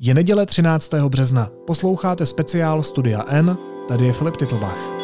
Je 0.00 0.14
neděle 0.14 0.46
13. 0.46 0.94
března. 0.94 1.50
Posloucháte 1.66 2.26
speciál 2.26 2.82
Studia 2.82 3.24
N, 3.28 3.56
tady 3.88 4.06
je 4.06 4.12
Filip 4.12 4.36
Titlbach. 4.36 4.97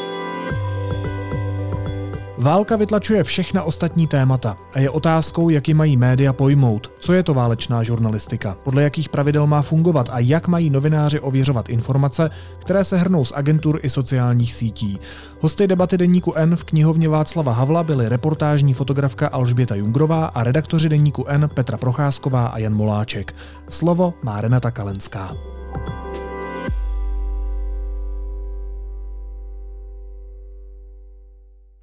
Válka 2.44 2.76
vytlačuje 2.76 3.24
všechna 3.24 3.62
ostatní 3.62 4.06
témata 4.06 4.56
a 4.72 4.78
je 4.78 4.90
otázkou, 4.90 5.48
jak 5.48 5.68
ji 5.68 5.74
mají 5.74 5.96
média 5.96 6.32
pojmout. 6.32 6.92
Co 6.98 7.12
je 7.12 7.22
to 7.22 7.34
válečná 7.34 7.82
žurnalistika? 7.82 8.56
Podle 8.62 8.82
jakých 8.82 9.08
pravidel 9.08 9.46
má 9.46 9.62
fungovat 9.62 10.08
a 10.12 10.18
jak 10.18 10.48
mají 10.48 10.70
novináři 10.70 11.20
ověřovat 11.20 11.68
informace, 11.68 12.30
které 12.58 12.84
se 12.84 12.96
hrnou 12.96 13.24
z 13.24 13.32
agentur 13.36 13.80
i 13.82 13.90
sociálních 13.90 14.54
sítí? 14.54 14.98
Hosty 15.40 15.66
debaty 15.66 15.98
deníku 15.98 16.34
N 16.34 16.56
v 16.56 16.64
knihovně 16.64 17.08
Václava 17.08 17.52
Havla 17.52 17.82
byly 17.82 18.08
reportážní 18.08 18.74
fotografka 18.74 19.28
Alžběta 19.28 19.74
Jungrová 19.74 20.26
a 20.26 20.44
redaktoři 20.44 20.88
deníku 20.88 21.24
N 21.28 21.48
Petra 21.54 21.76
Procházková 21.76 22.46
a 22.46 22.58
Jan 22.58 22.74
Moláček. 22.74 23.34
Slovo 23.68 24.14
má 24.22 24.40
Renata 24.40 24.70
Kalenská. 24.70 25.34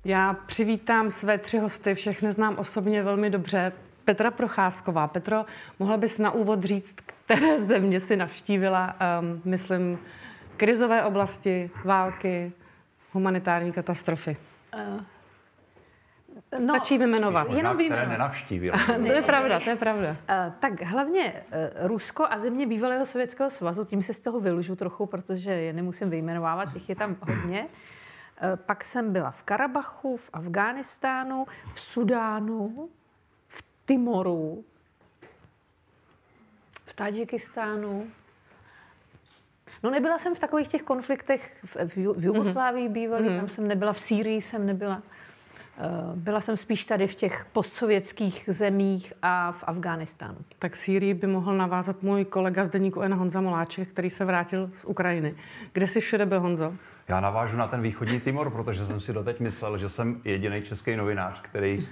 Já 0.06 0.34
přivítám 0.34 1.12
své 1.12 1.38
tři 1.38 1.58
hosty, 1.58 1.96
všechny 1.96 2.32
znám 2.32 2.58
osobně 2.58 3.04
velmi 3.04 3.30
dobře. 3.30 3.72
Petra 4.06 4.32
Procházková. 4.32 5.08
Petro, 5.08 5.46
mohla 5.80 5.98
bys 5.98 6.18
na 6.18 6.32
úvod 6.32 6.64
říct, 6.64 6.96
které 7.26 7.60
země 7.60 8.00
si 8.00 8.16
navštívila, 8.16 8.96
um, 9.22 9.42
myslím, 9.46 10.00
krizové 10.58 11.04
oblasti, 11.04 11.70
války, 11.86 12.52
humanitární 13.12 13.72
katastrofy? 13.72 14.38
Uh, 14.76 15.02
No, 16.60 16.76
Stačí 16.76 16.98
vyjmenovat. 16.98 17.48
Jenom 17.50 17.78
vyjmenovat. 17.78 18.06
které 18.06 18.18
nenavštívila. 18.18 18.78
to 19.08 19.12
je 19.14 19.22
pravda, 19.22 19.60
to 19.60 19.70
je 19.70 19.76
pravda. 19.76 20.10
Uh, 20.10 20.54
tak 20.60 20.82
hlavně 20.82 21.34
uh, 21.34 21.88
Rusko 21.88 22.26
a 22.30 22.40
země 22.40 22.68
bývalého 22.68 23.06
Sovětského 23.06 23.50
svazu, 23.50 23.86
tím 23.86 24.04
se 24.04 24.14
z 24.14 24.20
toho 24.20 24.40
vylužu 24.40 24.76
trochu, 24.76 25.06
protože 25.06 25.52
je 25.52 25.74
nemusím 25.74 26.10
vyjmenovávat, 26.10 26.74
těch 26.74 26.90
je 26.90 26.96
tam 26.96 27.16
hodně. 27.28 27.68
Eh, 28.44 28.58
pak 28.58 28.86
jsem 28.86 29.14
byla 29.14 29.32
v 29.32 29.44
Karabachu, 29.44 30.18
v 30.18 30.30
Afghánistánu, 30.34 31.46
v 31.74 31.82
Sudánu, 31.82 32.90
v 33.48 33.64
Timoru, 33.86 34.66
v 36.86 36.94
Tadžikistánu. 36.94 38.08
No 39.84 39.90
nebyla 39.90 40.20
jsem 40.20 40.36
v 40.36 40.40
takových 40.40 40.68
těch 40.68 40.84
konfliktech 40.84 41.58
v, 41.64 41.76
v 42.16 42.24
Jugoslávii 42.24 42.90
bývalý, 42.90 43.30
mm-hmm. 43.30 43.40
tam 43.40 43.50
jsem 43.50 43.68
nebyla, 43.68 43.94
v 43.94 44.00
Sýrii 44.00 44.42
jsem 44.42 44.66
nebyla. 44.66 45.02
Eh, 45.84 45.88
byla 46.16 46.42
jsem 46.42 46.58
spíš 46.58 46.86
tady 46.86 47.08
v 47.08 47.16
těch 47.16 47.46
postsovětských 47.54 48.44
zemích 48.48 49.14
a 49.22 49.52
v 49.52 49.64
Afghánistánu. 49.68 50.38
Tak 50.60 50.76
Sýrii 50.76 51.14
by 51.14 51.28
mohl 51.28 51.58
navázat 51.58 52.04
můj 52.04 52.26
kolega 52.26 52.66
z 52.66 52.70
deníku 52.70 53.02
N. 53.02 53.14
Honza 53.14 53.42
Moláček, 53.42 53.90
který 53.90 54.10
se 54.10 54.26
vrátil 54.26 54.70
z 54.76 54.86
Ukrajiny. 54.86 55.36
Kde 55.74 55.88
jsi 55.88 56.02
všude 56.02 56.26
byl, 56.26 56.40
Honzo? 56.40 56.74
Já 57.08 57.20
navážu 57.20 57.58
na 57.58 57.68
ten 57.68 57.82
východní 57.82 58.20
Timor, 58.20 58.50
protože 58.50 58.86
jsem 58.86 59.00
si 59.00 59.14
doteď 59.14 59.40
myslel, 59.40 59.78
že 59.78 59.90
jsem 59.90 60.22
jediný 60.24 60.62
český 60.62 60.96
novinář, 60.96 61.42
který 61.42 61.88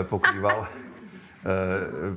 eh, 0.00 0.04
pokrýval 0.04 0.66
eh, 0.66 1.46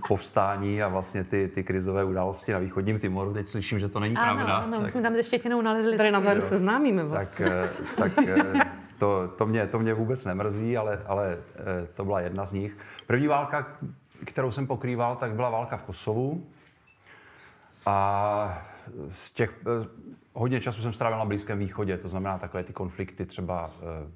povstání 0.07 0.83
a 0.83 0.87
vlastně 0.87 1.23
ty, 1.23 1.47
ty 1.47 1.63
krizové 1.63 2.03
události 2.03 2.53
na 2.53 2.59
východním 2.59 2.99
Timoru. 2.99 3.33
Teď 3.33 3.47
slyším, 3.47 3.79
že 3.79 3.89
to 3.89 3.99
není 3.99 4.15
ano, 4.15 4.33
pravda. 4.33 4.55
Ano, 4.55 4.71
tak, 4.71 4.81
my 4.81 4.89
jsme 4.89 5.01
tam 5.01 5.15
se 5.15 5.23
Štětinou 5.23 5.61
nalezli. 5.61 5.97
Tady 5.97 6.11
navzájem 6.11 6.41
se 6.41 6.57
známíme 6.57 7.03
vlastně. 7.03 7.45
Tak, 7.45 8.15
tak 8.15 8.25
to, 9.03 9.27
to, 9.27 9.45
mě, 9.45 9.67
to 9.67 9.79
mě 9.79 9.93
vůbec 9.93 10.25
nemrzí, 10.25 10.77
ale, 10.77 11.01
ale 11.05 11.37
to 11.93 12.05
byla 12.05 12.21
jedna 12.21 12.45
z 12.45 12.53
nich. 12.53 12.77
První 13.07 13.27
válka, 13.27 13.67
kterou 14.25 14.51
jsem 14.51 14.67
pokrýval, 14.67 15.15
tak 15.15 15.31
byla 15.31 15.49
válka 15.49 15.77
v 15.77 15.83
Kosovu. 15.83 16.43
A 17.85 18.67
z 19.09 19.31
těch, 19.31 19.59
hodně 20.33 20.61
času 20.61 20.81
jsem 20.81 20.93
strávil 20.93 21.17
na 21.17 21.25
Blízkém 21.25 21.59
východě, 21.59 21.97
to 21.97 22.07
znamená 22.07 22.37
takové 22.37 22.63
ty 22.63 22.73
konflikty 22.73 23.25
třeba 23.25 23.71
eh, 23.75 24.11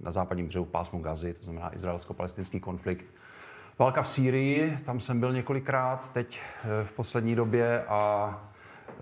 na 0.00 0.10
západním 0.10 0.48
břehu 0.48 0.64
pásmu 0.64 1.00
Gazy, 1.00 1.34
to 1.34 1.44
znamená 1.44 1.74
izraelsko-palestinský 1.74 2.60
konflikt. 2.60 3.04
Válka 3.78 4.02
v 4.02 4.08
Sýrii, 4.08 4.78
tam 4.84 5.00
jsem 5.00 5.20
byl 5.20 5.32
několikrát 5.32 6.12
teď 6.12 6.40
eh, 6.40 6.84
v 6.84 6.92
poslední 6.92 7.34
době 7.34 7.84
a 7.84 8.34
eh, 8.86 8.94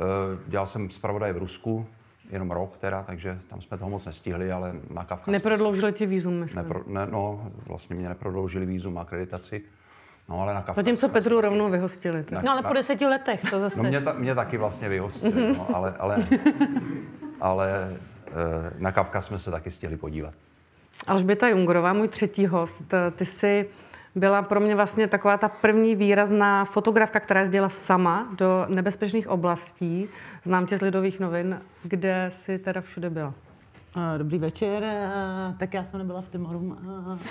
dělal 0.46 0.66
jsem 0.66 0.90
zpravodaj 0.90 1.32
v 1.32 1.38
Rusku, 1.38 1.86
jenom 2.30 2.50
rok 2.50 2.76
teda, 2.76 3.02
takže 3.02 3.38
tam 3.48 3.60
jsme 3.60 3.78
toho 3.78 3.90
moc 3.90 4.06
nestihli, 4.06 4.52
ale 4.52 4.72
na 4.90 5.04
Kavkazu... 5.04 5.30
Neprodloužili 5.30 5.92
ti 5.92 6.06
vízum, 6.06 6.34
myslím. 6.34 6.62
Nepro, 6.62 6.82
ne, 6.86 7.06
no, 7.06 7.50
vlastně 7.66 7.96
mě 7.96 8.08
neprodloužili 8.08 8.66
vízum 8.66 8.98
a 8.98 9.00
akreditaci. 9.00 9.62
No, 10.28 10.40
ale 10.40 10.54
na 10.54 10.60
Kavkaz... 10.60 10.76
Zatímco 10.76 11.08
Petru 11.08 11.40
rovnou 11.40 11.70
vyhostili. 11.70 12.24
Tak. 12.24 12.44
No 12.44 12.52
ale 12.52 12.62
po 12.62 12.72
deseti 12.72 13.06
letech 13.06 13.50
to 13.50 13.60
zase. 13.60 13.82
No 13.82 13.88
mě, 13.88 14.00
ta, 14.00 14.12
mě 14.12 14.34
taky 14.34 14.56
vlastně 14.56 14.88
vyhostili, 14.88 15.54
no, 15.58 15.66
ale, 15.74 15.94
ale, 15.98 16.26
ale 17.40 17.96
eh, 18.26 18.32
na 18.78 18.92
Kavkaz 18.92 19.26
jsme 19.26 19.38
se 19.38 19.50
taky 19.50 19.70
stihli 19.70 19.96
podívat. 19.96 20.34
Alžběta 21.06 21.48
Jungorová, 21.48 21.92
můj 21.92 22.08
třetí 22.08 22.46
host, 22.46 22.94
ty 23.16 23.24
jsi 23.24 23.68
byla 24.16 24.42
pro 24.42 24.60
mě 24.60 24.74
vlastně 24.74 25.08
taková 25.08 25.36
ta 25.36 25.48
první 25.48 25.96
výrazná 25.96 26.64
fotografka, 26.64 27.20
která 27.20 27.40
jezdila 27.40 27.68
sama 27.68 28.28
do 28.38 28.66
nebezpečných 28.68 29.28
oblastí. 29.28 30.08
Znám 30.44 30.66
tě 30.66 30.78
z 30.78 30.80
Lidových 30.80 31.20
novin, 31.20 31.60
kde 31.82 32.30
jsi 32.32 32.58
teda 32.58 32.80
všude 32.80 33.10
byla. 33.10 33.34
Dobrý 34.18 34.38
večer, 34.38 34.84
tak 35.58 35.74
já 35.74 35.84
jsem 35.84 35.98
nebyla 35.98 36.20
v 36.20 36.28
Timoru, 36.28 36.76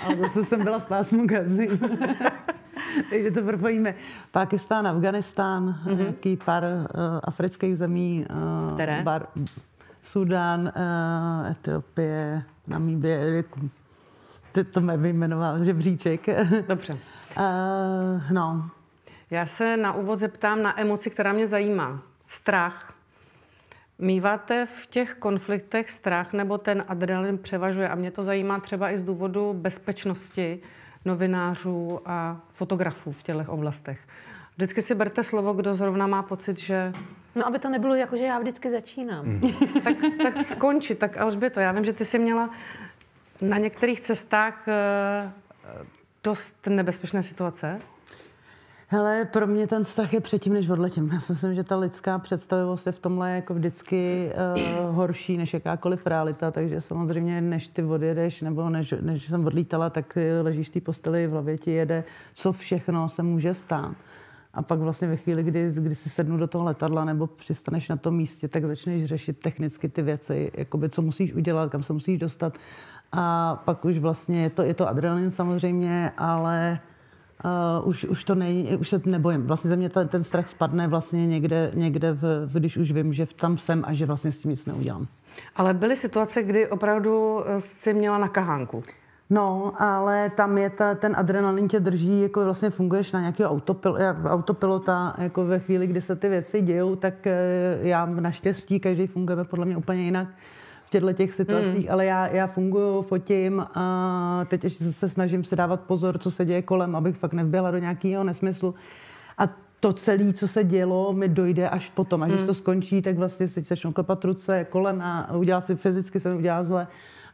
ale 0.04 0.16
zase 0.16 0.44
jsem 0.44 0.64
byla 0.64 0.78
v 0.78 0.86
pásmu 0.86 1.26
Gazy. 1.26 1.68
Takže 3.10 3.30
to 3.30 3.42
propojíme. 3.42 3.94
Pakistán, 4.30 4.86
Afganistán, 4.86 5.80
mm-hmm. 5.84 5.98
nějaký 5.98 6.36
pár 6.36 6.64
uh, 6.64 6.86
afrických 7.24 7.76
zemí. 7.76 8.26
Uh, 8.30 8.74
Které? 8.74 9.02
Bar, 9.02 9.26
Sudán, 10.02 10.72
uh, 10.76 11.50
Etiopie, 11.50 12.42
Namíbie. 12.66 13.44
Ty 14.56 14.64
to 14.64 14.80
mě 14.80 14.96
vyjmenoval 14.96 15.64
žebříček. 15.64 16.26
Dobře. 16.68 16.92
uh, 16.92 16.98
no. 18.32 18.70
Já 19.30 19.46
se 19.46 19.76
na 19.76 19.92
úvod 19.92 20.18
zeptám 20.18 20.62
na 20.62 20.80
emoci, 20.80 21.10
která 21.10 21.32
mě 21.32 21.46
zajímá. 21.46 22.02
Strach. 22.28 22.94
Míváte 23.98 24.66
v 24.66 24.86
těch 24.86 25.14
konfliktech 25.14 25.90
strach 25.90 26.32
nebo 26.32 26.58
ten 26.58 26.84
adrenalin 26.88 27.38
převažuje? 27.38 27.88
A 27.88 27.94
mě 27.94 28.10
to 28.10 28.22
zajímá 28.22 28.60
třeba 28.60 28.90
i 28.90 28.98
z 28.98 29.04
důvodu 29.04 29.52
bezpečnosti 29.52 30.60
novinářů 31.04 32.00
a 32.04 32.40
fotografů 32.52 33.12
v 33.12 33.22
těchto 33.22 33.52
oblastech. 33.52 33.98
Vždycky 34.56 34.82
si 34.82 34.94
berte 34.94 35.22
slovo, 35.22 35.52
kdo 35.52 35.74
zrovna 35.74 36.06
má 36.06 36.22
pocit, 36.22 36.58
že... 36.58 36.92
No, 37.34 37.46
aby 37.46 37.58
to 37.58 37.68
nebylo 37.68 37.94
jako, 37.94 38.16
že 38.16 38.24
já 38.24 38.38
vždycky 38.38 38.70
začínám. 38.70 39.26
Mm. 39.26 39.40
tak, 39.84 39.96
tak 40.22 40.42
skonči, 40.42 40.94
tak 40.94 41.16
Alžběto, 41.16 41.60
já 41.60 41.72
vím, 41.72 41.84
že 41.84 41.92
ty 41.92 42.04
jsi 42.04 42.18
měla 42.18 42.50
na 43.40 43.58
některých 43.58 44.00
cestách 44.00 44.68
eh, 44.68 45.32
dost 46.24 46.66
nebezpečné 46.66 47.22
situace. 47.22 47.80
Hele, 48.88 49.24
pro 49.24 49.46
mě 49.46 49.66
ten 49.66 49.84
strach 49.84 50.12
je 50.12 50.20
předtím, 50.20 50.52
než 50.52 50.68
odletím. 50.68 51.10
Já 51.12 51.20
si 51.20 51.32
myslím, 51.32 51.54
že 51.54 51.64
ta 51.64 51.76
lidská 51.76 52.18
představivost 52.18 52.86
je 52.86 52.92
v 52.92 52.98
tomhle 52.98 53.30
jako 53.30 53.54
vždycky 53.54 54.30
uh, 54.88 54.96
horší 54.96 55.36
než 55.36 55.54
jakákoliv 55.54 56.06
realita, 56.06 56.50
takže 56.50 56.80
samozřejmě, 56.80 57.40
než 57.40 57.68
ty 57.68 57.82
odjedeš, 57.82 58.42
nebo 58.42 58.70
než, 58.70 58.94
než 59.00 59.28
jsem 59.28 59.46
odlítala, 59.46 59.90
tak 59.90 60.18
ležíš 60.42 60.68
v 60.68 60.72
té 60.72 60.80
posteli, 60.80 61.26
v 61.26 61.30
hlavě 61.30 61.58
ti 61.58 61.70
jede, 61.70 62.04
co 62.34 62.52
všechno 62.52 63.08
se 63.08 63.22
může 63.22 63.54
stát. 63.54 63.96
A 64.54 64.62
pak 64.62 64.78
vlastně 64.78 65.08
ve 65.08 65.16
chvíli, 65.16 65.42
kdy, 65.42 65.70
kdy 65.74 65.94
si 65.94 66.08
sednu 66.10 66.36
do 66.36 66.46
toho 66.46 66.64
letadla 66.64 67.04
nebo 67.04 67.26
přistaneš 67.26 67.88
na 67.88 67.96
tom 67.96 68.16
místě, 68.16 68.48
tak 68.48 68.64
začneš 68.64 69.04
řešit 69.04 69.38
technicky 69.38 69.88
ty 69.88 70.02
věci, 70.02 70.50
jakoby 70.54 70.88
co 70.88 71.02
musíš 71.02 71.34
udělat, 71.34 71.70
kam 71.70 71.82
se 71.82 71.92
musíš 71.92 72.18
dostat. 72.18 72.58
A 73.12 73.56
pak 73.64 73.84
už 73.84 73.98
vlastně 73.98 74.42
je 74.42 74.50
to, 74.50 74.62
je 74.62 74.74
to 74.74 74.88
adrenalin 74.88 75.30
samozřejmě, 75.30 76.12
ale 76.18 76.78
Uh, 77.44 77.88
už, 77.88 78.04
už 78.04 78.24
to 78.24 78.34
nej, 78.34 78.76
už 78.80 78.88
se 78.88 79.00
nebojím. 79.06 79.46
Vlastně 79.46 79.68
ze 79.68 79.76
mě 79.76 79.88
ten, 79.88 80.08
ten 80.08 80.22
strach 80.22 80.48
spadne 80.48 80.88
vlastně 80.88 81.26
někde, 81.26 81.70
někde 81.74 82.12
v, 82.12 82.50
když 82.52 82.76
už 82.76 82.92
vím, 82.92 83.12
že 83.12 83.26
tam 83.36 83.58
jsem 83.58 83.84
a 83.86 83.94
že 83.94 84.06
vlastně 84.06 84.32
s 84.32 84.38
tím 84.38 84.50
nic 84.50 84.66
neudělám. 84.66 85.06
Ale 85.56 85.74
byly 85.74 85.96
situace, 85.96 86.42
kdy 86.42 86.68
opravdu 86.68 87.42
eh, 87.46 87.60
jsi 87.60 87.94
měla 87.94 88.18
na 88.18 88.28
kahánku? 88.28 88.82
No, 89.30 89.72
ale 89.82 90.30
tam 90.30 90.58
je 90.58 90.70
ta, 90.70 90.94
ten 90.94 91.14
adrenalin 91.16 91.68
tě 91.68 91.80
drží, 91.80 92.22
jako 92.22 92.44
vlastně 92.44 92.70
funguješ 92.70 93.12
na 93.12 93.20
nějakého 93.20 93.50
autopil, 93.50 93.98
autopilota, 94.26 95.14
jako 95.18 95.44
ve 95.44 95.58
chvíli, 95.58 95.86
kdy 95.86 96.00
se 96.00 96.16
ty 96.16 96.28
věci 96.28 96.62
dějou, 96.62 96.96
tak 96.96 97.26
eh, 97.26 97.78
já 97.80 98.06
naštěstí, 98.06 98.80
každý 98.80 99.06
fungujeme 99.06 99.44
podle 99.44 99.66
mě 99.66 99.76
úplně 99.76 100.02
jinak 100.02 100.28
v 100.86 100.90
těchto 100.90 101.12
těch 101.12 101.34
situacích, 101.34 101.84
hmm. 101.84 101.92
ale 101.92 102.04
já, 102.04 102.26
já 102.26 102.46
funguju, 102.46 103.02
fotím 103.02 103.66
a 103.74 104.44
teď 104.48 104.64
ještě 104.64 104.84
se 104.84 105.08
snažím 105.08 105.44
si 105.44 105.56
dávat 105.56 105.80
pozor, 105.80 106.18
co 106.18 106.30
se 106.30 106.44
děje 106.44 106.62
kolem, 106.62 106.96
abych 106.96 107.16
fakt 107.16 107.32
nevběhla 107.32 107.70
do 107.70 107.78
nějakého 107.78 108.24
nesmyslu. 108.24 108.74
A 109.38 109.48
to 109.80 109.92
celé, 109.92 110.32
co 110.32 110.48
se 110.48 110.64
dělo, 110.64 111.12
mi 111.12 111.28
dojde 111.28 111.68
až 111.68 111.90
potom. 111.90 112.22
Až 112.22 112.28
hmm. 112.28 112.36
když 112.36 112.46
to 112.46 112.54
skončí, 112.54 113.02
tak 113.02 113.16
vlastně 113.16 113.48
si 113.48 113.60
začnu 113.60 113.92
klepat 113.92 114.24
ruce, 114.24 114.64
kolena, 114.64 115.34
udělá 115.34 115.60
si 115.60 115.76
fyzicky, 115.76 116.20
se 116.20 116.28
mi 116.28 116.34
udělá 116.36 116.64
zle. 116.64 116.86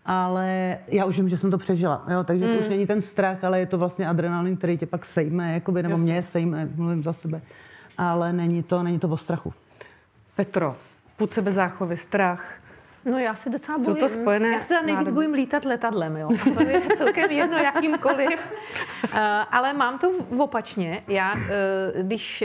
Ale 0.07 0.79
já 0.89 1.05
už 1.05 1.17
vím, 1.17 1.29
že 1.29 1.37
jsem 1.37 1.51
to 1.51 1.59
přežila, 1.59 2.05
jo? 2.11 2.25
takže 2.25 2.45
hmm. 2.47 2.55
to 2.55 2.61
už 2.61 2.69
není 2.69 2.87
ten 2.87 3.01
strach, 3.01 3.45
ale 3.45 3.61
je 3.61 3.67
to 3.67 3.79
vlastně 3.79 4.09
adrenalin, 4.09 4.57
který 4.57 4.79
tě 4.79 4.87
pak 4.87 5.07
sejme, 5.07 5.55
jakoby, 5.55 5.83
nebo 5.83 5.93
Jasně. 5.93 6.13
mě 6.13 6.23
sejme, 6.23 6.69
mluvím 6.75 7.03
za 7.03 7.13
sebe. 7.13 7.41
Ale 7.99 8.33
není 8.33 8.63
to, 8.63 8.83
není 8.83 8.99
to 8.99 9.09
o 9.09 9.17
strachu. 9.17 9.53
Petro, 10.37 10.77
půd 11.17 11.33
sebezáchovy, 11.33 11.97
strach, 11.97 12.63
No 13.05 13.19
já 13.19 13.35
si 13.35 13.51
docela 13.51 13.79
Jsou 13.79 13.85
bojím. 13.85 14.01
to 14.01 14.09
spojené 14.09 14.49
Já 14.49 14.61
se 14.61 14.69
teda 14.69 14.81
nejvíc 14.83 14.97
nádoby. 14.97 15.15
bojím 15.15 15.33
lítat 15.35 15.65
letadlem, 15.65 16.17
jo. 16.17 16.29
To 16.55 16.63
je 16.63 16.83
celkem 16.99 17.31
jedno 17.31 17.59
jakýmkoliv. 17.59 18.53
Uh, 19.05 19.19
ale 19.51 19.73
mám 19.73 19.99
to 19.99 20.11
v- 20.11 20.41
opačně. 20.41 21.03
Já, 21.09 21.33
uh, 21.35 21.41
když 22.03 22.45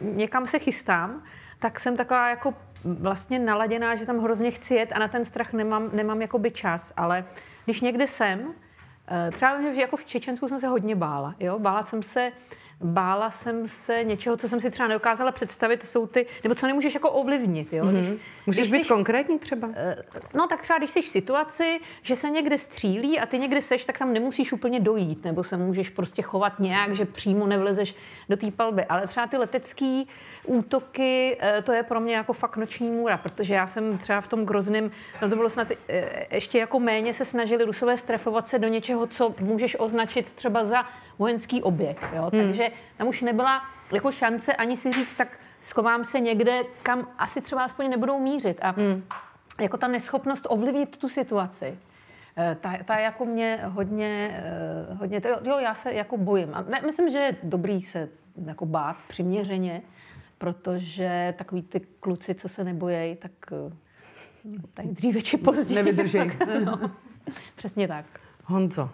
uh, 0.00 0.14
někam 0.16 0.46
se 0.46 0.58
chystám, 0.58 1.22
tak 1.58 1.80
jsem 1.80 1.96
taková 1.96 2.28
jako 2.30 2.54
vlastně 2.84 3.38
naladěná, 3.38 3.96
že 3.96 4.06
tam 4.06 4.18
hrozně 4.18 4.50
chci 4.50 4.74
jet 4.74 4.92
a 4.92 4.98
na 4.98 5.08
ten 5.08 5.24
strach 5.24 5.52
nemám, 5.52 5.90
nemám 5.92 6.22
jakoby 6.22 6.50
čas. 6.50 6.92
Ale 6.96 7.24
když 7.64 7.80
někde 7.80 8.06
jsem, 8.06 8.54
třeba 9.32 9.58
jako 9.60 9.96
v 9.96 10.04
Čečensku 10.04 10.48
jsem 10.48 10.60
se 10.60 10.66
hodně 10.68 10.96
bála. 10.96 11.34
Jo? 11.40 11.58
Bála 11.58 11.82
jsem 11.82 12.02
se 12.02 12.32
Bála 12.80 13.30
jsem 13.30 13.68
se 13.68 14.04
něčeho, 14.04 14.36
co 14.36 14.48
jsem 14.48 14.60
si 14.60 14.70
třeba 14.70 14.88
nedokázala 14.88 15.32
představit, 15.32 15.82
jsou 15.82 16.06
ty, 16.06 16.26
nebo 16.42 16.54
co 16.54 16.66
nemůžeš 16.66 16.94
jako 16.94 17.10
ovlivnit. 17.10 17.72
Jo? 17.72 17.86
Když, 17.86 18.20
Můžeš 18.46 18.62
když 18.62 18.72
být 18.72 18.82
jsi- 18.82 18.88
konkrétní 18.88 19.38
třeba? 19.38 19.68
No 20.34 20.46
tak 20.48 20.62
třeba, 20.62 20.78
když 20.78 20.90
jsi 20.90 21.02
v 21.02 21.08
situaci, 21.08 21.78
že 22.02 22.16
se 22.16 22.30
někde 22.30 22.58
střílí 22.58 23.20
a 23.20 23.26
ty 23.26 23.38
někde 23.38 23.62
seš, 23.62 23.84
tak 23.84 23.98
tam 23.98 24.12
nemusíš 24.12 24.52
úplně 24.52 24.80
dojít, 24.80 25.24
nebo 25.24 25.44
se 25.44 25.56
můžeš 25.56 25.90
prostě 25.90 26.22
chovat 26.22 26.58
nějak, 26.60 26.94
že 26.94 27.04
přímo 27.04 27.46
nevlezeš 27.46 27.94
do 28.28 28.36
té 28.36 28.50
palby. 28.50 28.84
Ale 28.84 29.06
třeba 29.06 29.26
ty 29.26 29.36
letecké 29.36 30.02
útoky, 30.44 31.36
eh, 31.40 31.62
to 31.62 31.72
je 31.72 31.82
pro 31.82 32.00
mě 32.00 32.14
jako 32.16 32.32
fakt 32.32 32.56
noční 32.56 32.90
můra, 32.90 33.16
protože 33.18 33.54
já 33.54 33.66
jsem 33.66 33.98
třeba 33.98 34.20
v 34.20 34.28
tom 34.28 34.44
Grozném, 34.44 34.90
tam 35.20 35.30
to 35.30 35.36
bylo 35.36 35.50
snad 35.50 35.68
eh, 35.88 36.26
ještě 36.30 36.58
jako 36.58 36.80
méně 36.80 37.14
se 37.14 37.24
snažili 37.24 37.64
Rusové 37.64 37.96
strefovat 37.96 38.48
se 38.48 38.58
do 38.58 38.68
něčeho, 38.68 39.06
co 39.06 39.34
můžeš 39.40 39.76
označit 39.80 40.32
třeba 40.32 40.64
za 40.64 40.84
vojenský 41.18 41.62
objekt. 41.62 42.04
Jo? 42.12 42.30
Takže 42.30 42.70
tam 42.96 43.08
už 43.08 43.22
nebyla 43.22 43.62
jako 43.92 44.12
šance 44.12 44.54
ani 44.54 44.76
si 44.76 44.92
říct, 44.92 45.14
tak 45.14 45.38
schovám 45.60 46.04
se 46.04 46.20
někde, 46.20 46.62
kam 46.82 47.08
asi 47.18 47.40
třeba 47.40 47.64
aspoň 47.64 47.90
nebudou 47.90 48.18
mířit. 48.20 48.58
A 48.62 48.74
jako 49.60 49.76
ta 49.76 49.88
neschopnost 49.88 50.46
ovlivnit 50.48 50.96
tu 50.96 51.08
situaci, 51.08 51.78
eh, 52.36 52.56
ta, 52.60 52.72
ta 52.84 52.98
jako 52.98 53.24
mě 53.24 53.60
hodně, 53.64 54.42
eh, 54.90 54.94
hodně 54.94 55.20
to, 55.20 55.28
jo, 55.28 55.58
já 55.58 55.74
se 55.74 55.92
jako 55.94 56.16
bojím. 56.16 56.48
A 56.52 56.62
ne, 56.62 56.80
myslím, 56.86 57.10
že 57.10 57.18
je 57.18 57.36
dobrý 57.42 57.82
se 57.82 58.08
jako 58.46 58.66
bát 58.66 58.96
přiměřeně, 59.08 59.82
protože 60.38 61.34
takový 61.38 61.62
ty 61.62 61.80
kluci, 61.80 62.34
co 62.34 62.48
se 62.48 62.64
nebojejí, 62.64 63.16
tak 63.16 63.32
eh, 63.52 63.72
tak 64.74 64.86
dříve 64.86 65.22
či 65.22 65.36
později. 65.36 65.74
Nevydržej. 65.74 66.30
Tak, 66.38 66.48
no, 66.64 66.90
přesně 67.56 67.88
tak. 67.88 68.04
Honzo. 68.44 68.90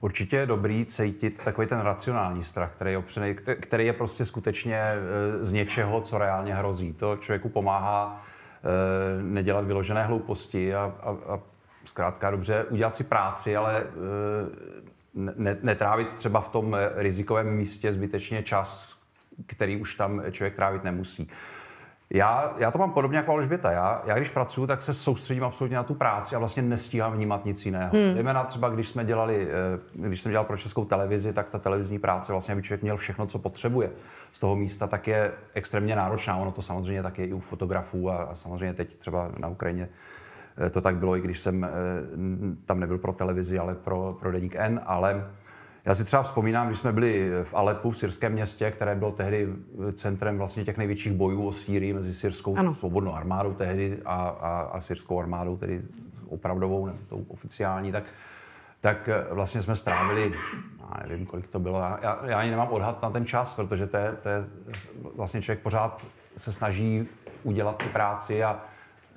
Určitě 0.00 0.36
je 0.36 0.46
dobrý 0.46 0.86
cítit 0.86 1.40
takový 1.44 1.66
ten 1.66 1.80
racionální 1.80 2.44
strach, 2.44 2.70
který 2.74 2.90
je, 2.90 2.98
opřený, 2.98 3.34
kte- 3.34 3.56
který 3.60 3.86
je 3.86 3.92
prostě 3.92 4.24
skutečně 4.24 4.76
eh, 4.76 5.44
z 5.44 5.52
něčeho, 5.52 6.00
co 6.00 6.18
reálně 6.18 6.54
hrozí. 6.54 6.92
To 6.92 7.16
člověku 7.16 7.48
pomáhá 7.48 8.22
eh, 8.22 9.22
nedělat 9.22 9.64
vyložené 9.64 10.04
hlouposti 10.04 10.74
a, 10.74 10.94
a, 11.02 11.10
a 11.34 11.40
zkrátka 11.84 12.30
dobře 12.30 12.64
udělat 12.70 12.96
si 12.96 13.04
práci, 13.04 13.56
ale 13.56 13.82
eh, 13.82 13.88
ne, 15.14 15.56
netrávit 15.62 16.08
třeba 16.16 16.40
v 16.40 16.48
tom 16.48 16.76
rizikovém 16.94 17.50
místě 17.50 17.92
zbytečně 17.92 18.42
čas, 18.42 18.98
který 19.46 19.80
už 19.80 19.94
tam 19.94 20.22
člověk 20.30 20.56
trávit 20.56 20.84
nemusí. 20.84 21.30
Já, 22.10 22.54
já 22.58 22.70
to 22.70 22.78
mám 22.78 22.92
podobně 22.92 23.16
jako 23.16 23.32
Alžběta. 23.32 23.70
Já, 23.70 24.02
já 24.06 24.16
když 24.16 24.30
pracuji, 24.30 24.66
tak 24.66 24.82
se 24.82 24.94
soustředím 24.94 25.44
absolutně 25.44 25.76
na 25.76 25.82
tu 25.82 25.94
práci 25.94 26.36
a 26.36 26.38
vlastně 26.38 26.62
nestíhám 26.62 27.12
vnímat 27.12 27.44
nic 27.44 27.66
jiného. 27.66 27.90
Hmm. 27.92 28.14
Zejména 28.14 28.44
třeba, 28.44 28.68
když 28.68 28.88
jsme 28.88 29.04
dělali, 29.04 29.48
eh, 29.50 30.08
když 30.08 30.20
jsem 30.20 30.32
dělal 30.32 30.44
pro 30.44 30.56
českou 30.56 30.84
televizi, 30.84 31.32
tak 31.32 31.48
ta 31.48 31.58
televizní 31.58 31.98
práce 31.98 32.32
vlastně, 32.32 32.52
aby 32.52 32.62
člověk 32.62 32.82
měl 32.82 32.96
všechno, 32.96 33.26
co 33.26 33.38
potřebuje 33.38 33.90
z 34.32 34.40
toho 34.40 34.56
místa, 34.56 34.86
tak 34.86 35.06
je 35.06 35.32
extrémně 35.54 35.96
náročná. 35.96 36.36
Ono 36.36 36.52
to 36.52 36.62
samozřejmě 36.62 37.02
tak 37.02 37.18
je 37.18 37.26
i 37.26 37.32
u 37.32 37.40
fotografů 37.40 38.10
a, 38.10 38.16
a 38.16 38.34
samozřejmě 38.34 38.74
teď 38.74 38.96
třeba 38.96 39.30
na 39.38 39.48
Ukrajině 39.48 39.88
eh, 40.66 40.70
to 40.70 40.80
tak 40.80 40.96
bylo, 40.96 41.16
i 41.16 41.20
když 41.20 41.38
jsem 41.38 41.64
eh, 41.64 41.68
tam 42.64 42.80
nebyl 42.80 42.98
pro 42.98 43.12
televizi, 43.12 43.58
ale 43.58 43.74
pro, 43.74 44.16
pro 44.20 44.32
Deník 44.32 44.54
N, 44.56 44.80
ale 44.86 45.24
já 45.88 45.94
si 45.94 46.04
třeba 46.04 46.22
vzpomínám, 46.22 46.66
když 46.66 46.78
jsme 46.78 46.92
byli 46.92 47.30
v 47.44 47.54
Alepu, 47.54 47.90
v 47.90 47.96
syrském 47.96 48.32
městě, 48.32 48.70
které 48.70 48.94
bylo 48.94 49.12
tehdy 49.12 49.48
centrem 49.92 50.38
vlastně 50.38 50.64
těch 50.64 50.76
největších 50.76 51.12
bojů 51.12 51.46
o 51.46 51.52
Sýrii 51.52 51.92
mezi 51.92 52.14
syrskou 52.14 52.56
Ano. 52.56 52.74
svobodnou 52.74 53.14
armádou 53.14 53.52
tehdy 53.52 53.98
a, 54.04 54.14
a, 54.14 54.60
a 54.60 54.80
syrskou 54.80 55.20
armádou, 55.20 55.56
tedy 55.56 55.82
opravdovou, 56.28 56.86
ne, 56.86 56.92
tou 57.08 57.24
oficiální, 57.28 57.92
tak, 57.92 58.04
tak 58.80 59.08
eh, 59.08 59.26
vlastně 59.30 59.62
jsme 59.62 59.76
strávili, 59.76 60.32
já 60.80 61.06
nevím, 61.08 61.26
kolik 61.26 61.46
to 61.48 61.58
bylo, 61.58 61.78
já, 61.78 61.98
já, 62.02 62.20
já 62.24 62.38
ani 62.38 62.50
nemám 62.50 62.68
odhad 62.70 63.02
na 63.02 63.10
ten 63.10 63.26
čas, 63.26 63.54
protože 63.54 63.86
to 63.86 63.96
je, 63.96 64.12
to 64.22 64.28
je, 64.28 64.44
vlastně 65.16 65.42
člověk 65.42 65.62
pořád 65.62 66.06
se 66.36 66.52
snaží 66.52 67.08
udělat 67.42 67.76
tu 67.76 67.88
práci 67.88 68.44
a 68.44 68.60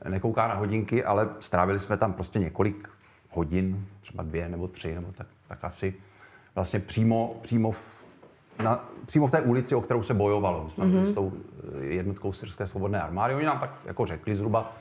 nekouká 0.09 0.47
na 0.47 0.55
hodinky, 0.55 1.03
ale 1.03 1.29
strávili 1.39 1.79
jsme 1.79 1.97
tam 1.97 2.13
prostě 2.13 2.39
několik 2.39 2.89
hodin, 3.29 3.87
třeba 4.01 4.23
dvě 4.23 4.49
nebo 4.49 4.67
tři, 4.67 4.95
nebo 4.95 5.11
tak, 5.11 5.27
tak 5.47 5.63
asi 5.63 5.93
vlastně 6.55 6.79
přímo, 6.79 7.33
přímo, 7.41 7.71
v, 7.71 8.05
na, 8.63 8.85
přímo 9.05 9.27
v 9.27 9.31
té 9.31 9.41
ulici, 9.41 9.75
o 9.75 9.81
kterou 9.81 10.03
se 10.03 10.13
bojovalo. 10.13 10.67
Byli 10.77 11.05
s 11.05 11.13
tou 11.13 11.33
eh, 11.33 11.85
jednotkou 11.85 12.33
syrské 12.33 12.65
svobodné 12.65 13.01
armády. 13.01 13.35
Oni 13.35 13.45
nám 13.45 13.59
tak 13.59 13.73
jako 13.85 14.05
řekli 14.05 14.35
zhruba, 14.35 14.73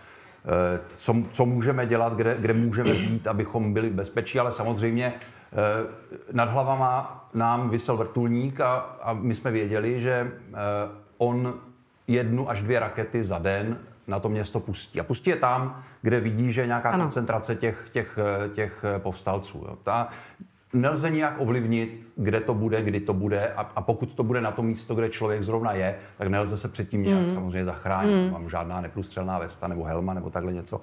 eh, 0.45 0.81
co, 0.95 1.17
co 1.31 1.47
můžeme 1.47 1.87
dělat, 1.87 2.15
kde, 2.15 2.37
kde 2.41 2.55
můžeme 2.55 2.93
být, 2.93 3.27
abychom 3.27 3.73
byli 3.73 3.91
v 3.91 3.95
bezpečí, 3.95 4.39
ale 4.39 4.53
samozřejmě 4.53 5.15
eh, 5.15 6.33
nad 6.33 6.49
hlavama 6.49 7.29
nám 7.35 7.71
vysel 7.71 7.97
vrtulník 7.97 8.61
a, 8.61 8.75
a 9.03 9.13
my 9.13 9.35
jsme 9.35 9.51
věděli, 9.51 10.01
že 10.01 10.33
on 11.19 11.55
jednu 12.07 12.51
až 12.51 12.63
dvě 12.63 12.81
rakety 12.81 13.25
za 13.25 13.39
den 13.39 13.79
na 14.07 14.21
to 14.21 14.29
město 14.29 14.61
pustí. 14.61 15.01
A 15.01 15.05
pustí 15.05 15.31
je 15.31 15.37
tam, 15.37 15.83
kde 16.03 16.21
vidí, 16.21 16.53
že 16.53 16.61
je 16.61 16.67
nějaká 16.67 16.91
Ano. 16.91 17.05
koncentrace 17.05 17.57
těch, 17.57 17.89
těch, 17.93 18.19
těch 18.55 18.85
povstalců. 18.99 19.59
Jo. 19.69 19.79
Ta, 19.83 20.09
nelze 20.73 21.11
nijak 21.11 21.35
ovlivnit, 21.39 22.13
kde 22.17 22.41
to 22.41 22.55
bude, 22.55 22.83
kdy 22.83 23.01
to 23.01 23.15
bude 23.15 23.49
a, 23.49 23.61
a 23.61 23.83
pokud 23.83 24.15
to 24.15 24.25
bude 24.25 24.41
na 24.41 24.51
to 24.51 24.63
místo, 24.63 24.95
kde 24.95 25.09
člověk 25.09 25.43
zrovna 25.43 25.73
je, 25.73 25.97
tak 26.19 26.29
nelze 26.29 26.57
se 26.57 26.69
předtím 26.69 27.03
nějak 27.03 27.23
mm. 27.23 27.31
samozřejmě 27.31 27.65
zachránit. 27.65 28.27
Mm. 28.27 28.33
Mám 28.33 28.51
žádná 28.51 28.81
neprůstřelná 28.81 29.39
vesta 29.39 29.69
nebo 29.69 29.85
helma 29.85 30.15
nebo 30.15 30.31
takhle 30.31 30.53
něco 30.53 30.81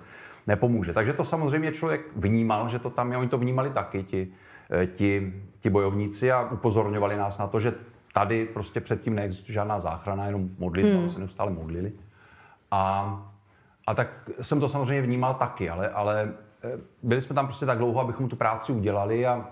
nepomůže. 0.47 0.93
Takže 0.93 1.13
to 1.13 1.23
samozřejmě 1.23 1.71
člověk 1.71 2.01
vnímal, 2.15 2.69
že 2.69 2.79
to 2.79 2.89
tam 2.89 3.11
je. 3.11 3.17
Oni 3.17 3.29
to 3.29 3.37
vnímali 3.37 3.69
taky, 3.69 4.03
ti, 4.03 4.27
eh, 4.69 4.87
ti, 4.87 5.33
ti 5.59 5.69
bojovníci 5.69 6.31
a 6.31 6.41
upozorňovali 6.51 7.17
nás 7.17 7.37
na 7.37 7.47
to, 7.47 7.59
že 7.59 7.73
tady 8.13 8.45
prostě 8.45 8.81
předtím 8.81 9.15
neexistuje 9.15 9.53
žádná 9.53 9.79
záchrana, 9.79 10.25
jenom 10.25 10.49
modlitba, 10.57 11.01
mm. 11.01 11.09
se 11.09 11.19
neustále 11.19 11.51
modlili. 11.51 11.91
A, 12.71 13.13
a 13.87 13.93
tak 13.93 14.29
jsem 14.41 14.59
to 14.59 14.69
samozřejmě 14.69 15.01
vnímal 15.01 15.33
taky, 15.33 15.69
ale, 15.69 15.89
ale 15.89 16.33
eh, 16.63 16.77
byli 17.03 17.21
jsme 17.21 17.35
tam 17.35 17.45
prostě 17.45 17.65
tak 17.65 17.77
dlouho, 17.77 17.99
abychom 17.99 18.29
tu 18.29 18.35
práci 18.35 18.71
udělali 18.71 19.27
a 19.27 19.45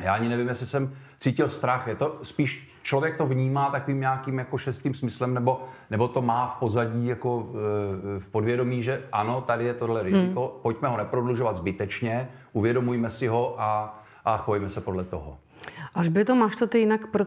já 0.00 0.14
ani 0.14 0.28
nevím, 0.28 0.48
jestli 0.48 0.66
jsem 0.66 0.92
cítil 1.18 1.48
strach. 1.48 1.86
Je 1.86 1.94
to 1.94 2.18
spíš 2.22 2.70
člověk 2.82 3.16
to 3.16 3.26
vnímá 3.26 3.70
takovým 3.70 4.00
nějakým 4.00 4.38
jako 4.38 4.58
šestým 4.58 4.94
smyslem, 4.94 5.34
nebo, 5.34 5.64
nebo 5.90 6.08
to 6.08 6.22
má 6.22 6.46
v 6.46 6.56
pozadí 6.60 7.06
jako 7.06 7.48
eh, 7.50 8.20
v 8.20 8.28
podvědomí, 8.28 8.82
že 8.82 9.02
ano, 9.12 9.40
tady 9.40 9.64
je 9.64 9.74
tohle 9.74 10.02
riziko, 10.02 10.40
hmm. 10.40 10.62
pojďme 10.62 10.88
ho 10.88 10.96
neprodlužovat 10.96 11.56
zbytečně, 11.56 12.28
uvědomujme 12.52 13.10
si 13.10 13.26
ho 13.26 13.60
a, 13.60 14.02
a 14.24 14.36
chovejme 14.36 14.70
se 14.70 14.80
podle 14.80 15.04
toho. 15.04 15.38
Až 15.94 16.08
by 16.08 16.24
to 16.24 16.34
máš 16.34 16.56
to 16.56 16.66
ty 16.66 16.78
jinak, 16.78 17.06
pro, 17.06 17.24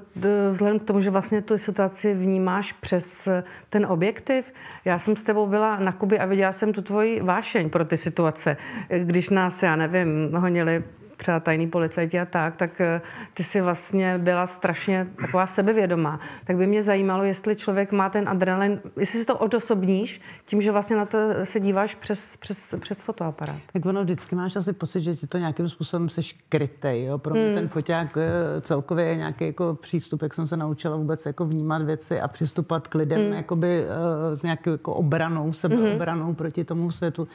vzhledem 0.50 0.80
k 0.80 0.84
tomu, 0.84 1.02
že 1.02 1.10
vlastně 1.10 1.42
tu 1.42 1.58
situaci 1.58 2.14
vnímáš 2.14 2.74
přes 2.74 3.28
eh, 3.28 3.44
ten 3.70 3.86
objektiv. 3.86 4.54
Já 4.86 5.00
jsem 5.00 5.16
s 5.16 5.22
tebou 5.22 5.48
byla 5.48 5.80
na 5.80 5.92
Kubě 5.92 6.20
a 6.20 6.26
viděla 6.26 6.52
jsem 6.52 6.74
tu 6.74 6.82
tvoji 6.82 7.22
vášeň 7.22 7.70
pro 7.70 7.86
ty 7.86 7.98
situace. 7.98 8.58
Eh, 8.90 9.00
Když 9.00 9.30
nás, 9.30 9.64
já 9.64 9.76
nevím, 9.76 10.34
honili 10.36 10.84
třeba 11.24 11.40
tajný 11.40 11.68
policajti 11.68 12.20
a 12.20 12.26
tak, 12.26 12.56
tak 12.56 12.82
eh, 12.82 13.02
ty 13.34 13.44
si 13.44 13.62
vlastně 13.62 14.18
byla 14.18 14.48
strašně 14.48 15.08
taková 15.16 15.48
sebevědomá. 15.48 16.20
Tak 16.46 16.58
by 16.58 16.68
mě 16.68 16.82
zajímalo, 16.82 17.24
jestli 17.24 17.56
člověk 17.56 17.92
má 17.92 18.10
ten 18.10 18.30
adrenalin, 18.30 18.82
jestli 19.00 19.20
si 19.20 19.26
to 19.26 19.38
odosobníš 19.38 20.22
tím, 20.46 20.62
že 20.62 20.72
vlastně 20.72 20.96
na 20.96 21.06
to 21.06 21.18
se 21.44 21.60
díváš 21.60 21.96
přes, 21.96 22.38
přes, 22.38 22.76
přes 22.80 23.02
fotoaparát. 23.02 23.56
Tak 23.74 23.86
ono 23.86 24.04
vždycky 24.04 24.36
máš 24.36 24.56
asi 24.56 24.74
pocit, 24.74 25.02
že 25.04 25.16
ti 25.16 25.28
to 25.28 25.38
nějakým 25.38 25.70
způsobem 25.70 26.10
seš 26.10 26.36
krytej. 26.50 27.04
Jo? 27.06 27.18
Pro 27.18 27.34
mě 27.34 27.46
Hmm. 27.46 27.56
ten 27.56 27.68
foťák 27.68 28.18
eh, 28.18 28.62
celkově 28.62 29.06
je 29.06 29.16
nějaký 29.16 29.46
jako 29.46 29.78
přístup, 29.82 30.22
jak 30.22 30.34
jsem 30.34 30.48
se 30.48 30.58
naučila 30.58 30.96
vůbec 30.96 31.26
jako 31.26 31.46
vnímat 31.46 31.82
věci 31.82 32.22
a 32.22 32.28
přistupovat 32.28 32.88
k 32.88 32.96
lidem 32.96 33.22
Hmm. 33.22 33.34
jakoby, 33.34 33.84
eh, 33.84 34.36
s 34.36 34.44
nějakou 34.44 34.70
jako 34.72 34.94
obranou, 34.94 35.54
sebeobranou 35.54 36.34
proti 36.34 36.64
tomu 36.64 36.92
světu. 36.92 37.28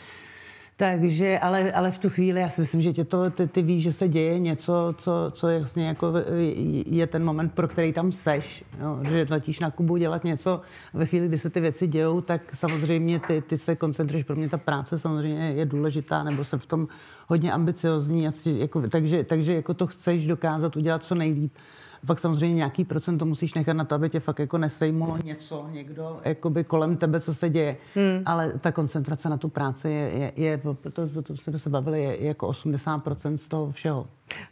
Takže, 0.80 1.38
ale, 1.38 1.72
ale 1.72 1.90
v 1.90 1.98
tu 1.98 2.10
chvíli 2.10 2.40
já 2.40 2.48
si 2.48 2.60
myslím, 2.60 2.82
že 2.82 2.92
tě 2.92 3.04
to, 3.04 3.30
ty, 3.30 3.46
ty 3.46 3.62
víš, 3.62 3.82
že 3.82 3.92
se 3.92 4.08
děje 4.08 4.38
něco, 4.38 4.94
co, 4.98 5.12
co 5.30 5.48
jasně 5.48 5.86
jako 5.86 6.12
je 6.86 7.06
ten 7.06 7.24
moment, 7.24 7.54
pro 7.54 7.68
který 7.68 7.92
tam 7.92 8.12
seš. 8.12 8.64
Jo? 8.80 8.98
Že 9.08 9.26
letíš 9.30 9.60
na 9.60 9.70
Kubu 9.70 9.96
dělat 9.96 10.24
něco 10.24 10.60
a 10.94 10.98
ve 10.98 11.06
chvíli, 11.06 11.28
kdy 11.28 11.38
se 11.38 11.50
ty 11.50 11.60
věci 11.60 11.86
dějou, 11.86 12.20
tak 12.20 12.40
samozřejmě 12.52 13.18
ty, 13.18 13.40
ty 13.40 13.58
se 13.58 13.76
koncentruješ. 13.76 14.24
Pro 14.24 14.36
mě 14.36 14.48
ta 14.48 14.58
práce 14.58 14.98
samozřejmě 14.98 15.52
je 15.52 15.66
důležitá, 15.66 16.22
nebo 16.22 16.44
jsem 16.44 16.58
v 16.58 16.66
tom 16.66 16.88
hodně 17.26 17.52
ambiciozní, 17.52 18.28
jako, 18.46 18.88
takže, 18.88 19.24
takže 19.24 19.54
jako 19.54 19.74
to 19.74 19.86
chceš 19.86 20.26
dokázat 20.26 20.76
udělat 20.76 21.04
co 21.04 21.14
nejlíp. 21.14 21.52
Pak 22.06 22.18
samozřejmě 22.18 22.54
nějaký 22.54 22.84
procent 22.84 23.18
to 23.18 23.24
musíš 23.24 23.54
nechat 23.54 23.72
na 23.72 23.84
to, 23.84 23.94
aby 23.94 24.10
tě 24.10 24.20
fakt 24.20 24.38
jako 24.38 24.58
nesejmulo 24.58 25.18
něco, 25.24 25.68
někdo 25.70 26.20
jakoby 26.24 26.64
kolem 26.64 26.96
tebe, 26.96 27.20
co 27.20 27.34
se 27.34 27.50
děje. 27.50 27.76
Hmm. 27.94 28.22
Ale 28.26 28.52
ta 28.60 28.72
koncentrace 28.72 29.28
na 29.28 29.36
tu 29.36 29.48
práci 29.48 29.88
je, 29.88 30.10
je, 30.18 30.32
je 30.36 30.58
to, 30.58 30.74
to, 30.90 31.22
to 31.22 31.36
jsme 31.36 31.58
se 31.58 31.70
bavili, 31.70 32.02
je, 32.02 32.16
je 32.16 32.26
jako 32.26 32.48
80% 32.48 33.34
z 33.34 33.48
toho 33.48 33.72
všeho. 33.72 34.06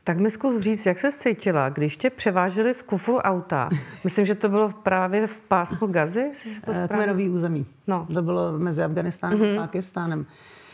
Tak 0.04 0.18
mi 0.18 0.30
zkus 0.30 0.58
říct, 0.58 0.86
jak 0.86 0.98
se 0.98 1.12
cítila, 1.12 1.68
když 1.68 1.96
tě 1.96 2.10
převáželi 2.10 2.74
v 2.74 2.82
kufru 2.82 3.16
auta. 3.18 3.70
Myslím, 4.04 4.26
že 4.26 4.34
to 4.34 4.48
bylo 4.48 4.72
právě 4.82 5.26
v 5.26 5.40
pásmu 5.40 5.86
Gazy, 5.86 6.30
si 6.34 6.60
to 6.60 6.72
správně... 6.72 6.88
Kmerový 6.88 7.30
území. 7.30 7.66
No. 7.86 8.06
To 8.12 8.22
bylo 8.22 8.58
mezi 8.58 8.82
Afganistánem 8.82 9.38
mm-hmm. 9.38 9.58
a 9.58 9.60
Pakistánem. 9.60 10.26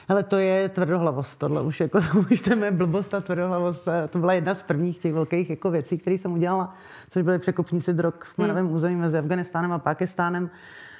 Ale 0.08 0.22
to 0.22 0.38
je 0.38 0.68
tvrdohlavost, 0.68 1.38
tohle 1.38 1.62
už, 1.62 1.80
jako, 1.80 1.98
už 2.32 2.40
to 2.40 2.64
je 2.64 2.70
blbost 2.70 3.14
a 3.14 3.20
tvrdohlavost. 3.20 3.88
To 4.10 4.18
byla 4.18 4.32
jedna 4.32 4.54
z 4.54 4.62
prvních 4.62 4.98
těch 4.98 5.12
velkých 5.12 5.50
jako 5.50 5.70
věcí, 5.70 5.98
které 5.98 6.18
jsem 6.18 6.32
udělala, 6.32 6.74
což 7.10 7.22
byly 7.22 7.38
překopníci 7.38 7.92
drog 7.92 8.14
v 8.24 8.34
kmerovém 8.34 8.66
hmm. 8.66 8.74
území 8.74 8.96
mezi 8.96 9.18
Afganistánem 9.18 9.72
a 9.72 9.78
Pakistánem. 9.78 10.50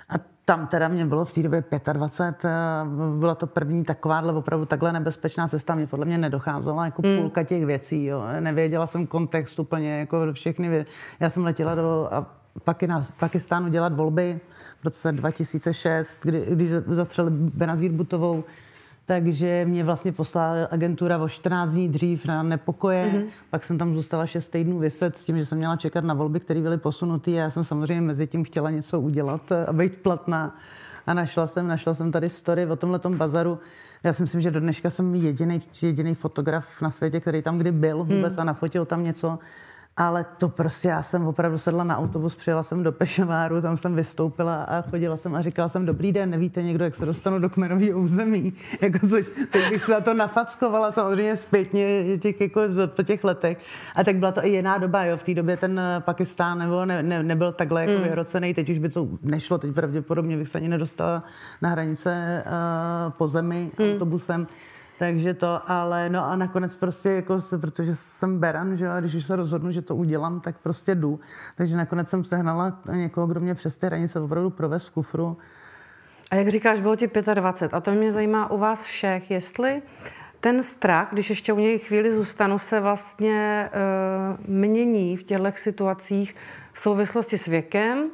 A 0.08 0.14
tam 0.44 0.66
teda 0.66 0.88
mě 0.88 1.06
bylo 1.06 1.24
v 1.24 1.32
té 1.32 1.42
době 1.42 1.64
25, 1.92 2.50
byla 3.18 3.34
to 3.34 3.46
první 3.46 3.84
takováhle 3.84 4.32
opravdu 4.32 4.66
takhle 4.66 4.92
nebezpečná 4.92 5.48
cesta, 5.48 5.74
mě 5.74 5.86
podle 5.86 6.06
mě 6.06 6.18
nedocházela 6.18 6.84
jako 6.84 7.02
mm. 7.02 7.18
půlka 7.18 7.42
těch 7.42 7.66
věcí, 7.66 8.04
jo. 8.04 8.24
nevěděla 8.40 8.86
jsem 8.86 9.06
kontext 9.06 9.58
úplně, 9.58 9.98
jako 9.98 10.32
všechny 10.32 10.68
věci. 10.68 10.90
Já 11.20 11.30
jsem 11.30 11.44
letěla 11.44 11.74
do 11.74 12.10
Pakistánu 13.18 13.68
dělat 13.68 13.92
volby 13.92 14.40
v 14.80 14.84
roce 14.84 15.12
2006, 15.12 16.20
kdy, 16.24 16.46
když 16.50 16.70
zastřelili 16.70 17.34
Benazír 17.36 17.92
Butovou, 17.92 18.44
takže 19.06 19.64
mě 19.68 19.84
vlastně 19.84 20.12
poslala 20.12 20.68
agentura 20.70 21.18
o 21.18 21.28
14 21.28 21.70
dní 21.70 21.88
dřív 21.88 22.26
na 22.26 22.42
nepokoje. 22.42 23.06
Mm-hmm. 23.06 23.24
Pak 23.50 23.64
jsem 23.64 23.78
tam 23.78 23.94
zůstala 23.94 24.26
6 24.26 24.48
týdnů 24.48 24.78
vyset 24.78 25.16
s 25.16 25.24
tím, 25.24 25.38
že 25.38 25.46
jsem 25.46 25.58
měla 25.58 25.76
čekat 25.76 26.04
na 26.04 26.14
volby, 26.14 26.40
které 26.40 26.60
byly 26.60 26.78
posunuté. 26.78 27.30
Já 27.30 27.50
jsem 27.50 27.64
samozřejmě 27.64 28.00
mezi 28.00 28.26
tím 28.26 28.44
chtěla 28.44 28.70
něco 28.70 29.00
udělat 29.00 29.52
a 29.52 29.72
být 29.72 29.96
platná. 29.96 30.56
A 31.06 31.14
našla 31.14 31.46
jsem, 31.46 31.66
našla 31.66 31.94
jsem 31.94 32.12
tady 32.12 32.28
story 32.28 32.66
o 32.66 32.76
tomhle 32.76 33.00
bazaru. 33.08 33.58
Já 34.04 34.12
si 34.12 34.22
myslím, 34.22 34.40
že 34.40 34.50
do 34.50 34.60
dneška 34.60 34.90
jsem 34.90 35.14
jediný, 35.14 35.62
jediný 35.82 36.14
fotograf 36.14 36.82
na 36.82 36.90
světě, 36.90 37.20
který 37.20 37.42
tam 37.42 37.58
kdy 37.58 37.72
byl 37.72 38.04
vůbec 38.04 38.34
mm. 38.34 38.40
a 38.40 38.44
nafotil 38.44 38.84
tam 38.84 39.04
něco. 39.04 39.38
Ale 39.96 40.26
to 40.38 40.48
prostě, 40.48 40.88
já 40.88 41.02
jsem 41.02 41.26
opravdu 41.26 41.58
sedla 41.58 41.84
na 41.84 41.98
autobus, 41.98 42.36
přijela 42.36 42.62
jsem 42.62 42.82
do 42.82 42.92
Pešováru, 42.92 43.60
tam 43.60 43.76
jsem 43.76 43.94
vystoupila 43.94 44.62
a 44.62 44.82
chodila 44.82 45.16
jsem 45.16 45.34
a 45.34 45.42
říkala 45.42 45.68
jsem, 45.68 45.86
dobrý 45.86 46.12
den, 46.12 46.30
nevíte 46.30 46.62
někdo, 46.62 46.84
jak 46.84 46.94
se 46.94 47.06
dostanu 47.06 47.38
do 47.38 47.50
kmenového 47.50 48.00
území. 48.00 48.52
Jako 48.80 49.08
což, 49.08 49.26
teď 49.50 49.70
bych 49.70 49.84
se 49.84 49.92
na 49.92 50.00
to 50.00 50.14
nafackovala 50.14 50.92
samozřejmě 50.92 51.36
zpětně 51.36 52.18
těch, 52.18 52.40
jako, 52.40 52.60
po 52.86 53.02
těch 53.02 53.24
letech. 53.24 53.58
A 53.94 54.04
tak 54.04 54.16
byla 54.16 54.32
to 54.32 54.46
i 54.46 54.48
jiná 54.48 54.78
doba, 54.78 55.04
jo. 55.04 55.16
V 55.16 55.22
té 55.22 55.34
době 55.34 55.56
ten 55.56 55.80
Pakistán 55.98 56.58
nebo 56.58 56.84
ne, 56.84 57.02
ne, 57.02 57.22
nebyl 57.22 57.52
takhle 57.52 57.80
jako 57.80 57.92
hmm. 57.92 58.02
vyhrocený, 58.02 58.54
teď 58.54 58.70
už 58.70 58.78
by 58.78 58.88
to 58.88 59.08
nešlo, 59.22 59.58
teď 59.58 59.74
pravděpodobně 59.74 60.36
bych 60.36 60.48
se 60.48 60.58
ani 60.58 60.68
nedostala 60.68 61.24
na 61.62 61.68
hranice 61.68 62.44
uh, 62.46 63.12
po 63.12 63.28
zemi 63.28 63.70
hmm. 63.78 63.92
autobusem. 63.92 64.46
Takže 64.98 65.34
to, 65.34 65.70
ale 65.70 66.08
no 66.08 66.24
a 66.24 66.36
nakonec 66.36 66.76
prostě 66.76 67.10
jako, 67.10 67.38
protože 67.60 67.94
jsem 67.94 68.38
beran, 68.38 68.76
že 68.76 68.88
a 68.88 69.00
když 69.00 69.14
už 69.14 69.24
se 69.24 69.36
rozhodnu, 69.36 69.70
že 69.70 69.82
to 69.82 69.96
udělám, 69.96 70.40
tak 70.40 70.58
prostě 70.58 70.94
jdu. 70.94 71.20
Takže 71.56 71.76
nakonec 71.76 72.08
jsem 72.08 72.24
sehnala 72.24 72.80
někoho, 72.92 73.26
kdo 73.26 73.40
mě 73.40 73.54
přes 73.54 73.76
ty 73.76 73.86
hranice 73.86 74.20
opravdu 74.20 74.50
provez 74.50 74.84
v 74.84 74.90
kufru. 74.90 75.36
A 76.30 76.34
jak 76.34 76.48
říkáš, 76.48 76.80
bylo 76.80 76.96
ti 76.96 77.10
25. 77.34 77.74
A 77.74 77.80
to 77.80 77.90
mě 77.90 78.12
zajímá 78.12 78.50
u 78.50 78.58
vás 78.58 78.84
všech, 78.84 79.30
jestli 79.30 79.82
ten 80.40 80.62
strach, 80.62 81.08
když 81.12 81.30
ještě 81.30 81.52
u 81.52 81.58
něj 81.58 81.78
chvíli 81.78 82.14
zůstanu, 82.14 82.58
se 82.58 82.80
vlastně 82.80 83.70
uh, 83.72 84.54
mění 84.54 85.16
v 85.16 85.22
těchto 85.22 85.52
situacích 85.54 86.36
v 86.72 86.78
souvislosti 86.78 87.38
s 87.38 87.46
věkem, 87.46 88.10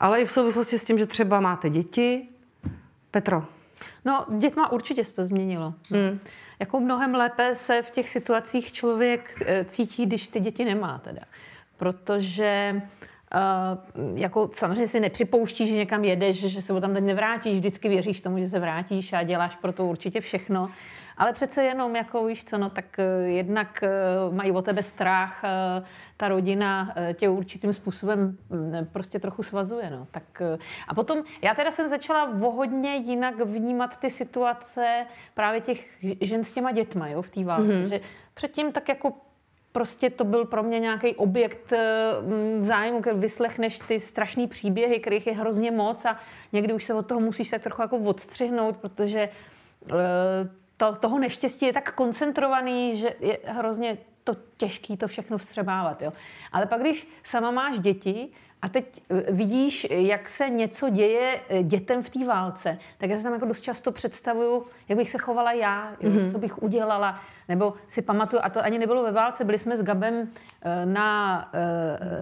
ale 0.00 0.20
i 0.20 0.26
v 0.26 0.30
souvislosti 0.30 0.78
s 0.78 0.84
tím, 0.84 0.98
že 0.98 1.06
třeba 1.06 1.40
máte 1.40 1.70
děti. 1.70 2.28
Petro. 3.10 3.57
No, 4.04 4.26
dětma 4.38 4.72
určitě 4.72 5.04
se 5.04 5.14
to 5.14 5.24
změnilo. 5.24 5.74
Hmm. 5.90 6.18
Jako 6.60 6.80
mnohem 6.80 7.14
lépe 7.14 7.54
se 7.54 7.82
v 7.82 7.90
těch 7.90 8.10
situacích 8.10 8.72
člověk 8.72 9.42
eh, 9.46 9.64
cítí, 9.64 10.06
když 10.06 10.28
ty 10.28 10.40
děti 10.40 10.64
nemá 10.64 10.98
teda. 10.98 11.22
Protože 11.76 12.82
Uh, 13.34 14.18
jako 14.18 14.50
samozřejmě 14.54 14.88
si 14.88 15.00
nepřipouštíš, 15.00 15.68
že 15.68 15.76
někam 15.76 16.04
jedeš, 16.04 16.36
že 16.36 16.62
se 16.62 16.80
tam 16.80 16.94
teď 16.94 17.04
nevrátíš, 17.04 17.54
vždycky 17.54 17.88
věříš 17.88 18.20
tomu, 18.20 18.38
že 18.38 18.48
se 18.48 18.58
vrátíš 18.58 19.12
a 19.12 19.22
děláš 19.22 19.56
pro 19.56 19.72
to 19.72 19.86
určitě 19.86 20.20
všechno. 20.20 20.70
Ale 21.18 21.32
přece 21.32 21.64
jenom, 21.64 21.96
jako 21.96 22.26
víš 22.26 22.44
co, 22.44 22.58
no, 22.58 22.70
tak 22.70 22.98
eh, 22.98 23.28
jednak 23.28 23.82
eh, 23.82 23.90
mají 24.30 24.50
o 24.50 24.62
tebe 24.62 24.82
strach, 24.82 25.44
eh, 25.44 25.82
ta 26.16 26.28
rodina 26.28 26.94
tě 27.14 27.28
určitým 27.28 27.72
způsobem 27.72 28.38
mm, 28.50 28.88
prostě 28.92 29.18
trochu 29.18 29.42
svazuje. 29.42 29.90
No. 29.90 30.06
Tak, 30.10 30.42
a 30.88 30.94
potom, 30.94 31.22
já 31.42 31.54
teda 31.54 31.72
jsem 31.72 31.88
začala 31.88 32.30
vohodně 32.32 32.96
jinak 32.96 33.40
vnímat 33.40 33.96
ty 33.96 34.10
situace 34.10 35.06
právě 35.34 35.60
těch 35.60 36.04
žen 36.20 36.44
s 36.44 36.52
těma 36.52 36.72
dětma 36.72 37.08
jo, 37.08 37.22
v 37.22 37.30
té 37.30 37.44
válce. 37.44 37.72
Mm-hmm. 37.72 37.88
Že 37.88 38.00
předtím 38.34 38.72
tak 38.72 38.88
jako 38.88 39.12
prostě 39.72 40.10
to 40.10 40.24
byl 40.24 40.44
pro 40.44 40.62
mě 40.62 40.80
nějaký 40.80 41.14
objekt 41.14 41.72
mm, 42.20 42.64
zájmu, 42.64 43.00
když 43.00 43.14
vyslechneš 43.14 43.78
ty 43.78 44.00
strašné 44.00 44.46
příběhy, 44.46 45.00
kterých 45.00 45.26
je 45.26 45.32
hrozně 45.32 45.70
moc 45.70 46.04
a 46.04 46.18
někdy 46.52 46.72
už 46.72 46.84
se 46.84 46.94
od 46.94 47.06
toho 47.06 47.20
musíš 47.20 47.50
tak 47.50 47.62
trochu 47.62 47.82
jako 47.82 47.98
odstřihnout, 47.98 48.76
protože 48.76 49.28
to, 50.78 50.96
toho 50.96 51.18
neštěstí 51.18 51.66
je 51.66 51.72
tak 51.72 51.94
koncentrovaný, 51.94 52.96
že 52.96 53.14
je 53.20 53.38
hrozně 53.44 53.98
to 54.24 54.36
těžký 54.56 54.96
to 54.96 55.08
všechno 55.08 55.38
vstřebávat. 55.38 56.02
Jo. 56.02 56.12
Ale 56.52 56.66
pak, 56.66 56.80
když 56.80 57.08
sama 57.22 57.50
máš 57.50 57.78
děti, 57.78 58.28
a 58.62 58.68
teď 58.68 59.02
eh, 59.10 59.32
vidíš, 59.32 59.86
jak 59.90 60.28
se 60.28 60.48
něco 60.48 60.88
děje 60.88 61.40
eh, 61.48 61.62
dětem 61.62 62.02
v 62.02 62.10
té 62.10 62.24
válce, 62.24 62.78
tak 62.98 63.10
já 63.10 63.16
si 63.16 63.22
tam 63.22 63.32
jako 63.32 63.46
dost 63.46 63.60
často 63.60 63.92
představuju, 63.92 64.66
jak 64.88 64.98
bych 64.98 65.10
se 65.10 65.18
chovala 65.18 65.52
já, 65.52 65.96
mm-hmm. 66.00 66.32
co 66.32 66.38
bych 66.38 66.62
udělala, 66.62 67.20
nebo 67.48 67.74
si 67.88 68.02
pamatuju, 68.02 68.40
a 68.44 68.50
to 68.50 68.64
ani 68.64 68.78
nebylo 68.78 69.02
ve 69.02 69.12
válce, 69.12 69.44
byli 69.44 69.58
jsme 69.58 69.76
s 69.76 69.82
Gabem 69.82 70.28
eh, 70.62 70.86
na... 70.86 71.50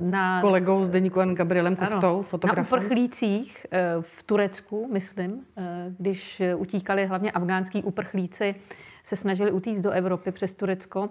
na 0.00 0.38
s 0.38 0.42
kolegou 0.42 0.85
z 0.85 0.90
Deníku 0.90 1.21
N. 1.21 1.35
Gabrielem 1.35 1.76
Kuftou, 1.76 2.23
fotografem. 2.23 2.64
Na 2.73 2.78
uprchlících 2.78 3.66
v 4.00 4.23
Turecku, 4.23 4.88
myslím, 4.92 5.47
když 5.99 6.42
utíkali 6.56 7.06
hlavně 7.06 7.33
afgánský 7.33 7.83
uprchlíci, 7.83 8.54
se 9.04 9.16
snažili 9.16 9.52
utíct 9.52 9.80
do 9.80 9.90
Evropy 9.90 10.33
přes 10.33 10.54
Turecko 10.54 11.11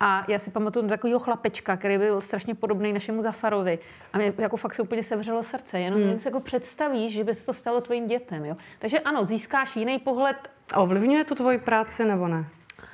a 0.00 0.24
já 0.28 0.38
si 0.38 0.50
pamatuju 0.50 0.82
na 0.82 0.88
takového 0.88 1.20
chlapečka, 1.20 1.76
který 1.76 1.98
byl 1.98 2.20
strašně 2.20 2.54
podobný 2.54 2.92
našemu 2.92 3.22
Zafarovi. 3.22 3.78
A 4.12 4.18
mě 4.18 4.32
jako 4.38 4.56
fakt 4.56 4.74
se 4.74 4.82
úplně 4.82 5.02
sevřelo 5.02 5.42
srdce. 5.42 5.80
Jenom 5.80 6.00
hmm. 6.00 6.08
jen 6.08 6.18
si 6.18 6.28
jako 6.28 6.40
představíš, 6.40 7.12
že 7.12 7.24
by 7.24 7.34
se 7.34 7.46
to 7.46 7.52
stalo 7.52 7.80
tvým 7.80 8.06
dětem. 8.06 8.44
Jo? 8.44 8.56
Takže 8.78 9.00
ano, 9.00 9.26
získáš 9.26 9.76
jiný 9.76 9.98
pohled. 9.98 10.36
A 10.74 10.80
ovlivňuje 10.80 11.24
to 11.24 11.34
tvoji 11.34 11.58
práci 11.58 12.04
nebo 12.04 12.28
ne? 12.28 12.44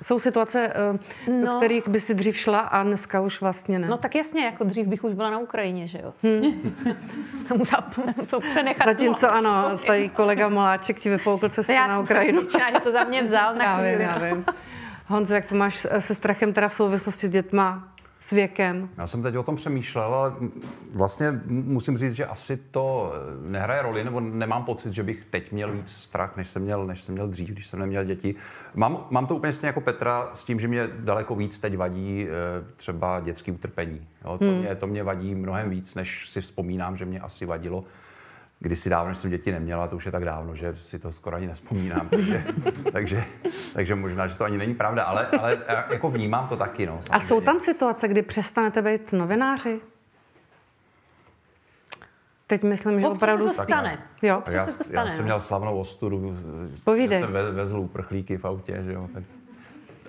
Jsou 0.03 0.19
situace, 0.19 0.73
eh, 0.75 1.31
no, 1.31 1.47
do 1.47 1.57
kterých 1.57 1.89
by 1.89 2.01
si 2.01 2.15
dřív 2.15 2.37
šla 2.37 2.61
a 2.61 2.83
dneska 2.83 3.21
už 3.21 3.41
vlastně 3.41 3.79
ne. 3.79 3.89
No 3.89 3.99
tak 3.99 4.15
jasně, 4.15 4.45
jako 4.45 4.65
dřív 4.65 4.87
bych 4.87 5.05
už 5.05 5.15
byla 5.15 5.31
na 5.31 5.39
Ukrajině, 5.39 5.87
že 5.87 5.99
jo. 6.03 6.13
Hmm. 6.23 6.75
to 7.49 7.57
musela 7.57 7.91
to 8.31 8.41
přenechat. 8.41 8.89
Zatímco 8.89 9.33
ano, 9.33 9.71
tady 9.87 10.09
kolega 10.09 10.49
Moláček 10.49 10.99
ti 10.99 11.11
vyfoukl 11.11 11.49
cestu 11.49 11.73
na 11.73 12.01
Ukrajinu. 12.01 12.43
Já 12.73 12.81
to 12.81 12.93
za 12.93 13.05
mě 13.05 13.23
vzal 13.23 13.55
na 13.55 13.65
já 13.65 13.83
vím, 13.83 14.01
já 14.01 14.19
vím. 14.19 14.45
Honzo, 15.07 15.35
jak 15.35 15.45
to 15.45 15.55
máš 15.55 15.87
se 15.99 16.15
strachem 16.15 16.53
teda 16.53 16.69
v 16.69 16.75
souvislosti 16.75 17.27
s 17.27 17.31
dětma, 17.31 17.92
s 18.23 18.31
věkem? 18.31 18.89
Já 18.99 19.07
jsem 19.07 19.23
teď 19.23 19.37
o 19.37 19.43
tom 19.43 19.57
přemýšlel, 19.57 20.15
ale 20.15 20.33
vlastně 20.93 21.41
musím 21.47 21.97
říct, 21.97 22.15
že 22.15 22.27
asi 22.27 22.57
to 22.57 23.13
nehraje 23.43 23.83
roli, 23.83 24.05
nebo 24.05 24.21
nemám 24.21 24.65
pocit, 24.65 24.93
že 24.93 25.03
bych 25.03 25.25
teď 25.25 25.53
měl 25.53 25.73
víc 25.73 25.91
strach, 25.91 26.37
než 26.37 26.51
jsem 26.51 26.63
měl, 26.63 26.87
než 26.87 27.03
jsem 27.03 27.15
měl 27.15 27.29
dřív, 27.29 27.49
když 27.49 27.67
jsem 27.67 27.81
neměl 27.81 28.05
děti. 28.05 28.35
Mám, 28.75 29.07
mám 29.11 29.27
to 29.27 29.37
úplně 29.37 29.53
stejně 29.53 29.69
jako 29.69 29.81
Petra 29.81 30.31
s 30.35 30.45
tím, 30.45 30.61
že 30.61 30.69
mě 30.69 30.89
daleko 30.99 31.35
víc 31.35 31.61
teď 31.61 31.77
vadí 31.77 32.27
eh, 32.27 32.31
třeba 32.77 33.21
dětský 33.21 33.53
utrpení. 33.53 34.07
Jo, 34.25 34.39
to, 34.39 34.45
hmm. 34.45 34.59
mě, 34.59 34.75
to 34.75 34.87
mě 34.87 35.03
vadí 35.03 35.35
mnohem 35.35 35.71
víc, 35.71 35.95
než 35.95 36.29
si 36.29 36.41
vzpomínám, 36.41 36.97
že 36.97 37.05
mě 37.05 37.21
asi 37.21 37.47
vadilo 37.47 37.85
kdysi 38.63 38.91
dávno, 38.91 39.09
než 39.09 39.19
jsem 39.19 39.31
děti 39.31 39.53
neměla, 39.53 39.89
to 39.89 39.97
už 39.97 40.07
je 40.07 40.13
tak 40.13 40.25
dávno, 40.25 40.55
že 40.55 40.77
si 40.77 40.99
to 40.99 41.13
skoro 41.13 41.37
ani 41.37 41.47
nespomínám. 41.47 42.09
Takže, 42.09 42.45
takže, 42.93 43.25
takže 43.75 43.95
možná, 43.95 44.27
že 44.27 44.39
to 44.39 44.45
ani 44.45 44.59
není 44.59 44.75
pravda, 44.75 45.03
ale, 45.03 45.27
ale 45.27 45.59
jako 45.91 46.11
vnímám 46.11 46.49
to 46.49 46.57
taky. 46.57 46.87
No, 46.87 47.01
A 47.11 47.21
jsou 47.21 47.41
tam 47.41 47.61
situace, 47.61 48.09
kdy 48.09 48.23
přestanete 48.23 48.83
být 48.83 49.13
novináři? 49.13 49.81
Teď 52.47 52.63
myslím, 52.63 53.01
že 53.01 53.07
opravdu 53.07 53.49
se 53.49 53.57
to 53.57 53.63
stane. 53.63 53.99
Jo. 54.23 54.43
Já, 54.47 54.67
se 54.67 54.79
to 54.79 54.85
stane, 54.85 54.99
já 54.99 55.07
jsem 55.07 55.19
no. 55.19 55.25
měl 55.25 55.41
slavnou 55.41 55.79
ostudu, 55.79 56.37
Povídej. 56.85 57.21
jsem 57.21 57.33
ve, 57.33 57.51
vezl 57.51 57.79
uprchlíky 57.79 58.37
v 58.37 58.45
autě, 58.45 58.83
že 58.85 58.93
jo, 58.93 59.09
tak 59.15 59.25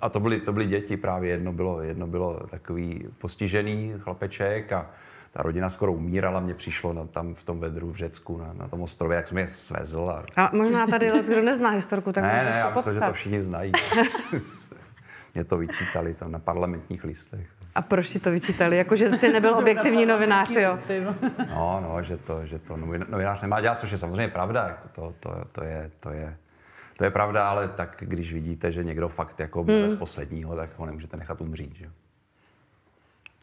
a 0.01 0.09
to 0.09 0.19
byly, 0.19 0.39
to 0.39 0.53
byly 0.53 0.65
děti 0.65 0.97
právě, 0.97 1.31
jedno 1.31 1.53
bylo, 1.53 1.81
jedno 1.81 2.07
bylo 2.07 2.39
takový 2.49 3.07
postižený 3.17 3.93
chlapeček 3.97 4.71
a 4.71 4.89
ta 5.33 5.43
rodina 5.43 5.69
skoro 5.69 5.93
umírala, 5.93 6.39
mě 6.39 6.53
přišlo 6.53 6.93
na, 6.93 7.05
tam 7.05 7.35
v 7.35 7.43
tom 7.43 7.59
vedru 7.59 7.91
v 7.91 7.95
Řecku, 7.95 8.37
na, 8.37 8.53
na 8.53 8.67
tom 8.67 8.81
ostrově, 8.81 9.15
jak 9.15 9.27
jsem 9.27 9.37
je 9.37 9.47
svezl. 9.47 10.09
A, 10.09 10.45
a 10.45 10.55
možná 10.55 10.87
tady 10.87 11.11
kdo 11.25 11.41
nezná 11.41 11.69
historku, 11.69 12.11
tak 12.11 12.23
Ne, 12.23 12.43
ne, 12.43 12.57
já 12.57 12.69
myslím, 12.69 12.93
že 12.93 12.99
to 12.99 13.13
všichni 13.13 13.43
znají. 13.43 13.71
mě 15.33 15.43
to 15.43 15.57
vyčítali 15.57 16.13
tam 16.13 16.31
na 16.31 16.39
parlamentních 16.39 17.03
listech. 17.03 17.47
A 17.75 17.81
proč 17.81 18.09
ti 18.09 18.19
to 18.19 18.31
vyčítali? 18.31 18.77
Jako, 18.77 18.95
že 18.95 19.11
jsi 19.11 19.33
nebyl 19.33 19.55
objektivní 19.59 20.05
novinář, 20.05 20.55
jo? 20.55 20.79
No, 21.49 21.79
no, 21.89 22.03
že 22.03 22.17
to, 22.17 22.45
že 22.45 22.59
to 22.59 22.77
novinář 23.09 23.41
nemá 23.41 23.61
dělat, 23.61 23.79
což 23.79 23.91
je 23.91 23.97
samozřejmě 23.97 24.27
pravda. 24.27 24.67
Jako 24.67 24.87
to, 24.91 25.13
to, 25.19 25.45
to, 25.51 25.63
je, 25.63 25.91
to, 25.99 26.09
je, 26.09 26.37
to 26.97 27.03
je 27.03 27.09
pravda, 27.09 27.49
ale 27.49 27.67
tak 27.67 27.95
když 27.99 28.33
vidíte, 28.33 28.71
že 28.71 28.83
někdo 28.83 29.07
fakt 29.07 29.39
jako 29.39 29.63
hmm. 29.63 29.89
z 29.89 29.95
posledního, 29.95 30.55
tak 30.55 30.69
ho 30.77 30.85
nemůžete 30.85 31.17
nechat 31.17 31.41
umřít. 31.41 31.75
Že? 31.75 31.89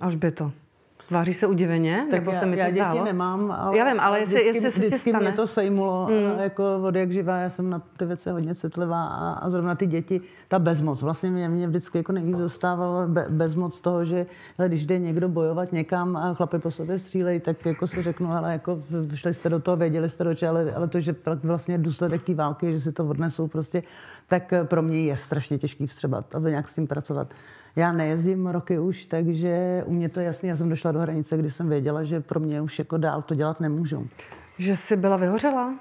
Až 0.00 0.14
by 0.14 0.30
to. 0.30 0.52
Tváří 1.11 1.35
se 1.35 1.47
udiveně? 1.47 2.07
Tak 2.11 2.21
nebo 2.21 2.31
já, 2.31 2.40
se 2.40 2.47
mi 2.47 2.57
to 2.57 2.62
já 2.62 2.71
zdálo? 2.71 2.95
děti 2.95 3.05
nemám, 3.05 3.57
ale, 3.59 3.79
já 3.79 3.90
vím, 3.90 4.00
ale 4.00 4.19
jestli, 4.19 4.35
vždycky, 4.35 4.57
jestli 4.57 4.71
se 4.71 4.81
vždycky 4.81 5.11
stane. 5.11 5.29
mě 5.29 5.37
to 5.37 5.47
sejmulo, 5.47 6.09
mm. 6.11 6.40
jako 6.40 6.83
od 6.83 6.95
jak 6.95 7.12
živá, 7.12 7.37
já 7.37 7.50
jsem 7.50 7.71
na 7.71 7.83
ty 7.97 8.07
věci 8.07 8.31
hodně 8.31 8.55
citlivá 8.55 9.07
a, 9.07 9.33
a 9.33 9.50
zrovna 9.50 9.75
ty 9.75 9.87
děti, 9.87 10.21
ta 10.49 10.59
bezmoc, 10.59 11.02
vlastně 11.02 11.31
mě, 11.31 11.49
mě 11.49 11.69
vždycky 11.69 11.99
jako 11.99 12.12
nejvíc 12.12 12.38
dostával 12.38 13.09
be, 13.09 13.26
bezmoc 13.29 13.81
toho, 13.81 14.05
že 14.05 14.26
hele, 14.59 14.69
když 14.69 14.87
jde 14.87 14.99
někdo 14.99 15.29
bojovat 15.29 15.73
někam 15.73 16.17
a 16.17 16.35
chlapi 16.35 16.59
po 16.59 16.71
sobě 16.71 16.99
střílejí, 16.99 17.40
tak 17.40 17.67
jako 17.67 17.87
si 17.87 18.02
řeknu, 18.02 18.33
ale 18.33 18.52
jako 18.52 18.83
šli 19.14 19.35
jste 19.35 19.49
do 19.49 19.61
toho, 19.61 19.76
věděli 19.76 20.09
jste 20.09 20.25
do 20.25 20.35
čeho, 20.35 20.50
ale, 20.50 20.73
ale 20.73 20.88
to, 20.88 21.00
že 21.00 21.14
vlastně 21.43 21.79
důsledek 21.79 22.23
té 22.23 22.35
války, 22.35 22.73
že 22.73 22.81
si 22.81 22.93
to 22.93 23.09
odnesou 23.09 23.49
prostě, 23.49 23.83
tak 24.29 24.52
pro 24.64 24.83
mě 24.83 25.05
je 25.05 25.17
strašně 25.17 25.59
těžký 25.59 25.87
vstřebat 25.87 26.35
a 26.35 26.38
nějak 26.38 26.69
s 26.69 26.75
tím 26.75 26.87
pracovat. 26.87 27.29
Já 27.77 27.93
nejezdím 27.93 28.47
roky 28.47 28.79
už, 28.79 29.05
takže 29.05 29.83
u 29.87 29.93
mě 29.93 30.09
to 30.09 30.21
je 30.21 30.27
jasný. 30.27 30.49
Já 30.49 30.57
jsem 30.57 30.69
došla 30.69 30.93
do 30.93 31.00
hranice, 31.00 31.37
kdy 31.37 31.50
jsem 31.50 31.69
věděla, 31.69 32.05
že 32.05 32.21
pro 32.21 32.41
mě 32.41 32.61
už 32.61 32.79
jako 32.79 32.97
dál 32.97 33.23
to 33.23 33.35
dělat 33.35 33.61
nemůžu. 33.61 34.09
Že 34.59 34.77
jsi 34.77 34.97
byla 34.97 35.17
vyhořela? 35.17 35.75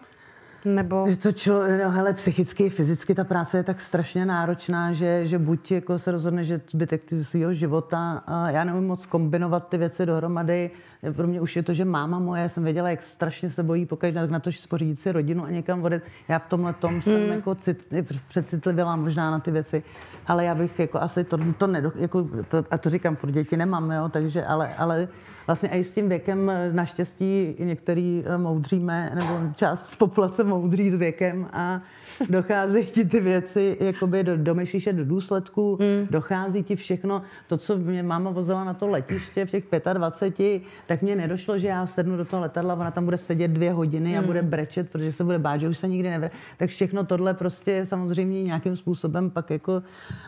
Nebo... 0.65 1.05
Že 1.09 1.17
to 1.17 1.31
člo, 1.31 1.67
no, 1.83 1.91
hele, 1.91 2.13
psychicky, 2.13 2.69
fyzicky 2.69 3.15
ta 3.15 3.23
práce 3.23 3.57
je 3.57 3.63
tak 3.63 3.79
strašně 3.79 4.25
náročná, 4.25 4.93
že, 4.93 5.27
že 5.27 5.39
buď 5.39 5.71
jako 5.71 5.99
se 5.99 6.11
rozhodne, 6.11 6.43
že 6.43 6.61
zbytek 6.71 7.01
svého 7.21 7.53
života, 7.53 8.23
a 8.27 8.49
já 8.49 8.63
nevím 8.63 8.87
moc 8.87 9.05
kombinovat 9.05 9.69
ty 9.69 9.77
věci 9.77 10.05
dohromady. 10.05 10.71
Pro 11.15 11.27
mě 11.27 11.41
už 11.41 11.55
je 11.55 11.63
to, 11.63 11.73
že 11.73 11.85
máma 11.85 12.19
moje, 12.19 12.49
jsem 12.49 12.63
věděla, 12.63 12.89
jak 12.89 13.03
strašně 13.03 13.49
se 13.49 13.63
bojí 13.63 13.85
pokaždé 13.85 14.27
na 14.27 14.39
to, 14.39 14.51
že 14.51 14.59
pořídit 14.69 14.95
si 14.95 15.11
rodinu 15.11 15.45
a 15.45 15.49
někam 15.49 15.83
odjet. 15.83 16.03
Já 16.27 16.39
v 16.39 16.47
tomhle 16.47 16.73
tom 16.73 16.91
hmm. 16.91 17.01
jsem 17.01 17.27
jako 17.27 17.55
cit, 17.55 17.93
přecitlivěla 18.27 18.95
možná 18.95 19.31
na 19.31 19.39
ty 19.39 19.51
věci, 19.51 19.83
ale 20.27 20.45
já 20.45 20.55
bych 20.55 20.79
jako 20.79 21.01
asi 21.01 21.23
to, 21.23 21.39
to, 21.57 21.67
nedo, 21.67 21.91
jako, 21.95 22.27
to 22.47 22.63
a 22.71 22.77
to 22.77 22.89
říkám, 22.89 23.15
furt 23.15 23.31
děti 23.31 23.57
nemám, 23.57 23.91
jo, 23.91 24.09
takže, 24.09 24.45
ale, 24.45 24.75
ale 24.75 25.07
vlastně 25.49 25.69
i 25.69 25.83
s 25.83 25.93
tím 25.93 26.09
věkem 26.09 26.49
eh, 26.49 26.73
naštěstí 26.73 27.55
i 27.57 27.65
některý 27.65 28.23
eh, 28.25 28.37
moudříme, 28.37 29.11
nebo 29.15 29.39
část 29.55 29.95
populace 29.95 30.43
moudří 30.43 30.91
s 30.91 30.95
věkem 30.95 31.49
a 31.53 31.81
dochází 32.29 32.85
ti 32.85 33.05
ty 33.05 33.19
věci 33.19 33.77
jakoby 33.79 34.23
do, 34.23 34.37
do 34.37 34.55
myšiše, 34.55 34.93
do 34.93 35.05
důsledků, 35.05 35.77
mm. 35.81 36.07
dochází 36.09 36.63
ti 36.63 36.75
všechno. 36.75 37.21
To, 37.47 37.57
co 37.57 37.77
mě 37.77 38.03
máma 38.03 38.31
vozila 38.31 38.63
na 38.63 38.73
to 38.73 38.87
letiště 38.87 39.45
v 39.45 39.51
těch 39.51 39.63
25, 39.93 40.61
tak 40.87 41.01
mě 41.01 41.15
nedošlo, 41.15 41.57
že 41.57 41.67
já 41.67 41.85
sednu 41.85 42.17
do 42.17 42.25
toho 42.25 42.41
letadla, 42.41 42.73
ona 42.73 42.91
tam 42.91 43.05
bude 43.05 43.17
sedět 43.17 43.47
dvě 43.47 43.71
hodiny 43.71 44.17
a 44.17 44.21
mm. 44.21 44.27
bude 44.27 44.41
brečet, 44.41 44.89
protože 44.89 45.11
se 45.11 45.23
bude 45.23 45.39
bát, 45.39 45.57
že 45.57 45.69
už 45.69 45.77
se 45.77 45.87
nikdy 45.87 46.09
nevře. 46.09 46.31
Tak 46.57 46.69
všechno 46.69 47.03
tohle 47.03 47.33
prostě 47.33 47.85
samozřejmě 47.85 48.43
nějakým 48.43 48.75
způsobem 48.75 49.29
pak 49.29 49.49
jako 49.49 49.83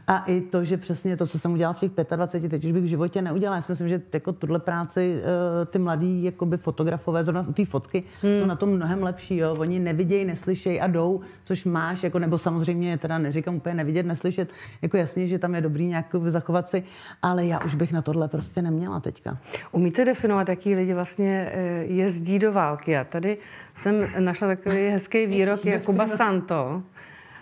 a 0.07 0.23
i 0.27 0.41
to, 0.41 0.63
že 0.63 0.77
přesně 0.77 1.17
to, 1.17 1.27
co 1.27 1.39
jsem 1.39 1.53
udělala 1.53 1.73
v 1.73 1.79
těch 1.79 1.91
25, 2.15 2.49
teď 2.49 2.65
už 2.65 2.71
bych 2.71 2.83
v 2.83 2.87
životě 2.87 3.21
neudělala. 3.21 3.55
Já 3.55 3.61
si 3.61 3.71
myslím, 3.71 3.89
že 3.89 4.01
jako 4.13 4.33
tuhle 4.33 4.59
práci 4.59 5.15
uh, 5.15 5.65
ty 5.65 5.79
mladí 5.79 6.23
jakoby 6.23 6.57
fotografové, 6.57 7.23
zrovna 7.23 7.43
ty 7.53 7.65
fotky, 7.65 8.03
mm. 8.23 8.39
jsou 8.39 8.45
na 8.45 8.55
tom 8.55 8.69
mnohem 8.69 9.03
lepší. 9.03 9.37
Jo? 9.37 9.55
Oni 9.59 9.79
nevidějí, 9.79 10.25
neslyšejí 10.25 10.81
a 10.81 10.87
jdou, 10.87 11.21
což 11.43 11.65
máš, 11.81 12.03
jako, 12.03 12.19
nebo 12.19 12.37
samozřejmě 12.37 12.97
teda 12.97 13.17
neříkám 13.17 13.55
úplně 13.55 13.75
nevidět, 13.75 14.05
neslyšet, 14.05 14.53
jako 14.81 14.97
jasně, 14.97 15.27
že 15.27 15.39
tam 15.39 15.55
je 15.55 15.61
dobrý 15.61 15.85
nějak 15.85 16.15
zachovat 16.27 16.67
si, 16.67 16.83
ale 17.21 17.45
já 17.45 17.59
už 17.59 17.75
bych 17.75 17.91
na 17.93 18.01
tohle 18.01 18.27
prostě 18.27 18.61
neměla 18.61 18.99
teďka. 18.99 19.37
Umíte 19.71 20.05
definovat, 20.05 20.49
jaký 20.49 20.75
lidi 20.75 20.93
vlastně 20.93 21.51
eh, 21.51 21.59
jezdí 21.83 22.39
do 22.39 22.51
války? 22.51 22.91
Já 22.91 23.03
tady 23.03 23.37
jsem 23.75 24.07
našla 24.19 24.47
takový 24.47 24.87
hezký 24.87 25.25
výrok 25.25 25.65
Jakuba 25.65 26.07
Santo, 26.07 26.83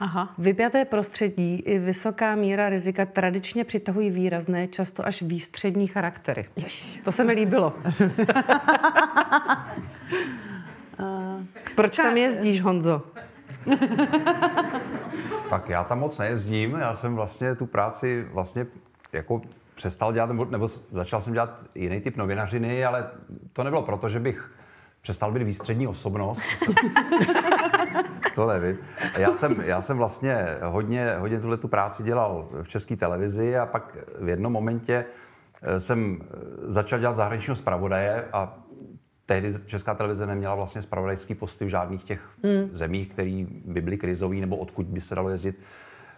Aha. 0.01 0.33
Vypjaté 0.37 0.85
prostředí 0.85 1.55
i 1.55 1.79
vysoká 1.79 2.35
míra 2.35 2.69
rizika 2.69 3.05
tradičně 3.05 3.63
přitahují 3.63 4.09
výrazné, 4.09 4.67
často 4.67 5.07
až 5.07 5.21
výstřední 5.21 5.87
charaktery. 5.87 6.45
Ježiš. 6.55 7.01
To 7.03 7.11
se 7.11 7.23
mi 7.23 7.33
líbilo. 7.33 7.73
Proč 11.75 11.97
tam 11.97 12.17
jezdíš, 12.17 12.61
Honzo? 12.61 13.03
tak 15.49 15.69
já 15.69 15.83
tam 15.83 15.99
moc 15.99 16.17
nejezdím, 16.17 16.75
já 16.75 16.93
jsem 16.93 17.15
vlastně 17.15 17.55
tu 17.55 17.65
práci 17.65 18.27
vlastně 18.33 18.67
jako 19.13 19.41
přestal 19.75 20.13
dělat, 20.13 20.25
nebo, 20.25 20.45
nebo 20.45 20.67
začal 20.91 21.21
jsem 21.21 21.33
dělat 21.33 21.65
jiný 21.75 22.01
typ 22.01 22.17
novinařiny, 22.17 22.85
ale 22.85 23.09
to 23.53 23.63
nebylo 23.63 23.81
proto, 23.81 24.09
že 24.09 24.19
bych 24.19 24.51
přestal 25.01 25.31
být 25.31 25.43
výstřední 25.43 25.87
osobnost. 25.87 26.41
to 28.35 28.47
nevím. 28.47 28.77
Já 29.17 29.33
jsem, 29.33 29.61
já 29.65 29.81
jsem 29.81 29.97
vlastně 29.97 30.45
hodně, 30.63 31.15
hodně 31.17 31.39
tuhle 31.39 31.57
tu 31.57 31.67
práci 31.67 32.03
dělal 32.03 32.47
v 32.61 32.67
české 32.67 32.95
televizi 32.95 33.57
a 33.57 33.65
pak 33.65 33.97
v 34.19 34.29
jednom 34.29 34.53
momentě 34.53 35.05
eh, 35.61 35.79
jsem 35.79 36.21
eh, 36.21 36.25
začal 36.71 36.99
dělat 36.99 37.13
zahraničního 37.13 37.55
zpravodaje 37.55 38.25
a 38.33 38.57
tehdy 39.29 39.53
Česká 39.65 39.95
televize 39.95 40.25
neměla 40.25 40.55
vlastně 40.55 40.81
spravodajský 40.81 41.35
posty 41.35 41.65
v 41.65 41.67
žádných 41.67 42.03
těch 42.03 42.21
hmm. 42.43 42.69
zemích, 42.71 43.09
které 43.09 43.45
by 43.65 43.81
byly 43.81 43.97
krizový 43.97 44.41
nebo 44.41 44.57
odkud 44.57 44.85
by 44.85 45.01
se 45.01 45.15
dalo 45.15 45.29
jezdit 45.29 45.59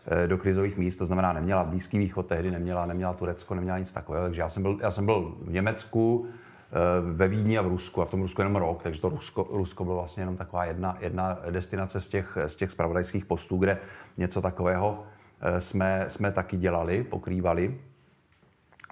eh, 0.07 0.27
do 0.27 0.37
krizových 0.37 0.77
míst, 0.77 0.95
to 0.95 1.05
znamená 1.05 1.33
neměla 1.33 1.63
Blízký 1.63 1.97
východ 1.97 2.27
tehdy, 2.27 2.51
neměla, 2.51 2.85
neměla 2.85 3.13
Turecko, 3.13 3.55
neměla 3.55 3.77
nic 3.77 3.91
takového, 3.91 4.25
takže 4.25 4.41
já 4.41 4.49
jsem 4.49 4.63
byl, 4.63 4.77
já 4.81 4.91
jsem 4.91 5.05
byl 5.05 5.35
v 5.41 5.51
Německu, 5.51 6.25
eh, 6.25 6.75
ve 7.13 7.27
Vídni 7.27 7.57
a 7.57 7.61
v 7.61 7.67
Rusku 7.67 8.01
a 8.01 8.05
v 8.05 8.09
tom 8.09 8.21
Rusku 8.21 8.41
jenom 8.41 8.55
rok, 8.55 8.83
takže 8.83 9.01
to 9.01 9.09
Rusko, 9.09 9.47
Rusko 9.51 9.83
bylo 9.83 9.95
vlastně 9.95 10.21
jenom 10.21 10.37
taková 10.37 10.65
jedna, 10.65 10.97
jedna 10.99 11.39
destinace 11.49 12.01
z 12.01 12.07
těch, 12.07 12.37
z 12.45 12.55
těch 12.55 12.71
spravodajských 12.71 13.25
postů, 13.25 13.57
kde 13.57 13.77
něco 14.17 14.41
takového 14.41 15.03
eh, 15.41 15.59
jsme, 15.59 16.05
jsme 16.07 16.31
taky 16.31 16.57
dělali, 16.57 17.03
pokrývali. 17.03 17.77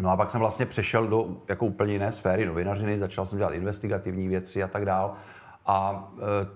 No 0.01 0.09
a 0.12 0.17
pak 0.17 0.29
jsem 0.29 0.39
vlastně 0.39 0.65
přešel 0.65 1.07
do 1.07 1.38
jako 1.47 1.65
úplně 1.65 1.93
jiné 1.93 2.12
sféry 2.12 2.45
novinařiny, 2.45 2.97
začal 2.97 3.25
jsem 3.25 3.38
dělat 3.38 3.53
investigativní 3.53 4.27
věci 4.27 4.63
a 4.63 4.67
tak 4.67 4.85
dál. 4.85 5.13
A 5.65 6.07
e, 6.17 6.47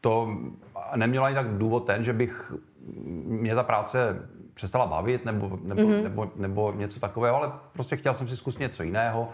to 0.00 0.36
nemělo 0.96 1.24
ani 1.24 1.34
tak 1.34 1.48
důvod 1.48 1.80
ten, 1.80 2.04
že 2.04 2.12
bych 2.12 2.52
mě 3.24 3.54
ta 3.54 3.62
práce 3.62 4.16
přestala 4.54 4.86
bavit 4.86 5.24
nebo, 5.24 5.58
nebo, 5.62 5.82
mm-hmm. 5.82 6.02
nebo, 6.02 6.30
nebo 6.36 6.72
něco 6.72 7.00
takového, 7.00 7.36
ale 7.36 7.52
prostě 7.72 7.96
chtěl 7.96 8.14
jsem 8.14 8.28
si 8.28 8.36
zkusit 8.36 8.60
něco 8.60 8.82
jiného. 8.82 9.28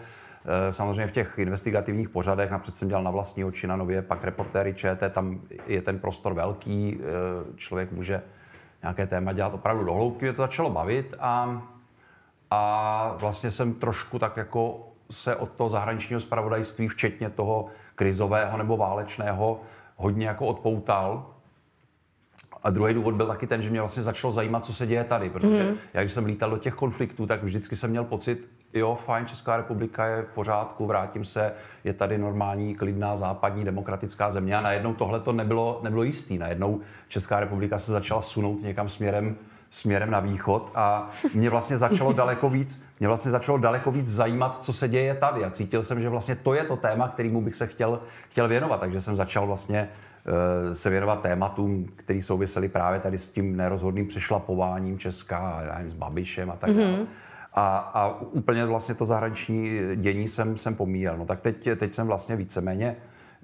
E, 0.45 0.71
samozřejmě 0.71 1.07
v 1.07 1.11
těch 1.11 1.37
investigativních 1.37 2.09
pořadech, 2.09 2.51
napřed 2.51 2.75
jsem 2.75 2.87
dělal 2.87 3.03
na 3.03 3.11
vlastní 3.11 3.45
oči 3.45 3.67
na 3.67 3.75
nově, 3.75 4.01
pak 4.01 4.23
reportéry 4.23 4.73
ČT, 4.73 5.13
tam 5.13 5.41
je 5.67 5.81
ten 5.81 5.99
prostor 5.99 6.33
velký, 6.33 6.99
e, 6.99 7.57
člověk 7.57 7.91
může 7.91 8.21
nějaké 8.81 9.07
téma 9.07 9.33
dělat 9.33 9.53
opravdu 9.53 9.85
dohloubky, 9.85 10.25
mě 10.25 10.33
to 10.33 10.41
začalo 10.41 10.69
bavit 10.69 11.15
a 11.19 11.61
a 12.51 13.13
vlastně 13.17 13.51
jsem 13.51 13.73
trošku 13.73 14.19
tak 14.19 14.37
jako 14.37 14.87
se 15.11 15.35
od 15.35 15.51
toho 15.51 15.69
zahraničního 15.69 16.19
spravodajství, 16.19 16.87
včetně 16.87 17.29
toho 17.29 17.65
krizového 17.95 18.57
nebo 18.57 18.77
válečného, 18.77 19.61
hodně 19.95 20.27
jako 20.27 20.45
odpoutal. 20.45 21.25
A 22.63 22.69
druhý 22.69 22.93
důvod 22.93 23.15
byl 23.15 23.27
taky 23.27 23.47
ten, 23.47 23.61
že 23.61 23.69
mě 23.69 23.79
vlastně 23.79 24.03
začalo 24.03 24.33
zajímat, 24.33 24.65
co 24.65 24.73
se 24.73 24.87
děje 24.87 25.03
tady, 25.03 25.29
protože 25.29 25.63
mm. 25.63 25.77
já 25.93 26.01
když 26.01 26.13
jsem 26.13 26.25
lítal 26.25 26.49
do 26.49 26.57
těch 26.57 26.73
konfliktů, 26.73 27.25
tak 27.25 27.43
vždycky 27.43 27.75
jsem 27.75 27.89
měl 27.89 28.03
pocit, 28.03 28.49
jo, 28.73 28.95
fajn, 28.95 29.25
Česká 29.25 29.57
republika 29.57 30.05
je 30.05 30.21
v 30.21 30.27
pořádku, 30.33 30.85
vrátím 30.85 31.25
se, 31.25 31.53
je 31.83 31.93
tady 31.93 32.17
normální, 32.17 32.75
klidná, 32.75 33.15
západní, 33.15 33.63
demokratická 33.63 34.31
země 34.31 34.57
a 34.57 34.61
najednou 34.61 34.93
tohle 34.93 35.19
to 35.19 35.33
nebylo, 35.33 35.79
nebylo 35.83 36.03
jistý. 36.03 36.37
Najednou 36.37 36.81
Česká 37.07 37.39
republika 37.39 37.77
se 37.77 37.91
začala 37.91 38.21
sunout 38.21 38.61
někam 38.61 38.89
směrem 38.89 39.35
směrem 39.75 40.11
na 40.11 40.19
východ 40.19 40.71
a 40.75 41.09
mě 41.33 41.49
vlastně 41.49 41.77
začalo 41.77 42.13
daleko 42.21 42.49
víc, 42.49 42.83
mě 42.99 43.07
vlastně 43.07 43.31
začalo 43.31 43.57
daleko 43.57 43.91
víc 43.91 44.07
zajímat, 44.07 44.63
co 44.63 44.73
se 44.73 44.87
děje 44.87 45.15
tady 45.15 45.45
a 45.45 45.49
cítil 45.49 45.83
jsem, 45.83 46.01
že 46.01 46.09
vlastně 46.09 46.35
to 46.35 46.53
je 46.53 46.63
to 46.63 46.75
téma, 46.75 47.07
kterému 47.07 47.41
bych 47.41 47.55
se 47.55 47.67
chtěl, 47.67 47.99
chtěl 48.29 48.47
věnovat, 48.47 48.79
takže 48.79 49.01
jsem 49.01 49.15
začal 49.15 49.47
vlastně 49.47 49.89
uh, 50.67 50.73
se 50.73 50.89
věnovat 50.89 51.21
tématům, 51.21 51.85
které 51.95 52.21
souvisely 52.21 52.69
právě 52.69 52.99
tady 52.99 53.17
s 53.17 53.29
tím 53.29 53.57
nerozhodným 53.57 54.07
přešlapováním 54.07 54.99
Česka, 54.99 55.61
já 55.65 55.77
nevím, 55.77 55.91
s 55.91 55.95
Babišem 55.95 56.51
a 56.51 56.55
tak 56.55 56.69
dále. 56.69 56.91
Mm-hmm. 56.91 57.05
A, 57.53 57.77
a 57.77 58.21
úplně 58.21 58.65
vlastně 58.65 58.95
to 58.95 59.05
zahraniční 59.05 59.79
dění 59.95 60.27
jsem, 60.27 60.57
jsem 60.57 60.75
pomíjel. 60.75 61.17
No 61.17 61.25
tak 61.25 61.41
teď, 61.41 61.69
teď 61.75 61.93
jsem 61.93 62.07
vlastně 62.07 62.35
víceméně 62.35 62.95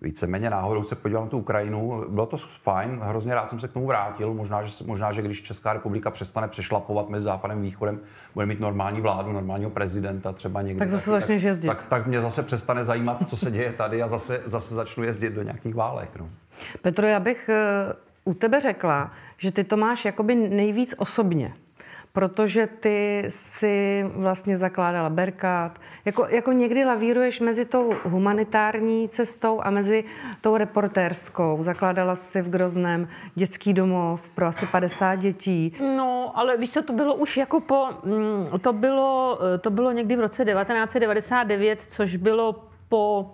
víceméně 0.01 0.49
náhodou 0.49 0.83
se 0.83 0.95
podíval 0.95 1.23
na 1.23 1.29
tu 1.29 1.37
Ukrajinu. 1.37 2.05
Bylo 2.09 2.25
to 2.25 2.37
fajn, 2.37 2.99
hrozně 3.03 3.35
rád 3.35 3.49
jsem 3.49 3.59
se 3.59 3.67
k 3.67 3.71
tomu 3.71 3.87
vrátil. 3.87 4.33
Možná, 4.33 4.63
že, 4.63 4.83
možná, 4.85 5.11
že 5.11 5.21
když 5.21 5.41
Česká 5.41 5.73
republika 5.73 6.11
přestane 6.11 6.47
přešlapovat 6.47 7.09
mezi 7.09 7.23
západem 7.23 7.57
a 7.57 7.61
východem, 7.61 7.99
bude 8.33 8.45
mít 8.45 8.59
normální 8.59 9.01
vládu, 9.01 9.31
normálního 9.31 9.69
prezidenta 9.69 10.31
třeba 10.31 10.61
někdy. 10.61 10.79
Tak 10.79 10.89
zase 10.89 11.11
taky, 11.11 11.21
začneš 11.21 11.43
jezdit. 11.43 11.67
Tak, 11.67 11.87
tak 11.87 12.07
mě 12.07 12.21
zase 12.21 12.43
přestane 12.43 12.85
zajímat, 12.85 13.29
co 13.29 13.37
se 13.37 13.51
děje 13.51 13.73
tady 13.73 14.03
a 14.03 14.07
zase, 14.07 14.41
zase 14.45 14.75
začnu 14.75 15.03
jezdit 15.03 15.33
do 15.33 15.43
nějakých 15.43 15.75
válek. 15.75 16.09
No. 16.19 16.29
Petro, 16.81 17.07
já 17.07 17.19
bych 17.19 17.49
uh, 18.25 18.31
u 18.31 18.33
tebe 18.33 18.61
řekla, 18.61 19.11
že 19.37 19.51
ty 19.51 19.63
to 19.63 19.77
máš 19.77 20.05
jakoby 20.05 20.35
nejvíc 20.35 20.95
osobně. 20.97 21.53
Protože 22.13 22.67
ty 22.67 23.25
si 23.29 24.05
vlastně 24.15 24.57
zakládala 24.57 25.09
Berkát. 25.09 25.79
Jako, 26.05 26.27
jako 26.29 26.51
někdy 26.51 26.85
lavíruješ 26.85 27.39
mezi 27.39 27.65
tou 27.65 27.93
humanitární 28.03 29.09
cestou 29.09 29.61
a 29.63 29.69
mezi 29.69 30.03
tou 30.41 30.57
reportérskou. 30.57 31.57
Zakládala 31.61 32.15
si 32.15 32.41
v 32.41 32.49
Grozném 32.49 33.07
dětský 33.35 33.73
domov 33.73 34.29
pro 34.29 34.45
asi 34.45 34.65
50 34.65 35.15
dětí. 35.15 35.73
No, 35.79 36.31
ale 36.35 36.57
víš 36.57 36.71
co, 36.71 36.81
to 36.81 36.93
bylo 36.93 37.15
už 37.15 37.37
jako 37.37 37.59
po, 37.59 37.87
mm, 38.03 38.59
to 38.61 38.73
bylo, 38.73 39.39
to 39.61 39.69
bylo 39.69 39.91
někdy 39.91 40.15
v 40.15 40.19
roce 40.19 40.45
1999, 40.45 41.81
což 41.81 42.15
bylo 42.15 42.63
po 42.89 43.31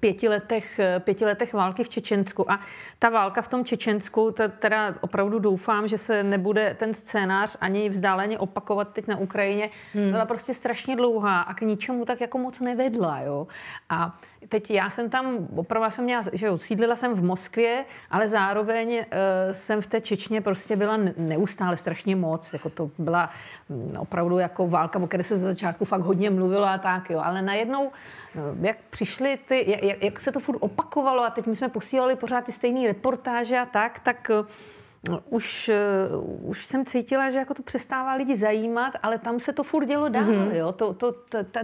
pěti 0.00 0.28
letech, 0.28 0.80
pěti 0.98 1.24
letech 1.24 1.54
války 1.54 1.84
v 1.84 1.88
Čečensku. 1.88 2.50
A 2.50 2.60
ta 2.98 3.08
válka 3.08 3.42
v 3.42 3.48
tom 3.48 3.64
Čečensku, 3.64 4.34
teda 4.58 4.94
opravdu 5.00 5.38
doufám, 5.38 5.88
že 5.88 5.98
se 5.98 6.22
nebude 6.22 6.76
ten 6.78 6.94
scénář 6.94 7.56
ani 7.60 7.88
vzdáleně 7.88 8.38
opakovat 8.38 8.92
teď 8.92 9.06
na 9.06 9.16
Ukrajině, 9.16 9.70
hmm. 9.94 10.10
byla 10.10 10.24
prostě 10.24 10.54
strašně 10.54 10.96
dlouhá 10.96 11.40
a 11.40 11.54
k 11.54 11.60
ničemu 11.60 12.04
tak 12.04 12.20
jako 12.20 12.38
moc 12.38 12.60
nevedla. 12.60 13.20
Jo? 13.20 13.46
A 13.88 14.18
teď 14.48 14.70
já 14.70 14.90
jsem 14.90 15.10
tam, 15.10 15.48
opravdu 15.56 15.90
jsem 15.90 16.04
měla, 16.04 16.22
že 16.32 16.46
jo, 16.46 16.58
sídlila 16.58 16.96
jsem 16.96 17.14
v 17.14 17.22
Moskvě, 17.22 17.84
ale 18.10 18.28
zároveň 18.28 18.94
uh, 18.94 19.04
jsem 19.52 19.80
v 19.80 19.86
té 19.86 20.00
Čečně 20.00 20.40
prostě 20.40 20.76
byla 20.76 20.98
neustále 21.16 21.76
strašně 21.76 22.16
moc. 22.16 22.52
Jako 22.52 22.70
to 22.70 22.90
byla 22.98 23.30
hm, 23.70 23.92
opravdu 23.98 24.38
jako 24.38 24.68
válka, 24.68 24.98
o 24.98 25.06
které 25.06 25.24
se 25.24 25.38
za 25.38 25.48
začátku 25.48 25.84
fakt 25.84 26.00
hodně 26.00 26.30
mluvilo 26.30 26.64
a 26.64 26.78
tak, 26.78 27.10
jo. 27.10 27.20
Ale 27.24 27.42
najednou, 27.42 27.90
eh, 28.36 28.66
jak 28.66 28.76
přišly 28.90 29.38
ty, 29.48 29.64
jak, 29.82 30.02
jak 30.02 30.20
se 30.20 30.32
to 30.32 30.40
furt 30.40 30.58
opakovalo 30.60 31.22
a 31.22 31.30
teď 31.30 31.46
my 31.46 31.56
jsme 31.56 31.68
posílali 31.68 32.16
pořád 32.16 32.44
ty 32.44 32.52
stejné 32.52 32.86
reportáže 32.86 33.58
a 33.58 33.66
tak, 33.66 34.00
tak 34.00 34.30
uh, 35.08 35.16
už, 35.28 35.70
uh, 36.14 36.50
už 36.50 36.66
jsem 36.66 36.84
cítila, 36.84 37.30
že 37.30 37.38
jako 37.38 37.54
to 37.54 37.62
přestává 37.62 38.14
lidi 38.14 38.36
zajímat, 38.36 38.94
ale 39.02 39.18
tam 39.18 39.40
se 39.40 39.52
to 39.52 39.62
furt 39.62 39.86
dělo 39.86 40.08
dál, 40.08 40.24
mm-hmm. 40.24 40.54
jo. 40.54 40.72
To, 40.72 40.94
to, 40.94 41.12
to, 41.12 41.44
ta, 41.44 41.60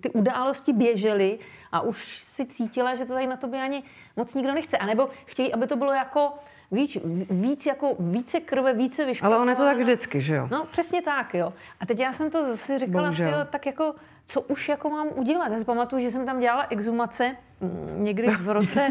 ty 0.00 0.10
události 0.10 0.72
běžely 0.72 1.38
a 1.72 1.80
už 1.80 2.18
si 2.18 2.46
cítila, 2.46 2.94
že 2.94 3.04
to 3.04 3.12
tady 3.12 3.26
na 3.26 3.36
tobě 3.36 3.62
ani 3.62 3.82
moc 4.16 4.34
nikdo 4.34 4.54
nechce. 4.54 4.78
A 4.78 4.86
nebo 4.86 5.08
chtějí, 5.24 5.52
aby 5.52 5.66
to 5.66 5.76
bylo 5.76 5.92
jako 5.92 6.32
víc, 6.72 6.98
víc 7.30 7.66
jako 7.66 7.96
více 7.98 8.40
krve, 8.40 8.74
více 8.74 9.04
vyšpatné. 9.04 9.34
Ale 9.34 9.42
on 9.42 9.48
je 9.48 9.56
to 9.56 9.62
tak 9.62 9.78
vždycky, 9.78 10.20
že 10.20 10.34
jo? 10.34 10.48
No, 10.50 10.64
přesně 10.64 11.02
tak, 11.02 11.34
jo. 11.34 11.52
A 11.80 11.86
teď 11.86 12.00
já 12.00 12.12
jsem 12.12 12.30
to 12.30 12.46
zase 12.46 12.78
říkala, 12.78 13.12
tyjo, 13.12 13.44
tak 13.50 13.66
jako, 13.66 13.94
co 14.26 14.40
už 14.40 14.68
jako 14.68 14.90
mám 14.90 15.08
udělat? 15.14 15.52
Já 15.52 15.58
si 15.58 15.64
pamatuju, 15.64 16.02
že 16.02 16.10
jsem 16.10 16.26
tam 16.26 16.40
dělala 16.40 16.66
exumace 16.70 17.36
mm, 17.60 18.04
někdy 18.04 18.28
v 18.28 18.48
roce. 18.48 18.88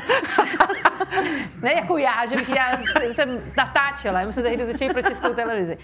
ne 1.62 1.74
jako 1.74 1.98
já, 1.98 2.26
že 2.26 2.36
bych 2.36 2.50
já 2.50 2.80
jsem 3.12 3.42
natáčela, 3.58 4.22
já 4.22 4.32
jsem 4.32 4.44
tehdy 4.44 4.66
začala 4.66 4.94
pro 4.94 5.02
českou 5.02 5.34
televizi. 5.34 5.78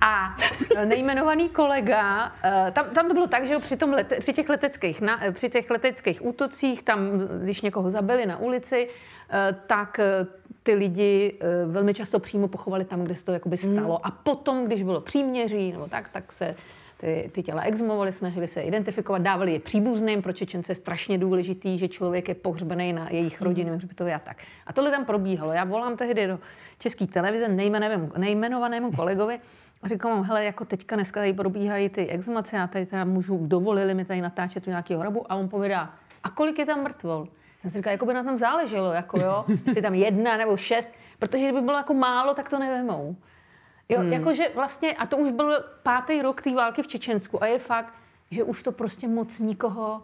A 0.00 0.36
nejmenovaný 0.84 1.48
kolega, 1.48 2.32
eh, 2.44 2.70
tam, 2.72 2.86
tam 2.90 3.08
to 3.08 3.14
bylo 3.14 3.26
tak, 3.26 3.46
že 3.46 3.58
při, 3.58 3.76
tom 3.76 3.92
lete, 3.92 4.20
při, 4.20 4.32
těch 4.32 4.48
leteckých, 4.48 5.00
na, 5.00 5.20
při 5.32 5.48
těch 5.48 5.70
leteckých 5.70 6.26
útocích, 6.26 6.82
tam, 6.82 7.10
když 7.42 7.60
někoho 7.60 7.90
zabili 7.90 8.26
na 8.26 8.38
ulici, 8.38 8.88
eh, 9.30 9.56
tak 9.66 9.98
eh, 9.98 10.26
ty 10.62 10.74
lidi 10.74 11.38
velmi 11.66 11.94
často 11.94 12.18
přímo 12.18 12.48
pochovali 12.48 12.84
tam, 12.84 13.04
kde 13.04 13.14
se 13.14 13.24
to 13.24 13.32
jakoby 13.32 13.56
hmm. 13.56 13.72
stalo. 13.72 14.06
A 14.06 14.10
potom, 14.10 14.66
když 14.66 14.82
bylo 14.82 15.00
příměří, 15.00 15.72
nebo 15.72 15.86
tak, 15.86 16.08
tak 16.08 16.32
se 16.32 16.54
ty, 17.00 17.30
ty 17.32 17.42
těla 17.42 17.62
exhumovali, 17.62 18.12
snažili 18.12 18.48
se 18.48 18.60
identifikovat, 18.60 19.22
dávali 19.22 19.52
je 19.52 19.60
příbuzným, 19.60 20.22
pro 20.22 20.32
Čečence 20.32 20.72
je 20.72 20.76
strašně 20.76 21.18
důležitý, 21.18 21.78
že 21.78 21.88
člověk 21.88 22.28
je 22.28 22.34
pohřbený 22.34 22.92
na 22.92 23.08
jejich 23.10 23.42
rodinném 23.42 23.74
hřbitově 23.74 24.14
a 24.14 24.18
tak. 24.18 24.36
A 24.66 24.72
tohle 24.72 24.90
tam 24.90 25.04
probíhalo. 25.04 25.52
Já 25.52 25.64
volám 25.64 25.96
tehdy 25.96 26.26
do 26.26 26.38
české 26.78 27.06
televize 27.06 27.48
nejmenovanému 28.16 28.92
kolegovi, 28.92 29.34
a 29.34 29.40
říkám 29.84 30.16
mu, 30.16 30.22
hele, 30.22 30.44
jako 30.44 30.64
teďka 30.64 30.96
dneska 30.96 31.20
tady 31.20 31.32
probíhají 31.32 31.88
ty 31.88 32.06
exhumace, 32.06 32.56
já 32.56 32.66
tady 32.66 32.86
teda 32.86 33.04
můžu, 33.04 33.46
dovolili 33.46 33.94
mi 33.94 34.04
tady 34.04 34.20
natáčet 34.20 34.64
tu 34.64 34.70
nějaký 34.70 34.94
hrobu 34.94 35.32
a 35.32 35.34
on 35.34 35.48
povídá, 35.48 35.94
a 36.22 36.30
kolik 36.30 36.58
je 36.58 36.66
tam 36.66 36.82
mrtvol? 36.82 37.28
Já 37.64 37.70
si 37.70 37.76
říkám, 37.76 37.90
jako 37.90 38.06
by 38.06 38.14
na 38.14 38.24
tom 38.24 38.38
záleželo, 38.38 38.92
jako 38.92 39.20
jo, 39.20 39.44
jestli 39.66 39.82
tam 39.82 39.94
jedna 39.94 40.36
nebo 40.36 40.56
šest, 40.56 40.92
protože 41.18 41.44
kdyby 41.44 41.60
bylo 41.60 41.76
jako 41.76 41.94
málo, 41.94 42.34
tak 42.34 42.48
to 42.48 42.58
nevemou. 42.58 43.16
Jo, 43.88 44.00
hmm. 44.00 44.12
jakože 44.12 44.48
vlastně, 44.54 44.92
a 44.92 45.06
to 45.06 45.16
už 45.16 45.30
byl 45.30 45.64
pátý 45.82 46.22
rok 46.22 46.42
té 46.42 46.54
války 46.54 46.82
v 46.82 46.86
Čečensku 46.86 47.42
a 47.42 47.46
je 47.46 47.58
fakt, 47.58 47.94
že 48.30 48.42
už 48.42 48.62
to 48.62 48.72
prostě 48.72 49.08
moc 49.08 49.38
nikoho 49.38 50.02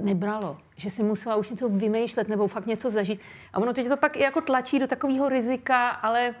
nebralo. 0.00 0.58
Že 0.76 0.90
si 0.90 1.02
musela 1.02 1.36
už 1.36 1.50
něco 1.50 1.68
vymýšlet 1.68 2.28
nebo 2.28 2.48
fakt 2.48 2.66
něco 2.66 2.90
zažít. 2.90 3.20
A 3.52 3.58
ono 3.58 3.72
teď 3.72 3.88
to 3.88 3.96
pak 3.96 4.16
i 4.16 4.22
jako 4.22 4.40
tlačí 4.40 4.78
do 4.78 4.86
takového 4.86 5.28
rizika, 5.28 5.88
ale 5.88 6.34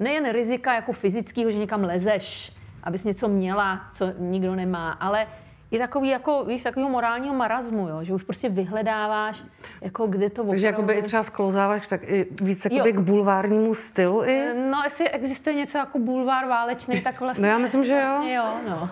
nejen 0.00 0.32
rizika 0.32 0.74
jako 0.74 0.92
fyzického, 0.92 1.52
že 1.52 1.58
někam 1.58 1.84
lezeš, 1.84 2.52
abys 2.82 3.04
něco 3.04 3.28
měla, 3.28 3.80
co 3.94 4.06
nikdo 4.18 4.54
nemá, 4.54 4.90
ale 4.90 5.26
je 5.70 5.78
takový 5.78 6.08
jako, 6.08 6.44
víš, 6.44 6.62
takového 6.62 6.90
morálního 6.90 7.34
marazmu, 7.34 7.88
jo? 7.88 8.04
že 8.04 8.14
už 8.14 8.22
prostě 8.22 8.48
vyhledáváš, 8.48 9.42
jako 9.80 10.06
kde 10.06 10.30
to 10.30 10.44
Takže 10.44 10.66
jako 10.66 10.82
by 10.82 10.92
i 10.92 11.02
třeba 11.02 11.22
sklouzáváš 11.22 11.88
tak 11.88 12.02
i 12.02 12.26
víc 12.42 12.66
k 12.92 12.98
bulvárnímu 12.98 13.74
stylu 13.74 14.24
i? 14.24 14.54
No, 14.70 14.80
jestli 14.84 15.10
existuje 15.10 15.56
něco 15.56 15.78
jako 15.78 15.98
bulvár 15.98 16.46
válečný, 16.46 17.00
tak 17.00 17.20
vlastně... 17.20 17.42
no 17.46 17.48
já 17.48 17.58
myslím, 17.58 17.84
že 17.84 17.92
jo. 17.92 18.22
Jo, 18.34 18.54
no. 18.68 18.90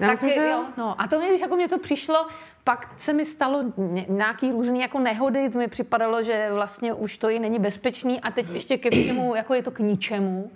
Já 0.00 0.06
tak 0.06 0.10
myslím, 0.10 0.30
že 0.30 0.48
jo. 0.48 0.64
No. 0.76 1.00
A 1.00 1.08
to 1.08 1.18
mě, 1.18 1.28
jako 1.40 1.56
mě 1.56 1.68
to 1.68 1.78
přišlo, 1.78 2.26
pak 2.68 2.94
se 2.98 3.12
mi 3.12 3.26
stalo 3.26 3.64
nějaký 4.08 4.52
různý 4.52 4.80
jako 4.80 4.98
nehody, 4.98 5.50
to 5.50 5.58
mi 5.58 5.68
připadalo, 5.68 6.22
že 6.22 6.48
vlastně 6.52 6.92
už 6.92 7.18
to 7.18 7.30
i 7.30 7.38
není 7.38 7.58
bezpečný 7.58 8.20
a 8.20 8.30
teď 8.30 8.50
ještě 8.50 8.76
ke 8.76 8.90
všemu, 8.90 9.34
jako 9.36 9.54
je 9.54 9.62
to 9.62 9.70
k 9.70 9.78
ničemu 9.78 10.50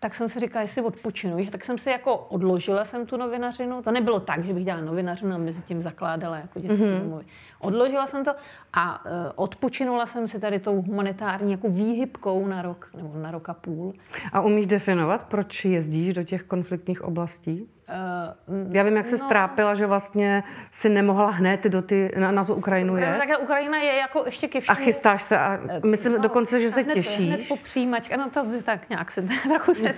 tak 0.00 0.14
jsem 0.14 0.28
si 0.28 0.40
říkala, 0.40 0.62
jestli 0.62 0.82
odpočinu. 0.82 1.46
Tak 1.50 1.64
jsem 1.64 1.78
si 1.78 1.90
jako 1.90 2.16
odložila 2.16 2.84
jsem 2.84 3.06
tu 3.06 3.16
novinařinu. 3.16 3.82
To 3.82 3.90
nebylo 3.90 4.20
tak, 4.20 4.44
že 4.44 4.54
bych 4.54 4.64
dělala 4.64 4.84
novinařinu 4.84 5.34
a 5.34 5.38
mezi 5.38 5.62
tím 5.62 5.82
zakládala 5.82 6.36
jako 6.36 6.60
dětské 6.60 6.84
mm-hmm. 6.84 7.24
Odložila 7.58 8.06
jsem 8.06 8.24
to 8.24 8.30
a 8.72 9.04
uh, 9.04 9.10
odpočinula 9.34 10.06
jsem 10.06 10.26
si 10.26 10.40
tady 10.40 10.58
tou 10.58 10.82
humanitární 10.82 11.52
jako 11.52 11.68
výhybkou 11.68 12.46
na 12.46 12.62
rok 12.62 12.90
nebo 12.96 13.18
na 13.18 13.30
rok 13.30 13.48
a 13.48 13.54
půl. 13.54 13.94
A 14.32 14.40
umíš 14.40 14.66
definovat, 14.66 15.26
proč 15.28 15.64
jezdíš 15.64 16.14
do 16.14 16.22
těch 16.22 16.42
konfliktních 16.42 17.02
oblastí? 17.02 17.68
Uh, 17.88 18.74
Já 18.74 18.82
vím, 18.82 18.96
jak 18.96 19.06
se 19.06 19.12
no, 19.12 19.18
strápila, 19.18 19.74
že 19.74 19.86
vlastně 19.86 20.42
si 20.72 20.88
nemohla 20.88 21.30
hned 21.30 21.64
do 21.64 21.82
ty, 21.82 22.12
na, 22.18 22.30
na 22.30 22.44
tu 22.44 22.54
Ukrajinu 22.54 22.96
je. 22.96 23.16
Tak 23.18 23.42
Ukrajina 23.42 23.78
je 23.78 23.94
jako 23.94 24.22
ještě 24.26 24.48
ke 24.48 24.60
všemu. 24.60 24.78
A 24.78 24.84
chystáš 24.84 25.22
se 25.22 25.38
a 25.38 25.58
myslím 25.84 26.12
no, 26.12 26.18
dokonce, 26.18 26.60
že 26.60 26.70
se 26.70 26.82
hned, 26.82 26.94
těšíš. 26.94 27.28
Hned 27.28 27.48
po 27.48 27.56
přijímačkách, 27.56 28.18
no 28.18 28.30
to 28.30 28.46
tak 28.64 28.88
nějak 28.88 29.10
se 29.10 29.22
trochu 29.48 29.74
se, 29.74 29.94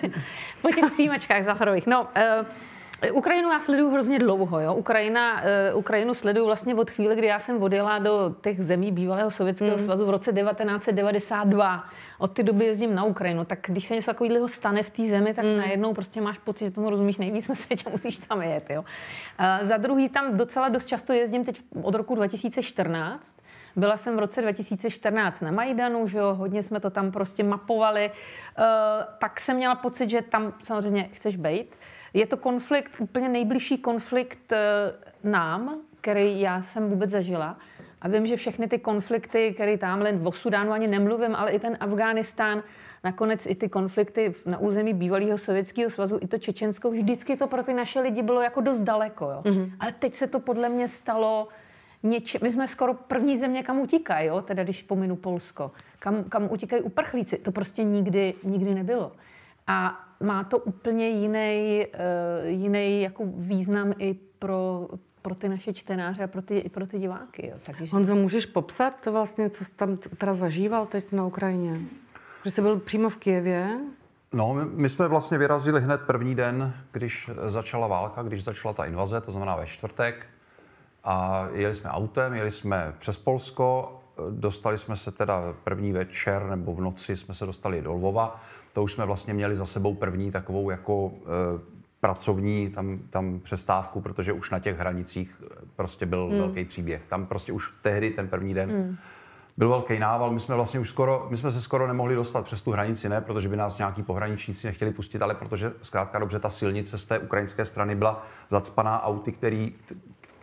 po 0.63 0.69
těch 0.69 0.91
přijímačkách 0.93 1.45
zachorových. 1.45 1.87
No, 1.87 2.03
uh, 2.03 2.47
Ukrajinu 3.13 3.53
já 3.53 3.61
sleduju 3.61 3.91
hrozně 3.91 4.19
dlouho. 4.19 4.61
Jo? 4.61 4.75
Ukrajina, 4.75 5.43
uh, 5.73 5.79
Ukrajinu 5.79 6.15
sleduju 6.15 6.47
vlastně 6.47 6.75
od 6.75 6.91
chvíle, 6.91 7.15
kdy 7.15 7.27
já 7.27 7.39
jsem 7.39 7.63
odjela 7.63 7.99
do 7.99 8.35
těch 8.43 8.65
zemí 8.65 8.93
bývalého 8.93 9.31
Sovětského 9.31 9.77
mm. 9.77 9.85
svazu 9.85 10.07
v 10.07 10.11
roce 10.11 10.33
1992. 10.33 11.85
Od 12.19 12.33
té 12.33 12.43
doby 12.43 12.65
jezdím 12.65 12.95
na 12.95 13.05
Ukrajinu. 13.05 13.45
Tak 13.45 13.59
když 13.69 13.87
se 13.87 13.95
něco 13.95 14.11
takového 14.11 14.49
stane 14.49 14.83
v 14.83 14.91
té 14.91 15.03
zemi, 15.03 15.35
tak 15.35 15.45
mm. 15.45 15.57
najednou 15.57 15.95
prostě 15.95 16.21
máš 16.21 16.39
pocit, 16.39 16.65
že 16.65 16.71
tomu 16.71 16.91
rozumíš 16.91 17.19
nejvíc 17.19 17.49
na 17.49 17.55
světě, 17.55 17.91
musíš 17.91 18.19
tam 18.19 18.43
jet. 18.43 18.71
Jo? 18.71 18.81
Uh, 18.81 19.69
za 19.69 19.77
druhý 19.77 20.09
tam 20.09 20.37
docela 20.37 20.69
dost 20.69 20.85
často 20.85 21.13
jezdím 21.13 21.45
teď 21.45 21.63
od 21.83 21.95
roku 21.95 22.15
2014. 22.15 23.37
Byla 23.77 23.97
jsem 23.97 24.17
v 24.17 24.19
roce 24.19 24.43
2014 24.43 25.41
na 25.41 25.51
Majdanu, 25.51 26.09
že 26.09 26.19
jo, 26.19 26.35
hodně 26.35 26.63
jsme 26.63 26.81
to 26.81 26.91
tam 26.91 27.13
prostě 27.13 27.45
mapovali. 27.45 28.11
Uh, 28.11 28.65
tak 29.19 29.41
jsem 29.41 29.57
měla 29.57 29.75
pocit, 29.75 30.11
že 30.11 30.23
tam 30.23 30.53
samozřejmě 30.63 31.09
chceš 31.13 31.37
být. 31.37 31.75
Je 32.19 32.27
to 32.27 32.37
konflikt, 32.37 32.93
úplně 32.99 33.29
nejbližší 33.29 33.79
konflikt 33.79 34.53
eh, 34.53 34.59
nám, 35.25 35.77
který 36.01 36.41
já 36.41 36.63
jsem 36.63 36.91
vůbec 36.91 37.11
zažila. 37.11 37.59
A 38.01 38.09
vím, 38.09 38.27
že 38.27 38.37
všechny 38.37 38.69
ty 38.69 38.79
konflikty, 38.79 39.53
které 39.55 39.79
tamhle 39.79 40.13
v 40.13 40.31
Sudánu 40.31 40.73
ani 40.73 40.87
nemluvím, 40.87 41.35
ale 41.35 41.51
i 41.51 41.59
ten 41.59 41.77
Afghánistán, 41.81 42.63
nakonec 43.05 43.47
i 43.47 43.55
ty 43.55 43.69
konflikty 43.69 44.35
na 44.47 44.59
území 44.59 44.95
bývalého 44.95 45.39
Sovětského 45.39 45.91
svazu, 45.91 46.19
i 46.21 46.27
to 46.27 46.39
Čečensko, 46.39 46.91
vždycky 46.91 47.37
to 47.37 47.47
pro 47.47 47.63
ty 47.63 47.75
naše 47.75 48.01
lidi 48.01 48.23
bylo 48.23 48.43
jako 48.43 48.61
dost 48.61 48.81
daleko. 48.81 49.25
Jo. 49.25 49.43
Mm-hmm. 49.45 49.71
Ale 49.81 49.93
teď 49.93 50.15
se 50.15 50.27
to 50.27 50.41
podle 50.41 50.69
mě 50.69 50.89
stalo 50.89 51.49
něče, 52.03 52.39
my 52.43 52.53
jsme 52.53 52.69
skoro 52.69 52.95
první 52.95 53.39
země, 53.39 53.63
kam 53.63 53.81
utíkají, 53.81 54.29
jo? 54.29 54.43
teda 54.43 54.65
když 54.65 54.83
pominu 54.83 55.17
Polsko, 55.17 55.71
kam, 55.99 56.25
kam 56.25 56.49
utíkají 56.51 56.83
uprchlíci. 56.83 57.39
To 57.39 57.53
prostě 57.53 57.85
nikdy, 57.85 58.35
nikdy 58.45 58.75
nebylo. 58.75 59.13
A 59.67 60.08
má 60.21 60.45
to 60.45 60.59
úplně 60.59 61.09
jiný, 61.09 61.87
uh, 61.87 62.47
jiný 62.47 63.03
jako 63.03 63.25
význam 63.27 63.93
i 63.99 64.15
pro, 64.39 64.89
pro 65.23 65.35
ty 65.35 65.49
naše 65.49 65.73
čtenáře 65.73 66.25
a 66.25 66.27
pro 66.27 66.43
ty, 66.43 66.59
i 66.59 66.69
pro 66.69 66.87
ty 66.87 66.99
diváky. 66.99 67.47
Jo. 67.47 67.57
Takže... 67.67 67.93
Honzo, 67.93 68.15
můžeš 68.15 68.47
popsat 68.47 69.01
to 69.01 69.13
vlastně, 69.13 69.51
co 69.51 69.65
jsi 69.65 69.75
tam 69.75 69.97
teda 69.97 70.35
zažíval 70.35 70.87
teď 70.87 71.13
na 71.13 71.27
Ukrajině? 71.27 71.81
Že 72.45 72.51
jsi 72.51 72.63
byl 72.63 72.79
přímo 72.79 73.09
v 73.09 73.17
Kijevě? 73.17 73.79
No, 74.33 74.55
my, 74.55 74.65
my 74.65 74.89
jsme 74.89 75.09
vlastně 75.09 75.39
vyrazili 75.39 75.81
hned 75.81 76.01
první 76.01 76.35
den, 76.35 76.75
když 76.93 77.31
začala 77.47 77.87
válka, 77.87 78.23
když 78.23 78.45
začala 78.45 78.75
ta 78.75 78.85
invaze, 78.85 79.21
to 79.21 79.31
znamená 79.31 79.57
ve 79.57 79.67
čtvrtek. 79.67 80.27
A 81.05 81.49
jeli 81.53 81.75
jsme 81.75 81.91
autem, 81.91 82.35
jeli 82.35 82.51
jsme 82.51 82.95
přes 82.99 83.19
Polsko, 83.19 83.99
dostali 84.31 84.79
jsme 84.79 84.97
se 84.97 85.13
teda 85.13 85.55
první 85.65 85.93
večer 85.93 86.43
nebo 86.43 86.73
v 86.73 86.81
noci 86.81 87.17
jsme 87.17 87.35
se 87.35 87.47
dostali 87.47 87.83
do 87.83 87.93
Lvova 87.93 88.41
to 88.79 88.83
už 88.83 88.93
jsme 88.93 89.07
vlastně 89.07 89.35
měli 89.35 89.57
za 89.57 89.67
sebou 89.67 89.95
první 89.95 90.31
takovou 90.31 90.71
jako 90.71 91.13
e, 91.13 91.61
pracovní 92.01 92.71
tam, 92.71 92.99
tam 93.11 93.41
přestávku, 93.41 94.01
protože 94.01 94.33
už 94.33 94.51
na 94.51 94.59
těch 94.59 94.79
hranicích 94.79 95.43
prostě 95.77 96.07
byl 96.07 96.29
hmm. 96.29 96.39
velký 96.39 96.65
příběh. 96.65 97.03
Tam 97.09 97.27
prostě 97.27 97.53
už 97.53 97.75
tehdy, 97.83 98.11
ten 98.11 98.29
první 98.29 98.55
den, 98.55 98.71
hmm. 98.71 98.97
byl 99.57 99.69
velký 99.69 99.99
nával. 99.99 100.31
My 100.31 100.41
jsme 100.41 100.55
vlastně 100.55 100.81
už 100.81 100.89
skoro, 100.89 101.27
my 101.31 101.37
jsme 101.37 101.53
se 101.53 101.61
skoro 101.61 101.87
nemohli 101.87 102.15
dostat 102.15 102.45
přes 102.45 102.63
tu 102.63 102.71
hranici, 102.71 103.09
ne 103.09 103.21
protože 103.21 103.49
by 103.49 103.57
nás 103.57 103.79
nějaký 103.79 104.03
pohraničníci 104.03 104.67
nechtěli 104.67 104.93
pustit, 104.93 105.23
ale 105.23 105.35
protože 105.35 105.73
zkrátka 105.83 106.19
dobře 106.19 106.39
ta 106.39 106.51
silnice 106.51 106.99
z 106.99 107.05
té 107.05 107.19
ukrajinské 107.19 107.65
strany 107.65 107.95
byla 107.95 108.27
zacpaná 108.49 109.03
auty, 109.03 109.33
který, 109.33 109.75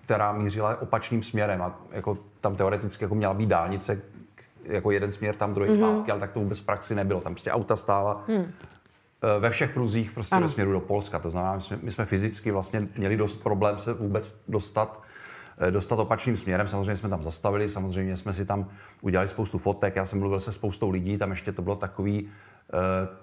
která 0.05 0.31
mířila 0.31 0.81
opačným 0.81 1.23
směrem 1.23 1.61
a 1.61 1.79
jako 1.91 2.17
tam 2.41 2.55
teoreticky 2.55 3.03
jako 3.03 3.15
měla 3.15 3.33
být 3.33 3.49
dálnice, 3.49 4.01
jako 4.67 4.91
jeden 4.91 5.11
směr 5.11 5.35
tam, 5.35 5.53
druhý 5.53 5.69
mm-hmm. 5.69 5.93
zpátky, 5.93 6.11
ale 6.11 6.19
tak 6.19 6.31
to 6.31 6.39
vůbec 6.39 6.59
v 6.59 6.65
praxi 6.65 6.95
nebylo. 6.95 7.21
Tam 7.21 7.33
prostě 7.33 7.51
auta 7.51 7.75
stála 7.75 8.23
mm. 8.27 8.51
ve 9.39 9.49
všech 9.49 9.69
pruzích 9.73 10.11
prostě 10.11 10.35
ano. 10.35 10.47
ve 10.47 10.53
směru 10.53 10.71
do 10.71 10.79
Polska. 10.79 11.19
To 11.19 11.29
znamená, 11.29 11.55
my 11.55 11.61
jsme, 11.61 11.79
my 11.81 11.91
jsme 11.91 12.05
fyzicky 12.05 12.51
vlastně 12.51 12.87
měli 12.97 13.17
dost 13.17 13.43
problém 13.43 13.79
se 13.79 13.93
vůbec 13.93 14.43
dostat 14.47 15.01
eh, 15.57 15.71
dostat 15.71 15.99
opačným 15.99 16.37
směrem. 16.37 16.67
Samozřejmě 16.67 16.95
jsme 16.95 17.09
tam 17.09 17.23
zastavili, 17.23 17.69
samozřejmě 17.69 18.17
jsme 18.17 18.33
si 18.33 18.45
tam 18.45 18.67
udělali 19.01 19.27
spoustu 19.27 19.57
fotek, 19.57 19.95
já 19.95 20.05
jsem 20.05 20.19
mluvil 20.19 20.39
se 20.39 20.51
spoustou 20.51 20.89
lidí, 20.89 21.17
tam 21.17 21.31
ještě 21.31 21.51
to 21.51 21.61
bylo 21.61 21.75
takový 21.75 22.23
uh, 22.23 22.29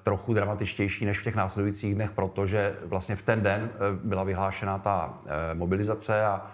trochu 0.02 0.34
dramatičtější 0.34 1.04
než 1.04 1.18
v 1.18 1.24
těch 1.24 1.34
následujících 1.34 1.94
dnech, 1.94 2.10
protože 2.10 2.74
vlastně 2.84 3.16
v 3.16 3.22
ten 3.22 3.42
den 3.42 3.70
byla 4.04 4.24
vyhlášena 4.24 4.78
ta 4.78 5.18
mobilizace 5.54 6.24
a 6.24 6.46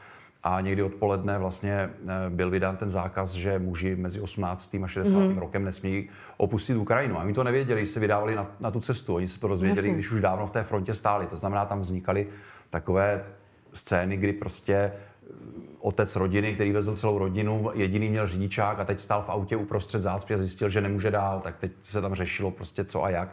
a 0.42 0.60
někdy 0.60 0.82
odpoledne 0.82 1.38
vlastně 1.38 1.90
eh, 2.08 2.12
byl 2.28 2.50
vydán 2.50 2.76
ten 2.76 2.90
zákaz, 2.90 3.32
že 3.32 3.58
muži 3.58 3.96
mezi 3.96 4.20
18. 4.20 4.76
a 4.84 4.86
60. 4.86 5.18
Mm-hmm. 5.18 5.38
rokem 5.38 5.64
nesmí 5.64 6.08
opustit 6.36 6.76
Ukrajinu. 6.76 7.18
A 7.18 7.22
oni 7.22 7.32
to 7.32 7.44
nevěděli, 7.44 7.80
když 7.80 7.90
se 7.90 8.00
vydávali 8.00 8.34
na, 8.34 8.46
na 8.60 8.70
tu 8.70 8.80
cestu. 8.80 9.14
Oni 9.14 9.28
se 9.28 9.40
to 9.40 9.48
rozvěděli, 9.48 9.88
Jasně. 9.88 9.94
když 9.94 10.10
už 10.10 10.20
dávno 10.20 10.46
v 10.46 10.50
té 10.50 10.62
frontě 10.62 10.94
stáli. 10.94 11.26
To 11.26 11.36
znamená, 11.36 11.64
tam 11.64 11.80
vznikaly 11.80 12.26
takové 12.70 13.24
scény, 13.72 14.16
kdy 14.16 14.32
prostě 14.32 14.74
eh, 14.74 14.92
otec 15.80 16.16
rodiny, 16.16 16.54
který 16.54 16.72
vezl 16.72 16.96
celou 16.96 17.18
rodinu, 17.18 17.70
jediný 17.74 18.08
měl 18.08 18.26
řidičák 18.26 18.80
a 18.80 18.84
teď 18.84 19.00
stál 19.00 19.22
v 19.22 19.28
autě 19.28 19.56
uprostřed 19.56 20.02
zácpy 20.02 20.34
a 20.34 20.38
zjistil, 20.38 20.70
že 20.70 20.80
nemůže 20.80 21.10
dál, 21.10 21.40
tak 21.40 21.56
teď 21.56 21.72
se 21.82 22.00
tam 22.00 22.14
řešilo 22.14 22.50
prostě 22.50 22.84
co 22.84 23.04
a 23.04 23.10
jak. 23.10 23.28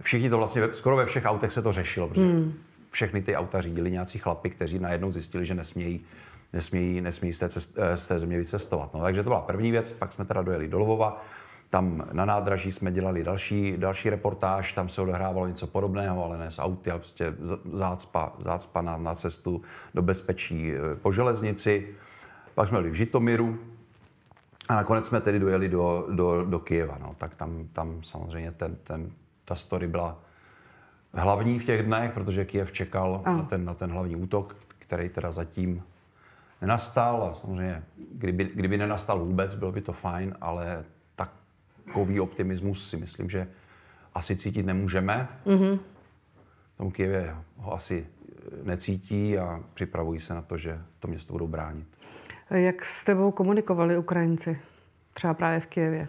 Všichni 0.00 0.30
to 0.30 0.38
vlastně, 0.38 0.62
skoro 0.72 0.96
ve 0.96 1.06
všech 1.06 1.24
autech 1.24 1.52
se 1.52 1.62
to 1.62 1.72
řešilo, 1.72 2.08
protože 2.08 2.20
mm. 2.20 2.52
všechny 2.90 3.22
ty 3.22 3.36
auta 3.36 3.60
řídili 3.60 3.90
nějací 3.90 4.18
chlapi, 4.18 4.50
kteří 4.50 4.78
najednou 4.78 5.10
zjistili, 5.10 5.46
že 5.46 5.54
nesmějí 5.54 6.04
nesmí, 6.52 7.00
nesmí 7.00 7.32
z, 7.32 7.38
té 7.38 7.48
cest, 7.48 7.78
eh, 7.78 7.96
z 7.96 8.08
té 8.08 8.18
země 8.18 8.38
vycestovat. 8.38 8.94
No, 8.94 9.00
takže 9.00 9.22
to 9.22 9.30
byla 9.30 9.40
první 9.40 9.70
věc, 9.70 9.92
pak 9.92 10.12
jsme 10.12 10.24
teda 10.24 10.42
dojeli 10.42 10.68
do 10.68 10.78
Lvova, 10.78 11.24
tam 11.72 12.08
na 12.12 12.24
nádraží 12.24 12.72
jsme 12.72 12.92
dělali 12.92 13.24
další, 13.24 13.74
další 13.76 14.10
reportáž, 14.10 14.72
tam 14.72 14.88
se 14.88 15.02
odehrávalo 15.02 15.48
něco 15.48 15.66
podobného, 15.66 16.24
ale 16.24 16.38
ne 16.38 16.50
s 16.50 16.58
auty, 16.58 16.90
ale 16.90 16.98
prostě 17.00 17.34
zácpa, 17.72 18.32
zácpa 18.38 18.82
na, 18.82 18.96
na 18.96 19.14
cestu 19.14 19.62
do 19.94 20.02
bezpečí 20.02 20.72
eh, 20.72 20.96
po 20.96 21.12
železnici. 21.12 21.88
Pak 22.54 22.68
jsme 22.68 22.78
byli 22.78 22.90
v 22.90 22.94
Žitomiru 22.94 23.58
a 24.68 24.74
nakonec 24.74 25.06
jsme 25.06 25.20
tedy 25.20 25.38
dojeli 25.38 25.68
do, 25.68 26.06
do, 26.10 26.44
do 26.44 26.58
Kyjeva. 26.58 26.98
No. 27.00 27.14
Tak 27.18 27.34
tam, 27.34 27.68
tam 27.72 28.02
samozřejmě 28.02 28.52
ten, 28.52 28.76
ten, 28.84 29.10
ta 29.44 29.54
story 29.54 29.86
byla 29.86 30.18
hlavní 31.14 31.58
v 31.58 31.64
těch 31.64 31.82
dnech, 31.82 32.12
protože 32.12 32.44
Kyjev 32.44 32.72
čekal 32.72 33.22
na 33.26 33.42
ten, 33.42 33.64
na 33.64 33.74
ten 33.74 33.90
hlavní 33.90 34.16
útok, 34.16 34.56
který 34.78 35.08
teda 35.08 35.30
zatím 35.30 35.82
nenastal 36.62 37.22
a 37.22 37.34
samozřejmě, 37.34 37.82
kdyby, 38.12 38.44
kdyby 38.44 38.78
nenastal 38.78 39.18
vůbec, 39.18 39.54
bylo 39.54 39.72
by 39.72 39.80
to 39.80 39.92
fajn, 39.92 40.34
ale 40.40 40.84
takový 41.16 42.20
optimismus 42.20 42.90
si 42.90 42.96
myslím, 42.96 43.30
že 43.30 43.48
asi 44.14 44.36
cítit 44.36 44.66
nemůžeme. 44.66 45.28
Mm-hmm. 45.46 45.78
V 46.74 46.76
tom 46.76 46.90
Kijevě 46.90 47.36
ho 47.56 47.74
asi 47.74 48.06
necítí 48.62 49.38
a 49.38 49.60
připravují 49.74 50.20
se 50.20 50.34
na 50.34 50.42
to, 50.42 50.56
že 50.56 50.80
to 50.98 51.08
město 51.08 51.32
budou 51.32 51.46
bránit. 51.46 51.86
Jak 52.50 52.84
s 52.84 53.04
tebou 53.04 53.30
komunikovali 53.30 53.98
Ukrajinci? 53.98 54.60
Třeba 55.12 55.34
právě 55.34 55.60
v 55.60 55.66
Kijevě? 55.66 56.08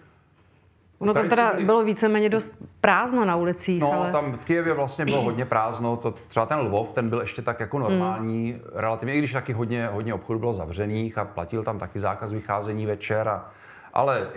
Ono 1.00 1.14
tam 1.14 1.30
teda 1.30 1.54
bylo 1.66 1.84
víceméně 1.84 2.30
dost 2.30 2.52
prázdno 2.82 3.26
na 3.26 3.36
ulicích. 3.36 3.82
No, 3.82 3.94
ale... 3.94 4.12
tam 4.12 4.34
v 4.34 4.46
Kijevě 4.46 4.74
vlastně 4.74 5.06
bylo 5.06 5.22
hodně 5.22 5.46
prázdno. 5.46 5.98
To, 5.98 6.14
třeba 6.28 6.46
ten 6.46 6.58
Lvov, 6.58 6.92
ten 6.92 7.10
byl 7.10 7.22
ještě 7.22 7.42
tak 7.42 7.60
jako 7.60 7.80
normální, 7.80 8.52
hmm. 8.52 8.62
relativně, 8.74 9.16
i 9.16 9.18
když 9.18 9.34
taky 9.34 9.54
hodně, 9.54 9.88
hodně 9.88 10.14
obchodů 10.14 10.40
bylo 10.40 10.54
zavřených 10.54 11.18
a 11.18 11.26
platil 11.26 11.64
tam 11.64 11.80
taky 11.80 12.00
zákaz 12.00 12.34
vycházení 12.34 12.86
večer. 12.86 13.28
A, 13.30 13.50
ale 13.94 14.28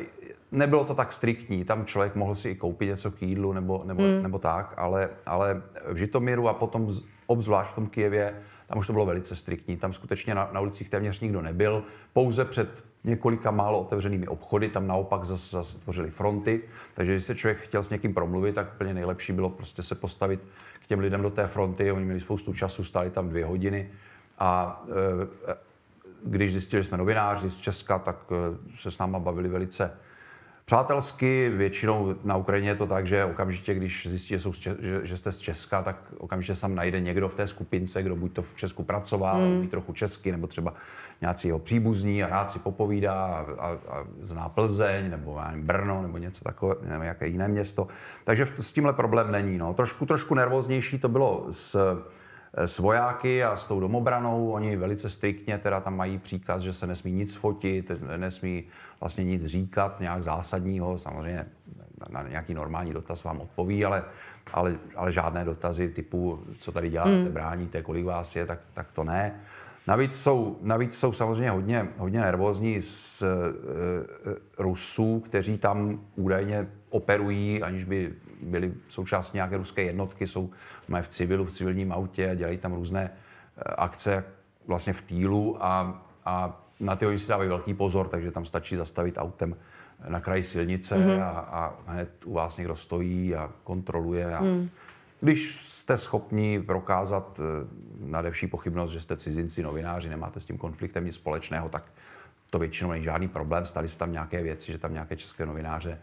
nebylo 0.53 0.85
to 0.85 0.95
tak 0.95 1.13
striktní. 1.13 1.65
Tam 1.65 1.85
člověk 1.85 2.15
mohl 2.15 2.35
si 2.35 2.51
i 2.51 2.55
koupit 2.55 2.87
něco 2.87 3.11
k 3.11 3.23
jídlu 3.23 3.53
nebo, 3.53 3.83
nebo, 3.87 4.03
hmm. 4.03 4.23
nebo 4.23 4.39
tak, 4.39 4.75
ale, 4.77 5.11
ale 5.27 5.63
v 5.93 5.97
Žitomíru 5.97 6.49
a 6.49 6.55
potom 6.55 6.89
obzvlášť 7.27 7.71
v 7.71 7.75
tom 7.75 7.87
Kijevě, 7.87 8.35
tam 8.67 8.79
už 8.79 8.87
to 8.87 8.93
bylo 8.93 9.07
velice 9.07 9.37
striktní. 9.37 9.77
Tam 9.77 9.93
skutečně 9.93 10.35
na, 10.35 10.51
na 10.53 10.61
ulicích 10.61 10.91
téměř 10.91 11.21
nikdo 11.21 11.43
nebyl. 11.43 11.83
Pouze 12.13 12.45
před 12.45 12.85
několika 13.05 13.51
málo 13.51 13.81
otevřenými 13.81 14.29
obchody, 14.29 14.69
tam 14.69 14.87
naopak 14.87 15.25
zase 15.25 15.57
zas 15.57 15.75
tvořili 15.75 16.11
fronty, 16.11 16.63
takže 16.95 17.13
když 17.13 17.25
se 17.25 17.35
člověk 17.35 17.59
chtěl 17.59 17.83
s 17.83 17.91
někým 17.91 18.15
promluvit, 18.15 18.55
tak 18.55 18.73
úplně 18.75 18.95
nejlepší 18.95 19.33
bylo 19.33 19.51
prostě 19.51 19.83
se 19.83 19.95
postavit 19.95 20.41
k 20.81 20.87
těm 20.87 21.01
lidem 21.01 21.23
do 21.23 21.31
té 21.31 21.47
fronty, 21.47 21.93
oni 21.93 22.05
měli 22.05 22.21
spoustu 22.21 22.53
času, 22.53 22.85
stáli 22.85 23.11
tam 23.11 23.29
dvě 23.29 23.45
hodiny 23.45 23.91
a 24.39 24.83
e, 24.89 25.57
když 26.25 26.53
zjistili, 26.53 26.83
že 26.83 26.89
jsme 26.89 26.99
novináři 26.99 27.51
z 27.51 27.57
Česka, 27.57 27.99
tak 27.99 28.17
e, 28.31 28.77
se 28.77 28.91
s 28.91 28.99
náma 28.99 29.19
bavili 29.19 29.49
velice 29.49 29.91
Přátelsky, 30.69 31.49
většinou 31.49 32.15
na 32.25 32.37
Ukrajině 32.37 32.71
je 32.71 32.75
to 32.75 32.87
tak, 32.87 33.07
že 33.07 33.25
okamžitě, 33.25 33.75
když 33.75 34.07
zjistí, 34.07 34.29
že, 34.29 34.41
jsou 34.41 34.53
že, 34.53 34.77
že 35.03 35.17
jste 35.17 35.33
z 35.33 35.39
Česka, 35.39 35.83
tak 35.83 35.97
okamžitě 36.19 36.55
se 36.55 36.61
tam 36.61 36.75
najde 36.75 37.01
někdo 37.01 37.29
v 37.29 37.35
té 37.35 37.47
skupince, 37.47 38.03
kdo 38.03 38.17
buď 38.17 38.33
to 38.33 38.43
v 38.43 38.57
Česku 38.57 38.83
pracoval, 38.83 39.41
mm. 39.41 39.57
umí 39.57 39.69
trochu 39.69 39.93
česky, 39.93 40.33
nebo 40.33 40.47
třeba 40.47 40.75
nějací 41.21 41.49
jeho 41.49 41.59
příbuzní 41.59 42.25
a 42.25 42.29
rád 42.29 42.51
si 42.51 42.59
popovídá 42.59 43.15
a, 43.15 43.45
a, 43.59 43.69
a 43.69 44.05
zná 44.21 44.49
Plzeň, 44.49 45.11
nebo 45.11 45.41
nevím, 45.49 45.67
Brno, 45.67 46.03
nebo 46.03 46.19
něco 46.19 46.45
takové, 46.45 46.75
nebo 46.83 47.05
jaké 47.05 47.27
jiné 47.27 47.49
město. 47.49 47.89
Takže 48.25 48.47
s 48.61 48.73
tímhle 48.73 48.93
problém 48.93 49.33
není. 49.33 49.59
No. 49.59 49.75
Trošku, 49.75 50.07
trošku 50.07 50.35
nervóznější 50.35 50.99
to 50.99 51.09
bylo 51.09 51.47
s 51.51 51.99
s 52.57 52.79
vojáky 52.79 53.45
a 53.45 53.57
s 53.57 53.69
tou 53.69 53.81
domobranou. 53.81 54.51
Oni 54.51 54.77
velice 54.77 55.11
striktně 55.11 55.59
teda 55.59 55.81
tam 55.81 55.97
mají 55.97 56.19
příkaz, 56.19 56.63
že 56.63 56.73
se 56.73 56.87
nesmí 56.87 57.13
nic 57.13 57.35
fotit, 57.35 57.93
nesmí 58.17 58.65
vlastně 59.01 59.25
nic 59.25 59.45
říkat, 59.45 60.01
nějak 60.01 60.23
zásadního. 60.23 60.99
Samozřejmě 60.99 61.47
na 62.11 62.23
nějaký 62.29 62.55
normální 62.55 62.93
dotaz 62.93 63.25
vám 63.25 63.41
odpoví, 63.41 63.85
ale, 63.85 64.05
ale, 64.53 64.77
ale 64.97 65.13
žádné 65.13 65.45
dotazy 65.45 65.89
typu, 65.89 66.41
co 66.61 66.73
tady 66.73 66.91
děláte, 66.91 67.11
mm. 67.11 67.33
bráníte, 67.33 67.83
kolik 67.83 68.05
vás 68.05 68.37
je, 68.37 68.47
tak, 68.47 68.59
tak 68.75 68.87
to 68.93 69.05
ne. 69.05 69.41
Navíc 69.87 70.21
jsou, 70.21 70.59
navíc 70.63 70.99
jsou 70.99 71.13
samozřejmě 71.13 71.51
hodně, 71.51 71.89
hodně 71.99 72.21
nervózní 72.21 72.81
z 72.81 73.23
e, 73.23 73.27
e, 73.27 74.35
Rusů, 74.59 75.21
kteří 75.21 75.59
tam 75.59 76.01
údajně 76.17 76.69
operují, 76.91 77.63
aniž 77.63 77.85
by 77.85 78.15
byli 78.43 78.75
součástí 78.89 79.37
nějaké 79.37 79.57
ruské 79.57 79.83
jednotky, 79.83 80.27
jsou 80.27 80.51
mají 80.89 81.05
v 81.05 81.09
civilu, 81.09 81.45
v 81.45 81.51
civilním 81.51 81.93
autě 81.93 82.31
a 82.31 82.35
dělají 82.35 82.59
tam 82.59 82.73
různé 82.73 83.11
eh, 83.11 83.63
akce 83.63 84.25
vlastně 84.67 84.93
v 84.93 85.03
týlu 85.03 85.65
a, 85.65 86.03
a 86.25 86.63
na 86.81 86.97
ty 86.97 87.07
oni 87.07 87.19
si 87.19 87.29
dávají 87.29 87.49
velký 87.49 87.75
pozor, 87.75 88.09
takže 88.09 88.31
tam 88.31 88.45
stačí 88.45 88.77
zastavit 88.77 89.19
autem 89.19 89.57
na 90.09 90.21
kraji 90.21 90.43
silnice 90.43 90.97
mm-hmm. 90.97 91.23
a, 91.23 91.29
a 91.29 91.75
hned 91.87 92.11
u 92.25 92.33
vás 92.33 92.57
někdo 92.57 92.77
stojí 92.77 93.35
a 93.35 93.51
kontroluje. 93.65 94.35
A 94.35 94.43
mm. 94.43 94.69
Když 95.21 95.57
jste 95.61 95.97
schopni 95.97 96.63
prokázat 96.63 97.41
eh, 97.41 97.67
nadevší 98.01 98.47
pochybnost, 98.47 98.91
že 98.91 99.01
jste 99.01 99.17
cizinci, 99.17 99.63
novináři, 99.63 100.09
nemáte 100.09 100.41
s 100.41 100.45
tím 100.45 100.59
konfliktem 100.59 101.05
nic 101.05 101.15
společného, 101.15 101.69
tak 101.69 101.93
to 102.51 102.59
většinou 102.59 102.91
není 102.91 103.05
žádný 103.05 103.29
problém. 103.29 103.67
Stali 103.67 103.89
se 103.89 103.99
tam 103.99 104.13
nějaké 104.13 104.43
věci, 104.43 104.73
že 104.73 104.79
tam 104.79 104.93
nějaké 104.93 105.17
české 105.17 105.47
novináře 105.47 105.99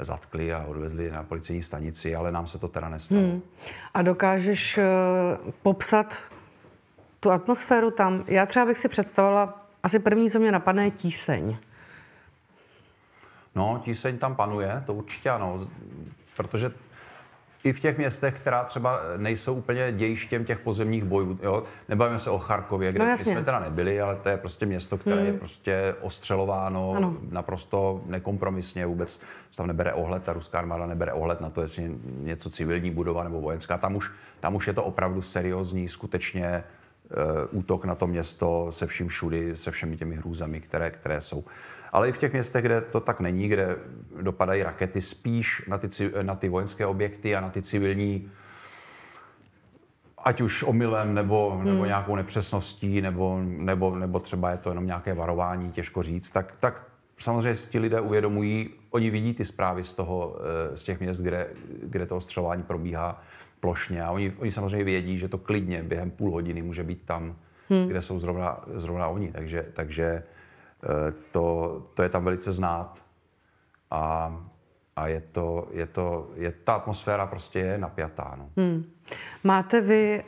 zatkli 0.00 0.52
a 0.52 0.64
odvezli 0.66 1.10
na 1.10 1.22
policejní 1.22 1.62
stanici, 1.62 2.14
ale 2.14 2.32
nám 2.32 2.46
se 2.46 2.58
to 2.58 2.68
teda 2.68 2.88
nestalo. 2.88 3.20
Hmm. 3.20 3.42
A 3.94 4.02
dokážeš 4.02 4.78
uh, 4.78 5.52
popsat 5.62 6.32
tu 7.20 7.30
atmosféru 7.30 7.90
tam? 7.90 8.24
Já 8.26 8.46
třeba 8.46 8.66
bych 8.66 8.78
si 8.78 8.88
představila, 8.88 9.66
asi 9.82 9.98
první, 9.98 10.30
co 10.30 10.38
mě 10.38 10.52
napadne, 10.52 10.84
je 10.84 10.90
tíseň. 10.90 11.56
No, 13.54 13.80
tíseň 13.84 14.18
tam 14.18 14.36
panuje, 14.36 14.82
to 14.86 14.94
určitě 14.94 15.30
ano, 15.30 15.68
protože 16.36 16.70
i 17.64 17.72
v 17.72 17.80
těch 17.80 17.98
městech, 17.98 18.34
která 18.34 18.64
třeba 18.64 19.00
nejsou 19.16 19.54
úplně 19.54 19.92
dějištěm 19.92 20.44
těch 20.44 20.58
pozemních 20.58 21.04
bojů. 21.04 21.38
Jo? 21.42 21.62
Nebavíme 21.88 22.18
se 22.18 22.30
o 22.30 22.38
Charkově, 22.38 22.92
kde 22.92 23.08
no, 23.08 23.16
jsme 23.16 23.44
teda 23.44 23.58
nebyli, 23.58 24.00
ale 24.00 24.16
to 24.16 24.28
je 24.28 24.36
prostě 24.36 24.66
město, 24.66 24.98
které 24.98 25.16
hmm. 25.16 25.26
je 25.26 25.32
prostě 25.32 25.94
ostřelováno 26.00 26.94
ano. 26.96 27.16
naprosto 27.30 28.00
nekompromisně, 28.06 28.86
vůbec 28.86 29.20
se 29.50 29.56
tam 29.56 29.66
nebere 29.66 29.92
ohled, 29.92 30.22
ta 30.22 30.32
ruská 30.32 30.58
armáda 30.58 30.86
nebere 30.86 31.12
ohled 31.12 31.40
na 31.40 31.50
to, 31.50 31.60
jestli 31.60 31.96
něco 32.04 32.50
civilní 32.50 32.90
budova 32.90 33.24
nebo 33.24 33.40
vojenská. 33.40 33.78
Tam 33.78 33.96
už, 33.96 34.10
tam 34.40 34.54
už 34.54 34.66
je 34.66 34.72
to 34.72 34.84
opravdu 34.84 35.22
seriózní, 35.22 35.88
skutečně 35.88 36.64
uh, 37.52 37.58
útok 37.58 37.84
na 37.84 37.94
to 37.94 38.06
město 38.06 38.66
se 38.70 38.86
vším 38.86 39.08
všudy, 39.08 39.56
se 39.56 39.70
všemi 39.70 39.96
těmi 39.96 40.16
hrůzami, 40.16 40.60
které, 40.60 40.90
které 40.90 41.20
jsou 41.20 41.44
ale 41.92 42.08
i 42.08 42.12
v 42.12 42.18
těch 42.18 42.32
městech, 42.32 42.64
kde 42.64 42.80
to 42.80 43.00
tak 43.00 43.20
není, 43.20 43.48
kde 43.48 43.76
dopadají 44.22 44.62
rakety 44.62 45.00
spíš 45.00 45.62
na 45.68 45.78
ty, 45.78 45.88
na 46.22 46.34
ty 46.34 46.48
vojenské 46.48 46.86
objekty 46.86 47.36
a 47.36 47.40
na 47.40 47.50
ty 47.50 47.62
civilní 47.62 48.30
ať 50.24 50.40
už 50.40 50.62
omylem, 50.62 51.14
nebo, 51.14 51.60
nebo 51.64 51.78
hmm. 51.78 51.86
nějakou 51.86 52.16
nepřesností, 52.16 53.00
nebo, 53.00 53.40
nebo, 53.42 53.96
nebo 53.96 54.20
třeba 54.20 54.50
je 54.50 54.58
to 54.58 54.68
jenom 54.68 54.86
nějaké 54.86 55.14
varování, 55.14 55.72
těžko 55.72 56.02
říct, 56.02 56.30
tak, 56.30 56.56
tak 56.60 56.84
samozřejmě 57.18 57.54
ti 57.54 57.78
lidé 57.78 58.00
uvědomují, 58.00 58.70
oni 58.90 59.10
vidí 59.10 59.34
ty 59.34 59.44
zprávy 59.44 59.84
z, 59.84 59.94
toho, 59.94 60.36
eh, 60.72 60.76
z 60.76 60.84
těch 60.84 61.00
měst, 61.00 61.20
kde, 61.20 61.48
kde 61.82 62.06
to 62.06 62.16
ostřelování 62.16 62.62
probíhá 62.62 63.22
plošně 63.60 64.04
a 64.04 64.10
oni, 64.10 64.32
oni 64.38 64.52
samozřejmě 64.52 64.84
vědí, 64.84 65.18
že 65.18 65.28
to 65.28 65.38
klidně 65.38 65.82
během 65.82 66.10
půl 66.10 66.30
hodiny 66.30 66.62
může 66.62 66.84
být 66.84 67.02
tam, 67.04 67.36
hmm. 67.68 67.86
kde 67.86 68.02
jsou 68.02 68.18
zrovna, 68.18 68.60
zrovna 68.74 69.08
oni. 69.08 69.32
Takže, 69.32 69.66
takže 69.72 70.22
to, 71.32 71.76
to 71.94 72.02
je 72.02 72.08
tam 72.08 72.24
velice 72.24 72.52
znát. 72.52 73.02
A, 73.90 74.36
a 74.96 75.06
je 75.06 75.20
to, 75.32 75.68
je 75.70 75.86
to, 75.86 76.30
je, 76.34 76.52
ta 76.64 76.74
atmosféra 76.74 77.26
prostě 77.26 77.58
je 77.58 77.78
napjatá. 77.78 78.34
No. 78.38 78.48
Hmm. 78.56 78.84
Máte 79.44 79.80
vy 79.80 80.14
e, 80.14 80.22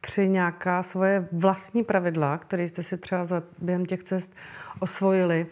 tři 0.00 0.28
nějaká 0.28 0.82
svoje 0.82 1.28
vlastní 1.32 1.84
pravidla, 1.84 2.38
které 2.38 2.68
jste 2.68 2.82
si 2.82 2.98
třeba 2.98 3.24
za, 3.24 3.42
během 3.58 3.86
těch 3.86 4.02
cest 4.02 4.34
osvojili? 4.80 5.46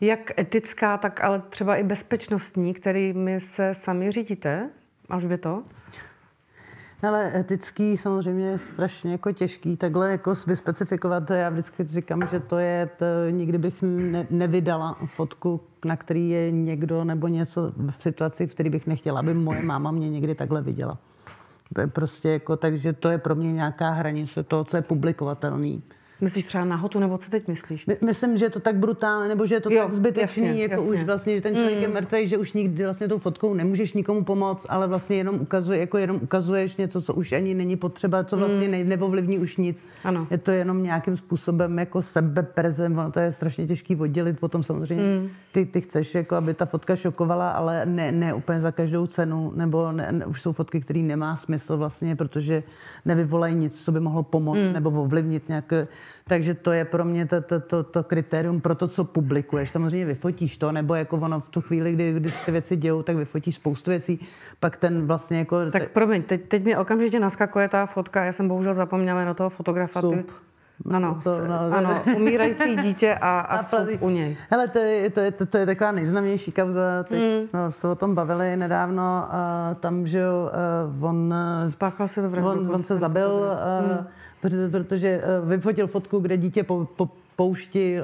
Jak 0.00 0.38
etická, 0.38 0.98
tak 0.98 1.24
ale 1.24 1.42
třeba 1.48 1.76
i 1.76 1.82
bezpečnostní, 1.82 2.74
kterými 2.74 3.40
se 3.40 3.74
sami 3.74 4.12
řídíte? 4.12 4.70
to? 5.38 5.62
Ale 7.08 7.40
etický 7.40 7.96
samozřejmě 7.96 8.46
je 8.46 8.58
strašně 8.58 9.12
jako 9.12 9.32
těžký 9.32 9.76
takhle 9.76 10.10
jako 10.10 10.32
vyspecifikovat. 10.46 11.30
Já 11.30 11.48
vždycky 11.48 11.84
říkám, 11.84 12.28
že 12.30 12.40
to 12.40 12.58
je, 12.58 12.90
to, 12.98 13.04
nikdy 13.30 13.58
bych 13.58 13.74
ne, 13.82 14.26
nevydala 14.30 14.96
fotku, 15.06 15.60
na 15.84 15.96
který 15.96 16.30
je 16.30 16.50
někdo 16.50 17.04
nebo 17.04 17.28
něco 17.28 17.72
v 17.76 18.02
situaci, 18.02 18.46
v 18.46 18.54
které 18.54 18.70
bych 18.70 18.86
nechtěla, 18.86 19.20
aby 19.20 19.34
moje 19.34 19.62
máma 19.62 19.90
mě 19.90 20.10
někdy 20.10 20.34
takhle 20.34 20.62
viděla. 20.62 20.98
To 21.74 21.80
je 21.80 21.86
prostě 21.86 22.28
jako, 22.28 22.56
takže 22.56 22.92
to 22.92 23.10
je 23.10 23.18
pro 23.18 23.34
mě 23.34 23.52
nějaká 23.52 23.90
hranice 23.90 24.42
toho, 24.42 24.64
co 24.64 24.76
je 24.76 24.82
publikovatelný. 24.82 25.82
Myslíš 26.20 26.44
třeba 26.44 26.64
nahotu, 26.64 26.98
nebo 26.98 27.18
co 27.18 27.30
teď 27.30 27.48
myslíš? 27.48 27.86
My, 27.86 27.96
myslím, 28.04 28.36
že 28.36 28.44
je 28.44 28.50
to 28.50 28.60
tak 28.60 28.76
brutálně, 28.76 29.28
nebo 29.28 29.46
že 29.46 29.54
je 29.54 29.60
to 29.60 29.72
jo, 29.72 29.82
tak 29.82 29.94
zbytečný, 29.94 30.46
jasně, 30.46 30.62
jako 30.62 30.74
jasně. 30.74 30.90
už 30.90 31.04
vlastně, 31.04 31.34
že 31.34 31.40
ten 31.40 31.54
člověk 31.54 31.76
mm. 31.76 31.82
je 31.82 31.88
mrtvý, 31.88 32.26
že 32.26 32.38
už 32.38 32.52
nikdy 32.52 32.84
vlastně 32.84 33.08
tou 33.08 33.18
fotkou 33.18 33.54
nemůžeš 33.54 33.92
nikomu 33.92 34.24
pomoct, 34.24 34.66
ale 34.68 34.86
vlastně 34.86 35.16
jenom 35.16 35.34
ukazuje, 35.40 35.78
jako 35.78 35.98
jenom 35.98 36.20
ukazuješ 36.22 36.76
něco, 36.76 37.02
co 37.02 37.14
už 37.14 37.32
ani 37.32 37.54
není 37.54 37.76
potřeba, 37.76 38.24
co 38.24 38.36
vlastně 38.36 38.64
mm. 38.64 38.70
ne, 38.70 38.84
neovlivní 38.84 39.38
už 39.38 39.56
nic. 39.56 39.84
Ano. 40.04 40.26
Je 40.30 40.38
to 40.38 40.50
jenom 40.50 40.82
nějakým 40.82 41.16
způsobem 41.16 41.78
jako 41.78 42.02
sebeprezent, 42.02 42.98
ono 42.98 43.10
to 43.10 43.20
je 43.20 43.32
strašně 43.32 43.66
těžký 43.66 43.96
oddělit, 43.96 44.40
potom 44.40 44.62
samozřejmě 44.62 45.04
mm. 45.04 45.28
ty, 45.52 45.66
ty 45.66 45.80
chceš, 45.80 46.14
jako 46.14 46.34
aby 46.36 46.54
ta 46.54 46.66
fotka 46.66 46.96
šokovala, 46.96 47.50
ale 47.50 47.86
ne, 47.86 48.12
ne 48.12 48.34
úplně 48.34 48.60
za 48.60 48.72
každou 48.72 49.06
cenu, 49.06 49.52
nebo 49.54 49.92
ne, 49.92 50.12
ne, 50.12 50.26
už 50.26 50.42
jsou 50.42 50.52
fotky, 50.52 50.80
které 50.80 51.00
nemá 51.00 51.36
smysl 51.36 51.76
vlastně, 51.76 52.16
protože 52.16 52.62
nevyvolají 53.04 53.54
nic, 53.54 53.84
co 53.84 53.92
by 53.92 54.00
mohlo 54.00 54.22
pomoct 54.22 54.58
mm. 54.58 54.72
nebo 54.72 55.02
ovlivnit 55.02 55.48
nějak 55.48 55.72
takže 56.28 56.54
to 56.54 56.72
je 56.72 56.84
pro 56.84 57.04
mě 57.04 57.26
to, 57.26 57.40
to, 57.40 57.60
to, 57.60 57.82
to 57.82 58.02
kritérium 58.02 58.60
pro 58.60 58.74
to, 58.74 58.88
co 58.88 59.04
publikuješ. 59.04 59.70
Samozřejmě 59.70 60.06
vyfotíš 60.06 60.58
to, 60.58 60.72
nebo 60.72 60.94
jako 60.94 61.16
ono 61.16 61.40
v 61.40 61.48
tu 61.48 61.60
chvíli, 61.60 61.92
kdy, 61.92 62.12
kdy 62.12 62.30
se 62.30 62.44
ty 62.44 62.52
věci 62.52 62.76
dějou, 62.76 63.02
tak 63.02 63.16
vyfotíš 63.16 63.54
spoustu 63.54 63.90
věcí. 63.90 64.26
Pak 64.60 64.76
ten 64.76 65.06
vlastně 65.06 65.38
jako... 65.38 65.70
Tak 65.70 65.90
promiň, 65.90 66.22
teď, 66.22 66.48
teď 66.48 66.64
mi 66.64 66.76
okamžitě 66.76 67.20
naskakuje 67.20 67.68
ta 67.68 67.86
fotka, 67.86 68.24
já 68.24 68.32
jsem 68.32 68.48
bohužel 68.48 68.74
zapomněla 68.74 69.24
na 69.24 69.34
toho 69.34 69.50
fotografa. 69.50 70.00
Sup. 70.00 70.30
Ano, 70.90 71.18
to, 71.24 71.30
no, 71.46 71.76
ano, 71.76 72.02
umírající 72.16 72.76
dítě 72.76 73.14
a, 73.14 73.40
a, 73.40 73.56
a 73.56 73.62
sup 73.62 73.88
u 74.00 74.10
něj. 74.10 74.36
Hele, 74.50 74.68
to 74.68 74.78
je, 74.78 75.10
to, 75.10 75.20
je, 75.20 75.30
to, 75.30 75.46
to 75.46 75.58
je 75.58 75.66
taková 75.66 75.92
nejznámější 75.92 76.52
kauza. 76.52 77.02
Teď 77.08 77.18
mm. 77.18 77.46
jsme 77.46 77.72
se 77.72 77.88
o 77.88 77.94
tom 77.94 78.14
bavili 78.14 78.56
nedávno. 78.56 79.02
A 79.30 79.76
tam, 79.80 80.06
že 80.06 80.18
jo, 80.18 80.50
on... 81.00 81.34
Spáchal 81.68 82.08
se 82.08 82.28
ve 82.28 82.42
On, 82.42 82.74
on 82.74 82.82
se 82.82 82.96
zabil... 82.96 83.56
Mm 83.80 84.06
protože 84.70 85.08
eh, 85.08 85.46
vyfotil 85.46 85.86
fotku, 85.86 86.18
kde 86.18 86.36
dítě 86.36 86.62
po, 86.62 86.88
po 86.96 87.10
poušti 87.36 87.98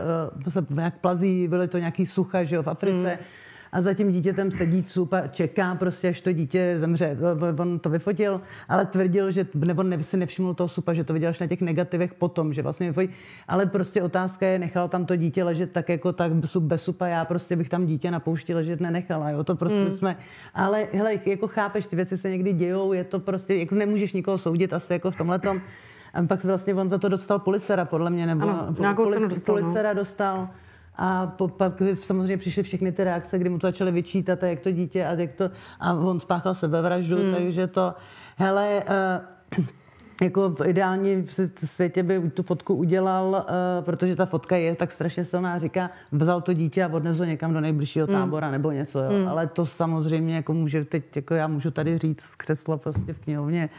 eh, 0.47 0.51
se 0.51 0.67
nějak 0.71 0.99
plazí, 0.99 1.49
byly 1.49 1.69
to 1.69 1.79
nějaký 1.79 2.07
sucha, 2.07 2.45
že 2.45 2.57
jo, 2.57 2.63
v 2.63 2.69
Africe. 2.69 3.19
Mm. 3.21 3.25
A 3.73 3.83
za 3.83 3.95
tím 3.95 4.13
dítětem 4.13 4.51
sedí 4.51 4.83
cup 4.83 5.13
a 5.13 5.27
čeká 5.27 5.75
prostě, 5.75 6.09
až 6.09 6.21
to 6.21 6.33
dítě 6.33 6.75
zemře. 6.77 7.17
On 7.59 7.79
to 7.79 7.91
vyfotil, 7.91 8.41
ale 8.69 8.87
tvrdil, 8.87 9.31
že, 9.31 9.47
nebo 9.55 9.83
ne, 9.83 10.05
si 10.05 10.17
nevšiml 10.17 10.55
toho 10.55 10.69
supa, 10.69 10.95
že 10.95 11.05
to 11.05 11.13
viděl 11.13 11.31
až 11.31 11.39
na 11.39 11.47
těch 11.47 11.61
negativech 11.61 12.15
potom, 12.15 12.53
že 12.53 12.63
vlastně 12.63 12.87
vyfotil. 12.87 13.11
Ale 13.49 13.67
prostě 13.67 14.03
otázka 14.03 14.47
je, 14.47 14.59
nechal 14.59 14.89
tam 14.89 15.07
to 15.07 15.17
dítě 15.17 15.45
ležet 15.45 15.73
tak 15.73 15.89
jako 15.89 16.13
tak 16.13 16.33
bez 16.61 16.83
supa, 16.83 17.07
já 17.07 17.25
prostě 17.25 17.57
bych 17.57 17.69
tam 17.69 17.87
dítě 17.87 18.11
na 18.11 18.21
poušti 18.21 18.55
ležet 18.55 18.81
nenechala, 18.81 19.31
jo, 19.31 19.45
to 19.45 19.57
prostě 19.57 19.81
mm. 19.81 19.91
jsme, 19.91 20.17
ale 20.55 20.87
hele, 20.93 21.15
jako 21.27 21.49
chápeš, 21.49 21.87
ty 21.87 21.97
věci 21.97 22.19
se 22.19 22.31
někdy 22.31 22.53
dějou, 22.53 22.93
je 22.93 23.05
to 23.05 23.21
prostě, 23.21 23.57
jako 23.57 23.75
nemůžeš 23.75 24.13
nikoho 24.13 24.39
soudit 24.39 24.73
asi 24.73 24.93
jako 24.93 25.11
v 25.11 25.17
tomhle 25.17 25.39
tom. 25.39 25.61
A 26.14 26.22
pak 26.22 26.44
vlastně 26.44 26.75
on 26.75 26.88
za 26.88 26.98
to 26.98 27.09
dostal 27.09 27.38
policera, 27.38 27.85
podle 27.85 28.11
mě, 28.11 28.27
nebo 28.27 28.48
ano, 28.48 28.75
nějakou 28.79 29.03
poli, 29.03 29.14
cenu 29.14 29.29
dostal, 29.29 29.57
no. 29.57 29.62
policera 29.62 29.88
no. 29.88 29.94
dostal. 29.94 30.48
A 30.96 31.27
po, 31.27 31.48
pak 31.48 31.83
samozřejmě 31.94 32.37
přišly 32.37 32.62
všechny 32.62 32.92
ty 32.92 33.05
reakce, 33.05 33.38
kdy 33.38 33.51
mu 33.51 33.59
to 33.59 33.66
začaly 33.66 33.92
vyčítat, 33.92 34.42
a 34.42 34.46
jak 34.46 34.61
to 34.61 34.70
dítě 34.70 35.07
a 35.07 35.12
jak 35.12 35.33
to... 35.33 35.51
A 35.81 35.94
on 35.94 36.20
spáchal 36.20 36.55
sebevraždu, 36.55 37.16
hmm. 37.16 37.35
takže 37.35 37.66
to... 37.66 37.94
Hele, 38.37 38.83
uh, 39.59 39.66
jako 40.22 40.51
v 40.51 40.66
ideální 40.66 41.27
světě 41.57 42.03
by 42.03 42.31
tu 42.31 42.42
fotku 42.42 42.75
udělal, 42.75 43.46
uh, 43.48 43.85
protože 43.85 44.16
ta 44.16 44.27
fotka 44.27 44.57
je 44.57 44.77
tak 44.77 44.92
strašně 44.92 45.25
silná, 45.25 45.59
říká, 45.59 45.90
vzal 46.12 46.40
to 46.40 46.53
dítě 46.53 46.85
a 46.85 46.88
odnesl 46.88 47.27
někam 47.27 47.55
do 47.55 47.61
nejbližšího 47.61 48.07
hmm. 48.07 48.16
tábora 48.16 48.46
hmm. 48.46 48.53
nebo 48.53 48.70
něco, 48.70 48.98
jo. 49.03 49.11
Hmm. 49.11 49.29
Ale 49.29 49.46
to 49.46 49.66
samozřejmě 49.66 50.37
jako 50.37 50.53
může 50.53 50.85
teď, 50.85 51.16
jako 51.16 51.35
já 51.35 51.46
můžu 51.46 51.70
tady 51.70 51.98
říct 51.98 52.20
z 52.20 52.35
křesla 52.35 52.77
prostě 52.77 53.12
v 53.12 53.18
knihovně, 53.18 53.70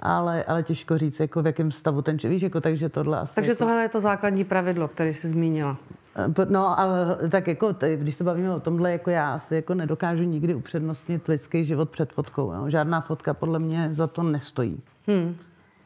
ale, 0.00 0.44
ale 0.44 0.62
těžko 0.62 0.98
říct, 0.98 1.20
jako 1.20 1.42
v 1.42 1.46
jakém 1.46 1.70
stavu 1.70 2.02
ten 2.02 2.18
člověk, 2.18 2.42
jako, 2.42 2.60
takže 2.60 2.88
tohle 2.88 3.18
asi... 3.18 3.34
Takže 3.34 3.50
jako... 3.50 3.58
tohle 3.58 3.82
je 3.82 3.88
to 3.88 4.00
základní 4.00 4.44
pravidlo, 4.44 4.88
které 4.88 5.12
jsi 5.12 5.28
zmínila. 5.28 5.76
Eh, 6.16 6.46
no, 6.48 6.80
ale 6.80 7.16
tak 7.30 7.46
jako, 7.46 7.74
když 7.96 8.14
se 8.14 8.24
bavíme 8.24 8.54
o 8.54 8.60
tomhle, 8.60 8.92
jako 8.92 9.10
já 9.10 9.34
asi 9.34 9.54
jako 9.54 9.74
nedokážu 9.74 10.22
nikdy 10.22 10.54
upřednostnit 10.54 11.28
lidský 11.28 11.64
život 11.64 11.90
před 11.90 12.12
fotkou. 12.12 12.52
Jo. 12.52 12.70
Žádná 12.70 13.00
fotka 13.00 13.34
podle 13.34 13.58
mě 13.58 13.88
za 13.90 14.06
to 14.06 14.22
nestojí. 14.22 14.82
Hmm. 15.06 15.36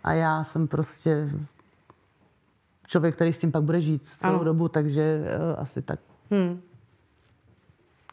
A 0.04 0.12
já 0.12 0.44
jsem 0.44 0.68
prostě 0.68 1.28
člověk, 2.86 3.14
který 3.14 3.32
s 3.32 3.38
tím 3.38 3.52
pak 3.52 3.62
bude 3.62 3.80
žít 3.80 4.06
celou 4.06 4.34
ano. 4.34 4.44
dobu, 4.44 4.68
takže 4.68 5.20
uh, 5.52 5.60
asi 5.60 5.82
tak. 5.82 6.00
Hmm. 6.30 6.60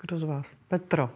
Kdo 0.02 0.18
z 0.18 0.24
vás? 0.24 0.52
Petro. 0.68 1.10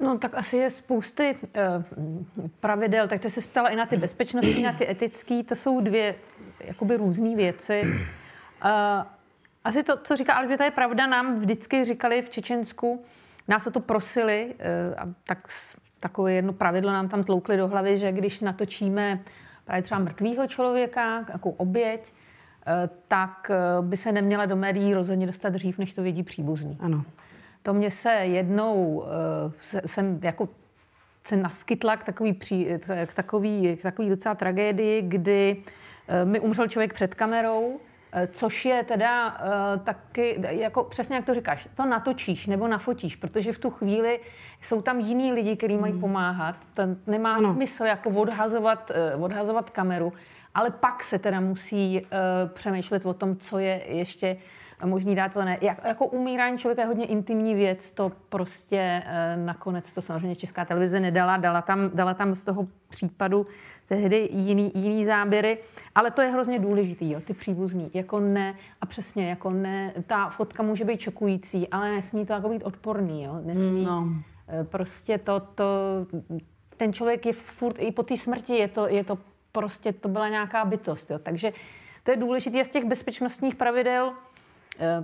No 0.00 0.18
tak 0.18 0.34
asi 0.34 0.56
je 0.56 0.70
spousty 0.70 1.36
uh, 1.42 2.42
pravidel, 2.60 3.08
tak 3.08 3.20
ty 3.20 3.30
se 3.30 3.40
ptala 3.40 3.68
i 3.68 3.76
na 3.76 3.86
ty 3.86 3.96
bezpečnostní, 3.96 4.62
na 4.62 4.72
ty 4.72 4.90
etické, 4.90 5.42
to 5.42 5.56
jsou 5.56 5.80
dvě 5.80 6.14
jakoby 6.60 6.96
různé 6.96 7.36
věci. 7.36 7.82
Uh, 7.84 8.70
asi 9.64 9.82
to, 9.82 9.96
co 9.96 10.16
říká 10.16 10.34
Alžběta, 10.34 10.64
je 10.64 10.70
pravda, 10.70 11.06
nám 11.06 11.34
vždycky 11.34 11.84
říkali 11.84 12.22
v 12.22 12.30
Čečensku, 12.30 13.04
nás 13.48 13.66
o 13.66 13.70
to 13.70 13.80
prosili, 13.80 14.54
uh, 14.54 15.00
a 15.02 15.08
tak 15.26 15.38
takové 16.00 16.32
jedno 16.32 16.52
pravidlo 16.52 16.92
nám 16.92 17.08
tam 17.08 17.24
tloukli 17.24 17.56
do 17.56 17.68
hlavy, 17.68 17.98
že 17.98 18.12
když 18.12 18.40
natočíme 18.40 19.20
právě 19.64 19.82
třeba 19.82 20.00
mrtvýho 20.00 20.46
člověka, 20.46 21.24
jako 21.32 21.50
oběť, 21.50 22.12
tak 23.08 23.50
by 23.80 23.96
se 23.96 24.12
neměla 24.12 24.46
do 24.46 24.56
médií 24.56 24.94
rozhodně 24.94 25.26
dostat 25.26 25.48
dřív, 25.48 25.78
než 25.78 25.94
to 25.94 26.02
vědí 26.02 26.22
příbuzný. 26.22 26.78
Ano. 26.80 27.04
To 27.64 27.74
mě 27.74 27.90
se 27.90 28.10
jednou, 28.12 28.74
uh, 28.84 29.82
jsem 29.86 30.20
jako 30.22 30.48
se 31.26 31.36
naskytla 31.36 31.96
k 31.96 32.04
takový, 32.04 32.32
pří, 32.32 32.68
k 33.06 33.14
takový, 33.14 33.76
k 33.76 33.82
takový 33.82 34.08
docela 34.08 34.34
tragédii, 34.34 35.02
kdy 35.02 35.56
uh, 35.56 36.30
mi 36.30 36.40
umřel 36.40 36.68
člověk 36.68 36.94
před 36.94 37.14
kamerou, 37.14 37.80
což 38.32 38.64
je 38.64 38.84
teda 38.84 39.30
uh, 39.30 39.84
taky, 39.84 40.40
jako 40.48 40.84
přesně 40.84 41.16
jak 41.16 41.24
to 41.24 41.34
říkáš, 41.34 41.68
to 41.74 41.86
natočíš 41.86 42.46
nebo 42.46 42.68
nafotíš, 42.68 43.16
protože 43.16 43.52
v 43.52 43.58
tu 43.58 43.70
chvíli 43.70 44.20
jsou 44.62 44.82
tam 44.82 45.00
jiní 45.00 45.32
lidi, 45.32 45.56
kteří 45.56 45.76
mají 45.76 45.92
hmm. 45.92 46.00
pomáhat. 46.00 46.56
Ten 46.74 46.96
nemá 47.06 47.34
ano. 47.34 47.54
smysl 47.54 47.84
jako 47.84 48.10
odhazovat, 48.10 48.90
uh, 49.16 49.24
odhazovat 49.24 49.70
kameru, 49.70 50.12
ale 50.54 50.70
pak 50.70 51.02
se 51.02 51.18
teda 51.18 51.40
musí 51.40 52.00
uh, 52.00 52.08
přemýšlet 52.48 53.06
o 53.06 53.14
tom, 53.14 53.36
co 53.36 53.58
je 53.58 53.82
ještě 53.86 54.36
možný 54.86 55.14
dát 55.14 55.32
to 55.32 55.44
ne. 55.44 55.58
Jak, 55.60 55.84
jako 55.84 56.06
umírání 56.06 56.58
člověka 56.58 56.82
je 56.82 56.88
hodně 56.88 57.06
intimní 57.06 57.54
věc, 57.54 57.90
to 57.90 58.12
prostě 58.28 59.02
eh, 59.06 59.36
nakonec 59.36 59.92
to 59.92 60.02
samozřejmě 60.02 60.36
Česká 60.36 60.64
televize 60.64 61.00
nedala, 61.00 61.36
dala 61.36 61.62
tam, 61.62 61.90
dala 61.94 62.14
tam 62.14 62.34
z 62.34 62.44
toho 62.44 62.68
případu 62.88 63.46
tehdy 63.86 64.28
jiný, 64.32 64.72
jiný 64.74 65.04
záběry, 65.04 65.58
ale 65.94 66.10
to 66.10 66.22
je 66.22 66.28
hrozně 66.28 66.58
důležitý, 66.58 67.10
jo, 67.10 67.20
ty 67.20 67.34
příbuzní, 67.34 67.90
jako 67.94 68.20
ne, 68.20 68.54
a 68.80 68.86
přesně, 68.86 69.28
jako 69.28 69.50
ne, 69.50 69.92
ta 70.06 70.30
fotka 70.30 70.62
může 70.62 70.84
být 70.84 71.00
šokující, 71.00 71.68
ale 71.68 71.92
nesmí 71.92 72.26
to 72.26 72.32
jako 72.32 72.48
být 72.48 72.62
odporný, 72.62 73.22
jo, 73.22 73.40
nesmí, 73.44 73.84
no. 73.84 74.08
Eh, 74.48 74.64
prostě 74.64 75.18
to, 75.18 75.40
to, 75.40 75.64
ten 76.76 76.92
člověk 76.92 77.26
je 77.26 77.32
furt, 77.32 77.76
i 77.78 77.92
po 77.92 78.02
té 78.02 78.16
smrti 78.16 78.52
je 78.52 78.68
to, 78.68 78.88
je 78.88 79.04
to 79.04 79.18
prostě, 79.52 79.92
to 79.92 80.08
byla 80.08 80.28
nějaká 80.28 80.64
bytost, 80.64 81.10
jo, 81.10 81.18
takže 81.18 81.52
to 82.02 82.10
je 82.10 82.16
důležité 82.16 82.64
z 82.64 82.68
těch 82.68 82.84
bezpečnostních 82.84 83.54
pravidel, 83.54 84.12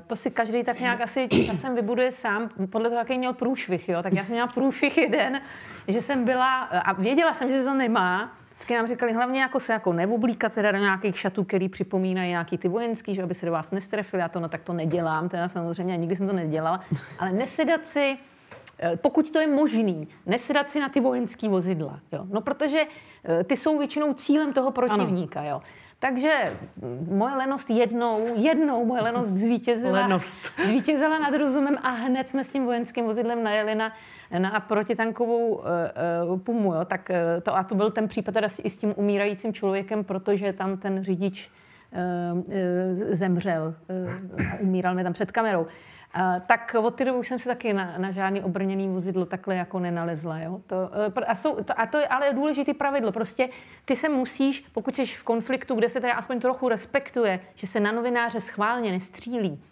to 0.07 0.17
si 0.17 0.31
každý 0.31 0.65
tak 0.65 0.81
nějak 0.81 1.01
asi 1.01 1.29
časem 1.47 1.75
vybuduje 1.75 2.13
sám, 2.13 2.51
podle 2.71 2.89
toho, 2.89 2.99
jaký 2.99 3.19
měl 3.19 3.33
průšvih. 3.33 3.89
Jo? 3.89 4.03
Tak 4.03 4.13
já 4.13 4.25
jsem 4.25 4.33
měla 4.33 4.47
průšvih 4.47 4.99
jeden, 4.99 5.41
že 5.89 6.03
jsem 6.03 6.25
byla, 6.25 6.63
a 6.63 6.93
věděla 6.93 7.35
jsem, 7.35 7.49
že 7.51 7.59
se 7.59 7.65
to 7.65 7.75
nemá, 7.75 8.33
Vždycky 8.61 8.75
nám 8.75 8.87
říkali, 8.87 9.13
hlavně 9.13 9.41
jako 9.41 9.61
se 9.61 9.73
jako 9.73 9.93
neoblíkat 9.93 10.53
teda 10.53 10.73
do 10.73 10.79
nějakých 10.79 11.19
šatů, 11.19 11.45
který 11.45 11.69
připomínají 11.69 12.31
nějaký 12.31 12.59
ty 12.59 12.69
vojenský, 12.69 13.15
že 13.15 13.23
aby 13.23 13.35
se 13.35 13.47
do 13.47 13.53
vás 13.53 13.71
nestrefili. 13.71 14.23
Já 14.23 14.29
to 14.29 14.41
no 14.41 14.49
tak 14.49 14.63
to 14.63 14.73
nedělám, 14.73 15.29
teda 15.29 15.49
samozřejmě, 15.49 15.97
nikdy 15.97 16.17
jsem 16.17 16.27
to 16.27 16.33
nedělala. 16.33 16.81
Ale 17.19 17.33
nesedat 17.33 17.87
si 17.87 18.19
Eh, 18.83 18.97
pokud 18.97 19.31
to 19.31 19.39
je 19.39 19.47
možný, 19.47 20.09
nesedat 20.27 20.71
si 20.71 20.81
na 20.81 20.89
ty 20.89 21.01
vojenské 21.01 21.49
vozidla. 21.49 22.01
Jo? 22.13 22.27
No 22.31 22.41
protože 22.41 22.87
eh, 23.25 23.45
ty 23.45 23.57
jsou 23.57 23.79
většinou 23.79 24.13
cílem 24.13 24.53
toho 24.53 24.71
protivníka. 24.71 25.43
Jo? 25.43 25.63
Takže 26.01 26.57
moje 27.09 27.35
lenost 27.35 27.71
jednou, 27.71 28.27
jednou 28.35 28.85
moje 28.85 29.03
lenost 29.03 29.31
zvítězila, 29.31 30.01
lenost. 30.01 30.53
zvítězila 30.67 31.19
nad 31.19 31.35
rozumem 31.37 31.77
a 31.83 31.91
hned 31.91 32.29
jsme 32.29 32.45
s 32.45 32.49
tím 32.49 32.65
vojenským 32.65 33.05
vozidlem 33.05 33.43
najeli 33.43 33.75
na, 33.75 33.93
na 34.39 34.61
protitankovou 34.61 35.49
uh, 35.49 35.65
uh, 36.31 36.41
pumu. 36.41 36.75
Jo? 36.75 36.85
Tak, 36.85 37.11
uh, 37.11 37.43
to, 37.43 37.57
a 37.57 37.65
to 37.65 37.75
byl 37.75 37.91
ten 37.91 38.09
případ 38.09 38.35
teda 38.35 38.49
i 38.63 38.71
s 38.71 38.79
tím 38.79 38.95
umírajícím 38.97 39.53
člověkem, 39.53 40.05
protože 40.05 40.53
tam 40.53 40.77
ten 40.77 41.05
řidič 41.05 41.51
uh, 41.93 42.39
uh, 42.39 42.45
zemřel 43.11 43.75
uh, 43.89 44.53
a 44.53 44.61
umíral 44.61 44.95
mi 44.95 45.03
tam 45.03 45.13
před 45.13 45.33
kamerou. 45.33 45.63
Uh, 45.63 45.69
tak 46.47 46.77
od 46.79 46.95
té 46.95 47.05
doby 47.05 47.19
už 47.19 47.29
jsem 47.29 47.39
se 47.39 47.49
taky 47.49 47.73
na, 47.73 47.95
na 47.99 48.11
žádný 48.11 48.43
obrněný 48.43 48.89
vozidlo 48.89 49.27
takhle 49.27 49.57
jako 49.57 49.79
nenalezla. 49.79 50.39
Jo? 50.39 50.61
To, 50.67 50.77
uh, 51.17 51.25
a, 51.27 51.35
jsou, 51.35 51.55
to, 51.65 51.81
a 51.81 51.87
to 51.87 51.99
je 51.99 52.09
ale 52.09 52.33
důležité 52.33 52.75
pravidlo. 52.75 53.13
Prostě 53.13 53.49
ty 53.85 53.97
se 53.97 54.09
musíš, 54.09 54.61
pokud 54.73 54.95
jsi 54.95 55.07
v 55.07 55.23
konfliktu, 55.25 55.75
kde 55.75 55.89
se 55.89 56.01
teda 56.01 56.15
aspoň 56.15 56.41
trochu 56.41 56.69
respektuje, 56.69 57.41
že 57.55 57.67
se 57.67 57.81
na 57.81 57.93
novináře 57.93 58.41
schválně 58.41 58.93
nestřílí, 58.93 59.63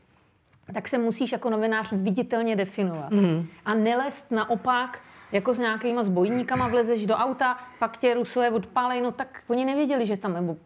tak 0.74 0.88
se 0.88 0.98
musíš 0.98 1.32
jako 1.32 1.50
novinář 1.50 1.92
viditelně 1.92 2.56
definovat. 2.56 3.10
Mm. 3.10 3.46
A 3.64 3.74
nelest 3.74 4.30
naopak 4.30 5.00
jako 5.32 5.54
s 5.54 5.58
nějakýma 5.58 6.02
zbojníkama 6.02 6.68
vlezeš 6.68 7.06
do 7.06 7.14
auta, 7.14 7.58
pak 7.78 7.96
tě 7.96 8.14
rusové 8.14 8.50
odpálej, 8.50 9.00
no 9.00 9.12
tak 9.12 9.42
oni 9.48 9.64
nevěděli, 9.64 10.06
že 10.06 10.16
tam, 10.16 10.34
nebo 10.34 10.56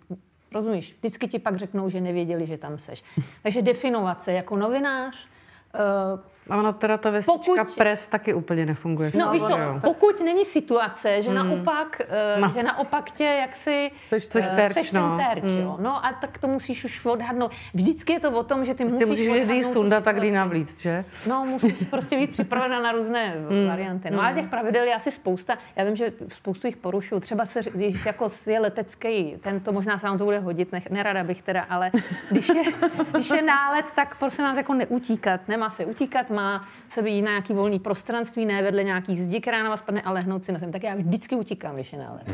rozumíš, 0.52 0.94
vždycky 0.98 1.28
ti 1.28 1.38
pak 1.38 1.56
řeknou, 1.56 1.90
že 1.90 2.00
nevěděli, 2.00 2.46
že 2.46 2.58
tam 2.58 2.78
seš. 2.78 3.04
Takže 3.42 3.62
definovat 3.62 4.22
se 4.22 4.32
jako 4.32 4.56
novinář, 4.56 5.28
Uh, 5.74 6.18
a 6.51 6.57
ona 6.57 6.72
teda 6.72 6.99
ta 6.99 7.11
vestička 7.11 7.64
pokud, 7.64 7.76
pres 7.76 8.09
taky 8.09 8.34
úplně 8.34 8.66
nefunguje. 8.66 9.12
No 9.14 9.32
víš 9.32 9.43
co, 9.43 9.59
pokud 9.80 10.20
není 10.20 10.45
situace, 10.45 11.22
že 11.22 11.30
hmm. 11.30 11.49
naopak, 11.49 12.03
uh, 12.36 12.43
no. 12.43 12.53
že 12.55 12.62
naopak 12.62 13.11
tě 13.11 13.24
jaksi... 13.24 13.90
Seš, 14.07 14.24
seš 14.24 14.49
terč, 14.49 14.74
seš 14.74 14.93
no. 14.93 15.16
ten 15.16 15.26
terč, 15.26 15.51
hmm. 15.51 15.61
jo. 15.61 15.76
No 15.80 16.07
a 16.07 16.12
tak 16.12 16.38
to 16.38 16.49
musíš 16.49 16.84
už 16.84 17.07
odhadnout. 17.07 17.53
Vždycky 17.74 18.12
je 18.12 18.20
to 18.20 18.30
o 18.30 18.43
tom, 18.43 18.64
že 18.64 18.74
ty 18.74 18.84
prostě 18.84 19.07
musíš 19.07 19.28
musíš 19.28 19.45
kdy 19.45 19.64
sunda, 19.64 20.01
tak 20.01 20.16
kdy 20.16 20.30
navlít, 20.30 20.80
že? 20.80 21.05
No, 21.26 21.47
musíš 21.47 21.88
prostě 21.90 22.16
být 22.16 22.30
připravena 22.30 22.80
na 22.80 22.93
různé 22.93 23.36
hmm. 23.51 23.68
varianty. 23.68 24.11
No 24.11 24.18
hmm. 24.18 24.26
ale 24.26 24.34
těch 24.34 24.51
pravidel 24.51 24.86
je 24.86 24.95
asi 24.95 25.11
spousta. 25.11 25.59
Já 25.76 25.84
vím, 25.84 25.97
že 25.97 26.12
spoustu 26.28 26.66
jich 26.66 26.76
porušuju. 26.76 27.20
Třeba 27.20 27.47
se, 27.47 27.61
když 27.74 28.07
jako 28.07 28.28
je 28.47 28.61
letecký, 28.61 29.36
ten 29.40 29.61
to 29.61 29.72
možná 29.72 29.99
se 29.99 30.07
vám 30.07 30.18
to 30.18 30.24
bude 30.24 30.38
hodit, 30.38 30.72
ne, 30.72 30.82
nerada 30.90 31.24
bych 31.24 31.43
teda, 31.43 31.62
ale 31.62 31.90
když 32.30 32.49
je, 32.49 32.62
když 33.11 33.30
je 33.30 33.43
nálet, 33.43 33.86
tak 33.97 34.18
prosím 34.18 34.45
nás 34.45 34.57
jako 34.57 34.74
neutíkat. 34.74 35.40
Nemá 35.49 35.70
se 35.70 35.84
utíkat, 35.84 36.30
má 36.32 36.68
se 36.88 37.02
být 37.02 37.22
na 37.22 37.30
nějaký 37.30 37.52
volný 37.52 37.78
prostranství, 37.78 38.46
ne 38.46 38.62
vedle 38.62 38.84
nějaký 38.84 39.22
zdi, 39.22 39.40
která 39.40 39.62
na 39.62 39.70
vás 39.70 39.80
padne, 39.80 40.02
ale 40.02 40.14
lehnout 40.14 40.44
si 40.44 40.52
na 40.52 40.58
zem. 40.58 40.72
Tak 40.72 40.82
já 40.82 40.94
vždycky 40.94 41.34
utíkám, 41.34 41.74
když 41.74 41.92
je 41.92 41.98
nálet. 41.98 42.26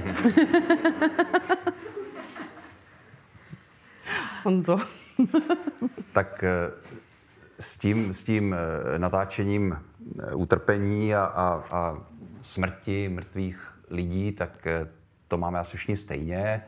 Honzo. 4.44 4.78
tak 6.12 6.44
eh, 6.44 6.70
s 7.60 7.76
tím, 7.76 8.12
s 8.12 8.24
tím 8.24 8.54
eh, 8.54 8.98
natáčením 8.98 9.76
eh, 9.76 10.34
utrpení 10.34 11.14
a, 11.14 11.24
a, 11.24 11.64
a 11.70 11.98
smrti 12.42 13.08
mrtvých 13.08 13.72
lidí, 13.90 14.32
tak 14.32 14.66
to 15.28 15.38
máme 15.38 15.58
asi 15.58 15.76
všichni 15.76 15.96
stejně 15.96 16.62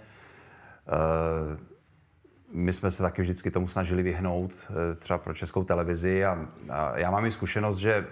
my 2.52 2.72
jsme 2.72 2.90
se 2.90 3.02
taky 3.02 3.22
vždycky 3.22 3.50
tomu 3.50 3.68
snažili 3.68 4.02
vyhnout, 4.02 4.52
eh, 4.70 4.94
třeba 4.94 5.18
pro 5.18 5.34
českou 5.34 5.64
televizi 5.64 6.24
a, 6.24 6.48
a 6.68 6.98
já 6.98 7.10
mám 7.10 7.26
i 7.26 7.30
zkušenost, 7.30 7.76
že 7.76 8.06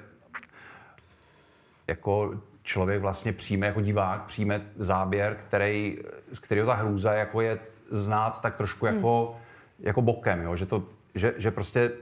jako 1.86 2.34
člověk 2.62 3.00
vlastně 3.00 3.32
přijme, 3.32 3.66
jako 3.66 3.80
divák, 3.80 4.22
přijme 4.22 4.62
záběr, 4.76 5.36
který, 5.40 5.98
z 6.32 6.38
kterého 6.38 6.66
ta 6.66 6.74
hrůza 6.74 7.12
jako 7.12 7.40
je 7.40 7.58
znát 7.90 8.40
tak 8.40 8.56
trošku 8.56 8.86
hmm. 8.86 8.94
jako, 8.96 9.36
jako 9.78 10.02
bokem, 10.02 10.42
jo? 10.42 10.56
Že, 10.56 10.66
to, 10.66 10.84
že, 11.14 11.34
že 11.36 11.50
prostě 11.50 11.92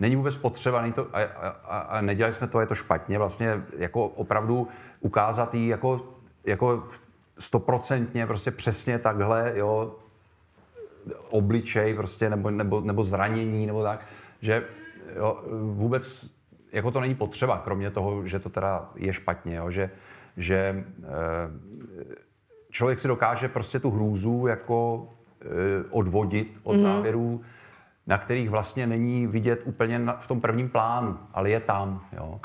není 0.00 0.16
vůbec 0.16 0.34
potřeba, 0.34 0.80
není 0.82 0.92
to, 0.92 1.08
a, 1.12 1.22
a, 1.22 1.78
a 1.78 2.00
nedělali 2.00 2.32
jsme 2.32 2.46
to, 2.46 2.60
je 2.60 2.66
to 2.66 2.74
špatně, 2.74 3.18
vlastně 3.18 3.62
jako 3.76 4.06
opravdu 4.06 4.68
ukázat 5.00 5.54
jí 5.54 5.68
jako, 5.68 6.06
jako 6.44 6.88
stoprocentně, 7.38 8.26
prostě 8.26 8.50
přesně 8.50 8.98
takhle, 8.98 9.52
jo, 9.54 9.96
obličej 11.30 11.94
prostě, 11.94 12.30
nebo, 12.30 12.50
nebo, 12.50 12.80
nebo 12.80 13.04
zranění, 13.04 13.66
nebo 13.66 13.82
tak, 13.82 14.06
že 14.40 14.64
jo, 15.16 15.42
vůbec 15.72 16.36
jako 16.72 16.90
to 16.90 17.00
není 17.00 17.14
potřeba, 17.14 17.58
kromě 17.58 17.90
toho, 17.90 18.26
že 18.26 18.38
to 18.38 18.48
teda 18.48 18.90
je 18.94 19.12
špatně, 19.12 19.56
jo, 19.56 19.70
že, 19.70 19.90
že 20.36 20.56
e, 20.56 20.84
člověk 22.70 22.98
si 22.98 23.08
dokáže 23.08 23.48
prostě 23.48 23.80
tu 23.80 23.90
hrůzu 23.90 24.46
jako 24.46 25.08
e, 25.42 25.46
odvodit 25.90 26.58
od 26.62 26.76
mm-hmm. 26.76 26.80
závěrů, 26.80 27.40
na 28.06 28.18
kterých 28.18 28.50
vlastně 28.50 28.86
není 28.86 29.26
vidět 29.26 29.60
úplně 29.64 29.98
na, 29.98 30.12
v 30.16 30.26
tom 30.26 30.40
prvním 30.40 30.68
plánu, 30.68 31.18
ale 31.32 31.50
je 31.50 31.60
tam. 31.60 32.06
Jo. 32.12 32.40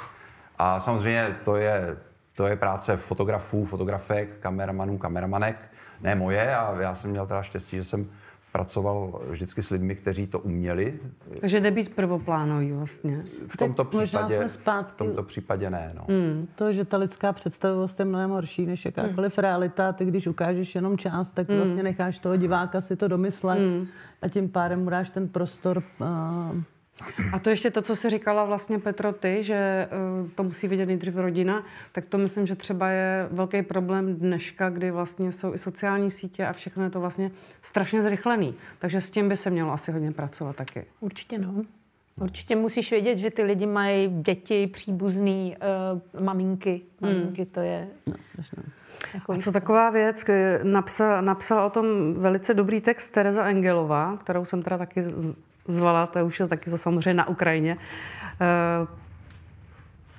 A 0.58 0.80
samozřejmě 0.80 1.36
to 1.44 1.56
je, 1.56 1.98
to 2.36 2.48
je 2.48 2.56
práce 2.56 2.98
fotografů, 2.98 3.66
fotografek, 3.66 4.40
kameramanů, 4.40 4.98
kameramanek, 4.98 5.58
ne 6.02 6.16
moje 6.16 6.56
a 6.56 6.82
já 6.82 6.96
jsem 6.96 7.12
měl 7.12 7.28
teda 7.28 7.44
štěstí, 7.44 7.78
že 7.78 7.84
jsem 7.84 8.10
pracoval 8.52 9.22
vždycky 9.30 9.64
s 9.64 9.70
lidmi, 9.70 9.96
kteří 9.96 10.28
to 10.28 10.40
uměli. 10.40 11.00
Takže 11.42 11.60
jde 11.60 11.72
být 11.72 11.96
prvoplánový 11.96 12.72
vlastně. 12.72 13.24
V 13.48 13.58
tomto, 13.58 13.86
případě, 13.86 14.36
jsme 14.36 14.50
zpátky... 14.50 14.94
v 14.94 14.98
tomto 14.98 15.24
případě 15.24 15.70
ne. 15.70 15.92
No. 15.96 16.06
Hmm. 16.10 16.48
To, 16.56 16.74
že 16.74 16.86
ta 16.86 16.98
lidská 16.98 17.34
představivost 17.34 18.00
je 18.00 18.06
mnohem 18.06 18.30
horší 18.30 18.66
než 18.66 18.86
jakákoliv 18.86 19.38
hmm. 19.38 19.42
realita, 19.42 19.94
ty 19.94 20.06
když 20.06 20.28
ukážeš 20.28 20.76
jenom 20.76 20.98
část, 20.98 21.32
tak 21.32 21.50
hmm. 21.50 21.58
vlastně 21.58 21.84
necháš 21.84 22.20
toho 22.20 22.38
diváka 22.38 22.82
si 22.82 22.96
to 22.96 23.08
domyslet 23.08 23.60
hmm. 23.60 23.88
a 24.22 24.28
tím 24.28 24.50
pádem 24.50 24.84
mu 24.84 24.90
dáš 24.90 25.10
ten 25.10 25.28
prostor 25.28 25.84
uh, 26.00 26.62
a 27.34 27.40
to 27.40 27.50
ještě 27.50 27.72
to, 27.72 27.82
co 27.82 27.96
jsi 27.96 28.10
říkala 28.10 28.46
vlastně 28.46 28.80
Petro 28.80 29.14
ty, 29.14 29.44
že 29.44 29.90
uh, 30.22 30.30
to 30.36 30.44
musí 30.44 30.68
vidět 30.68 30.86
nejdřív 30.86 31.16
rodina, 31.16 31.64
tak 31.92 32.06
to 32.06 32.18
myslím, 32.18 32.48
že 32.48 32.56
třeba 32.56 32.90
je 32.90 33.28
velký 33.32 33.62
problém 33.62 34.16
dneška, 34.16 34.70
kdy 34.70 34.92
vlastně 34.92 35.32
jsou 35.32 35.54
i 35.54 35.58
sociální 35.58 36.12
sítě 36.12 36.46
a 36.46 36.54
všechno 36.54 36.84
je 36.84 36.90
to 36.90 37.00
vlastně 37.00 37.32
strašně 37.62 38.02
zrychlený. 38.02 38.56
Takže 38.80 39.02
s 39.02 39.10
tím 39.10 39.30
by 39.30 39.38
se 39.38 39.50
mělo 39.50 39.72
asi 39.72 39.92
hodně 39.92 40.12
pracovat 40.12 40.56
taky. 40.56 40.86
Určitě 41.00 41.38
no. 41.38 41.64
Určitě 42.16 42.56
musíš 42.56 42.92
vědět, 42.92 43.18
že 43.18 43.30
ty 43.30 43.44
lidi 43.44 43.66
mají 43.66 44.22
děti, 44.22 44.68
příbuzný, 44.68 45.56
uh, 46.14 46.22
maminky. 46.24 46.82
Maminky 47.02 47.46
to 47.46 47.60
je... 47.60 47.88
No, 48.08 48.14
Jako 49.14 49.34
a 49.34 49.38
co 49.38 49.52
taková 49.52 49.90
věc, 49.90 50.26
napsala, 50.64 51.22
napsala 51.22 51.66
o 51.66 51.70
tom 51.70 52.14
velice 52.14 52.54
dobrý 52.54 52.82
text 52.82 53.08
Tereza 53.08 53.44
Engelová, 53.44 54.18
kterou 54.18 54.46
jsem 54.46 54.62
teda 54.64 54.78
taky 54.78 55.04
zvala, 55.68 56.08
to 56.08 56.26
už 56.26 56.40
je 56.40 56.48
taky 56.48 56.70
za 56.70 56.78
samozřejmě 56.78 57.14
na 57.14 57.28
Ukrajině. 57.28 57.78
Eh, 58.42 58.88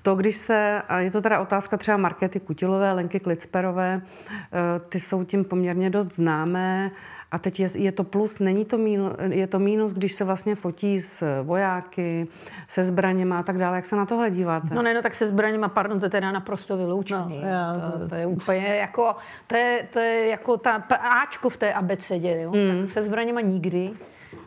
to, 0.03 0.14
když 0.14 0.36
se, 0.36 0.82
a 0.88 0.99
je 0.99 1.11
to 1.11 1.20
teda 1.20 1.40
otázka 1.40 1.76
třeba 1.76 1.97
Markety 1.97 2.40
Kutilové, 2.40 2.93
Lenky 2.93 3.20
Klicperové, 3.20 4.03
eh, 4.30 4.80
ty 4.88 5.01
jsou 5.01 5.24
tím 5.24 5.45
poměrně 5.45 5.90
dost 5.90 6.14
známé, 6.14 6.90
a 7.32 7.38
teď 7.38 7.61
je, 7.61 7.68
je 7.74 7.93
to 7.93 8.05
plus, 8.05 8.38
není 8.38 8.64
to 8.64 8.78
mínus, 8.78 9.12
je 9.30 9.47
to 9.47 9.59
mínus, 9.59 9.93
když 9.93 10.12
se 10.12 10.24
vlastně 10.24 10.55
fotí 10.55 11.01
s 11.01 11.43
vojáky, 11.43 12.26
se 12.68 12.84
zbraněma 12.84 13.38
a 13.38 13.43
tak 13.43 13.59
dále. 13.59 13.76
Jak 13.76 13.86
se 13.86 13.97
na 13.97 14.07
tohle 14.07 14.30
díváte? 14.30 14.74
No 14.74 14.82
ne, 14.82 14.95
no 14.95 15.03
tak 15.03 15.14
se 15.14 15.26
zbraněma, 15.26 15.68
pardon, 15.68 15.99
to 15.99 16.07
je 16.07 16.11
teda 16.11 16.32
naprosto 16.32 16.76
vyloučený. 16.76 17.40
No, 17.43 17.49
já, 17.49 17.93
to, 17.99 18.09
to, 18.09 18.14
je 18.14 18.26
úplně 18.26 18.66
jako, 18.66 19.16
to 19.47 19.57
je, 19.57 19.88
to 19.93 19.99
je 19.99 20.28
jako 20.28 20.57
ta 20.57 20.74
Ačko 21.22 21.51
v 21.51 21.57
té 21.57 21.72
abecedě, 21.72 22.40
jo? 22.40 22.53
Mm. 22.53 22.88
se 22.88 23.03
zbraněma 23.03 23.40
nikdy. 23.40 23.90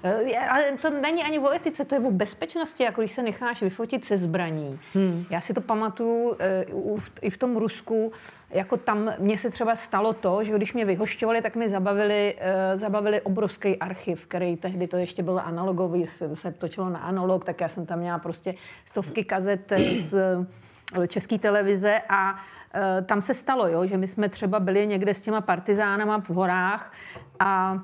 Eh, 0.03 0.37
ale 0.49 0.71
to 0.81 0.89
není 0.89 1.23
ani 1.23 1.39
o 1.39 1.51
etice, 1.51 1.85
to 1.85 1.95
je 1.95 2.01
o 2.01 2.11
bezpečnosti, 2.11 2.83
jako 2.83 3.01
když 3.01 3.11
se 3.11 3.23
necháš 3.23 3.61
vyfotit 3.61 4.05
se 4.05 4.17
zbraní. 4.17 4.79
Hmm. 4.93 5.25
Já 5.29 5.41
si 5.41 5.53
to 5.53 5.61
pamatuju 5.61 6.35
eh, 6.39 6.65
i 7.21 7.29
v 7.29 7.37
tom 7.37 7.57
Rusku, 7.57 8.11
jako 8.49 8.77
tam 8.77 9.13
mně 9.19 9.37
se 9.37 9.49
třeba 9.49 9.75
stalo 9.75 10.13
to, 10.13 10.43
že 10.43 10.53
když 10.53 10.73
mě 10.73 10.85
vyhošťovali, 10.85 11.41
tak 11.41 11.55
mi 11.55 11.69
zabavili, 11.69 12.35
eh, 12.37 12.77
zabavili 12.77 13.21
obrovský 13.21 13.77
archiv, 13.77 14.25
který 14.27 14.57
tehdy 14.57 14.87
to 14.87 14.97
ještě 14.97 15.23
byl 15.23 15.39
analogový, 15.39 16.07
se, 16.07 16.35
se 16.35 16.51
točilo 16.51 16.89
na 16.89 16.99
analog, 16.99 17.45
tak 17.45 17.61
já 17.61 17.69
jsem 17.69 17.85
tam 17.85 17.99
měla 17.99 18.19
prostě 18.19 18.55
stovky 18.85 19.23
kazet 19.23 19.73
z 20.01 20.45
české 21.07 21.37
televize 21.39 22.01
a 22.09 22.39
tam 23.05 23.21
se 23.21 23.33
stalo, 23.33 23.67
jo, 23.67 23.85
že 23.85 23.97
my 23.97 24.07
jsme 24.07 24.29
třeba 24.29 24.59
byli 24.59 24.87
někde 24.87 25.13
s 25.13 25.21
těma 25.21 25.41
partizánama 25.41 26.21
v 26.21 26.29
horách 26.29 26.93
a 27.39 27.79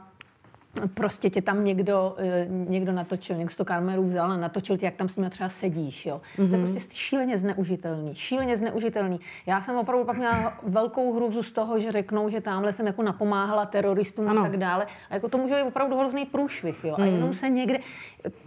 prostě 0.93 1.30
tě 1.30 1.41
tam 1.41 1.63
někdo, 1.63 2.15
eh, 2.17 2.45
někdo 2.49 2.91
natočil, 2.91 3.36
někdo 3.36 3.55
to 3.55 3.65
kameru 3.65 4.03
vzal 4.07 4.32
a 4.32 4.38
natočil 4.38 4.78
tě, 4.78 4.86
jak 4.86 4.95
tam 4.95 5.09
s 5.09 5.15
ním 5.17 5.30
třeba 5.30 5.49
sedíš. 5.49 6.05
Jo. 6.05 6.22
Mm-hmm. 6.38 6.47
To 6.49 6.55
je 6.55 6.61
Mhm. 6.61 6.72
prostě 6.74 6.95
šíleně 6.95 7.38
zneužitelný. 7.38 8.15
Šíleně 8.15 8.57
zneužitelný. 8.57 9.19
Já 9.45 9.61
jsem 9.61 9.76
opravdu 9.76 10.05
pak 10.05 10.17
měla 10.17 10.53
velkou 10.63 11.13
hrůzu 11.15 11.43
z 11.43 11.51
toho, 11.51 11.80
že 11.80 11.91
řeknou, 11.91 12.30
že 12.30 12.41
tamhle 12.41 12.74
jsem 12.74 12.88
jako 12.88 13.03
napomáhala 13.03 13.65
teroristům 13.65 14.30
Ano. 14.30 14.41
a 14.41 14.43
tak 14.43 14.57
dále. 14.57 14.88
A 15.09 15.13
jako 15.13 15.30
to 15.30 15.38
může 15.38 15.55
být 15.55 15.61
opravdu 15.67 15.97
hrozný 15.97 16.26
průšvih. 16.26 16.84
Jo. 16.84 16.95
A 16.97 17.01
Mhm. 17.01 17.09
jenom 17.13 17.34
se 17.34 17.49
někde, 17.49 17.80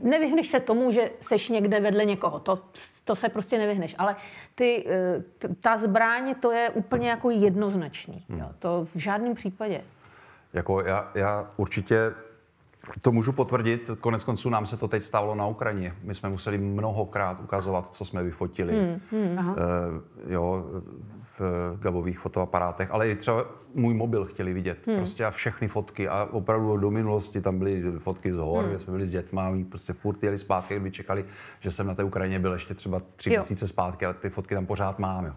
nevyhneš 0.02 0.48
se 0.48 0.60
tomu, 0.60 0.90
že 0.92 1.10
seš 1.20 1.48
někde 1.48 1.80
vedle 1.80 2.04
někoho. 2.04 2.38
To, 2.40 2.58
to 3.04 3.16
se 3.16 3.28
prostě 3.28 3.58
nevyhneš. 3.58 3.94
Ale 3.98 4.16
ty, 4.54 4.86
t- 5.38 5.48
ta 5.60 5.76
zbraň, 5.78 6.34
to 6.40 6.52
je 6.52 6.70
úplně 6.70 7.10
jako 7.10 7.30
jednoznačný. 7.30 8.24
Jo. 8.28 8.46
To 8.58 8.84
v 8.94 8.98
žádném 8.98 9.34
případě. 9.34 9.80
Jako 10.54 10.80
já, 10.80 11.10
já 11.14 11.50
určitě 11.56 12.14
to 13.02 13.12
můžu 13.12 13.32
potvrdit, 13.32 13.90
konec 14.00 14.24
konců 14.24 14.50
nám 14.50 14.66
se 14.66 14.76
to 14.76 14.88
teď 14.88 15.02
stalo 15.02 15.34
na 15.34 15.46
Ukrajině. 15.46 15.94
My 16.02 16.14
jsme 16.14 16.28
museli 16.28 16.58
mnohokrát 16.58 17.40
ukazovat, 17.40 17.94
co 17.94 18.04
jsme 18.04 18.22
vyfotili. 18.22 18.72
Hmm, 18.72 19.00
hmm, 19.10 19.48
uh, 19.48 19.54
jo, 20.26 20.66
v 21.38 21.78
gabových 21.80 22.18
fotoaparátech, 22.18 22.90
ale 22.90 23.10
i 23.10 23.16
třeba 23.16 23.44
můj 23.74 23.94
mobil 23.94 24.24
chtěli 24.24 24.52
vidět. 24.52 24.86
Hmm. 24.86 24.96
Prostě 24.96 25.24
a 25.24 25.30
všechny 25.30 25.68
fotky 25.68 26.08
a 26.08 26.28
opravdu 26.32 26.76
do 26.76 26.90
minulosti 26.90 27.40
tam 27.40 27.58
byly 27.58 27.82
fotky 27.98 28.32
z 28.32 28.36
hor, 28.36 28.60
hmm. 28.60 28.68
kde 28.70 28.78
jsme 28.78 28.92
byli 28.92 29.06
s 29.06 29.10
dětma, 29.10 29.48
oni 29.48 29.64
prostě 29.64 29.92
furt 29.92 30.22
jeli 30.22 30.38
zpátky, 30.38 30.74
kdyby 30.74 30.90
čekali, 30.90 31.24
že 31.60 31.70
jsem 31.70 31.86
na 31.86 31.94
té 31.94 32.04
Ukrajině 32.04 32.38
byl 32.38 32.52
ještě 32.52 32.74
třeba 32.74 33.02
tři 33.16 33.32
Jo. 33.32 33.40
měsíce 33.40 33.68
zpátky, 33.68 34.04
ale 34.04 34.14
ty 34.14 34.30
fotky 34.30 34.54
tam 34.54 34.66
pořád 34.66 34.98
mám. 34.98 35.26
Jo. 35.26 35.32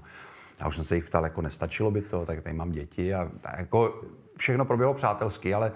Já 0.60 0.68
už 0.68 0.76
jsem 0.76 0.84
se 0.84 0.96
jich 0.96 1.06
ptal, 1.06 1.24
jako 1.24 1.42
nestačilo 1.42 1.92
by 1.92 2.02
to, 2.02 2.26
tak 2.26 2.42
tady 2.42 2.56
mám 2.56 2.72
děti 2.72 3.14
a, 3.14 3.32
a 3.44 3.60
jako 3.60 4.02
všechno 4.38 4.66
proběhlo 4.66 4.94
přátelsky, 4.94 5.54
ale 5.54 5.72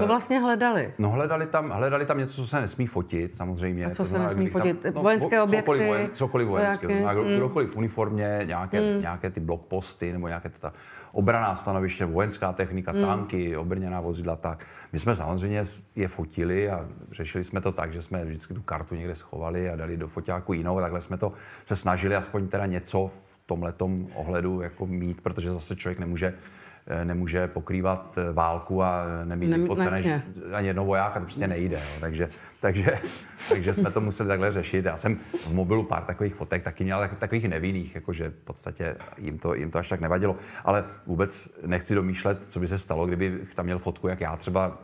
Co 0.00 0.06
vlastně 0.06 0.38
hledali? 0.40 0.94
No 0.98 1.10
hledali 1.10 1.46
tam, 1.46 1.70
hledali 1.70 2.06
tam 2.06 2.18
něco, 2.18 2.34
co 2.34 2.46
se 2.46 2.60
nesmí 2.60 2.86
fotit, 2.86 3.34
samozřejmě. 3.34 3.86
A 3.86 3.90
co 3.90 3.96
To 3.96 4.04
se 4.04 4.08
znamená, 4.08 4.28
nesmí 4.30 4.48
fotit? 4.48 4.84
no, 4.94 5.02
Vojenské 5.02 5.36
vo- 5.38 5.42
objekty, 5.42 5.62
Cokoliv, 5.66 5.86
vojen, 5.88 6.10
cokoliv 6.12 6.48
vojenské. 6.48 6.86
Znamená, 6.86 7.12
kdo- 7.14 7.24
Mm. 7.24 7.36
kdokoliv 7.36 7.70
v 7.72 7.76
uniformě, 7.76 8.40
nějaké, 8.44 8.80
nějaké 8.80 9.30
ty 9.30 9.40
blokposty 9.40 10.12
nebo 10.12 10.28
nějaké 10.28 10.48
ta 10.60 10.72
obraná 11.12 11.54
stanoviště, 11.54 12.04
vojenská 12.04 12.52
technika, 12.52 12.92
Mm. 12.92 13.00
tanky, 13.02 13.56
obrněná 13.56 14.00
vozidla, 14.00 14.36
tak. 14.36 14.64
My 14.92 14.98
jsme 14.98 15.16
samozřejmě 15.16 15.62
je 15.96 16.08
fotili 16.08 16.70
a 16.70 16.86
řešili 17.12 17.44
jsme 17.44 17.60
to 17.60 17.72
tak, 17.72 17.92
že 17.92 18.02
jsme 18.02 18.24
vždycky 18.24 18.54
tu 18.54 18.62
kartu 18.62 18.94
někde 18.94 19.14
schovali 19.14 19.70
a 19.70 19.76
dali 19.76 19.96
do 19.96 20.08
foťáku 20.08 20.52
jinou. 20.52 20.80
Takhle 20.80 21.00
jsme 21.00 21.16
to 21.18 21.32
se 21.64 21.76
snažili 21.76 22.16
aspoň 22.16 22.48
teda 22.48 22.66
něco 22.66 23.06
v 23.08 23.40
tomhletom 23.46 24.06
ohledu 24.14 24.60
jako 24.60 24.86
mít, 24.86 25.20
protože 25.20 25.52
zase 25.52 25.76
člověk 25.76 25.98
nemůže 25.98 26.26
eh, 26.26 26.55
nemůže 27.04 27.46
pokrývat 27.46 28.18
eh, 28.18 28.32
válku 28.32 28.82
a 28.82 29.04
nemít 29.24 29.50
Nem- 29.50 29.62
vyfocené 29.62 29.96
jasně. 29.96 30.22
ani 30.52 30.66
jednoho 30.66 30.86
vojáka, 30.86 31.20
to 31.20 31.24
prostě 31.24 31.48
nejde. 31.48 31.76
Jo. 31.76 32.00
Takže, 32.00 32.28
takže, 32.60 32.98
takže 33.48 33.74
jsme 33.74 33.90
to 33.90 34.00
museli 34.00 34.28
takhle 34.28 34.52
řešit. 34.52 34.84
Já 34.84 34.96
jsem 34.96 35.16
v 35.46 35.52
mobilu 35.52 35.82
pár 35.82 36.02
takových 36.02 36.34
fotek 36.34 36.62
taky 36.62 36.84
měl, 36.84 36.98
tak, 36.98 37.18
takových 37.18 37.48
nevinných, 37.48 37.94
jakože 37.94 38.30
v 38.30 38.44
podstatě 38.44 38.96
jim 39.18 39.38
to, 39.38 39.54
jim 39.54 39.70
to 39.70 39.78
až 39.78 39.88
tak 39.88 40.00
nevadilo. 40.00 40.36
Ale 40.64 40.84
vůbec 41.06 41.58
nechci 41.66 41.94
domýšlet, 41.94 42.48
co 42.48 42.60
by 42.60 42.68
se 42.68 42.78
stalo, 42.78 43.06
kdyby 43.06 43.38
tam 43.54 43.64
měl 43.64 43.78
fotku, 43.78 44.08
jak 44.08 44.20
já 44.20 44.36
třeba 44.36 44.78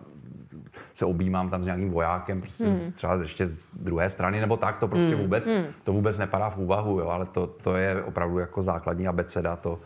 se 0.94 1.04
objímám 1.04 1.50
tam 1.50 1.62
s 1.62 1.66
nějakým 1.66 1.90
vojákem, 1.90 2.40
prostě 2.40 2.64
hmm. 2.64 2.92
třeba 2.92 3.14
ještě 3.14 3.46
z 3.46 3.74
druhé 3.74 4.10
strany, 4.10 4.40
nebo 4.40 4.56
tak, 4.56 4.78
to 4.78 4.88
prostě 4.88 5.14
vůbec, 5.14 5.48
to 5.84 5.92
vůbec 5.92 6.18
nepadá 6.18 6.50
v 6.50 6.58
úvahu, 6.58 7.00
jo, 7.00 7.08
ale 7.08 7.26
to, 7.26 7.46
to 7.46 7.76
je 7.76 8.02
opravdu 8.02 8.38
jako 8.38 8.62
základní 8.62 9.08
abeceda, 9.08 9.56
to, 9.56 9.80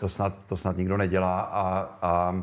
to, 0.00 0.08
snad, 0.08 0.46
to 0.46 0.56
snad 0.56 0.76
nikdo 0.76 0.96
nedělá 0.96 1.40
a, 1.40 1.88
a 2.02 2.42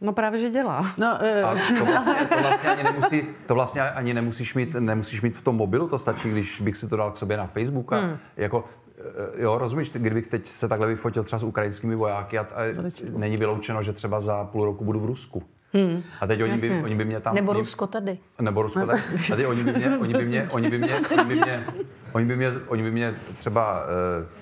No 0.00 0.12
právě, 0.12 0.40
že 0.40 0.50
dělá. 0.50 0.92
No, 0.98 1.18
eh, 1.20 1.42
a 1.42 1.54
to 1.78 1.84
vlastně, 1.84 2.26
to 2.26 2.42
vlastně 2.42 2.70
ani 2.70 2.82
nemusí, 2.82 3.26
to 3.46 3.54
vlastně 3.54 3.82
ani 3.82 4.14
nemusíš 4.14 4.54
mít, 4.54 4.74
nemusíš 4.74 5.22
mít 5.22 5.36
v 5.36 5.42
tom 5.42 5.56
mobilu, 5.56 5.88
to 5.88 5.98
stačí, 5.98 6.30
když 6.30 6.60
bych 6.60 6.76
si 6.76 6.88
to 6.88 6.96
dal 6.96 7.10
k 7.10 7.16
sobě 7.16 7.36
na 7.36 7.46
Facebook 7.46 7.92
a 7.92 7.96
hmm. 7.96 8.16
jako 8.36 8.64
eh, 8.98 9.42
Jo, 9.42 9.58
rozumíš, 9.58 9.90
kdybych 9.90 10.26
teď 10.26 10.46
se 10.46 10.68
takhle 10.68 10.86
vyfotil 10.86 11.24
třeba 11.24 11.38
s 11.38 11.42
ukrajinskými 11.42 11.94
vojáky 11.94 12.38
a, 12.38 12.40
a 12.40 12.74
není 13.16 13.36
vyloučeno, 13.36 13.82
že 13.82 13.92
třeba 13.92 14.20
za 14.20 14.44
půl 14.44 14.64
roku 14.64 14.84
budu 14.84 15.00
v 15.00 15.04
Rusku. 15.04 15.42
Hmm. 15.72 16.02
A 16.20 16.26
teď 16.26 16.42
oni 16.42 16.58
by, 16.58 16.82
oni 16.82 16.94
by 16.94 17.04
mě 17.04 17.20
tam... 17.20 17.34
Nebo 17.34 17.50
oni, 17.50 17.60
Rusko 17.60 17.86
tady. 17.86 18.18
nebo 18.40 18.62
Rusko, 18.62 18.86
tak 18.86 19.00
tady 19.28 19.46
oni 19.46 19.64
by 19.64 19.72
mě, 19.72 19.98
oni 19.98 20.14
by 20.14 20.24
mě, 20.24 20.48
oni 20.50 20.70
by 20.70 20.78
mě, 20.78 21.00
oni 21.10 21.24
by 21.24 21.34
mě, 21.34 21.64
oni 22.12 22.26
by 22.26 22.36
mě, 22.36 22.52
oni 22.68 22.82
by 22.82 22.90
mě 22.90 23.14
třeba 23.36 23.84
uh, 23.84 24.22
uh, 24.22 24.39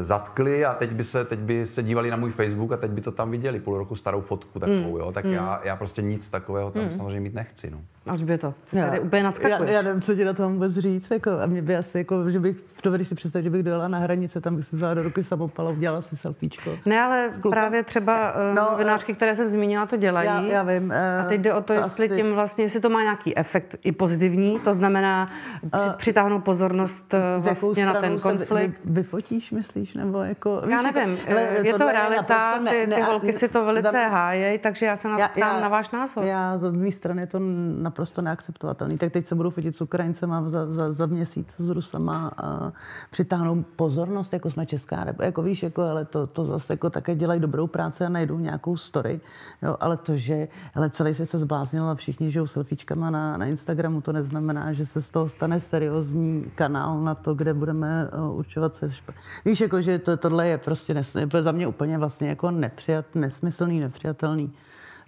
zatkli 0.00 0.64
a 0.64 0.74
teď 0.74 0.90
by, 0.92 1.04
se, 1.04 1.24
teď 1.24 1.38
by 1.38 1.66
se 1.66 1.82
dívali 1.82 2.10
na 2.10 2.16
můj 2.16 2.30
Facebook 2.30 2.72
a 2.72 2.76
teď 2.76 2.90
by 2.90 3.00
to 3.00 3.12
tam 3.12 3.30
viděli, 3.30 3.60
půl 3.60 3.78
roku 3.78 3.94
starou 3.94 4.20
fotku 4.20 4.58
takovou, 4.58 4.98
jo, 4.98 5.12
tak 5.12 5.24
já, 5.24 5.60
já 5.64 5.76
prostě 5.76 6.02
nic 6.02 6.30
takového 6.30 6.70
tam 6.70 6.90
samozřejmě 6.96 7.20
mít 7.20 7.34
nechci, 7.34 7.70
no. 7.70 7.80
Alžběto, 8.06 8.54
Já- 8.72 8.86
tady 8.86 9.00
úplně 9.00 9.22
já, 9.48 9.64
já 9.64 9.82
nevím, 9.82 10.00
co 10.02 10.14
ti 10.14 10.24
na 10.24 10.32
tom 10.32 10.52
vůbec 10.52 10.72
říct. 10.72 11.10
Jako, 11.10 11.30
a 11.30 11.46
mě 11.46 11.62
by 11.62 11.76
asi, 11.76 11.98
jako, 11.98 12.30
že 12.30 12.40
bych, 12.40 12.56
dovedeš 12.86 13.08
si 13.08 13.14
představit, 13.14 13.44
že 13.44 13.50
bych 13.50 13.62
dojela 13.62 13.88
na 13.88 13.98
hranice, 13.98 14.40
tam 14.40 14.56
bych 14.56 14.64
si 14.66 14.76
vzala 14.76 14.94
do 14.94 15.02
ruky 15.02 15.22
samopal 15.22 15.68
a 15.68 15.70
udělala 15.70 16.00
si 16.02 16.16
selfiečko. 16.16 16.70
Ne, 16.86 17.00
ale 17.02 17.28
právě 17.50 17.82
třeba 17.82 18.32
No, 18.54 18.54
no, 18.54 18.68
novinářky, 18.70 19.14
které 19.14 19.36
jsem 19.36 19.48
zmínila, 19.48 19.86
to 19.86 19.96
dělají. 19.96 20.26
Já, 20.28 20.40
já 20.42 20.62
vím. 20.62 20.92
eh, 20.92 21.20
A 21.20 21.24
teď 21.28 21.40
jde 21.40 21.54
o 21.54 21.60
to, 21.62 21.72
jestli 21.72 22.06
asi- 22.06 22.16
tím 22.16 22.32
vlastně, 22.34 22.64
jestli 22.64 22.80
to 22.80 22.88
má 22.90 23.02
nějaký 23.02 23.38
efekt 23.38 23.76
i 23.82 23.92
pozitivní, 23.92 24.60
to 24.60 24.74
znamená 24.74 25.30
při, 25.72 25.88
přitáhnout 25.96 26.44
pozornost 26.44 27.14
eh, 27.14 27.18
vlastně 27.38 27.86
na 27.86 27.94
ten 27.94 28.18
konflikt. 28.18 28.80
Vy, 28.84 28.92
vyfotíš, 28.92 29.50
myslíš? 29.50 29.94
Nebo 29.94 30.22
jako, 30.22 30.62
Já 30.68 30.76
víš, 30.76 30.86
jako- 30.86 30.98
nevím, 30.98 31.18
eh, 31.26 31.66
je 31.66 31.72
to 31.74 31.86
realita, 31.92 32.58
ty, 32.58 32.64
ty 32.70 32.86
ne- 32.86 33.02
holky 33.04 33.32
si 33.32 33.48
to 33.48 33.64
velice 33.64 33.90
za- 33.92 34.08
hájejí, 34.08 34.58
takže 34.58 34.86
já 34.86 34.96
se 34.96 35.08
na, 35.08 35.28
ptám 35.28 35.60
na 35.60 35.68
váš 35.68 35.90
názor. 35.90 36.24
Já 36.24 36.58
z 36.58 36.70
mé 36.72 36.92
strany 36.92 37.22
je 37.22 37.26
to 37.26 37.38
naprosto 37.82 38.22
neakceptovatelný. 38.22 38.98
Tak 38.98 39.12
teď 39.12 39.26
se 39.26 39.34
budu 39.34 39.50
fotit 39.50 39.76
s 39.76 39.80
Ukrajincema 39.80 40.48
za, 40.48 40.72
za, 40.72 40.92
za 40.92 41.06
měsíc 41.06 41.54
s 41.58 41.68
Rusama 41.68 42.32
a 42.36 42.72
přitáhnou 43.10 43.62
pozornost, 43.62 44.32
jako 44.32 44.50
jsme 44.50 44.66
Česká 44.66 44.96
republika. 44.96 45.24
Jako 45.24 45.42
víš, 45.42 45.62
jako, 45.62 45.82
ale 45.82 46.04
to, 46.04 46.26
to 46.26 46.44
zase 46.44 46.72
jako 46.72 46.90
také 46.90 47.14
dělají 47.14 47.40
dobrou 47.40 47.66
práci 47.66 48.04
a 48.04 48.08
najdou 48.08 48.38
nějakou 48.38 48.76
story. 48.76 49.20
Jo, 49.62 49.76
ale 49.80 49.96
to, 49.96 50.16
že 50.16 50.48
ale 50.74 50.90
celý 50.90 51.14
svět 51.14 51.26
se 51.26 51.38
zbláznil 51.38 51.84
a 51.84 51.94
všichni 51.94 52.30
žijou 52.30 52.46
selfiečkama 52.46 53.10
na, 53.10 53.36
na 53.36 53.46
Instagramu, 53.46 54.00
to 54.00 54.12
neznamená, 54.12 54.72
že 54.72 54.86
se 54.86 55.02
z 55.02 55.10
toho 55.10 55.28
stane 55.28 55.60
seriózní 55.60 56.52
kanál 56.54 57.00
na 57.00 57.14
to, 57.14 57.34
kde 57.34 57.54
budeme 57.54 58.08
uh, 58.18 58.38
určovat, 58.38 58.74
co 58.74 58.84
je 58.84 58.90
špatně. 58.90 59.20
Víš, 59.44 59.60
jako, 59.60 59.82
že 59.82 59.98
to, 59.98 60.16
tohle 60.16 60.48
je 60.48 60.58
prostě 60.58 60.94
nes, 60.94 61.16
za 61.40 61.52
mě 61.52 61.66
úplně 61.66 61.98
vlastně 61.98 62.28
jako 62.28 62.50
nepřijat, 62.50 63.14
nesmyslný, 63.14 63.80
nepřijatelný. 63.80 64.52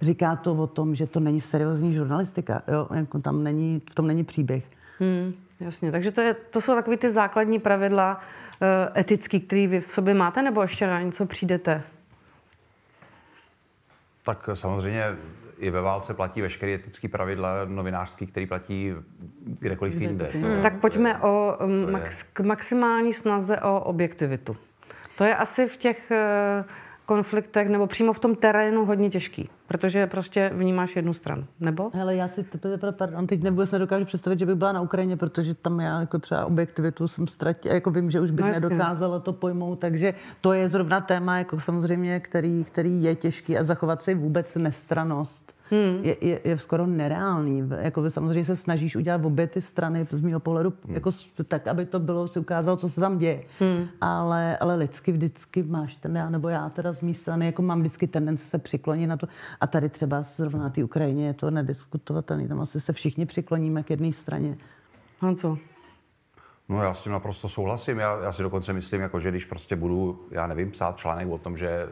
Říká 0.03 0.37
to 0.37 0.55
o 0.55 0.67
tom, 0.67 0.95
že 0.95 1.07
to 1.07 1.21
není 1.21 1.41
seriózní 1.41 1.93
žurnalistika. 1.93 2.63
Jo? 2.69 2.89
Jako 2.95 3.19
tam 3.19 3.45
není, 3.45 3.83
v 3.91 3.95
tom 3.95 4.07
není 4.07 4.25
příběh. 4.25 4.71
Hmm, 4.99 5.33
jasně, 5.61 5.93
takže 5.93 6.13
to, 6.13 6.21
je, 6.21 6.35
to 6.35 6.61
jsou 6.61 6.75
takové 6.75 6.97
ty 6.97 7.11
základní 7.11 7.59
pravidla 7.59 8.21
uh, 8.21 8.99
etický, 9.01 9.41
které 9.41 9.67
vy 9.67 9.81
v 9.81 9.91
sobě 9.91 10.15
máte, 10.15 10.43
nebo 10.43 10.63
ještě 10.63 10.87
na 10.87 11.03
něco 11.03 11.27
přijdete? 11.27 11.83
Tak 14.25 14.49
samozřejmě 14.55 15.05
i 15.59 15.71
ve 15.71 15.81
válce 15.81 16.15
platí 16.15 16.41
veškeré 16.43 16.73
etické 16.75 17.09
pravidla 17.09 17.65
novinářský, 17.65 18.27
který 18.27 18.47
platí 18.47 18.93
kdekoliv 19.41 20.01
jinde. 20.01 20.25
To- 20.27 20.63
Tak 20.63 20.81
pojďme 20.81 21.19
o, 21.19 21.59
je- 21.87 21.87
max, 21.93 22.23
k 22.23 22.41
maximální 22.41 23.15
snaze 23.15 23.61
o 23.61 23.81
objektivitu. 23.81 24.57
To 25.17 25.25
je 25.25 25.37
asi 25.37 25.69
v 25.69 25.77
těch 25.77 26.11
eh, 26.11 26.65
konfliktech 27.07 27.69
nebo 27.69 27.87
přímo 27.87 28.13
v 28.13 28.19
tom 28.19 28.35
terénu 28.35 28.85
hodně 28.85 29.11
těžký, 29.11 29.51
protože 29.69 30.07
prostě 30.07 30.51
vnímáš 30.55 30.97
jednu 30.97 31.15
stranu, 31.15 31.45
nebo? 31.61 31.91
Hele, 31.95 32.17
já 32.17 32.29
si 32.29 32.43
teprve, 32.45 32.93
pardon, 32.93 33.27
teď 33.27 33.51
vůbec 33.51 33.73
nedokážu 33.73 34.05
představit, 34.05 34.39
že 34.39 34.47
bych 34.47 34.55
byla 34.55 34.73
na 34.73 34.81
Ukrajině, 34.81 35.17
protože 35.17 35.55
tam 35.55 35.81
já 35.81 36.01
jako 36.01 36.19
třeba 36.19 36.47
objektivitu 36.47 37.09
jsem 37.09 37.27
ztratila, 37.27 37.75
jako 37.75 37.91
vím, 37.91 38.11
že 38.11 38.21
už 38.21 38.31
bych 38.31 38.45
No 38.45 38.53
nedokázala 38.53 39.19
to 39.19 39.33
pojmout, 39.33 39.79
takže 39.79 40.15
to 40.41 40.53
je 40.53 40.69
zrovna 40.69 41.01
téma, 41.01 41.39
jako 41.39 41.61
samozřejmě, 41.61 42.21
který, 42.21 42.65
který 42.65 43.03
je 43.03 43.15
těžký 43.15 43.59
a 43.59 43.65
zachovat 43.65 44.03
si 44.03 44.15
vůbec 44.15 44.57
nestranost. 44.57 45.59
Hmm. 45.71 46.05
Je, 46.05 46.17
je, 46.21 46.41
je, 46.45 46.59
skoro 46.59 46.87
nereálný. 46.87 47.71
Jako 47.81 48.03
by 48.03 48.11
samozřejmě 48.11 48.45
se 48.45 48.57
snažíš 48.57 48.97
udělat 48.97 49.25
obě 49.25 49.47
ty 49.47 49.61
strany 49.61 50.07
z 50.11 50.21
mého 50.21 50.41
pohledu 50.41 50.73
hmm. 50.85 50.95
jako, 50.95 51.11
tak, 51.49 51.67
aby 51.67 51.87
to 51.87 52.01
bylo, 52.01 52.29
si 52.29 52.39
ukázalo, 52.39 52.77
co 52.77 52.89
se 52.89 53.01
tam 53.01 53.19
děje. 53.19 53.43
Hmm. 53.61 53.87
Ale, 54.01 54.57
ale 54.57 54.75
lidsky 54.75 55.13
vždycky 55.13 55.63
máš 55.63 55.97
ten, 55.97 56.17
já, 56.17 56.31
nebo 56.31 56.49
já 56.49 56.69
teda 56.69 56.93
z 56.93 57.03
mé 57.03 57.15
strany, 57.15 57.47
jako 57.47 57.63
mám 57.63 57.81
vždycky 57.81 58.07
tendence 58.07 58.45
se 58.45 58.59
přiklonit 58.59 59.09
na 59.09 59.17
to. 59.17 59.29
A 59.61 59.67
tady 59.67 59.89
třeba 59.89 60.23
zrovna 60.23 60.63
na 60.63 60.71
té 60.71 60.85
Ukrajině 60.85 61.27
je 61.27 61.35
to 61.35 61.51
nediskutovatelné. 61.51 62.49
Tam 62.49 62.61
asi 62.61 62.81
se 62.81 62.93
všichni 62.93 63.27
přikloníme 63.27 63.83
k 63.83 63.91
jedné 63.91 64.13
straně. 64.13 64.59
Honzo, 65.23 65.59
No 66.69 66.83
já 66.83 66.95
s 66.95 67.03
tím 67.03 67.13
naprosto 67.13 67.49
souhlasím. 67.49 67.99
Já, 67.99 68.19
já 68.23 68.33
si 68.33 68.43
dokonce 68.43 68.73
myslím, 68.73 69.01
jako, 69.01 69.21
že 69.21 69.31
když 69.31 69.45
prostě 69.45 69.77
budu, 69.77 70.27
já 70.31 70.47
nevím, 70.47 70.71
psát 70.71 70.97
článek 70.97 71.29
o 71.29 71.39
tom, 71.39 71.57
že 71.57 71.69
e, 71.69 71.87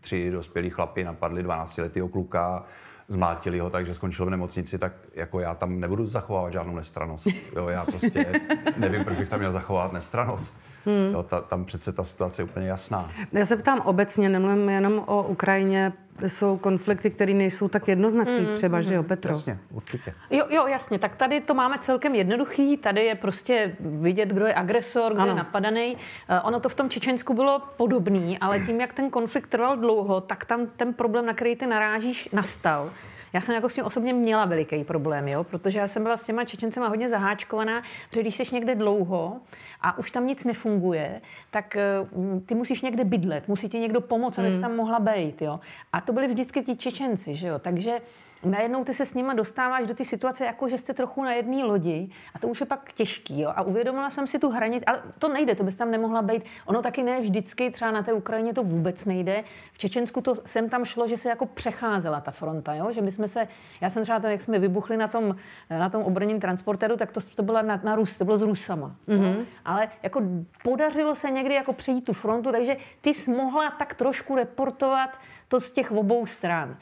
tři 0.00 0.30
dospělí 0.30 0.70
chlapi 0.70 1.04
napadli 1.04 1.44
12-letého 1.44 2.08
kluka, 2.08 2.64
zmlátili 3.08 3.58
ho, 3.58 3.70
takže 3.70 3.94
skončil 3.94 4.26
v 4.26 4.30
nemocnici, 4.30 4.78
tak 4.78 4.92
jako 5.14 5.40
já 5.40 5.54
tam 5.54 5.80
nebudu 5.80 6.06
zachovávat 6.06 6.52
žádnou 6.52 6.74
nestranost. 6.74 7.26
Jo, 7.56 7.68
já 7.68 7.84
prostě 7.84 8.26
nevím, 8.76 9.04
proč 9.04 9.18
bych 9.18 9.28
tam 9.28 9.38
měl 9.38 9.52
zachovávat 9.52 9.92
nestranost. 9.92 10.56
Hmm. 10.86 11.12
Jo, 11.12 11.22
ta, 11.22 11.40
tam 11.40 11.64
přece 11.64 11.92
ta 11.92 12.04
situace 12.04 12.42
je 12.42 12.44
úplně 12.44 12.68
jasná. 12.68 13.10
Já 13.32 13.44
se 13.44 13.56
ptám 13.56 13.80
obecně, 13.80 14.28
nemluvím 14.28 14.68
jenom 14.68 15.02
o 15.06 15.22
Ukrajině, 15.22 15.92
jsou 16.26 16.56
konflikty, 16.56 17.10
které 17.10 17.34
nejsou 17.34 17.68
tak 17.68 17.88
jednoznačné 17.88 18.40
hmm. 18.40 18.54
třeba, 18.54 18.80
že 18.80 18.94
jo, 18.94 19.02
Petro? 19.02 19.30
Jasně, 19.30 19.58
určitě. 19.70 20.14
Jo, 20.30 20.46
jo, 20.50 20.66
jasně, 20.66 20.98
tak 20.98 21.16
tady 21.16 21.40
to 21.40 21.54
máme 21.54 21.78
celkem 21.78 22.14
jednoduchý, 22.14 22.76
tady 22.76 23.04
je 23.04 23.14
prostě 23.14 23.76
vidět, 23.80 24.28
kdo 24.28 24.46
je 24.46 24.54
agresor, 24.54 25.12
kdo 25.12 25.22
ano. 25.22 25.30
je 25.30 25.36
napadaný. 25.36 25.96
Eh, 26.28 26.40
ono 26.40 26.60
to 26.60 26.68
v 26.68 26.74
tom 26.74 26.90
Čečensku 26.90 27.34
bylo 27.34 27.62
podobný, 27.76 28.38
ale 28.38 28.60
tím, 28.60 28.80
jak 28.80 28.92
ten 28.92 29.10
konflikt 29.10 29.46
trval 29.46 29.76
dlouho, 29.76 30.20
tak 30.20 30.44
tam 30.44 30.66
ten 30.76 30.94
problém, 30.94 31.26
na 31.26 31.34
který 31.34 31.56
ty 31.56 31.66
narážíš, 31.66 32.28
nastal. 32.32 32.90
Já 33.32 33.40
jsem 33.40 33.54
jako 33.54 33.68
s 33.68 33.74
tím 33.74 33.84
osobně 33.84 34.12
měla 34.12 34.44
veliký 34.44 34.84
problém, 34.84 35.28
jo? 35.28 35.44
protože 35.44 35.78
já 35.78 35.88
jsem 35.88 36.02
byla 36.02 36.16
s 36.16 36.24
těma 36.24 36.44
Čečencema 36.44 36.88
hodně 36.88 37.08
zaháčkovaná, 37.08 37.82
protože 38.08 38.20
když 38.20 38.34
jsi 38.34 38.54
někde 38.54 38.74
dlouho 38.74 39.40
a 39.80 39.98
už 39.98 40.10
tam 40.10 40.26
nic 40.26 40.44
nefunguje, 40.44 41.20
tak 41.50 41.76
uh, 42.12 42.40
ty 42.46 42.54
musíš 42.54 42.82
někde 42.82 43.04
bydlet, 43.04 43.48
musí 43.48 43.68
ti 43.68 43.78
někdo 43.78 44.00
pomoct, 44.00 44.38
abys 44.38 44.54
mm. 44.54 44.60
tam 44.60 44.76
mohla 44.76 44.98
být. 45.00 45.42
Jo? 45.42 45.60
A 45.92 46.00
to 46.00 46.12
byli 46.12 46.28
vždycky 46.28 46.62
ti 46.62 46.76
Čečenci, 46.76 47.34
že 47.34 47.48
jo? 47.48 47.58
takže 47.58 48.00
najednou 48.44 48.84
ty 48.84 48.94
se 48.94 49.06
s 49.06 49.14
nima 49.14 49.34
dostáváš 49.34 49.86
do 49.86 49.94
té 49.94 50.04
situace, 50.04 50.44
jako 50.44 50.68
že 50.68 50.78
jste 50.78 50.94
trochu 50.94 51.24
na 51.24 51.32
jedné 51.32 51.64
lodi 51.64 52.10
a 52.34 52.38
to 52.38 52.48
už 52.48 52.60
je 52.60 52.66
pak 52.66 52.92
těžký. 52.92 53.40
Jo? 53.40 53.52
A 53.56 53.62
uvědomila 53.62 54.10
jsem 54.10 54.26
si 54.26 54.38
tu 54.38 54.50
hranici, 54.50 54.84
ale 54.84 55.02
to 55.18 55.28
nejde, 55.28 55.54
to 55.54 55.64
bys 55.64 55.76
tam 55.76 55.90
nemohla 55.90 56.22
být. 56.22 56.42
Ono 56.66 56.82
taky 56.82 57.02
ne 57.02 57.20
vždycky, 57.20 57.70
třeba 57.70 57.90
na 57.90 58.02
té 58.02 58.12
Ukrajině 58.12 58.54
to 58.54 58.62
vůbec 58.62 59.04
nejde. 59.04 59.44
V 59.72 59.78
Čečensku 59.78 60.20
to 60.20 60.34
sem 60.34 60.68
tam 60.68 60.84
šlo, 60.84 61.08
že 61.08 61.16
se 61.16 61.28
jako 61.28 61.46
přecházela 61.46 62.20
ta 62.20 62.30
fronta, 62.30 62.74
jo? 62.74 62.92
že 62.92 63.00
my 63.00 63.12
jsme 63.12 63.28
se, 63.28 63.48
já 63.80 63.90
jsem 63.90 64.02
třeba, 64.02 64.28
jak 64.28 64.42
jsme 64.42 64.58
vybuchli 64.58 64.96
na 64.96 65.08
tom, 65.08 65.36
na 65.70 65.88
tom 65.88 66.02
obrněném 66.02 66.40
transportéru, 66.40 66.96
tak 66.96 67.12
to, 67.12 67.20
to 67.34 67.42
bylo 67.42 67.62
na, 67.62 67.80
na 67.84 67.94
Rus, 67.94 68.16
to 68.16 68.24
bylo 68.24 68.38
s 68.38 68.42
Rusama. 68.42 68.96
Mm-hmm. 69.08 69.44
Ale 69.64 69.88
jako 70.02 70.22
podařilo 70.62 71.14
se 71.14 71.30
někdy 71.30 71.54
jako 71.54 71.72
přejít 71.72 72.04
tu 72.04 72.12
frontu, 72.12 72.52
takže 72.52 72.76
ty 73.00 73.14
jsi 73.14 73.30
mohla 73.30 73.70
tak 73.70 73.94
trošku 73.94 74.36
reportovat 74.36 75.10
to 75.48 75.60
z 75.60 75.70
těch 75.72 75.92
obou 75.92 76.26
stran. 76.26 76.76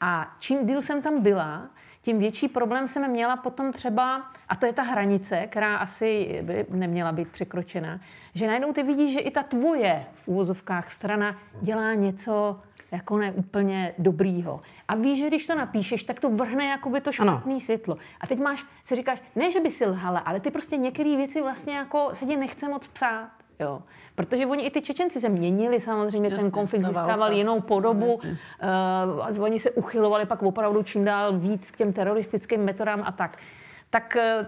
A 0.00 0.36
čím 0.38 0.66
díl 0.66 0.82
jsem 0.82 1.02
tam 1.02 1.22
byla, 1.22 1.68
tím 2.02 2.18
větší 2.18 2.48
problém 2.48 2.88
jsem 2.88 3.10
měla 3.10 3.36
potom 3.36 3.72
třeba, 3.72 4.30
a 4.48 4.56
to 4.56 4.66
je 4.66 4.72
ta 4.72 4.82
hranice, 4.82 5.46
která 5.46 5.76
asi 5.76 6.40
by 6.42 6.66
neměla 6.70 7.12
být 7.12 7.28
překročena, 7.28 8.00
že 8.34 8.46
najednou 8.46 8.72
ty 8.72 8.82
vidíš, 8.82 9.12
že 9.12 9.20
i 9.20 9.30
ta 9.30 9.42
tvoje 9.42 10.06
v 10.14 10.28
úvozovkách 10.28 10.92
strana 10.92 11.36
dělá 11.60 11.94
něco 11.94 12.60
jako 12.90 13.18
ne 13.18 13.32
úplně 13.32 13.94
dobrýho. 13.98 14.60
A 14.88 14.94
víš, 14.94 15.18
že 15.18 15.26
když 15.26 15.46
to 15.46 15.54
napíšeš, 15.54 16.04
tak 16.04 16.20
to 16.20 16.30
vrhne 16.30 16.66
jakoby 16.66 17.00
to 17.00 17.12
špatné 17.12 17.60
světlo. 17.60 17.96
A 18.20 18.26
teď 18.26 18.38
máš, 18.38 18.64
si 18.84 18.96
říkáš, 18.96 19.22
ne, 19.36 19.50
že 19.50 19.60
by 19.60 19.70
si 19.70 19.86
lhala, 19.86 20.18
ale 20.18 20.40
ty 20.40 20.50
prostě 20.50 20.76
některé 20.76 21.16
věci 21.16 21.42
vlastně 21.42 21.76
jako 21.76 22.10
se 22.12 22.26
ti 22.26 22.36
nechce 22.36 22.68
moc 22.68 22.86
psát. 22.88 23.30
Jo. 23.60 23.82
Protože 24.14 24.46
oni 24.46 24.66
i 24.66 24.70
ty 24.70 24.82
Čečenci 24.82 25.20
se 25.20 25.28
měnili, 25.28 25.80
samozřejmě 25.80 26.28
Jasně, 26.28 26.42
ten 26.42 26.50
konflikt 26.50 26.86
získával 26.86 27.32
jinou 27.32 27.60
podobu. 27.60 28.14
Uh, 28.14 29.42
oni 29.42 29.60
se 29.60 29.70
uchylovali 29.70 30.26
pak 30.26 30.42
opravdu 30.42 30.82
čím 30.82 31.04
dál 31.04 31.38
víc 31.38 31.70
k 31.70 31.76
těm 31.76 31.92
teroristickým 31.92 32.60
metodám 32.60 33.02
a 33.06 33.12
tak. 33.12 33.38
Tak 33.90 34.16
uh, 34.16 34.46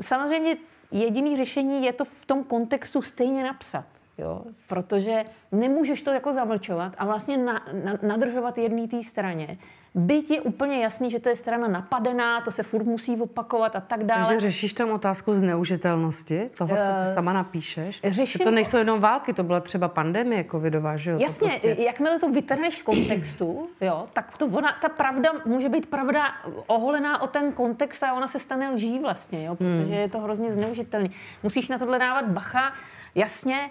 samozřejmě 0.00 0.56
jediný 0.90 1.36
řešení 1.36 1.84
je 1.84 1.92
to 1.92 2.04
v 2.04 2.26
tom 2.26 2.44
kontextu 2.44 3.02
stejně 3.02 3.44
napsat. 3.44 3.84
Jo? 4.18 4.42
Protože 4.68 5.24
nemůžeš 5.52 6.02
to 6.02 6.10
jako 6.10 6.32
zamlčovat 6.32 6.92
a 6.98 7.04
vlastně 7.04 7.36
na, 7.36 7.62
na, 7.84 7.98
nadržovat 8.02 8.58
jedné 8.58 8.88
té 8.88 9.04
straně. 9.04 9.58
Byť 9.96 10.30
je 10.30 10.40
úplně 10.40 10.82
jasný, 10.82 11.10
že 11.10 11.20
to 11.20 11.28
je 11.28 11.36
strana 11.36 11.68
napadená, 11.68 12.40
to 12.40 12.50
se 12.50 12.62
furt 12.62 12.84
musí 12.84 13.20
opakovat 13.20 13.76
a 13.76 13.80
tak 13.80 14.04
dále. 14.04 14.26
Takže 14.26 14.40
řešíš 14.40 14.72
tam 14.72 14.90
otázku 14.90 15.34
zneužitelnosti 15.34 16.50
toho, 16.58 16.76
co 16.76 16.82
ty 16.82 17.10
eh, 17.10 17.14
sama 17.14 17.32
napíšeš? 17.32 18.00
Řeším... 18.04 18.38
Že 18.38 18.44
to 18.44 18.50
nejsou 18.50 18.76
jenom 18.76 19.00
války, 19.00 19.32
to 19.32 19.42
byla 19.42 19.60
třeba 19.60 19.88
pandemie 19.88 20.44
covidová, 20.50 20.96
že 20.96 21.10
jo? 21.10 21.18
Jasně, 21.18 21.48
to 21.48 21.58
prostě... 21.60 21.82
jakmile 21.82 22.18
to 22.18 22.30
vytrhneš 22.30 22.78
z 22.78 22.82
kontextu, 22.82 23.68
jo, 23.80 24.06
tak 24.12 24.38
to 24.38 24.46
ona, 24.46 24.76
ta 24.82 24.88
pravda 24.88 25.30
může 25.44 25.68
být 25.68 25.86
pravda 25.86 26.22
oholená 26.66 27.22
o 27.22 27.26
ten 27.26 27.52
kontext 27.52 28.02
a 28.02 28.14
ona 28.14 28.28
se 28.28 28.38
stane 28.38 28.70
lží 28.70 28.98
vlastně, 28.98 29.44
jo, 29.44 29.54
protože 29.54 29.84
hmm. 29.84 29.92
je 29.92 30.08
to 30.08 30.18
hrozně 30.18 30.52
zneužitelný. 30.52 31.10
Musíš 31.42 31.68
na 31.68 31.78
tohle 31.78 31.98
dávat 31.98 32.24
bacha, 32.28 32.72
jasně, 33.14 33.70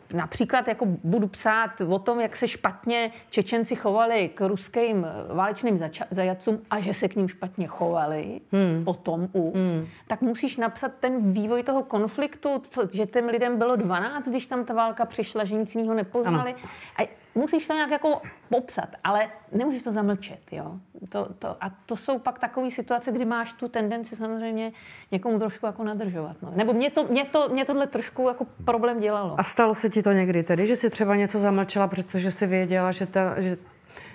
například 0.13 0.67
jako 0.67 0.85
budu 0.85 1.27
psát 1.27 1.81
o 1.81 1.99
tom, 1.99 2.19
jak 2.19 2.35
se 2.35 2.47
špatně 2.47 3.11
Čečenci 3.29 3.75
chovali 3.75 4.29
k 4.33 4.47
ruským 4.47 5.07
válečným 5.33 5.79
zajacům 6.11 6.61
a 6.69 6.79
že 6.79 6.93
se 6.93 7.07
k 7.07 7.15
ním 7.15 7.27
špatně 7.27 7.67
chovali 7.67 8.41
hmm. 8.51 8.83
potom 8.83 9.27
u, 9.33 9.51
hmm. 9.55 9.87
tak 10.07 10.21
musíš 10.21 10.57
napsat 10.57 10.91
ten 10.99 11.33
vývoj 11.33 11.63
toho 11.63 11.83
konfliktu, 11.83 12.61
co, 12.69 12.87
že 12.91 13.05
těm 13.05 13.27
lidem 13.27 13.57
bylo 13.57 13.75
12, 13.75 14.27
když 14.27 14.47
tam 14.47 14.65
ta 14.65 14.73
válka 14.73 15.05
přišla, 15.05 15.43
že 15.43 15.55
nic 15.55 15.75
jiného 15.75 15.93
nepoznali. 15.93 16.53
Ano. 16.53 16.69
A 16.99 17.21
musíš 17.35 17.67
to 17.67 17.73
nějak 17.73 17.91
jako 17.91 18.21
popsat, 18.49 18.89
ale 19.03 19.29
nemůžeš 19.51 19.83
to 19.83 19.91
zamlčet, 19.91 20.39
jo. 20.51 20.79
To, 21.09 21.33
to, 21.39 21.47
a 21.61 21.71
to 21.85 21.95
jsou 21.95 22.19
pak 22.19 22.39
takové 22.39 22.71
situace, 22.71 23.11
kdy 23.11 23.25
máš 23.25 23.53
tu 23.53 23.67
tendenci 23.67 24.15
samozřejmě 24.15 24.71
někomu 25.11 25.39
trošku 25.39 25.65
jako 25.65 25.83
nadržovat. 25.83 26.37
No. 26.41 26.51
Nebo 26.55 26.73
mě, 26.73 26.91
to, 26.91 27.03
mě, 27.03 27.25
to, 27.25 27.49
mě 27.49 27.65
tohle 27.65 27.87
trošku 27.87 28.27
jako 28.27 28.45
problém 28.65 28.99
dělalo. 28.99 29.39
A 29.39 29.43
stalo 29.43 29.75
se 29.75 29.89
ti 29.89 30.00
to 30.03 30.11
někdy 30.11 30.43
tedy, 30.43 30.67
že 30.67 30.75
jsi 30.75 30.89
třeba 30.89 31.15
něco 31.15 31.39
zamlčela, 31.39 31.87
protože 31.87 32.31
jsi 32.31 32.47
věděla, 32.47 32.91
že, 32.91 33.05
ta, 33.05 33.41
že, 33.41 33.57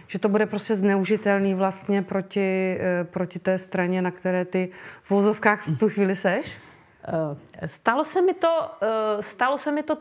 že 0.07 0.18
to 0.18 0.28
bude 0.28 0.47
prostě 0.47 0.74
zneužitelný 0.74 1.55
vlastně 1.55 2.03
proti, 2.03 2.78
eh, 2.80 3.05
proti 3.05 3.39
té 3.39 3.59
straně, 3.59 4.03
na 4.03 4.11
které 4.11 4.45
ty 4.45 4.70
v 5.03 5.11
vozovkách 5.11 5.68
v 5.68 5.78
tu 5.78 5.89
chvíli 5.89 6.16
seš? 6.16 6.57
Eh, 7.62 7.68
stalo 7.68 8.05
se 8.05 8.22
mi 8.22 8.34
to, 8.34 8.70
eh, 8.82 9.22
stalo 9.22 9.59
se 9.59 9.72
mi 9.72 9.82
to 9.82 9.97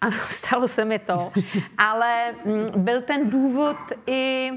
ano, 0.00 0.16
stalo 0.28 0.68
se 0.68 0.84
mi 0.84 0.98
to, 0.98 1.32
ale 1.78 2.32
mm, 2.44 2.84
byl 2.84 3.02
ten 3.02 3.30
důvod 3.30 3.76
i 4.06 4.50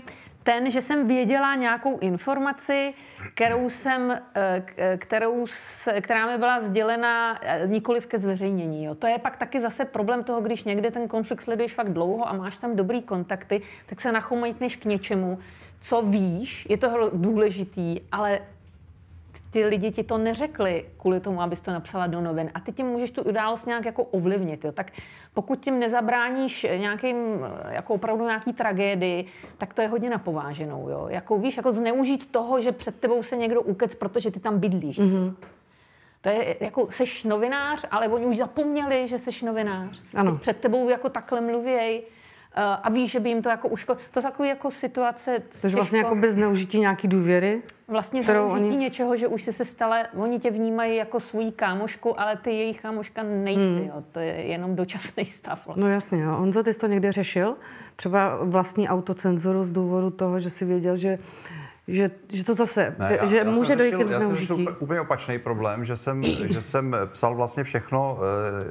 ten, 0.43 0.71
že 0.71 0.81
jsem 0.81 1.07
věděla 1.07 1.55
nějakou 1.55 1.99
informaci, 1.99 2.93
kterou 3.33 3.69
jsem, 3.69 4.19
eh, 4.35 4.97
kterou, 4.97 5.45
která 6.01 6.25
mi 6.25 6.37
byla 6.37 6.61
sdělena 6.61 7.39
eh, 7.41 7.67
nikoliv 7.67 8.07
ke 8.07 8.19
zveřejnění. 8.19 8.83
Jo. 8.83 8.95
To 8.95 9.07
je 9.07 9.19
pak 9.19 9.37
taky 9.37 9.61
zase 9.61 9.85
problém 9.85 10.23
toho, 10.23 10.41
když 10.41 10.63
někde 10.63 10.91
ten 10.91 11.07
konflikt 11.07 11.41
sleduješ 11.41 11.73
fakt 11.73 11.93
dlouho 11.93 12.29
a 12.29 12.33
máš 12.33 12.57
tam 12.57 12.75
dobrý 12.75 13.01
kontakty, 13.01 13.61
tak 13.85 14.01
se 14.01 14.11
nachomejtneš 14.11 14.75
k 14.75 14.85
něčemu, 14.85 15.39
co 15.79 16.01
víš, 16.01 16.67
je 16.69 16.77
to 16.77 17.09
důležitý, 17.13 17.99
ale 18.11 18.39
ty 19.53 19.65
lidi 19.65 19.91
ti 19.91 20.03
to 20.03 20.17
neřekli 20.17 20.85
kvůli 20.97 21.19
tomu, 21.19 21.41
abys 21.41 21.61
to 21.61 21.71
napsala 21.71 22.07
do 22.07 22.21
novin. 22.21 22.51
A 22.53 22.59
ty 22.59 22.71
tím 22.71 22.87
můžeš 22.87 23.11
tu 23.11 23.23
událost 23.23 23.65
nějak 23.65 23.85
jako 23.85 24.03
ovlivnit. 24.03 24.65
Jo. 24.65 24.71
Tak 24.71 24.91
pokud 25.33 25.59
tím 25.59 25.79
nezabráníš 25.79 26.67
nějakým, 26.77 27.15
jako 27.69 27.93
opravdu 27.93 28.25
nějaký 28.25 28.53
tragédii, 28.53 29.25
tak 29.57 29.73
to 29.73 29.81
je 29.81 29.87
hodně 29.87 30.09
napováženou. 30.09 30.89
Jo. 30.89 31.07
Jako 31.09 31.37
víš, 31.37 31.57
jako 31.57 31.71
zneužít 31.71 32.31
toho, 32.31 32.61
že 32.61 32.71
před 32.71 32.99
tebou 32.99 33.23
se 33.23 33.37
někdo 33.37 33.61
ukec, 33.61 33.95
protože 33.95 34.31
ty 34.31 34.39
tam 34.39 34.59
bydlíš. 34.59 34.99
Mm-hmm. 34.99 35.33
To 36.21 36.29
je 36.29 36.55
jako, 36.59 36.87
seš 36.89 37.23
novinář, 37.23 37.85
ale 37.91 38.07
oni 38.07 38.25
už 38.25 38.37
zapomněli, 38.37 39.07
že 39.07 39.19
seš 39.19 39.41
novinář. 39.41 40.01
Ano. 40.15 40.37
před 40.37 40.57
tebou 40.57 40.89
jako 40.89 41.09
takhle 41.09 41.41
mluvěj 41.41 42.03
a 42.55 42.89
víš, 42.89 43.11
že 43.11 43.19
by 43.19 43.29
jim 43.29 43.41
to 43.41 43.49
jako 43.49 43.67
uškodilo. 43.67 44.05
To 44.11 44.19
je 44.19 44.23
takový 44.23 44.49
jako 44.49 44.71
situace... 44.71 45.39
To 45.61 45.67
je 45.67 45.75
vlastně 45.75 45.99
jako 45.99 46.15
bez 46.15 46.33
zneužití 46.33 46.79
nějaký 46.79 47.07
důvěry? 47.07 47.61
Vlastně 47.87 48.23
zneužití 48.23 48.65
oni... 48.65 48.77
něčeho, 48.77 49.17
že 49.17 49.27
už 49.27 49.43
jsi 49.43 49.53
se 49.53 49.65
stala, 49.65 49.97
oni 50.17 50.39
tě 50.39 50.51
vnímají 50.51 50.95
jako 50.95 51.19
svoji 51.19 51.51
kámošku, 51.51 52.19
ale 52.19 52.37
ty 52.37 52.49
jejich 52.49 52.81
kámoška 52.81 53.23
nejsi, 53.23 53.59
hmm. 53.59 53.87
jo. 53.87 54.03
To 54.11 54.19
je 54.19 54.33
jenom 54.33 54.75
dočasný 54.75 55.25
stav. 55.25 55.65
Vlastně. 55.65 55.83
No 55.83 55.89
jasně, 55.89 56.21
jo. 56.21 56.31
Honzo, 56.31 56.63
ty 56.63 56.73
jsi 56.73 56.79
to 56.79 56.87
někde 56.87 57.11
řešil? 57.11 57.55
Třeba 57.95 58.39
vlastní 58.41 58.89
autocenzuru 58.89 59.63
z 59.63 59.71
důvodu 59.71 60.09
toho, 60.09 60.39
že 60.39 60.49
jsi 60.49 60.65
věděl, 60.65 60.97
že 60.97 61.17
že, 61.87 62.09
že 62.29 62.43
to 62.43 62.55
zase, 62.55 62.95
ne, 62.99 63.07
že, 63.09 63.15
já, 63.15 63.27
že 63.27 63.37
já 63.37 63.43
může 63.43 63.75
dojít 63.75 63.95
k 63.95 64.07
zneužití. 64.07 64.51
Já 64.51 64.55
jsem 64.55 64.75
úplně 64.79 65.01
opačný 65.01 65.39
problém, 65.39 65.85
že 65.85 65.97
jsem, 65.97 66.23
že 66.23 66.61
jsem 66.61 66.95
psal 67.05 67.35
vlastně 67.35 67.63
všechno, 67.63 68.17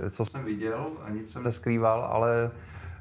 eh, 0.04 0.10
co 0.10 0.24
jsem 0.24 0.44
viděl 0.44 0.86
a 1.04 1.10
nic 1.10 1.32
jsem 1.32 1.44
neskrýval, 1.44 2.08
ale 2.12 2.50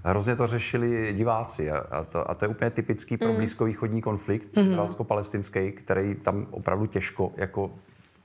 hrozně 0.04 0.36
to 0.36 0.48
řešili 0.48 1.14
diváci 1.14 1.72
a, 1.72 2.04
to, 2.04 2.32
a 2.32 2.36
to 2.36 2.46
je 2.46 2.50
úplně 2.50 2.70
typický 2.70 3.18
pro 3.18 3.28
mm. 3.28 3.36
blízkovýchodní 3.36 4.02
konflikt, 4.02 4.56
mm. 4.56 4.64
izraelsko-palestinský, 4.64 5.72
který 5.72 6.16
tam 6.16 6.48
opravdu 6.52 6.86
těžko 6.86 7.32
jako 7.38 7.72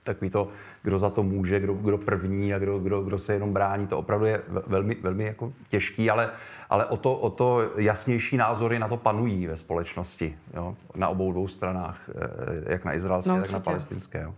takový 0.07 0.29
to, 0.29 0.47
kdo 0.83 0.99
za 0.99 1.09
to 1.09 1.23
může, 1.23 1.59
kdo, 1.59 1.73
kdo 1.73 1.97
první 1.97 2.53
a 2.53 2.59
kdo, 2.59 2.79
kdo, 2.79 3.01
kdo 3.01 3.17
se 3.17 3.33
jenom 3.33 3.53
brání, 3.53 3.87
to 3.87 3.97
opravdu 3.97 4.25
je 4.25 4.41
velmi, 4.67 4.95
velmi 5.01 5.25
jako 5.25 5.53
těžký, 5.69 6.09
ale, 6.09 6.29
ale 6.69 6.85
o, 6.85 6.97
to, 6.97 7.13
o 7.13 7.29
to 7.29 7.71
jasnější 7.77 8.37
názory 8.37 8.79
na 8.79 8.87
to 8.87 8.97
panují 8.97 9.47
ve 9.47 9.57
společnosti, 9.57 10.37
jo? 10.53 10.75
na 10.95 11.07
obou 11.07 11.31
dvou 11.31 11.47
stranách, 11.47 12.09
eh, 12.09 12.73
jak 12.73 12.85
na 12.85 12.95
izraelské, 12.95 13.31
no, 13.31 13.41
tak 13.41 13.51
na 13.51 13.59
palestinské. 13.59 14.21
Jo? 14.21 14.33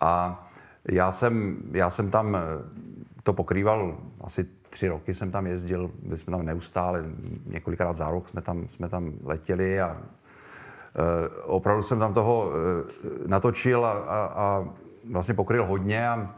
A 0.00 0.44
já 0.88 1.12
jsem, 1.12 1.56
já 1.72 1.90
jsem 1.90 2.10
tam 2.10 2.36
to 3.22 3.32
pokrýval 3.32 3.98
asi 4.20 4.46
tři 4.74 4.88
roky 4.88 5.14
jsem 5.14 5.30
tam 5.30 5.46
jezdil, 5.46 5.90
byli 6.02 6.18
jsme 6.18 6.30
tam 6.30 6.46
neustále, 6.46 7.04
několikrát 7.46 7.92
za 7.96 8.10
rok 8.10 8.28
jsme 8.28 8.42
tam, 8.42 8.68
jsme 8.68 8.88
tam 8.88 9.12
letěli 9.24 9.80
a 9.80 9.96
e, 9.96 11.28
opravdu 11.42 11.82
jsem 11.82 11.98
tam 11.98 12.14
toho 12.14 12.50
e, 12.50 13.28
natočil 13.28 13.86
a, 13.86 13.92
a, 13.92 14.18
a 14.26 14.64
vlastně 15.10 15.34
pokryl 15.34 15.64
hodně 15.64 16.08
a 16.08 16.34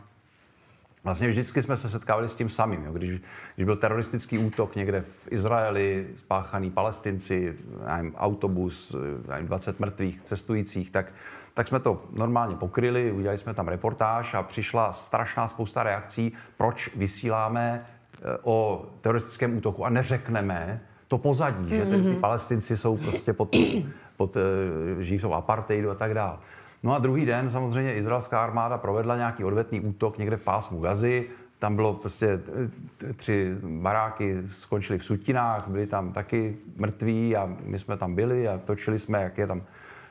Vlastně 1.05 1.29
vždycky 1.29 1.63
jsme 1.63 1.77
se 1.77 1.89
setkávali 1.89 2.29
s 2.29 2.35
tím 2.35 2.49
samým. 2.49 2.85
Jo. 2.85 2.93
Když, 2.93 3.21
když 3.55 3.65
byl 3.65 3.77
teroristický 3.77 4.39
útok 4.39 4.77
někde 4.77 5.01
v 5.01 5.33
Izraeli, 5.33 6.07
spáchaný 6.17 6.71
palestinci, 6.71 7.57
nevím, 7.87 8.15
autobus, 8.15 8.97
nevím, 9.29 9.47
20 9.47 9.81
mrtvých 9.81 10.21
cestujících, 10.25 10.91
tak, 10.91 11.13
tak 11.55 11.69
jsme 11.69 11.81
to 11.81 12.05
normálně 12.13 12.57
pokryli, 12.57 13.13
udělali 13.13 13.39
jsme 13.39 13.55
tam 13.55 13.69
reportáž 13.69 14.35
a 14.35 14.43
přišla 14.43 14.93
strašná 14.93 15.49
spousta 15.49 15.83
reakcí, 15.83 16.33
proč 16.57 16.97
vysíláme 16.97 17.85
o 18.43 18.87
teroristickém 19.01 19.57
útoku 19.57 19.85
a 19.85 19.89
neřekneme 19.89 20.81
to 21.09 21.19
pozadí, 21.19 21.69
že 21.69 21.85
ty, 21.85 22.03
ty 22.03 22.15
palestinci 22.15 22.77
jsou 22.77 22.97
prostě 22.97 23.33
pod, 23.33 23.57
pod 24.17 24.37
eh, 24.37 25.03
žijí 25.03 25.19
v 25.19 25.35
apartheidu 25.35 25.91
a 25.91 25.95
tak 25.95 26.15
dále. 26.15 26.39
No 26.83 26.95
a 26.95 26.99
druhý 26.99 27.27
den 27.27 27.51
samozřejmě 27.51 27.95
izraelská 27.95 28.43
armáda 28.43 28.79
provedla 28.79 29.17
nějaký 29.17 29.45
odvetný 29.45 29.81
útok 29.81 30.19
někde 30.19 30.37
v 30.37 30.43
pásmu 30.43 30.81
Gazy. 30.81 31.27
Tam 31.59 31.77
bylo 31.77 31.95
prostě 31.95 32.41
tři 33.17 33.57
baráky, 33.63 34.43
skončily 34.47 34.99
v 34.99 35.05
sutinách, 35.05 35.69
byli 35.69 35.87
tam 35.87 36.13
taky 36.13 36.57
mrtví 36.77 37.37
a 37.37 37.57
my 37.65 37.79
jsme 37.79 37.97
tam 37.97 38.15
byli 38.15 38.49
a 38.49 38.59
točili 38.59 38.99
jsme, 38.99 39.23
jak 39.23 39.39
je 39.39 39.47
tam 39.47 39.63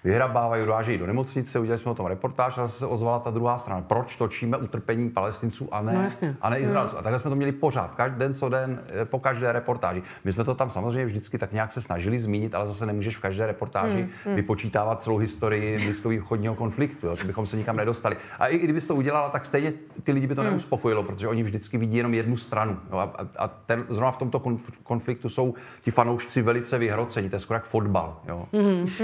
vyhrabávají, 0.05 0.65
dovážejí 0.65 0.97
do 0.97 1.07
nemocnice, 1.07 1.59
udělali 1.59 1.79
jsme 1.79 1.91
o 1.91 1.95
tom 1.95 2.05
reportáž 2.05 2.57
a 2.57 2.61
zase 2.61 2.79
se 2.79 2.85
ozvala 2.85 3.19
ta 3.19 3.29
druhá 3.29 3.57
strana. 3.57 3.81
Proč 3.81 4.15
točíme 4.15 4.57
utrpení 4.57 5.09
palestinců 5.09 5.67
a 5.71 5.81
ne, 5.81 5.93
No 5.93 6.33
a 6.41 6.49
ne 6.49 6.59
Izraelců? 6.59 6.95
Mm. 6.95 6.99
A 6.99 7.03
takhle 7.03 7.19
jsme 7.19 7.29
to 7.29 7.35
měli 7.35 7.51
pořád, 7.51 7.95
každý 7.95 8.19
den 8.19 8.33
co 8.33 8.49
den, 8.49 8.79
eh, 9.01 9.05
po 9.05 9.19
každé 9.19 9.51
reportáži. 9.51 10.03
My 10.23 10.33
jsme 10.33 10.43
to 10.43 10.55
tam 10.55 10.69
samozřejmě 10.69 11.05
vždycky 11.05 11.37
tak 11.37 11.51
nějak 11.51 11.71
se 11.71 11.81
snažili 11.81 12.19
zmínit, 12.19 12.55
ale 12.55 12.67
zase 12.67 12.85
nemůžeš 12.85 13.17
v 13.17 13.21
každé 13.21 13.47
reportáži 13.47 14.09
Mm, 14.25 14.35
vypočítávat 14.35 15.03
celou 15.03 15.17
historii 15.17 15.77
blízkovýchodního 15.77 16.55
konfliktu, 16.55 17.07
jo, 17.07 17.15
to 17.17 17.27
bychom 17.27 17.45
se 17.45 17.57
nikam 17.57 17.75
nedostali. 17.75 18.17
A 18.39 18.47
i 18.47 18.57
kdyby 18.57 18.81
to 18.81 18.95
udělala, 18.95 19.29
tak 19.29 19.45
stejně 19.45 19.73
ty 20.03 20.11
lidi 20.11 20.27
by 20.27 20.35
to 20.35 20.43
neuspokojilo, 20.43 21.03
protože 21.03 21.27
oni 21.27 21.43
vždycky 21.43 21.77
vidí 21.77 21.97
jenom 21.97 22.13
jednu 22.13 22.37
stranu. 22.37 22.77
Jo, 22.91 22.97
a, 22.97 23.11
a 23.37 23.47
ten, 23.47 23.85
zrovna 23.89 24.11
v 24.11 24.17
tomto 24.17 24.39
konf- 24.39 24.71
konfliktu 24.83 25.29
jsou 25.29 25.53
ti 25.81 25.91
fanoušci 25.91 26.41
velice 26.41 26.77
vyhrocení, 26.77 27.29
to 27.29 27.35
je 27.35 27.39
skoro 27.39 27.55
jak 27.55 27.65
fotbal. 27.65 28.17
Jo. 28.27 28.45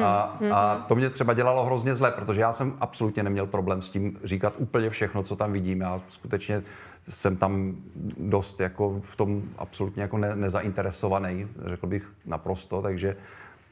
A, 0.03 0.37
a 0.51 0.75
to 0.91 0.95
mě 0.95 1.09
třeba 1.09 1.33
dělalo 1.33 1.65
hrozně 1.65 1.95
zle, 1.95 2.11
protože 2.11 2.41
já 2.41 2.53
jsem 2.53 2.73
absolutně 2.79 3.23
neměl 3.23 3.47
problém 3.47 3.81
s 3.81 3.89
tím 3.89 4.19
říkat 4.23 4.53
úplně 4.57 4.89
všechno, 4.89 5.23
co 5.23 5.35
tam 5.35 5.53
vidím. 5.53 5.81
Já 5.81 6.01
skutečně 6.07 6.63
jsem 7.09 7.37
tam 7.37 7.75
dost 8.17 8.59
jako 8.59 8.99
v 9.01 9.15
tom 9.15 9.43
absolutně 9.57 10.01
jako 10.01 10.17
ne, 10.17 10.35
nezainteresovaný, 10.35 11.47
řekl 11.65 11.87
bych 11.87 12.11
naprosto, 12.25 12.81
takže 12.81 13.15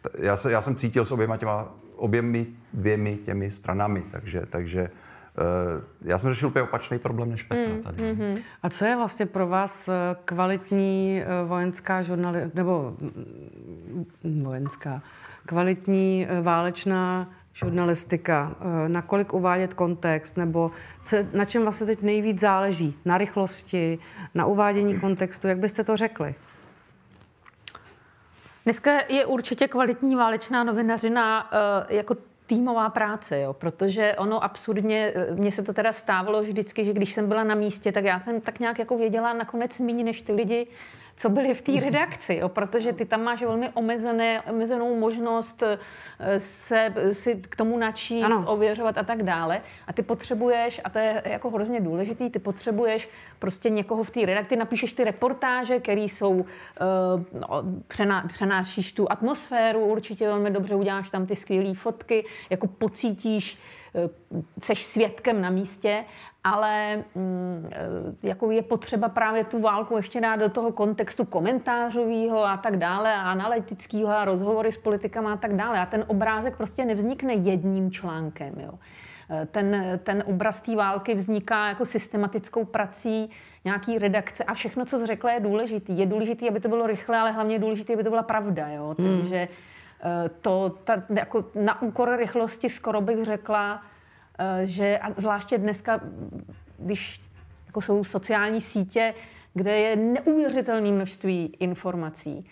t- 0.02 0.10
já, 0.20 0.36
se, 0.36 0.52
já 0.52 0.62
jsem 0.62 0.76
cítil 0.76 1.06
s 1.06 1.12
oběma 1.12 1.38
těma, 1.38 1.68
oběmi 1.96 2.48
dvěmi 2.74 3.18
těmi 3.26 3.52
stranami, 3.52 4.04
takže, 4.12 4.44
takže 4.50 4.82
eh, 4.82 4.92
já 6.02 6.18
jsem 6.18 6.30
řešil 6.30 6.48
úplně 6.48 6.64
opačný 6.64 7.00
problém 7.00 7.30
než 7.30 7.44
Petra 7.44 7.76
tady. 7.84 8.44
A 8.64 8.70
co 8.70 8.86
je 8.86 8.96
vlastně 8.96 9.26
pro 9.26 9.48
vás 9.48 9.88
eh, 9.88 10.16
kvalitní 10.26 11.22
eh, 11.22 11.46
vojenská 11.48 12.02
žurnalistika, 12.02 12.52
nebo 12.56 12.96
mm, 14.24 14.44
vojenská, 14.44 15.02
kvalitní 15.50 16.28
eh, 16.30 16.42
válečná 16.42 17.30
žurnalistika, 17.54 18.56
eh, 18.86 18.90
nakolik 18.90 19.34
uvádět 19.34 19.74
kontext, 19.74 20.38
nebo 20.38 20.72
co, 21.06 21.18
na 21.34 21.46
čem 21.46 21.62
vlastně 21.62 21.86
teď 21.86 22.02
nejvíc 22.02 22.40
záleží? 22.40 22.98
Na 23.06 23.18
rychlosti, 23.18 24.00
na 24.36 24.46
uvádění 24.46 25.00
kontextu, 25.00 25.48
jak 25.48 25.58
byste 25.58 25.84
to 25.84 25.98
řekli? 25.98 26.36
Dneska 28.64 28.92
je 29.10 29.26
určitě 29.26 29.68
kvalitní 29.68 30.16
válečná 30.16 30.64
novinařina 30.64 31.52
uh, 31.52 31.96
jako 31.96 32.16
týmová 32.50 32.90
práce, 32.90 33.40
jo, 33.40 33.54
protože 33.54 34.16
ono 34.18 34.44
absurdně, 34.44 35.14
eh, 35.16 35.36
mně 35.36 35.52
se 35.52 35.64
to 35.64 35.74
teda 35.74 35.94
stávalo 35.94 36.42
vždycky, 36.42 36.86
že 36.86 36.94
když 36.94 37.14
jsem 37.14 37.28
byla 37.28 37.44
na 37.44 37.56
místě, 37.56 37.92
tak 37.92 38.04
já 38.04 38.20
jsem 38.20 38.42
tak 38.42 38.60
nějak 38.60 38.80
jako 38.80 38.98
věděla 38.98 39.34
nakonec 39.34 39.80
méně 39.80 40.04
než 40.04 40.22
ty 40.22 40.34
lidi, 40.34 40.68
co 41.20 41.30
byli 41.30 41.54
v 41.54 41.62
té 41.62 41.72
redakci, 41.80 42.36
jo, 42.36 42.50
protože 42.50 42.94
ty 42.94 43.06
tam 43.06 43.24
máš 43.24 43.42
velmi 43.42 43.70
omezené, 43.70 44.42
omezenou 44.42 44.96
možnost 44.96 45.64
eh, 45.64 46.40
se 46.40 46.94
si 47.12 47.36
k 47.36 47.56
tomu 47.56 47.78
načíst, 47.78 48.26
Ano. 48.26 48.44
ověřovat 48.48 48.98
a 48.98 49.04
tak 49.04 49.24
dále. 49.24 49.62
A 49.88 49.94
ty 49.94 50.02
potřebuješ, 50.02 50.82
a 50.84 50.90
to 50.90 51.00
je 51.00 51.22
jako 51.26 51.50
hrozně 51.50 51.82
důležitý, 51.82 52.30
ty 52.30 52.40
potřebuješ 52.40 53.10
prostě 53.40 53.70
někoho 53.70 54.04
v 54.04 54.10
té 54.10 54.26
redakci, 54.26 54.56
napíšeš 54.56 54.94
ty 54.94 55.04
reportáže, 55.04 55.80
které 55.80 56.02
jsou, 56.02 56.32
uh, 56.32 56.46
no, 57.40 57.64
přená, 57.88 58.28
přenášíš 58.34 58.94
tu 58.94 59.12
atmosféru, 59.12 59.80
určitě 59.80 60.28
velmi 60.28 60.52
dobře 60.52 60.76
uděláš 60.76 61.10
tam 61.10 61.26
ty 61.26 61.36
skvělé 61.36 61.74
fotky, 61.74 62.26
jako 62.50 62.68
pocítíš, 62.68 63.58
eh, 63.58 63.79
seš 64.62 64.84
svědkem 64.86 65.42
na 65.42 65.50
místě, 65.50 66.06
ale 66.44 67.04
mm, 67.16 67.70
eh, 67.72 68.28
jako 68.28 68.52
je 68.52 68.62
potřeba 68.62 69.10
právě 69.10 69.44
tu 69.44 69.60
válku 69.60 69.98
ještě 69.98 70.22
dát 70.22 70.36
do 70.36 70.50
toho 70.50 70.72
kontextu 70.72 71.26
komentářového 71.26 72.46
a 72.46 72.58
tak 72.58 72.78
dále, 72.78 73.14
a 73.14 73.22
analytického 73.22 74.08
a 74.08 74.26
rozhovory 74.26 74.72
s 74.72 74.78
politikama 74.78 75.34
a 75.34 75.38
tak 75.38 75.56
dále. 75.56 75.80
A 75.80 75.86
ten 75.86 76.04
obrázek 76.08 76.58
prostě 76.58 76.86
nevznikne 76.86 77.34
jedním 77.34 77.92
článkem. 77.92 78.54
Jo. 78.60 78.72
Eh, 79.30 79.46
Ten, 79.52 80.00
ten 80.04 80.24
obraz 80.28 80.62
té 80.62 80.76
války 80.76 81.16
vzniká 81.16 81.68
jako 81.68 81.86
systematickou 81.86 82.66
prací 82.66 83.30
nějaký 83.66 84.00
redakce 84.00 84.44
a 84.44 84.54
všechno, 84.54 84.86
co 84.86 84.98
jsi 84.98 85.06
řekla, 85.06 85.32
je 85.32 85.40
důležitý. 85.40 85.98
Je 86.00 86.06
důležitý, 86.06 86.50
aby 86.50 86.60
to 86.60 86.70
bylo 86.70 86.88
rychle, 86.88 87.18
ale 87.18 87.32
hlavně 87.32 87.56
je 87.56 87.60
důležité, 87.60 87.94
aby 87.94 88.04
to 88.04 88.10
byla 88.10 88.24
pravda. 88.24 88.68
Jo. 88.68 88.96
Takže 88.98 89.36
eh, 89.36 89.48
to 90.42 90.78
ta, 90.84 91.04
jako 91.10 91.46
na 91.56 91.82
úkor 91.82 92.16
rychlosti 92.18 92.70
skoro 92.70 93.02
bych 93.02 93.26
řekla, 93.26 93.84
eh, 94.40 94.68
že 94.68 95.00
a 95.02 95.22
zvláště 95.22 95.58
dneska, 95.58 96.02
když 96.78 97.22
jako 97.68 97.82
jsou 97.82 98.04
sociální 98.04 98.62
sítě, 98.62 99.14
kde 99.54 99.78
je 99.78 99.96
neuvěřitelné 99.96 100.92
množství 100.92 101.56
informací, 101.60 102.46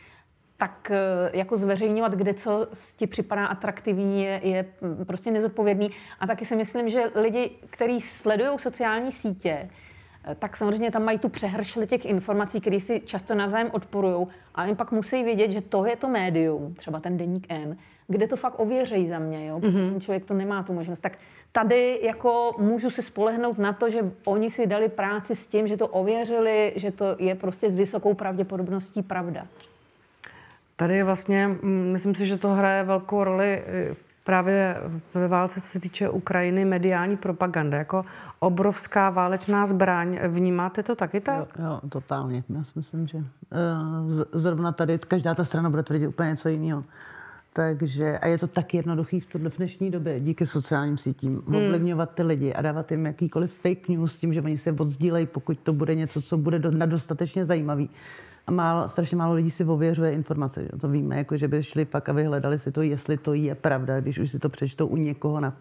tak 0.58 0.91
eh, 0.91 1.38
jako 1.38 1.58
zveřejňovat, 1.58 2.12
kde 2.12 2.34
co 2.34 2.68
ti 2.98 3.08
připadá 3.08 3.45
atraktivní, 3.45 4.24
je, 4.24 4.39
je 4.43 4.66
prostě 5.08 5.32
nezodpovědný. 5.32 5.91
A 6.20 6.28
taky 6.28 6.45
si 6.45 6.56
myslím, 6.56 6.89
že 6.89 7.04
lidi, 7.16 7.50
kteří 7.70 8.02
sledují 8.02 8.60
sociální 8.60 9.12
sítě, 9.12 9.50
eh, 9.50 9.87
tak 10.36 10.57
samozřejmě 10.57 10.91
tam 10.91 11.03
mají 11.03 11.19
tu 11.19 11.30
přehršli 11.30 11.88
těch 11.88 12.05
informací, 12.05 12.61
které 12.61 12.80
si 12.80 13.01
často 13.05 13.36
navzájem 13.36 13.69
odporují, 13.71 14.28
ale 14.55 14.67
jim 14.67 14.75
pak 14.75 14.91
musí 14.91 15.23
vědět, 15.23 15.51
že 15.51 15.61
to 15.61 15.86
je 15.86 15.95
to 15.95 16.07
médium, 16.07 16.73
třeba 16.73 16.99
ten 16.99 17.17
deník 17.17 17.45
N, 17.49 17.78
kde 18.07 18.28
to 18.28 18.36
fakt 18.36 18.59
ověřejí 18.59 19.07
za 19.07 19.19
mě, 19.19 19.47
jo? 19.47 19.59
Mm-hmm. 19.59 19.99
člověk 19.99 20.25
to 20.25 20.34
nemá 20.34 20.63
tu 20.63 20.73
možnost. 20.73 20.99
Tak 20.99 21.17
tady 21.51 21.99
jako 22.03 22.55
můžu 22.57 22.89
se 22.89 23.01
spolehnout 23.01 23.57
na 23.57 23.73
to, 23.73 23.89
že 23.89 24.11
oni 24.25 24.51
si 24.51 24.67
dali 24.67 24.89
práci 24.89 25.36
s 25.36 25.47
tím, 25.47 25.67
že 25.67 25.78
to 25.78 25.88
ověřili, 25.88 26.73
že 26.75 26.91
to 26.91 27.05
je 27.19 27.36
prostě 27.36 27.69
s 27.69 27.75
vysokou 27.75 28.13
pravděpodobností 28.13 29.01
pravda. 29.01 29.47
Tady 30.75 30.95
je 30.95 31.03
vlastně, 31.03 31.47
mm, 31.47 31.89
myslím 31.91 32.15
si, 32.15 32.25
že 32.25 32.38
to 32.38 32.49
hraje 32.49 32.84
velkou 32.84 33.23
roli 33.23 33.63
eh, 33.65 34.07
právě 34.28 34.78
ve 35.13 35.28
válce, 35.28 35.61
co 35.61 35.67
se 35.67 35.80
týče 35.80 36.09
Ukrajiny, 36.09 36.65
mediální 36.65 37.17
propaganda, 37.17 37.78
jako 37.78 38.05
obrovská 38.39 39.09
válečná 39.09 39.65
zbraň. 39.65 40.19
Vnímáte 40.28 40.84
to 40.84 40.95
taky 40.95 41.19
tak? 41.19 41.38
Jo, 41.59 41.65
jo, 41.65 41.80
totálně. 41.89 42.43
Já 42.49 42.63
si 42.63 42.71
myslím, 42.75 43.07
že 43.07 43.17
uh, 43.17 43.23
z- 44.05 44.25
zrovna 44.34 44.71
tady 44.71 44.99
každá 44.99 45.36
ta 45.36 45.43
strana 45.43 45.69
bude 45.69 45.84
tvrdit 45.84 46.07
úplně 46.07 46.30
něco 46.30 46.49
jiného. 46.49 46.84
Takže, 47.53 48.17
a 48.19 48.28
je 48.28 48.38
to 48.38 48.47
tak 48.47 48.73
jednoduchý 48.73 49.19
v, 49.19 49.25
tuhle, 49.25 49.49
v 49.49 49.57
dnešní 49.57 49.91
době 49.91 50.19
díky 50.19 50.45
sociálním 50.45 50.97
sítím 50.97 51.41
Hmm. 51.47 51.55
ovlivňovat 51.55 52.13
ty 52.13 52.23
lidi 52.23 52.53
a 52.53 52.61
dávat 52.61 52.91
jim 52.91 53.05
jakýkoliv 53.05 53.53
fake 53.53 53.88
news 53.89 54.15
s 54.15 54.19
tím, 54.19 54.34
že 54.34 54.41
oni 54.41 54.57
se 54.57 54.71
odzdílejí, 54.71 55.25
pokud 55.25 55.59
to 55.59 55.73
bude 55.73 55.95
něco, 55.95 56.21
co 56.21 56.38
bude 56.38 56.59
do, 56.59 56.71
dostatečně 56.86 57.45
zajímavý. 57.45 57.89
A 58.48 58.52
málo, 58.52 58.89
strašně 58.89 59.18
málo 59.18 59.34
lidí 59.34 59.52
si 59.52 59.66
ověřuje 59.66 60.12
informace. 60.12 60.64
Že? 60.64 60.70
To 60.80 60.88
víme, 60.88 61.18
jako 61.18 61.38
že 61.38 61.48
by 61.48 61.64
šli 61.64 61.86
pak 61.86 62.10
a 62.10 62.14
vyhledali 62.14 62.60
si 62.60 62.72
to, 62.72 62.82
jestli 62.82 63.18
to 63.18 63.34
je 63.34 63.56
pravda, 63.56 64.00
když 64.00 64.20
už 64.20 64.32
si 64.32 64.39
to 64.39 64.50
přečtou 64.50 64.88
u 64.88 64.95
někoho. 64.95 65.39
Na... 65.39 65.58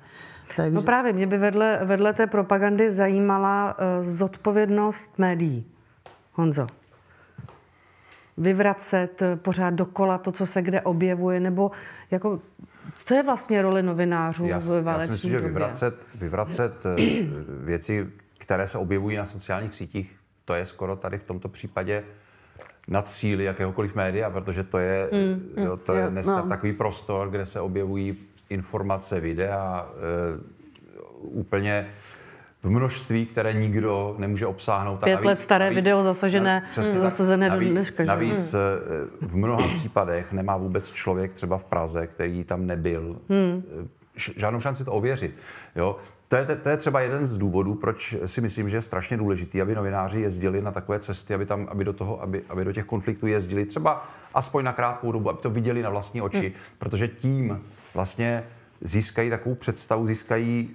Takže, 0.57 0.75
No 0.75 0.83
právě, 0.83 1.13
mě 1.13 1.27
by 1.27 1.39
vedle, 1.39 1.81
vedle 1.85 2.13
té 2.13 2.27
propagandy 2.27 2.91
zajímala 2.91 3.77
uh, 3.79 4.05
zodpovědnost 4.05 5.19
médií. 5.19 5.67
Honzo. 6.33 6.67
Vyvracet 8.37 9.23
eh, 9.23 9.37
pořád 9.37 9.75
dokola 9.75 10.19
to, 10.19 10.33
co 10.33 10.47
se 10.47 10.63
kde 10.63 10.81
objevuje, 10.81 11.41
nebo 11.41 11.71
jako, 12.11 12.41
co 12.97 13.15
je 13.15 13.23
vlastně 13.23 13.63
role 13.63 13.83
novinářů 13.83 14.47
Já, 14.47 14.59
v 14.59 14.87
já 14.87 15.01
si 15.01 15.11
myslím, 15.11 15.31
že 15.31 15.41
vyvracet, 15.41 16.07
vyvracet 16.15 16.87
eh, 16.87 16.97
věci, 17.65 18.11
které 18.39 18.69
se 18.69 18.79
objevují 18.79 19.17
na 19.17 19.27
sociálních 19.27 19.75
sítích, 19.75 20.17
to 20.45 20.55
je 20.55 20.67
skoro 20.67 20.97
tady 20.97 21.19
v 21.19 21.25
tomto 21.25 21.49
případě 21.49 22.05
nad 22.89 23.11
síly 23.11 23.45
jakéhokoliv 23.45 23.95
média, 23.95 24.31
protože 24.31 24.65
to 24.65 24.79
je, 24.79 25.11
jo, 25.57 25.77
to 25.77 25.95
je 25.95 26.09
dneska 26.11 26.43
no. 26.43 26.49
takový 26.49 26.73
prostor, 26.73 27.31
kde 27.31 27.47
se 27.47 27.61
objevují 27.61 28.17
informace, 28.51 29.21
videa 29.21 29.89
e, 29.89 30.57
úplně 31.21 31.89
v 32.63 32.71
množství, 32.71 33.27
které 33.27 33.53
nikdo 33.53 34.15
nemůže 34.19 34.47
obsáhnout. 34.47 35.01
Pět 35.05 35.25
let 35.25 35.39
staré 35.39 35.71
video 35.71 36.03
zasažené- 36.03 36.63
tak. 36.75 36.85
zasazené 36.85 37.47
do 37.49 37.55
navíc, 37.55 37.77
dneška, 37.77 38.03
že? 38.03 38.09
navíc 38.09 38.55
e, 38.55 38.59
v 39.21 39.37
mnoha 39.37 39.69
případech 39.75 40.33
nemá 40.33 40.57
vůbec 40.57 40.91
člověk 40.91 41.33
třeba 41.33 41.59
v 41.59 41.65
Praze, 41.65 42.07
který 42.07 42.45
tam 42.45 42.67
nebyl, 42.67 43.17
e, 43.31 43.63
ž- 44.17 44.33
žádnou 44.37 44.61
šanci 44.61 44.85
to 44.85 44.93
ověřit. 44.93 45.35
Jo? 45.77 45.97
To 46.29 46.37
je, 46.37 46.45
to 46.45 46.69
je 46.69 46.77
třeba 46.77 47.01
jeden 47.01 47.27
z 47.27 47.37
důvodů, 47.37 47.75
proč 47.75 48.17
si 48.27 48.41
myslím, 48.41 48.69
že 48.69 48.77
je 48.77 48.83
strašně 48.83 49.17
důležitý, 49.17 49.63
aby 49.63 49.75
novináři 49.75 50.21
jezdili 50.21 50.63
na 50.63 50.73
takové 50.73 51.01
cesty, 51.01 51.35
aby, 51.35 51.47
tam, 51.47 51.67
aby, 51.71 51.85
do, 51.85 51.93
toho, 51.93 52.23
aby, 52.23 52.43
aby 52.49 52.65
do 52.65 52.73
těch 52.73 52.85
konfliktů 52.85 53.27
jezdili 53.27 53.65
třeba 53.65 54.09
aspoň 54.35 54.65
na 54.65 54.73
krátkou 54.73 55.13
dobu, 55.13 55.31
aby 55.31 55.39
to 55.43 55.51
viděli 55.51 55.83
na 55.83 55.91
vlastní 55.91 56.23
oči, 56.23 56.39
hmm. 56.39 56.53
protože 56.79 57.09
tím 57.09 57.63
vlastně 57.95 58.45
získají 58.81 59.31
takovou 59.31 59.55
představu, 59.55 60.07
získají 60.07 60.71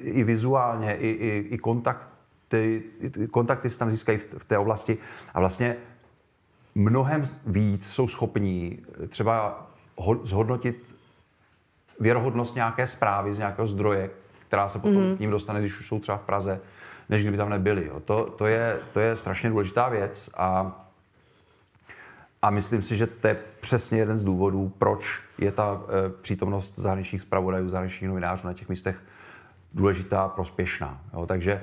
i 0.00 0.24
vizuálně, 0.24 0.96
i, 0.96 1.08
i, 1.08 1.48
i 1.50 1.58
kontakty, 1.58 2.82
kontakty 3.30 3.70
se 3.70 3.78
tam 3.78 3.90
získají 3.90 4.18
v, 4.18 4.26
v 4.38 4.44
té 4.44 4.58
oblasti 4.58 4.98
a 5.34 5.40
vlastně 5.40 5.76
mnohem 6.74 7.22
víc 7.46 7.86
jsou 7.86 8.08
schopní 8.08 8.78
třeba 9.08 9.66
ho, 9.96 10.20
zhodnotit 10.22 10.94
věrohodnost 12.00 12.54
nějaké 12.54 12.86
zprávy 12.86 13.34
z 13.34 13.38
nějakého 13.38 13.66
zdroje, 13.66 14.10
která 14.48 14.68
se 14.68 14.78
potom 14.78 15.02
mm-hmm. 15.02 15.16
k 15.16 15.20
ním 15.20 15.30
dostane, 15.30 15.60
když 15.60 15.80
už 15.80 15.86
jsou 15.86 16.00
třeba 16.00 16.18
v 16.18 16.22
Praze, 16.22 16.60
než 17.08 17.22
kdyby 17.22 17.36
tam 17.36 17.50
nebyli. 17.50 17.86
Jo. 17.86 18.00
To, 18.00 18.24
to, 18.24 18.46
je, 18.46 18.80
to 18.92 19.00
je 19.00 19.16
strašně 19.16 19.50
důležitá 19.50 19.88
věc 19.88 20.30
a, 20.36 20.72
a 22.42 22.50
myslím 22.50 22.82
si, 22.82 22.96
že 22.96 23.06
to 23.06 23.28
je 23.28 23.36
přesně 23.60 23.98
jeden 23.98 24.16
z 24.16 24.24
důvodů, 24.24 24.72
proč 24.78 25.20
je 25.38 25.52
ta 25.52 25.80
e, 25.82 26.10
přítomnost 26.22 26.78
zahraničních 26.78 27.22
zpravodajů, 27.22 27.68
zahraničních 27.68 28.08
novinářů 28.08 28.46
na 28.46 28.52
těch 28.52 28.68
místech 28.68 29.02
důležitá, 29.74 30.28
prospěšná. 30.28 31.00
Jo. 31.14 31.26
Takže 31.26 31.52
e, 31.52 31.62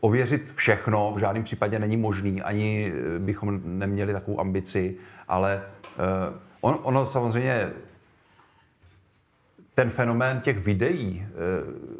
ověřit 0.00 0.52
všechno 0.52 1.12
v 1.16 1.18
žádném 1.18 1.44
případě 1.44 1.78
není 1.78 1.96
možný, 1.96 2.42
ani 2.42 2.92
e, 3.16 3.18
bychom 3.18 3.60
neměli 3.64 4.12
takovou 4.12 4.40
ambici, 4.40 4.96
ale 5.28 5.54
e, 5.54 5.62
on, 6.60 6.78
ono 6.82 7.06
samozřejmě 7.06 7.72
ten 9.74 9.90
fenomén 9.90 10.40
těch 10.40 10.58
videí 10.58 11.26
e, 11.26 11.28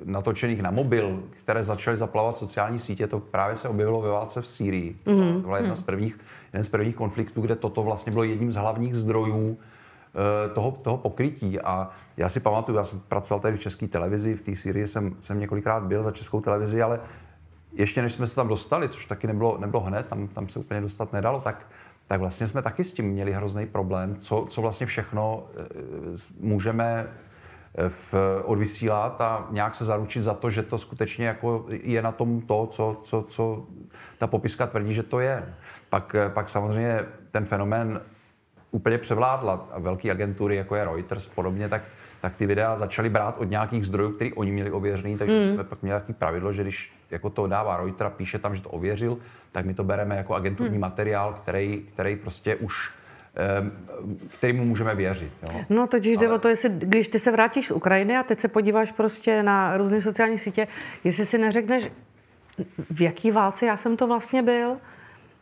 natočených 0.05 0.63
na 0.63 0.71
mobil, 0.71 1.23
které 1.31 1.63
začaly 1.63 1.97
zaplavat 1.97 2.39
sociální 2.39 2.79
sítě, 2.79 3.07
to 3.07 3.21
právě 3.21 3.57
se 3.57 3.69
objevilo 3.69 4.01
ve 4.01 4.09
válce 4.09 4.43
v 4.43 4.47
Sýrii. 4.47 4.97
Mm-hmm. 5.07 5.35
To 5.35 5.41
byla 5.41 5.59
jedna 5.59 5.75
z 5.75 5.79
mhm. 5.79 5.87
prvních, 5.87 6.19
jeden 6.53 6.65
z 6.65 6.69
prvních 6.69 6.97
konfliktů, 6.97 7.41
kde 7.41 7.57
toto 7.57 7.83
vlastně 7.83 8.13
bylo 8.13 8.25
jedním 8.25 8.53
z 8.53 8.57
hlavních 8.57 8.95
zdrojů 8.95 9.57
e, 9.57 10.49
toho, 10.49 10.71
toho 10.71 10.99
pokrytí. 10.99 11.61
A 11.61 11.91
já 12.17 12.29
si 12.29 12.41
pamatuju, 12.41 12.79
já 12.79 12.85
jsem 12.85 13.01
pracoval 13.01 13.41
tady 13.41 13.57
v 13.57 13.61
české 13.61 13.89
televizi, 13.89 14.35
v 14.35 14.43
té 14.43 14.57
Sýrii 14.57 14.87
jsem, 14.87 15.17
jsem 15.21 15.39
několikrát 15.39 15.83
byl 15.83 16.03
za 16.03 16.11
českou 16.11 16.41
televizi, 16.41 16.83
ale 16.83 17.01
ještě 17.73 18.03
než 18.03 18.13
jsme 18.13 18.27
se 18.27 18.37
tam 18.37 18.49
dostali, 18.49 18.89
což 18.89 19.05
taky 19.05 19.27
nebylo, 19.27 19.59
nebylo 19.59 19.83
hned, 19.83 20.07
tam, 20.07 20.29
tam 20.29 20.49
se 20.49 20.59
úplně 20.59 20.81
dostat 20.81 21.13
nedalo, 21.13 21.41
tak 21.41 21.67
tak 22.07 22.21
vlastně 22.21 22.49
jsme 22.49 22.63
taky 22.63 22.85
s 22.85 22.93
tím 22.93 23.05
měli 23.05 23.33
hrozný 23.33 23.67
problém, 23.67 24.17
co, 24.17 24.47
co 24.51 24.63
vlastně 24.63 24.87
všechno 24.87 25.47
e, 25.57 25.65
můžeme 26.41 27.09
v, 27.89 28.15
odvysílat 28.45 29.21
a 29.21 29.47
nějak 29.51 29.75
se 29.75 29.85
zaručit 29.85 30.23
za 30.23 30.35
to, 30.35 30.51
že 30.51 30.63
to 30.63 30.79
skutečně 30.79 31.27
jako 31.27 31.67
je 31.69 32.03
na 32.03 32.13
tom 32.13 32.41
to, 32.41 32.67
co, 32.67 33.01
co, 33.03 33.23
co 33.23 33.67
ta 34.19 34.27
popiska 34.27 34.67
tvrdí, 34.67 34.95
že 34.95 35.03
to 35.03 35.21
je. 35.21 35.55
Pak, 35.91 36.17
pak 36.29 36.49
samozřejmě 36.49 37.01
ten 37.31 37.45
fenomén 37.45 38.01
úplně 38.71 38.99
převládla 38.99 39.69
a 39.73 39.79
velké 39.79 40.11
agentury, 40.11 40.57
jako 40.57 40.77
je 40.77 40.85
Reuters 40.85 41.27
podobně, 41.27 41.69
tak, 41.69 41.83
tak 42.21 42.37
ty 42.37 42.47
videa 42.47 42.77
začaly 42.77 43.11
brát 43.11 43.39
od 43.39 43.45
nějakých 43.45 43.87
zdrojů, 43.87 44.11
které 44.11 44.31
oni 44.35 44.53
měli 44.53 44.71
ověřený, 44.71 45.19
takže 45.19 45.41
mm. 45.41 45.55
jsme 45.55 45.65
pak 45.65 45.83
měli 45.83 45.91
nějaký 45.91 46.13
pravidlo, 46.13 46.53
že 46.53 46.63
když 46.63 46.93
jako 47.11 47.31
to 47.31 47.47
dává 47.47 47.77
Reuters, 47.77 48.13
píše 48.17 48.39
tam, 48.39 48.55
že 48.55 48.63
to 48.63 48.71
ověřil, 48.71 49.19
tak 49.51 49.65
my 49.65 49.75
to 49.75 49.85
bereme 49.85 50.17
jako 50.17 50.35
agenturní 50.35 50.75
mm. 50.75 50.81
materiál, 50.81 51.39
který, 51.43 51.87
který 51.95 52.17
prostě 52.17 52.57
už 52.57 52.91
kterému 54.29 54.65
můžeme 54.65 54.95
věřit. 54.95 55.33
Jo. 55.53 55.61
No 55.71 55.87
totiž 55.87 56.17
Ale... 56.17 56.27
jde 56.27 56.33
o 56.33 56.39
to, 56.39 56.49
jestli, 56.49 56.71
když 56.71 57.09
ty 57.09 57.19
se 57.19 57.33
vrátíš 57.33 57.67
z 57.67 57.71
Ukrajiny 57.71 58.17
a 58.17 58.23
teď 58.23 58.41
se 58.41 58.49
podíváš 58.49 58.93
prostě 58.93 59.43
na 59.43 59.77
různé 59.77 60.01
sociální 60.01 60.39
sítě, 60.39 60.69
jestli 61.05 61.27
si 61.27 61.39
neřekneš, 61.39 61.91
v 62.91 63.01
jaký 63.01 63.31
válce 63.31 63.67
já 63.67 63.77
jsem 63.77 63.97
to 63.97 64.07
vlastně 64.07 64.43
byl, 64.43 64.77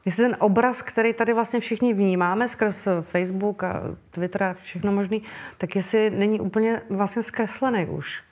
jestli 0.04 0.24
ten 0.24 0.36
obraz, 0.40 0.82
který 0.82 1.12
tady 1.12 1.32
vlastně 1.32 1.60
všichni 1.60 1.94
vnímáme 1.94 2.48
skrz 2.48 2.88
Facebook 3.02 3.64
a 3.64 3.82
Twitter 4.10 4.42
a 4.42 4.54
všechno 4.54 4.92
možný, 4.92 5.22
tak 5.58 5.76
jestli 5.76 6.10
není 6.10 6.40
úplně 6.40 6.80
vlastně 6.90 7.22
zkreslený 7.22 7.86
už. 7.86 8.22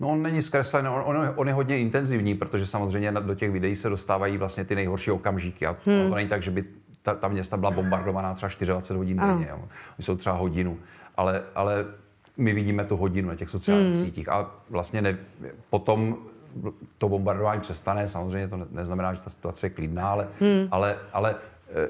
No 0.00 0.08
on 0.08 0.22
není 0.22 0.42
zkreslený, 0.42 0.88
on, 0.88 1.02
on, 1.04 1.32
on 1.36 1.48
je 1.48 1.54
hodně 1.54 1.78
intenzivní, 1.78 2.34
protože 2.34 2.66
samozřejmě 2.66 3.12
do 3.12 3.34
těch 3.34 3.50
videí 3.50 3.76
se 3.76 3.88
dostávají 3.88 4.38
vlastně 4.38 4.64
ty 4.64 4.74
nejhorší 4.74 5.10
okamžiky 5.10 5.66
a 5.66 5.76
hmm. 5.86 6.08
to 6.08 6.14
není 6.14 6.28
tak, 6.28 6.42
že 6.42 6.50
by 6.50 6.64
ta, 7.06 7.14
ta 7.14 7.28
města 7.28 7.56
byla 7.56 7.70
bombardovaná 7.70 8.34
třeba 8.34 8.50
24 8.64 8.98
hodin 8.98 9.16
denně. 9.16 9.52
Oni 9.52 9.68
jsou 10.00 10.16
třeba 10.16 10.36
hodinu. 10.36 10.78
Ale, 11.16 11.42
ale 11.54 11.84
my 12.36 12.52
vidíme 12.52 12.84
tu 12.84 12.96
hodinu 12.96 13.28
na 13.28 13.34
těch 13.34 13.50
sociálních 13.50 13.98
mm. 13.98 14.04
sítích 14.04 14.28
a 14.28 14.50
vlastně 14.70 15.02
ne, 15.02 15.18
potom 15.70 16.16
to 16.98 17.08
bombardování 17.08 17.60
přestane. 17.60 18.08
Samozřejmě 18.08 18.48
to 18.48 18.66
neznamená, 18.70 19.14
že 19.14 19.20
ta 19.20 19.30
situace 19.30 19.66
je 19.66 19.70
klidná, 19.70 20.10
ale, 20.10 20.28
mm. 20.40 20.68
ale, 20.70 20.98
ale 21.12 21.34
eh, 21.74 21.88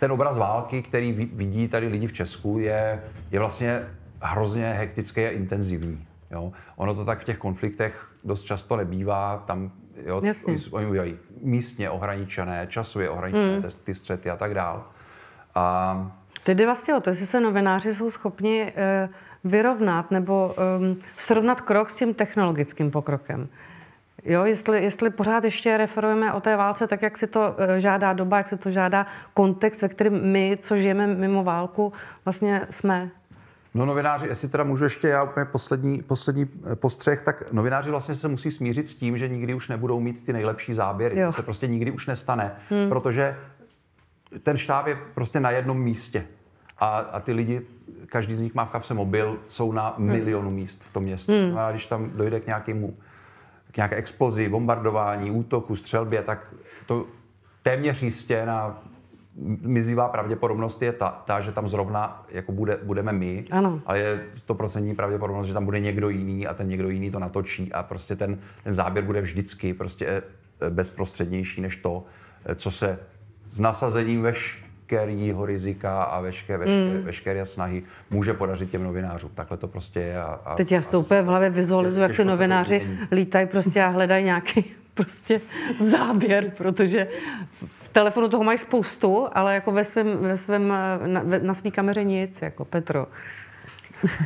ten 0.00 0.12
obraz 0.12 0.36
války, 0.36 0.82
který 0.82 1.12
vidí 1.12 1.68
tady 1.68 1.88
lidi 1.88 2.06
v 2.06 2.12
Česku, 2.12 2.58
je, 2.58 3.02
je 3.30 3.38
vlastně 3.38 3.82
hrozně 4.22 4.72
hektický 4.72 5.20
a 5.20 5.30
intenzivní. 5.30 6.06
Jo? 6.30 6.52
Ono 6.76 6.94
to 6.94 7.04
tak 7.04 7.20
v 7.20 7.24
těch 7.24 7.38
konfliktech 7.38 8.10
dost 8.24 8.42
často 8.42 8.76
nebývá. 8.76 9.44
Tam 9.46 9.72
Jo? 10.06 10.20
Jasně. 10.24 10.56
Oni 10.70 10.86
udělají 10.86 11.18
místně 11.40 11.90
ohraničené, 11.90 12.66
časově 12.70 13.10
ohraničené 13.10 13.56
mm. 13.56 13.62
ty 13.84 13.94
střety 13.94 14.30
a 14.30 14.36
tak 14.36 14.54
dál. 14.54 14.84
A... 15.54 16.12
Tedy 16.44 16.64
vlastně 16.64 16.94
o 16.94 17.00
to, 17.00 17.10
jestli 17.10 17.26
se 17.26 17.40
novináři 17.40 17.94
jsou 17.94 18.10
schopni 18.10 18.72
e, 18.76 19.08
vyrovnat 19.44 20.10
nebo 20.10 20.54
e, 20.58 20.96
srovnat 21.16 21.60
krok 21.60 21.90
s 21.90 21.96
tím 21.96 22.14
technologickým 22.14 22.90
pokrokem. 22.90 23.48
Jo, 24.24 24.44
jestli, 24.44 24.84
jestli 24.84 25.10
pořád 25.10 25.44
ještě 25.44 25.76
referujeme 25.76 26.32
o 26.32 26.40
té 26.40 26.56
válce 26.56 26.86
tak, 26.86 27.02
jak 27.02 27.18
si 27.18 27.26
to 27.26 27.54
e, 27.58 27.80
žádá 27.80 28.12
doba, 28.12 28.36
jak 28.36 28.48
si 28.48 28.56
to 28.56 28.70
žádá 28.70 29.06
kontext, 29.34 29.82
ve 29.82 29.88
kterém 29.88 30.32
my, 30.32 30.58
co 30.60 30.76
žijeme 30.76 31.06
mimo 31.06 31.44
válku, 31.44 31.92
vlastně 32.24 32.66
jsme. 32.70 33.10
No 33.74 33.86
novináři, 33.86 34.26
jestli 34.26 34.48
teda 34.48 34.64
můžu 34.64 34.84
ještě 34.84 35.08
já 35.08 35.22
úplně 35.22 35.46
poslední, 35.46 36.02
poslední 36.02 36.46
eh, 36.72 36.76
postřeh, 36.76 37.22
tak 37.22 37.52
novináři 37.52 37.90
vlastně 37.90 38.14
se 38.14 38.28
musí 38.28 38.50
smířit 38.50 38.88
s 38.88 38.94
tím, 38.94 39.18
že 39.18 39.28
nikdy 39.28 39.54
už 39.54 39.68
nebudou 39.68 40.00
mít 40.00 40.24
ty 40.26 40.32
nejlepší 40.32 40.74
záběry. 40.74 41.18
Jo. 41.18 41.26
To 41.26 41.32
se 41.32 41.42
prostě 41.42 41.66
nikdy 41.66 41.90
už 41.90 42.06
nestane, 42.06 42.56
hmm. 42.70 42.88
protože 42.88 43.36
ten 44.42 44.56
štáb 44.56 44.86
je 44.86 44.98
prostě 45.14 45.40
na 45.40 45.50
jednom 45.50 45.80
místě. 45.80 46.24
A, 46.78 46.98
a 46.98 47.20
ty 47.20 47.32
lidi, 47.32 47.62
každý 48.06 48.34
z 48.34 48.40
nich 48.40 48.54
má 48.54 48.64
v 48.64 48.70
kapse 48.70 48.94
mobil, 48.94 49.38
jsou 49.48 49.72
na 49.72 49.94
hmm. 49.98 50.06
milionu 50.06 50.50
míst 50.50 50.84
v 50.84 50.92
tom 50.92 51.02
městě. 51.02 51.32
Hmm. 51.32 51.58
A 51.58 51.70
když 51.70 51.86
tam 51.86 52.10
dojde 52.10 52.40
k 52.40 52.46
nějakému 52.46 52.96
k 53.72 53.76
nějaké 53.76 53.96
explozi, 53.96 54.48
bombardování, 54.48 55.30
útoku, 55.30 55.76
střelbě, 55.76 56.22
tak 56.22 56.54
to 56.86 57.06
téměř 57.62 58.02
jistě 58.02 58.46
na 58.46 58.82
mizivá 59.62 60.08
pravděpodobnost 60.08 60.82
je 60.82 60.92
ta, 60.92 61.22
ta, 61.24 61.40
že 61.40 61.52
tam 61.52 61.68
zrovna 61.68 62.26
jako 62.28 62.52
bude, 62.52 62.78
budeme 62.82 63.12
my, 63.12 63.44
ano. 63.50 63.80
ale 63.86 63.98
je 63.98 64.20
stoprocentní 64.34 64.94
pravděpodobnost, 64.94 65.46
že 65.46 65.54
tam 65.54 65.64
bude 65.64 65.80
někdo 65.80 66.08
jiný 66.08 66.46
a 66.46 66.54
ten 66.54 66.68
někdo 66.68 66.88
jiný 66.88 67.10
to 67.10 67.18
natočí 67.18 67.72
a 67.72 67.82
prostě 67.82 68.16
ten, 68.16 68.38
ten 68.64 68.74
záběr 68.74 69.04
bude 69.04 69.20
vždycky 69.20 69.74
prostě 69.74 70.06
eh, 70.06 70.70
bezprostřednější 70.70 71.60
než 71.60 71.76
to, 71.76 72.04
eh, 72.44 72.54
co 72.54 72.70
se 72.70 72.98
s 73.50 73.60
nasazením 73.60 74.22
veškerého 74.22 75.46
rizika 75.46 76.02
a 76.02 76.20
veškeré, 76.20 76.58
veškeré, 76.58 76.98
mm. 76.98 77.04
veškeré 77.04 77.46
snahy 77.46 77.82
může 78.10 78.34
podařit 78.34 78.70
těm 78.70 78.82
novinářům. 78.82 79.30
Takhle 79.34 79.56
to 79.56 79.68
prostě 79.68 80.00
je. 80.00 80.20
A, 80.20 80.40
a, 80.44 80.54
Teď 80.54 80.72
já 80.72 80.80
to 80.82 81.00
úplně 81.00 81.22
v 81.22 81.26
hlavě 81.26 81.50
vizualizuju, 81.50 82.02
jak 82.02 82.16
ty 82.16 82.24
novináři 82.24 82.98
lítají 83.12 83.46
prostě 83.46 83.82
a 83.82 83.88
hledají 83.88 84.24
nějaký 84.24 84.64
prostě 84.94 85.40
záběr, 85.78 86.50
protože 86.56 87.08
telefonu 87.92 88.28
toho 88.28 88.44
mají 88.44 88.58
spoustu, 88.58 89.28
ale 89.32 89.54
jako 89.54 89.72
ve 89.72 89.84
svém, 89.84 90.16
ve 90.16 90.38
svém, 90.38 90.68
na, 91.06 91.22
na 91.42 91.54
své 91.54 91.70
kameře 91.70 92.04
nic, 92.04 92.42
jako 92.42 92.64
Petro. 92.64 93.06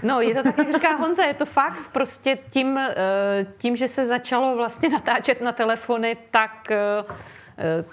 No, 0.02 0.20
je 0.20 0.34
to 0.34 0.42
tak, 0.42 0.58
jak 0.58 0.72
říká 0.72 0.96
Honza, 0.96 1.24
je 1.24 1.34
to 1.34 1.46
fakt. 1.46 1.88
Prostě 1.92 2.38
tím, 2.50 2.78
eh, 2.78 2.94
tím, 3.58 3.76
že 3.76 3.88
se 3.88 4.06
začalo 4.06 4.56
vlastně 4.56 4.88
natáčet 4.88 5.40
na 5.40 5.52
telefony, 5.52 6.16
tak 6.30 6.70
eh, 6.70 7.84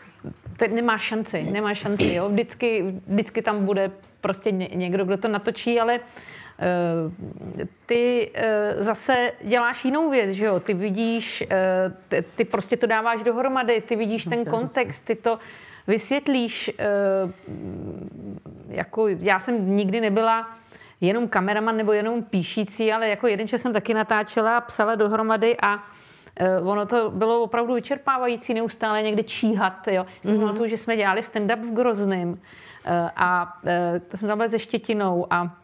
teď 0.58 0.74
nemá 0.74 0.98
šanci, 0.98 1.44
nemá 1.44 1.74
šanci, 1.74 2.14
jo. 2.14 2.30
Vždycky, 2.30 2.94
vždycky 3.08 3.42
tam 3.42 3.66
bude 3.66 3.92
prostě 4.22 4.52
někdo, 4.52 5.06
kdo 5.06 5.18
to 5.18 5.28
natočí, 5.28 5.80
ale 5.80 6.00
Eh, 6.00 6.41
ty 7.86 8.32
eh, 8.34 8.76
zase 8.78 9.32
děláš 9.42 9.86
jinou 9.86 10.10
věc, 10.10 10.32
že 10.32 10.46
jo? 10.46 10.60
Ty 10.60 10.74
vidíš, 10.74 11.44
eh, 11.50 11.94
ty, 12.08 12.26
ty 12.36 12.46
prostě 12.46 12.78
to 12.78 12.88
dáváš 12.88 13.24
dohromady, 13.24 13.82
ty 13.82 13.96
vidíš 13.96 14.24
ten 14.24 14.46
kontext, 14.46 15.06
ty 15.06 15.16
to 15.16 15.40
vysvětlíš. 15.88 16.72
Jako 18.68 19.08
já 19.08 19.40
jsem 19.40 19.76
nikdy 19.76 20.02
nebyla 20.02 20.50
jenom 21.02 21.28
kameraman 21.28 21.78
nebo 21.78 21.92
jenom 21.92 22.24
píšící, 22.24 22.94
ale 22.94 23.10
jako 23.10 23.28
jeden 23.28 23.48
čas 23.48 23.62
jsem 23.62 23.74
taky 23.74 23.94
natáčela 23.94 24.58
a 24.58 24.62
psala 24.62 24.96
dohromady 24.96 25.58
a 25.62 25.84
ono 26.64 26.86
to 26.86 27.10
bylo 27.10 27.42
opravdu 27.42 27.74
vyčerpávající 27.74 28.54
neustále 28.54 29.04
někde 29.04 29.24
číhat. 29.24 29.88
Jo. 29.88 30.06
Jsem 30.22 30.38
mm-hmm. 30.38 30.66
že 30.66 30.78
jsme 30.78 30.98
dělali 30.98 31.22
stand-up 31.22 31.62
v 31.62 31.74
Grozném 31.74 32.40
a 33.16 33.58
to 34.08 34.18
jsme 34.18 34.28
tam 34.28 34.38
byli 34.38 34.50
se 34.50 34.60
Štětinou 34.60 35.28
a 35.30 35.61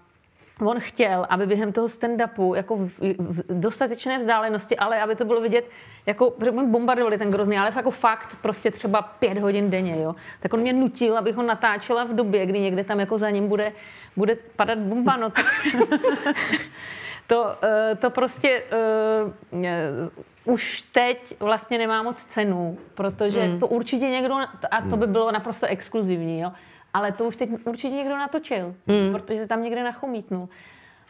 on 0.65 0.79
chtěl, 0.79 1.25
aby 1.29 1.45
během 1.45 1.73
toho 1.73 1.87
stand-upu 1.87 2.55
jako 2.55 2.77
v, 2.77 2.91
v 3.19 3.59
dostatečné 3.59 4.17
vzdálenosti, 4.17 4.77
ale 4.77 5.01
aby 5.01 5.15
to 5.15 5.25
bylo 5.25 5.41
vidět, 5.41 5.65
jako 6.05 6.33
bombardovali 6.65 7.17
ten 7.17 7.31
grozný, 7.31 7.57
ale 7.57 7.71
jako 7.75 7.91
fakt 7.91 8.37
prostě 8.41 8.71
třeba 8.71 9.01
pět 9.01 9.37
hodin 9.37 9.69
denně, 9.69 10.01
jo. 10.01 10.15
Tak 10.39 10.53
on 10.53 10.59
mě 10.59 10.73
nutil, 10.73 11.17
abych 11.17 11.35
ho 11.35 11.43
natáčela 11.43 12.03
v 12.03 12.13
době, 12.13 12.45
kdy 12.45 12.59
někde 12.59 12.83
tam 12.83 12.99
jako 12.99 13.17
za 13.17 13.29
ním 13.29 13.47
bude, 13.47 13.71
bude 14.15 14.37
padat 14.55 14.79
bomba, 14.79 15.17
no 15.17 15.29
tak 15.29 15.45
to, 17.27 17.55
eh, 17.63 17.95
to 17.95 18.09
prostě 18.09 18.63
uh, 19.51 20.53
už 20.53 20.81
teď 20.81 21.35
vlastně 21.39 21.77
nemá 21.77 22.03
moc 22.03 22.23
cenu, 22.23 22.77
protože 22.95 23.47
mm. 23.47 23.59
to 23.59 23.67
určitě 23.67 24.09
někdo, 24.09 24.35
a 24.71 24.81
to 24.89 24.97
by 24.97 25.07
bylo 25.07 25.31
naprosto 25.31 25.65
exkluzivní, 25.65 26.41
jo, 26.41 26.51
ale 26.97 27.11
to 27.11 27.25
už 27.25 27.35
teď 27.35 27.49
určitě 27.65 27.95
někdo 27.95 28.17
natočil, 28.17 28.75
mm. 28.87 29.11
protože 29.11 29.39
se 29.39 29.47
tam 29.47 29.63
někde 29.63 29.83
nachomítnul. 29.83 30.49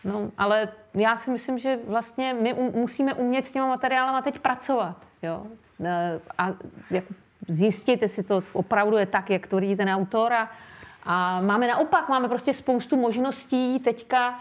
No, 0.03 0.31
ale 0.37 0.69
já 0.93 1.17
si 1.17 1.31
myslím, 1.31 1.59
že 1.59 1.79
vlastně 1.87 2.33
my 2.33 2.53
um, 2.53 2.71
musíme 2.75 3.13
umět 3.13 3.45
s 3.45 3.51
těma 3.51 3.67
materiálama 3.67 4.21
teď 4.21 4.39
pracovat, 4.39 4.95
jo. 5.23 5.47
E, 5.83 6.19
a 6.37 6.53
jako 6.91 7.13
zjistit, 7.47 8.01
jestli 8.01 8.23
to 8.23 8.43
opravdu 8.53 8.97
je 8.97 9.05
tak, 9.05 9.29
jak 9.29 9.47
tvrdí 9.47 9.75
ten 9.75 9.89
autor 9.89 10.33
a, 10.33 10.51
a 11.03 11.41
máme 11.41 11.67
naopak, 11.67 12.09
máme 12.09 12.27
prostě 12.27 12.53
spoustu 12.53 12.97
možností 12.97 13.79
teďka 13.79 14.39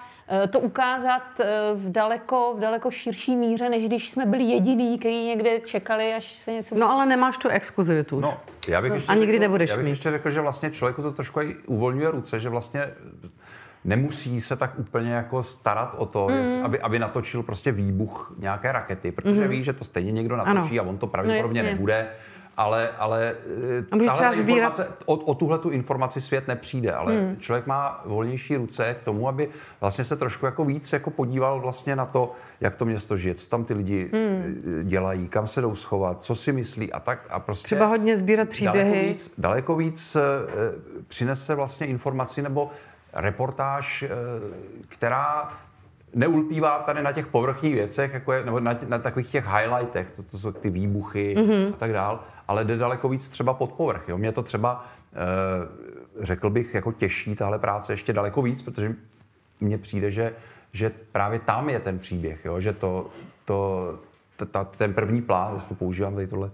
to 0.48 0.60
ukázat 0.60 1.40
eh, 1.40 1.46
v 1.74 1.90
daleko, 1.90 2.54
v 2.56 2.60
daleko 2.60 2.90
širší 2.90 3.36
míře, 3.36 3.68
než 3.68 3.84
když 3.84 4.10
jsme 4.10 4.26
byli 4.26 4.44
jediný, 4.44 4.98
kteří 4.98 5.26
někde 5.26 5.60
čekali, 5.60 6.14
až 6.14 6.24
se 6.24 6.52
něco... 6.52 6.74
No 6.74 6.90
ale 6.90 7.06
nemáš 7.06 7.36
tu 7.36 7.48
exkluzivitu. 7.48 8.20
No, 8.20 8.38
já 8.68 8.82
bych 8.82 8.92
ještě 8.92 9.12
a 9.12 9.14
nikdy 9.14 9.32
řekl, 9.32 9.40
nebudeš 9.40 9.70
já 9.70 9.76
bych 9.76 9.84
mít. 9.84 9.90
ještě 9.90 10.10
řekl, 10.10 10.30
že 10.30 10.40
vlastně 10.40 10.70
člověku 10.70 11.02
to 11.02 11.12
trošku 11.12 11.40
i 11.40 11.56
uvolňuje 11.66 12.10
ruce, 12.10 12.40
že 12.40 12.48
vlastně 12.48 12.90
nemusí 13.84 14.40
se 14.40 14.56
tak 14.56 14.78
úplně 14.78 15.12
jako 15.12 15.42
starat 15.42 15.94
o 15.98 16.06
to, 16.06 16.28
mm. 16.28 16.64
aby, 16.64 16.80
aby 16.80 16.98
natočil 16.98 17.42
prostě 17.42 17.72
výbuch 17.72 18.34
nějaké 18.38 18.72
rakety, 18.72 19.12
protože 19.12 19.40
mm. 19.40 19.48
ví, 19.48 19.64
že 19.64 19.72
to 19.72 19.84
stejně 19.84 20.12
někdo 20.12 20.36
natočí 20.36 20.78
ano. 20.78 20.88
a 20.88 20.90
on 20.90 20.98
to 20.98 21.06
pravděpodobně 21.06 21.62
no, 21.62 21.68
nebude 21.68 22.08
ale, 22.56 22.90
ale 22.98 23.34
a 23.90 24.12
třeba 24.12 24.32
sbírat... 24.32 24.80
o, 25.04 25.14
o 25.14 25.34
tuhle 25.34 25.58
tu 25.58 25.70
informaci 25.70 26.20
svět 26.20 26.48
nepřijde, 26.48 26.92
ale 26.92 27.18
hmm. 27.18 27.36
člověk 27.40 27.66
má 27.66 28.02
volnější 28.04 28.56
ruce 28.56 28.96
k 29.00 29.02
tomu, 29.02 29.28
aby 29.28 29.48
vlastně 29.80 30.04
se 30.04 30.16
trošku 30.16 30.46
jako 30.46 30.64
víc 30.64 30.92
jako 30.92 31.10
podíval 31.10 31.60
vlastně 31.60 31.96
na 31.96 32.06
to, 32.06 32.32
jak 32.60 32.76
to 32.76 32.84
město 32.84 33.16
žije, 33.16 33.34
co 33.34 33.48
tam 33.48 33.64
ty 33.64 33.74
lidi 33.74 34.10
hmm. 34.12 34.60
dělají, 34.82 35.28
kam 35.28 35.46
se 35.46 35.60
jdou 35.60 35.74
schovat, 35.74 36.22
co 36.22 36.34
si 36.34 36.52
myslí 36.52 36.92
a 36.92 37.00
tak 37.00 37.26
a 37.30 37.40
prostě... 37.40 37.64
Třeba 37.64 37.86
hodně 37.86 38.16
sbírat 38.16 38.48
příběhy. 38.48 38.92
Daleko 38.92 39.08
víc, 39.08 39.34
daleko 39.38 39.76
víc 39.76 40.16
uh, 40.16 40.22
přinese 41.08 41.54
vlastně 41.54 41.86
informaci 41.86 42.42
nebo 42.42 42.70
reportáž, 43.12 44.04
která 44.88 45.52
neulpívá 46.16 46.78
tady 46.78 47.02
na 47.02 47.12
těch 47.12 47.26
povrchních 47.26 47.74
věcech, 47.74 48.14
jako 48.14 48.32
je, 48.32 48.44
nebo 48.44 48.60
na, 48.60 48.78
na 48.88 48.98
takových 48.98 49.30
těch 49.30 49.46
highlightech, 49.46 50.10
to, 50.10 50.22
to 50.22 50.38
jsou 50.38 50.52
ty 50.52 50.70
výbuchy 50.70 51.34
mm-hmm. 51.38 51.72
a 51.74 51.76
tak 51.76 51.92
dál, 51.92 52.24
ale 52.48 52.64
jde 52.64 52.76
daleko 52.76 53.08
víc 53.08 53.28
třeba 53.28 53.54
pod 53.54 53.72
povrch. 53.72 54.08
Jo? 54.08 54.18
Mě 54.18 54.32
to 54.32 54.42
třeba, 54.42 54.86
e, 55.12 56.24
řekl 56.24 56.50
bych, 56.50 56.74
jako 56.74 56.92
těžší 56.92 57.34
tahle 57.34 57.58
práce 57.58 57.92
ještě 57.92 58.12
daleko 58.12 58.42
víc, 58.42 58.62
protože 58.62 58.94
mně 59.60 59.78
přijde, 59.78 60.10
že, 60.10 60.32
že 60.72 60.90
právě 61.12 61.38
tam 61.38 61.68
je 61.68 61.80
ten 61.80 61.98
příběh, 61.98 62.44
jo? 62.44 62.60
že 62.60 62.72
to, 62.72 63.08
to, 63.44 63.98
ta, 64.50 64.64
ten 64.64 64.94
první 64.94 65.22
plán, 65.22 65.52
zase 65.52 65.68
to 65.68 65.74
používám 65.74 66.14
tady 66.14 66.26
tohle, 66.26 66.50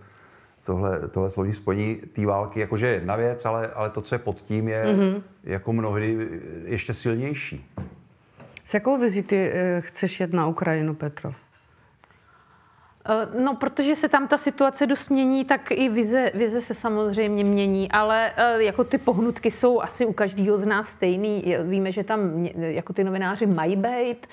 tohle, 0.65 1.09
tohle 1.09 1.31
slovní 1.31 1.53
spojení 1.53 1.95
té 1.95 2.27
války, 2.27 2.61
jakože 2.61 2.87
je 2.87 2.95
jedna 2.95 3.17
věc, 3.17 3.45
ale, 3.45 3.71
ale 3.75 3.91
to, 3.91 4.01
co 4.01 4.15
je 4.15 4.19
pod 4.19 4.41
tím, 4.41 4.69
je 4.69 4.85
mm-hmm. 4.85 5.23
jako 5.45 5.73
mnohdy 5.73 6.29
ještě 6.65 6.95
silnější. 6.95 7.71
S 8.65 8.75
jakou 8.75 8.99
vizí 8.99 9.23
ty 9.23 9.53
eh, 9.53 9.81
chceš 9.81 10.21
jet 10.21 10.33
na 10.33 10.47
Ukrajinu, 10.47 10.95
Petro? 10.95 11.35
Eh, 13.09 13.43
no, 13.43 13.55
protože 13.55 13.97
se 13.97 14.09
tam 14.09 14.29
ta 14.29 14.39
situace 14.39 14.87
dost 14.87 15.11
mění, 15.11 15.45
tak 15.45 15.71
i 15.71 15.89
vize, 15.89 16.31
vize 16.35 16.61
se 16.61 16.75
samozřejmě 16.75 17.45
mění, 17.45 17.93
ale 17.93 18.33
eh, 18.37 18.63
jako 18.63 18.85
ty 18.85 18.99
pohnutky 18.99 19.51
jsou 19.51 19.81
asi 19.81 20.07
u 20.07 20.13
každého 20.13 20.59
z 20.59 20.67
nás 20.67 20.89
stejný. 20.89 21.57
Víme, 21.63 21.93
že 21.93 22.05
tam 22.05 22.47
jako 22.57 22.93
ty 22.93 23.05
novináři 23.05 23.47
mají 23.47 23.77
být, 23.77 24.27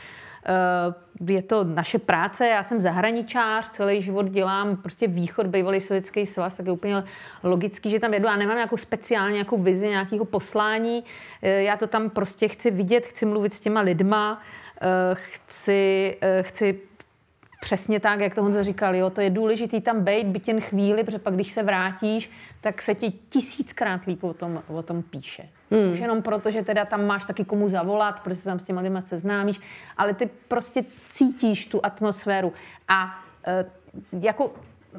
je 1.27 1.41
to 1.41 1.63
naše 1.63 1.99
práce, 1.99 2.47
já 2.47 2.63
jsem 2.63 2.79
zahraničář, 2.79 3.69
celý 3.69 4.01
život 4.01 4.29
dělám 4.29 4.77
prostě 4.77 5.07
východ, 5.07 5.47
bývalý 5.47 5.81
sovětský 5.81 6.25
svaz, 6.25 6.57
tak 6.57 6.65
je 6.65 6.71
úplně 6.71 7.03
logický, 7.43 7.89
že 7.89 7.99
tam 7.99 8.13
jedu. 8.13 8.25
Já 8.25 8.35
nemám 8.35 8.55
nějakou 8.55 8.77
speciální 8.77 9.33
nějakou 9.33 9.57
vizi 9.57 9.89
nějakého 9.89 10.25
poslání. 10.25 11.03
Eh, 11.41 11.63
já 11.63 11.77
to 11.77 11.87
tam 11.87 12.09
prostě 12.09 12.47
chci 12.47 12.71
vidět, 12.71 13.05
chci 13.05 13.25
mluvit 13.25 13.53
s 13.53 13.59
těma 13.59 13.81
lidma, 13.81 14.41
eh, 14.81 15.15
chci, 15.15 16.17
chci 16.41 16.79
Přesně 17.61 17.99
tak, 17.99 18.19
jak 18.19 18.35
to 18.35 18.43
Honza 18.43 18.63
říkal, 18.63 18.95
jo, 18.95 19.09
to 19.09 19.21
je 19.21 19.29
důležitý 19.29 19.81
tam 19.81 20.03
být, 20.03 20.27
byt 20.27 20.47
jen 20.47 20.61
chvíli, 20.61 21.03
protože 21.03 21.19
pak, 21.19 21.33
když 21.33 21.51
se 21.51 21.63
vrátíš, 21.63 22.31
tak 22.61 22.81
se 22.81 22.95
ti 22.95 23.11
tisíckrát 23.11 24.05
líp 24.05 24.23
o 24.23 24.33
tom, 24.33 24.63
o 24.67 24.83
tom 24.83 25.03
píše. 25.03 25.49
Hmm. 25.71 25.93
Už 25.93 25.99
jenom 25.99 26.21
proto, 26.21 26.51
že 26.51 26.63
teda 26.63 26.85
tam 26.85 27.05
máš 27.05 27.25
taky 27.25 27.45
komu 27.45 27.67
zavolat, 27.67 28.19
protože 28.19 28.35
se 28.35 28.49
tam 28.49 28.59
s 28.59 28.65
těma 28.65 28.81
lidma 28.81 29.01
seznámíš, 29.01 29.61
ale 29.97 30.13
ty 30.13 30.29
prostě 30.47 30.85
cítíš 31.05 31.65
tu 31.65 31.79
atmosféru. 31.83 32.53
A 32.87 33.19
e, 33.47 33.65
jako 34.21 34.51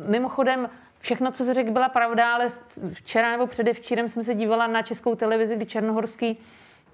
mimochodem, 0.08 0.68
všechno, 1.00 1.32
co 1.32 1.44
se 1.44 1.54
řekl, 1.54 1.70
byla 1.70 1.88
pravda, 1.88 2.34
ale 2.34 2.48
včera 2.92 3.30
nebo 3.30 3.46
předevčírem 3.46 4.08
jsem 4.08 4.22
se 4.22 4.34
dívala 4.34 4.66
na 4.66 4.82
českou 4.82 5.14
televizi, 5.14 5.56
kdy 5.56 5.66
Černohorský 5.66 6.38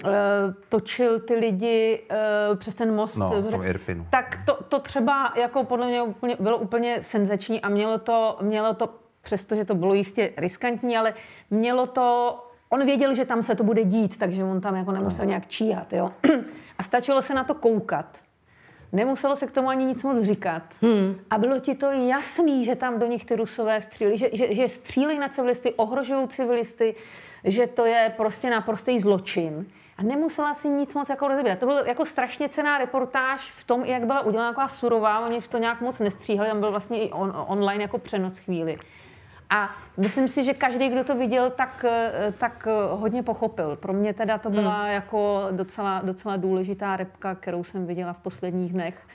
uh, 0.04 0.10
točil 0.68 1.20
ty 1.20 1.34
lidi 1.34 2.02
uh, 2.50 2.56
přes 2.58 2.74
ten 2.74 2.94
most. 2.94 3.16
No, 3.16 3.42
v 3.42 3.50
tom 3.50 3.62
Irpinu. 3.62 4.06
Tak 4.10 4.38
to, 4.46 4.58
to 4.68 4.78
třeba 4.78 5.32
jako 5.36 5.64
podle 5.64 5.86
mě 5.86 6.02
úplně, 6.02 6.36
bylo 6.40 6.58
úplně 6.58 7.02
senzační 7.02 7.60
a 7.60 7.68
mělo 7.68 7.98
to, 7.98 8.38
mělo 8.40 8.74
to 8.74 8.94
přestože 9.22 9.64
to 9.64 9.74
bylo 9.74 9.94
jistě 9.94 10.32
riskantní, 10.36 10.96
ale 10.96 11.14
mělo 11.50 11.86
to 11.86 12.38
On 12.68 12.86
věděl, 12.86 13.14
že 13.14 13.24
tam 13.24 13.42
se 13.42 13.54
to 13.54 13.64
bude 13.64 13.84
dít, 13.84 14.18
takže 14.18 14.44
on 14.44 14.60
tam 14.60 14.76
jako 14.76 14.92
nemusel 14.92 15.20
Aha. 15.20 15.28
nějak 15.28 15.46
číhat. 15.46 15.92
Jo? 15.92 16.12
A 16.78 16.82
stačilo 16.82 17.22
se 17.22 17.34
na 17.34 17.44
to 17.44 17.54
koukat. 17.54 18.18
Nemuselo 18.92 19.36
se 19.36 19.46
k 19.46 19.50
tomu 19.50 19.68
ani 19.68 19.84
nic 19.84 20.04
moc 20.04 20.22
říkat. 20.22 20.62
Hmm. 20.82 21.16
A 21.30 21.38
bylo 21.38 21.58
ti 21.58 21.74
to 21.74 21.90
jasný, 21.90 22.64
že 22.64 22.74
tam 22.74 22.98
do 22.98 23.06
nich 23.06 23.24
ty 23.24 23.36
rusové 23.36 23.80
střílí, 23.80 24.16
že, 24.16 24.30
že, 24.32 24.54
že 24.54 24.68
střílí 24.68 25.18
na 25.18 25.28
civilisty, 25.28 25.74
ohrožují 25.74 26.28
civilisty, 26.28 26.94
že 27.44 27.66
to 27.66 27.84
je 27.84 28.14
prostě 28.16 28.50
naprostý 28.50 29.00
zločin. 29.00 29.66
A 29.98 30.02
nemusela 30.02 30.54
si 30.54 30.68
nic 30.68 30.94
moc 30.94 31.08
jako 31.08 31.28
rozebírat. 31.28 31.58
To 31.58 31.66
byl 31.66 31.76
jako 31.76 32.04
strašně 32.04 32.48
cená 32.48 32.78
reportáž 32.78 33.50
v 33.50 33.64
tom, 33.64 33.84
jak 33.84 34.06
byla 34.06 34.20
udělána 34.20 34.50
taková 34.50 34.68
surová, 34.68 35.26
oni 35.26 35.40
v 35.40 35.48
to 35.48 35.58
nějak 35.58 35.80
moc 35.80 35.98
nestříhali, 35.98 36.48
tam 36.48 36.60
byl 36.60 36.70
vlastně 36.70 37.02
i 37.02 37.12
on, 37.12 37.32
online 37.48 37.82
jako 37.82 37.98
přenos 37.98 38.38
chvíli. 38.38 38.78
A 39.50 39.66
myslím 39.96 40.28
si, 40.28 40.44
že 40.44 40.54
každý, 40.54 40.88
kdo 40.88 41.04
to 41.04 41.16
viděl, 41.16 41.50
tak, 41.50 41.84
eh, 41.88 42.32
tak 42.38 42.68
eh, 42.70 42.72
hodně 42.90 43.22
pochopil. 43.22 43.76
Pro 43.76 43.92
mě 43.92 44.14
teda 44.14 44.38
to 44.38 44.50
byla 44.50 44.82
hmm. 44.82 44.92
jako 44.92 45.48
docela, 45.50 46.02
docela 46.04 46.36
důležitá 46.36 46.96
repka, 46.96 47.34
kterou 47.34 47.64
jsem 47.64 47.86
viděla 47.86 48.12
v 48.12 48.18
posledních 48.18 48.72
dnech. 48.72 49.06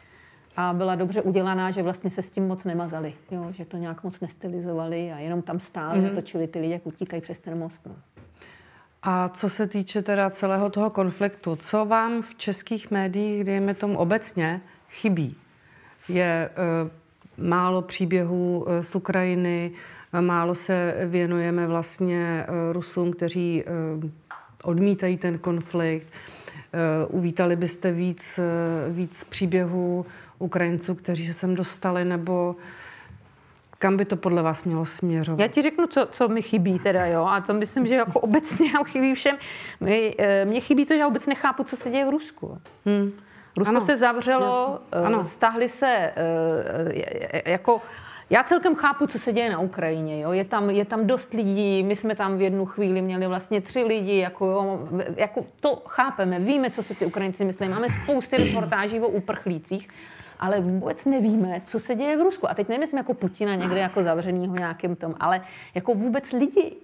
A 0.58 0.74
byla 0.74 0.96
dobře 0.96 1.22
udělaná, 1.22 1.72
že 1.72 1.84
vlastně 1.84 2.10
se 2.10 2.22
s 2.22 2.30
tím 2.30 2.48
moc 2.48 2.64
nemazali. 2.64 3.14
Jo? 3.32 3.48
Že 3.52 3.66
to 3.66 3.78
nějak 3.78 4.04
moc 4.04 4.20
nestylizovali 4.20 5.12
a 5.12 5.20
jenom 5.20 5.42
tam 5.42 5.60
stáli 5.60 6.00
hmm. 6.00 6.10
a 6.12 6.16
točili 6.16 6.48
ty 6.48 6.60
lidi, 6.60 6.74
jak 6.74 6.88
utíkají 6.88 7.22
přes 7.22 7.40
ten 7.40 7.60
most. 7.60 7.86
No. 7.86 7.96
A 9.04 9.30
co 9.30 9.50
se 9.50 9.68
týče 9.68 10.02
teda 10.02 10.30
celého 10.30 10.70
toho 10.70 10.90
konfliktu, 10.90 11.56
co 11.56 11.86
vám 11.86 12.22
v 12.22 12.36
českých 12.36 12.92
médiích, 12.92 13.44
dejme 13.44 13.74
tomu 13.74 13.98
obecně, 13.98 14.62
chybí? 14.90 15.36
Je 16.10 16.50
uh, 17.38 17.48
málo 17.48 17.82
příběhů 17.82 18.66
z 18.82 18.96
Ukrajiny, 18.96 19.72
Málo 20.20 20.56
se 20.56 20.96
věnujeme 21.06 21.68
vlastně 21.68 22.46
eh, 22.48 22.74
Rusům, 22.74 23.14
kteří 23.14 23.64
eh, 23.64 24.10
odmítají 24.64 25.18
ten 25.18 25.38
konflikt. 25.40 26.08
Eh, 26.74 27.06
uvítali 27.08 27.56
byste 27.56 27.92
víc, 27.92 28.40
víc 28.90 29.24
příběhů 29.24 30.06
Ukrajinců, 30.40 30.96
kteří 30.96 31.28
se 31.28 31.34
sem 31.34 31.56
dostali, 31.56 32.06
nebo 32.06 32.56
kam 33.78 33.98
by 33.98 34.06
to 34.06 34.16
podle 34.16 34.42
vás 34.42 34.64
mělo 34.64 34.86
směřovat? 34.86 35.40
Já 35.40 35.48
ti 35.48 35.62
řeknu, 35.62 35.88
co, 35.88 36.08
co 36.12 36.28
mi 36.28 36.42
chybí 36.42 36.80
teda, 36.80 37.06
jo. 37.06 37.26
A 37.26 37.42
to 37.42 37.54
myslím, 37.54 37.88
že 37.88 37.96
jako 37.96 38.20
obecně 38.20 38.72
chybí 38.86 39.14
všem. 39.14 39.38
Mně 40.46 40.62
chybí 40.62 40.86
to, 40.86 40.94
že 40.94 41.00
já 41.00 41.08
vůbec 41.08 41.28
nechápu, 41.28 41.64
co 41.64 41.78
se 41.78 41.90
děje 41.90 42.06
v 42.06 42.10
Rusku. 42.10 42.62
Hmm. 42.86 43.12
Rusko 43.58 43.70
ano. 43.70 43.82
se 43.82 43.98
zavřelo, 43.98 44.80
ano. 44.92 45.26
stahli 45.26 45.70
se 45.70 46.12
jako 47.46 47.82
já 48.32 48.44
celkem 48.44 48.76
chápu, 48.76 49.08
co 49.08 49.20
se 49.20 49.34
děje 49.34 49.50
na 49.50 49.60
Ukrajině. 49.60 50.22
Jo? 50.22 50.32
Je, 50.32 50.46
tam, 50.46 50.70
je 50.70 50.86
tam 50.86 51.08
dost 51.08 51.34
lidí, 51.34 51.84
my 51.84 51.96
jsme 51.96 52.16
tam 52.16 52.38
v 52.38 52.42
jednu 52.42 52.66
chvíli 52.66 53.02
měli 53.02 53.28
vlastně 53.28 53.62
tři 53.62 53.84
lidi, 53.84 54.18
jako, 54.18 54.46
jo, 54.46 54.88
jako 55.18 55.46
to 55.60 55.82
chápeme, 55.88 56.40
víme, 56.40 56.72
co 56.72 56.84
se 56.84 56.96
ty 56.96 57.06
Ukrajinci 57.06 57.46
myslí. 57.46 57.70
Máme 57.70 57.88
spousty 57.90 58.38
reportáží 58.38 59.00
o 59.00 59.08
uprchlících, 59.08 59.88
ale 60.40 60.60
vůbec 60.60 61.06
nevíme, 61.06 61.62
co 61.66 61.80
se 61.80 61.96
děje 61.96 62.18
v 62.18 62.22
Rusku. 62.22 62.50
A 62.50 62.54
teď 62.54 62.70
nemyslím 62.70 62.98
jako 62.98 63.14
Putina 63.14 63.56
někde 63.56 63.80
jako 63.80 64.04
zavřenýho 64.04 64.56
nějakým 64.56 64.96
tom, 64.96 65.16
ale 65.20 65.42
jako 65.76 65.94
vůbec 65.94 66.32
lidi. 66.32 66.76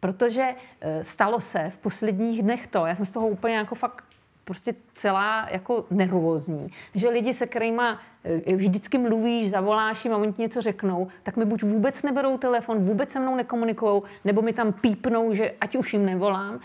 Protože 0.00 0.54
e, 0.80 1.04
stalo 1.04 1.40
se 1.40 1.70
v 1.70 1.78
posledních 1.78 2.42
dnech 2.42 2.66
to, 2.66 2.86
já 2.86 2.94
jsem 2.94 3.06
z 3.06 3.10
toho 3.10 3.28
úplně 3.28 3.56
jako 3.56 3.74
fakt 3.74 4.04
prostě 4.48 4.74
celá 4.92 5.48
jako 5.50 5.84
nervózní. 5.90 6.68
Že 6.94 7.08
lidi, 7.08 7.34
se 7.34 7.46
kterými 7.46 7.82
eh, 8.24 8.56
vždycky 8.56 8.98
mluvíš, 8.98 9.50
zavoláš 9.50 10.04
jim 10.04 10.14
a 10.14 10.16
oni 10.16 10.32
ti 10.32 10.42
něco 10.42 10.60
řeknou, 10.62 11.08
tak 11.22 11.36
mi 11.36 11.44
buď 11.44 11.62
vůbec 11.62 12.02
neberou 12.02 12.38
telefon, 12.38 12.78
vůbec 12.78 13.10
se 13.10 13.20
mnou 13.20 13.36
nekomunikují, 13.36 14.02
nebo 14.24 14.42
mi 14.42 14.52
tam 14.52 14.72
pípnou, 14.72 15.34
že 15.34 15.52
ať 15.60 15.76
už 15.76 15.92
jim 15.92 16.06
nevolám. 16.06 16.60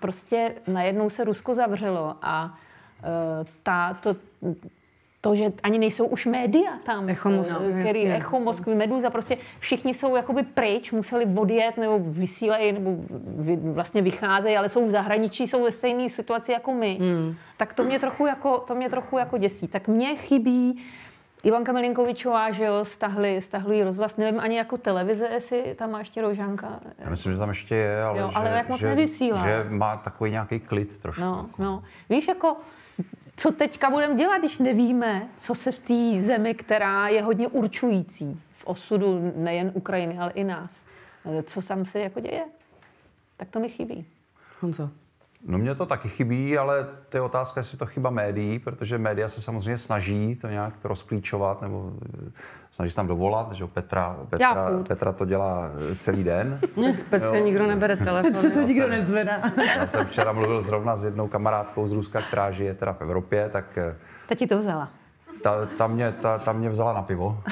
Prostě 0.00 0.54
najednou 0.66 1.10
se 1.10 1.24
Rusko 1.24 1.54
zavřelo 1.54 2.16
a 2.22 2.44
uh, 2.44 3.46
ta, 3.62 3.94
to, 3.94 4.16
to, 5.20 5.34
že 5.34 5.52
ani 5.62 5.78
nejsou 5.78 6.06
už 6.06 6.26
média 6.26 6.70
tam, 6.84 7.08
echo 7.08 7.30
Moskvy, 7.30 7.74
no, 7.74 7.80
který, 7.80 8.02
jasně. 8.02 8.16
echo 8.16 8.40
Moskvy, 8.40 8.74
Meduza, 8.74 9.10
prostě 9.10 9.36
všichni 9.58 9.94
jsou 9.94 10.16
jakoby 10.16 10.42
pryč, 10.42 10.92
museli 10.92 11.26
odjet 11.36 11.76
nebo 11.76 11.98
vysílají, 12.02 12.72
nebo 12.72 12.90
vy, 13.26 13.56
vlastně 13.56 14.02
vycházejí, 14.02 14.56
ale 14.56 14.68
jsou 14.68 14.86
v 14.86 14.90
zahraničí, 14.90 15.48
jsou 15.48 15.64
ve 15.64 15.70
stejné 15.70 16.08
situaci 16.08 16.52
jako 16.52 16.74
my. 16.74 16.98
Hmm. 17.00 17.34
Tak 17.56 17.72
to 17.72 17.84
mě 17.84 17.98
trochu 17.98 18.26
jako, 18.26 18.58
to 18.58 18.74
mě 18.74 18.88
trochu 18.90 19.18
jako 19.18 19.38
děsí. 19.38 19.68
Tak 19.68 19.88
mně 19.88 20.16
chybí 20.16 20.82
Ivanka 21.42 21.72
Milinkovičová, 21.72 22.50
že 22.50 22.64
jo, 22.64 22.84
stahli, 22.84 23.42
stahli 23.42 23.84
rozhlas, 23.84 24.16
nevím 24.16 24.40
ani 24.40 24.56
jako 24.56 24.76
televize, 24.76 25.28
jestli 25.32 25.74
tam 25.74 25.90
má 25.90 25.98
ještě 25.98 26.22
Rožanka. 26.22 26.80
Já 26.98 27.10
myslím, 27.10 27.32
že 27.32 27.38
tam 27.38 27.48
ještě 27.48 27.74
je, 27.74 28.02
ale, 28.02 28.20
Jo, 28.20 28.30
že, 28.30 28.36
ale 28.36 28.50
jak 28.50 28.68
moc 28.68 28.80
že, 28.80 28.86
nevysílá. 28.88 29.44
že 29.44 29.66
má 29.68 29.96
takový 29.96 30.30
nějaký 30.30 30.60
klid 30.60 30.98
trošku. 30.98 31.22
No, 31.22 31.44
jako. 31.48 31.62
no. 31.62 31.82
Víš, 32.10 32.28
jako, 32.28 32.56
co 33.38 33.52
teďka 33.52 33.90
budeme 33.90 34.14
dělat, 34.14 34.38
když 34.38 34.58
nevíme, 34.58 35.28
co 35.36 35.54
se 35.54 35.72
v 35.72 35.78
té 35.78 36.20
zemi, 36.26 36.54
která 36.54 37.08
je 37.08 37.22
hodně 37.22 37.48
určující 37.48 38.40
v 38.52 38.66
osudu 38.66 39.32
nejen 39.36 39.70
Ukrajiny, 39.74 40.18
ale 40.18 40.30
i 40.30 40.44
nás, 40.44 40.84
co 41.44 41.62
tam 41.62 41.86
se 41.86 42.00
jako 42.00 42.20
děje? 42.20 42.44
Tak 43.36 43.48
to 43.48 43.60
mi 43.60 43.68
chybí. 43.68 44.06
Honzo. 44.60 44.90
No 45.46 45.58
mně 45.58 45.74
to 45.74 45.86
taky 45.86 46.08
chybí, 46.08 46.58
ale 46.58 46.86
to 47.10 47.16
je 47.16 47.20
otázka, 47.20 47.60
jestli 47.60 47.78
to 47.78 47.86
chyba 47.86 48.10
médií, 48.10 48.58
protože 48.58 48.98
média 48.98 49.28
se 49.28 49.40
samozřejmě 49.40 49.78
snaží 49.78 50.36
to 50.36 50.48
nějak 50.48 50.74
rozklíčovat, 50.84 51.62
nebo 51.62 51.92
eh, 52.26 52.30
snaží 52.70 52.90
se 52.90 52.96
tam 52.96 53.06
dovolat, 53.06 53.52
že 53.52 53.64
jo, 53.64 53.68
Petra, 53.68 54.16
Petra. 54.30 54.70
Petra 54.88 55.12
to 55.12 55.24
dělá 55.24 55.70
eh, 55.92 55.94
celý 55.96 56.24
den. 56.24 56.60
Petře, 57.10 57.40
nikdo 57.40 57.66
nebere 57.66 57.96
telefon. 58.04 58.32
To 58.32 58.60
jo. 58.60 58.66
nikdo 58.66 58.88
nezvedá. 58.88 59.42
Já 59.76 59.86
jsem 59.86 60.06
včera 60.06 60.32
mluvil 60.32 60.60
zrovna 60.60 60.96
s 60.96 61.04
jednou 61.04 61.28
kamarádkou 61.28 61.86
z 61.86 61.92
Ruska, 61.92 62.22
která 62.22 62.50
žije 62.50 62.74
teda 62.74 62.92
v 62.92 63.00
Evropě, 63.02 63.48
tak 63.48 63.78
eh, 63.78 63.96
Ta 64.28 64.34
ti 64.34 64.46
to 64.46 64.58
vzala. 64.58 64.88
ta, 65.42 65.66
ta, 65.78 65.86
mě, 65.86 66.12
ta, 66.12 66.38
ta 66.38 66.52
mě 66.52 66.70
vzala 66.70 66.92
na 66.92 67.02
pivo. 67.02 67.42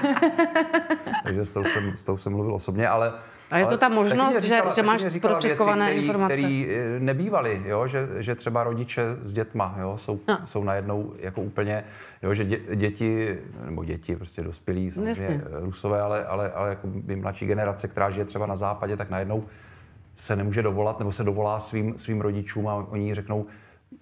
Takže 1.24 1.44
s 1.44 1.50
tou, 1.50 1.64
jsem, 1.64 1.96
s 1.96 2.04
tou 2.04 2.16
jsem 2.16 2.32
mluvil 2.32 2.54
osobně, 2.54 2.88
ale... 2.88 3.12
A 3.50 3.58
je 3.58 3.66
to 3.66 3.78
ta 3.78 3.88
možnost, 3.88 4.34
že- 4.34 4.40
říkala- 4.40 4.60
že 4.62 4.68
taky 4.68 4.82
máš 4.82 5.02
zprostředkované 5.02 5.84
věci, 5.84 5.94
který- 5.96 6.06
informace. 6.06 6.34
Který 6.34 6.68
eh, 6.70 7.00
nebývaly, 7.00 7.62
jo? 7.66 7.86
Že, 7.86 8.08
že 8.18 8.34
třeba 8.34 8.64
rodiče 8.64 9.02
s 9.22 9.32
dětma 9.32 9.76
jo? 9.80 9.96
Jsou, 9.96 10.20
No. 10.28 10.38
jsou 10.44 10.64
najednou 10.64 11.12
jako 11.18 11.40
úplně, 11.42 11.84
jo? 12.22 12.34
že 12.34 12.44
dě, 12.44 12.60
děti, 12.76 13.38
nebo 13.64 13.84
děti, 13.84 14.16
prostě 14.16 14.42
dospělí, 14.42 14.90
samozřejmě 14.90 15.08
Jasně. 15.24 15.40
rusové, 15.50 16.00
ale, 16.00 16.24
ale, 16.24 16.52
ale 16.52 16.68
jako 16.68 16.86
by 16.86 17.16
mladší 17.16 17.46
generace, 17.46 17.88
která 17.88 18.10
žije 18.10 18.24
třeba 18.24 18.46
na 18.46 18.56
západě, 18.56 18.96
tak 18.96 19.10
najednou 19.10 19.44
se 20.16 20.36
nemůže 20.36 20.62
dovolat, 20.62 20.98
nebo 20.98 21.12
se 21.12 21.24
dovolá 21.24 21.58
svým, 21.58 21.98
svým 21.98 22.20
rodičům 22.20 22.68
a 22.68 22.74
oni 22.74 23.14
řeknou, 23.14 23.46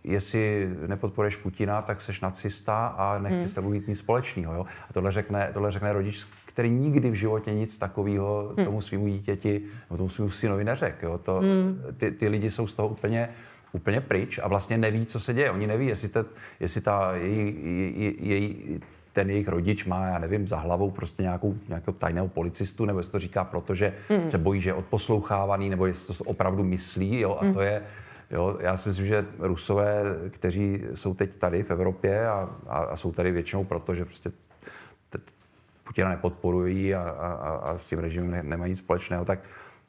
jestli 0.05 0.69
nepodporuješ 0.87 1.37
Putina, 1.37 1.83
tak 1.83 2.01
seš 2.01 2.21
nacista 2.21 2.87
a 2.87 3.19
nechci 3.19 3.39
Hmm. 3.39 3.49
s 3.49 3.55
tebou 3.55 3.71
mít 3.71 3.89
nic 3.89 3.99
společného. 3.99 4.55
Jo? 4.55 4.67
A 4.91 4.93
tohle 4.93 5.13
řekne, 5.13 5.51
tohle 5.53 5.73
řekne 5.73 5.93
rodič, 5.93 6.27
který 6.59 6.71
nikdy 6.71 7.11
v 7.11 7.15
životě 7.15 7.55
nic 7.55 7.79
takového 7.79 8.53
Hmm. 8.57 8.67
tomu 8.67 8.81
svýmu 8.81 9.09
dítěti 9.09 9.63
nebo 9.91 9.97
tomu 9.99 10.09
svýmu 10.09 10.31
synovi 10.31 10.65
neřekl. 10.65 11.07
Jo? 11.07 11.19
To, 11.19 11.35
Hmm. 11.41 11.83
ty, 11.97 12.11
ty 12.11 12.29
lidi 12.29 12.51
jsou 12.51 12.67
z 12.67 12.75
toho 12.75 12.89
úplně, 12.89 13.29
úplně 13.73 14.01
pryč 14.01 14.41
a 14.43 14.49
vlastně 14.49 14.79
neví, 14.79 15.07
co 15.07 15.21
se 15.21 15.35
děje. 15.35 15.51
Oni 15.51 15.67
neví, 15.67 15.87
jestli, 15.87 16.09
te, 16.09 16.25
jestli 16.61 16.81
ta 16.81 17.15
její, 17.17 17.57
její, 17.97 18.17
její, 18.21 18.81
ten 19.13 19.31
jejich 19.31 19.49
rodič 19.49 19.85
má, 19.85 20.07
já 20.07 20.19
nevím, 20.19 20.47
za 20.47 20.57
hlavou 20.59 20.91
prostě 20.91 21.23
nějakou, 21.23 21.55
nějakého 21.69 21.95
tajného 21.95 22.29
policistu, 22.29 22.85
nebo 22.85 22.99
jestli 22.99 23.13
to 23.13 23.19
říká, 23.19 23.45
protože 23.45 23.95
Hmm. 24.09 24.29
se 24.29 24.39
bojí, 24.39 24.61
že 24.61 24.71
je 24.71 24.75
odposlouchávaný, 24.75 25.71
nebo 25.71 25.87
jestli 25.87 26.15
to 26.15 26.25
opravdu 26.25 26.65
myslí. 26.65 27.21
Jo? 27.21 27.39
A 27.41 27.53
to 27.53 27.61
je, 27.61 27.83
Jo, 28.31 28.57
já 28.61 28.77
si 28.77 28.89
myslím, 28.89 29.07
že 29.07 29.27
Rusové, 29.39 30.03
kteří 30.31 30.83
jsou 30.95 31.15
teď 31.15 31.37
tady 31.37 31.63
v 31.63 31.71
Evropě 31.71 32.29
a, 32.29 32.51
a, 32.69 32.79
a 32.79 32.97
jsou 32.97 33.13
tady 33.13 33.31
většinou 33.33 33.65
proto, 33.65 33.95
že 33.95 34.05
prostě 34.05 34.31
Putina 35.89 36.09
nepodporují 36.09 36.95
a, 36.95 37.03
a, 37.03 37.33
a, 37.33 37.79
s 37.79 37.87
tím 37.87 37.99
režimem 37.99 38.31
ne, 38.31 38.43
nemají 38.43 38.71
nic 38.71 38.79
společného, 38.79 39.25
tak, 39.25 39.41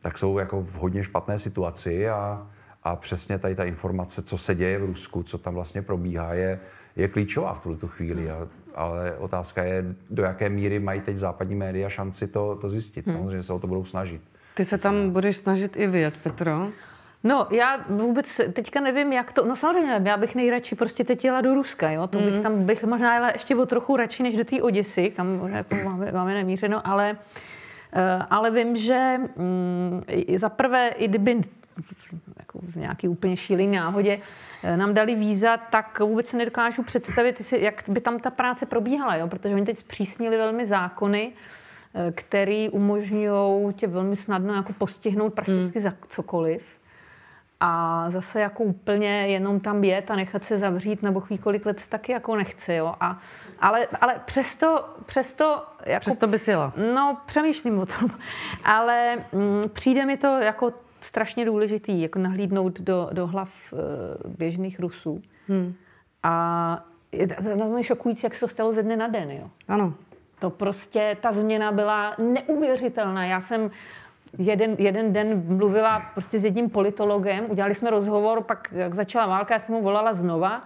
tak 0.02 0.18
jsou 0.18 0.38
jako 0.38 0.62
v 0.62 0.74
hodně 0.74 1.04
špatné 1.04 1.39
situaci 1.39 2.10
a, 2.10 2.47
a 2.84 2.95
přesně 2.95 3.38
tady 3.38 3.56
ta 3.56 3.64
informace, 3.64 4.22
co 4.22 4.38
se 4.38 4.56
děje 4.56 4.80
v 4.80 4.86
Rusku, 4.86 5.24
co 5.24 5.38
tam 5.38 5.54
vlastně 5.54 5.82
probíhá, 5.82 6.34
je, 6.34 6.60
je 6.95 7.08
klíčová 7.08 7.54
v 7.54 7.64
tuto 7.64 7.88
chvíli. 7.88 8.32
A, 8.32 8.47
ale 8.76 9.16
otázka 9.18 9.64
je, 9.64 9.95
do 10.10 10.24
jaké 10.24 10.50
míry 10.50 10.80
mají 10.80 11.02
teď 11.02 11.18
západní 11.18 11.56
média 11.56 11.89
šanci 11.89 12.28
to, 12.28 12.56
to 12.56 12.70
zjistit. 12.70 13.06
Samozřejmě 13.06 13.43
se 13.43 13.54
o 13.54 13.60
to 13.60 13.68
budou 13.68 13.84
snažit. 13.84 14.22
Ty 14.54 14.66
se 14.66 14.78
tam 14.78 15.10
budeš 15.10 15.38
snažit 15.38 15.78
i 15.78 15.88
vyjet, 15.88 16.18
Petro. 16.24 16.68
No, 17.24 17.47
já 17.51 17.86
vůbec 17.89 18.41
teďka 18.53 18.80
nevím, 18.80 19.13
jak 19.13 19.32
to... 19.34 19.45
No 19.45 19.55
samozřejmě, 19.55 20.01
já 20.03 20.17
bych 20.17 20.36
nejradši 20.36 20.76
prostě 20.76 21.03
teď 21.03 21.26
jela 21.26 21.41
do 21.41 21.53
Ruska, 21.53 21.91
jo? 21.91 22.07
To 22.07 22.17
bych 22.17 22.43
tam 22.43 22.65
bych 22.65 22.84
možná 22.84 23.15
jela 23.15 23.30
ještě 23.32 23.55
o 23.55 23.65
trochu 23.65 23.95
radši, 23.95 24.24
než 24.24 24.38
do 24.38 24.43
té 24.43 24.61
Oděsy, 24.61 25.09
kam 25.09 25.38
možná 25.38 25.57
jako 25.57 25.76
máme, 25.76 26.11
máme 26.11 26.34
nemířeno, 26.34 26.88
ale, 26.88 27.17
eh, 27.93 28.26
ale 28.30 28.51
vím, 28.51 28.78
že 28.78 29.17
mm, 29.36 30.01
za 30.36 30.49
prvé, 30.49 30.88
i 30.88 31.07
kdyby 31.07 31.41
jako 32.39 32.59
v 32.61 32.76
nějaký 32.76 33.07
úplně 33.07 33.38
šílený 33.38 33.72
náhodě 33.72 34.20
eh, 34.63 34.78
nám 34.78 34.93
dali 34.93 35.15
víza, 35.15 35.57
tak 35.57 35.99
vůbec 35.99 36.28
se 36.28 36.38
nedokážu 36.38 36.84
představit, 36.84 37.53
jak 37.57 37.84
by 37.88 38.01
tam 38.01 38.20
ta 38.20 38.30
práce 38.30 38.65
probíhala, 38.65 39.15
jo? 39.15 39.28
protože 39.28 39.55
oni 39.55 39.65
teď 39.65 39.78
zpřísnili 39.78 40.38
velmi 40.38 40.65
zákony, 40.65 41.32
eh, 41.93 42.11
který 42.11 42.70
umožňují 42.70 43.74
tě 43.74 43.88
velmi 43.88 44.15
snadno 44.15 44.53
jako 44.53 44.74
postihnout 44.74 45.34
prakticky 45.34 45.80
za 45.80 45.93
cokoliv. 46.07 46.79
A 47.60 48.05
zase 48.10 48.41
jako 48.41 48.64
úplně 48.64 49.28
jenom 49.28 49.60
tam 49.60 49.84
jet 49.84 50.12
a 50.12 50.16
nechat 50.16 50.43
se 50.43 50.57
zavřít 50.57 51.03
nebo 51.03 51.20
chví 51.20 51.38
kolik 51.38 51.66
let 51.66 51.82
taky 51.89 52.12
jako 52.12 52.36
nechce, 52.36 52.76
jo. 52.76 52.95
A, 52.99 53.20
ale, 53.60 53.88
ale 54.01 54.22
přesto, 54.26 54.86
přesto 55.05 55.64
jako 55.86 55.99
Přesto 55.99 56.28
bys 56.28 56.47
jela. 56.47 56.74
No, 56.95 57.18
přemýšlím 57.26 57.80
o 57.80 57.86
tom. 57.86 58.10
Ale 58.64 59.18
mm, 59.32 59.70
přijde 59.74 60.05
mi 60.05 60.18
to 60.18 60.28
jako 60.28 60.74
strašně 61.01 61.45
důležitý, 61.45 62.01
jako 62.01 62.20
nahlídnout 62.20 62.80
do, 62.80 63.10
do 63.14 63.28
hlav 63.28 63.49
uh, 63.72 63.80
běžných 64.38 64.80
Rusů. 64.80 65.22
Hmm. 65.47 65.74
A 66.24 66.86
je 67.12 67.28
je 67.78 67.84
šokující, 67.84 68.26
jak 68.26 68.36
se 68.36 68.39
to 68.39 68.47
stalo 68.47 68.74
ze 68.74 68.84
dne 68.84 68.97
na 68.97 69.07
den, 69.07 69.32
jo. 69.32 69.49
Ano. 69.68 69.93
To 70.39 70.49
prostě, 70.49 71.18
ta 71.22 71.32
změna 71.32 71.72
byla 71.72 72.16
neuvěřitelná. 72.18 73.26
Já 73.26 73.41
jsem 73.41 73.72
jeden, 74.38 74.76
jeden 74.80 75.14
den 75.14 75.44
mluvila 75.58 76.00
prostě 76.00 76.40
s 76.40 76.46
jedním 76.46 76.70
politologem, 76.70 77.46
udělali 77.52 77.76
jsme 77.76 77.90
rozhovor, 77.90 78.44
pak 78.44 78.68
jak 78.72 78.94
začala 78.94 79.26
válka, 79.26 79.54
já 79.54 79.60
jsem 79.60 79.76
mu 79.76 79.82
volala 79.82 80.14
znova, 80.14 80.62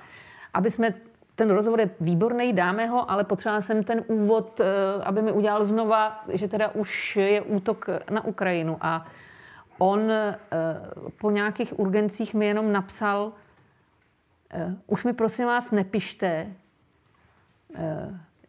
aby 0.53 0.72
jsme 0.72 0.93
ten 1.36 1.49
rozhovor 1.49 1.80
je 1.80 1.89
výborný, 1.99 2.53
dáme 2.53 2.88
ho, 2.88 3.11
ale 3.11 3.24
potřebovala 3.24 3.61
jsem 3.61 3.84
ten 3.84 4.03
úvod, 4.07 4.59
eh, 4.59 5.03
aby 5.03 5.22
mi 5.22 5.32
udělal 5.32 5.66
znova, 5.66 6.24
že 6.34 6.47
teda 6.47 6.70
už 6.70 7.16
je 7.16 7.41
útok 7.41 7.88
na 8.09 8.26
Ukrajinu. 8.26 8.78
A 8.82 9.05
on 9.78 10.11
eh, 10.11 10.38
po 11.18 11.32
nějakých 11.32 11.80
urgencích 11.80 12.34
mi 12.34 12.45
jenom 12.45 12.72
napsal, 12.72 13.34
eh, 14.51 14.76
už 14.88 15.03
mi 15.03 15.14
prosím 15.14 15.45
vás 15.45 15.72
nepište, 15.72 16.48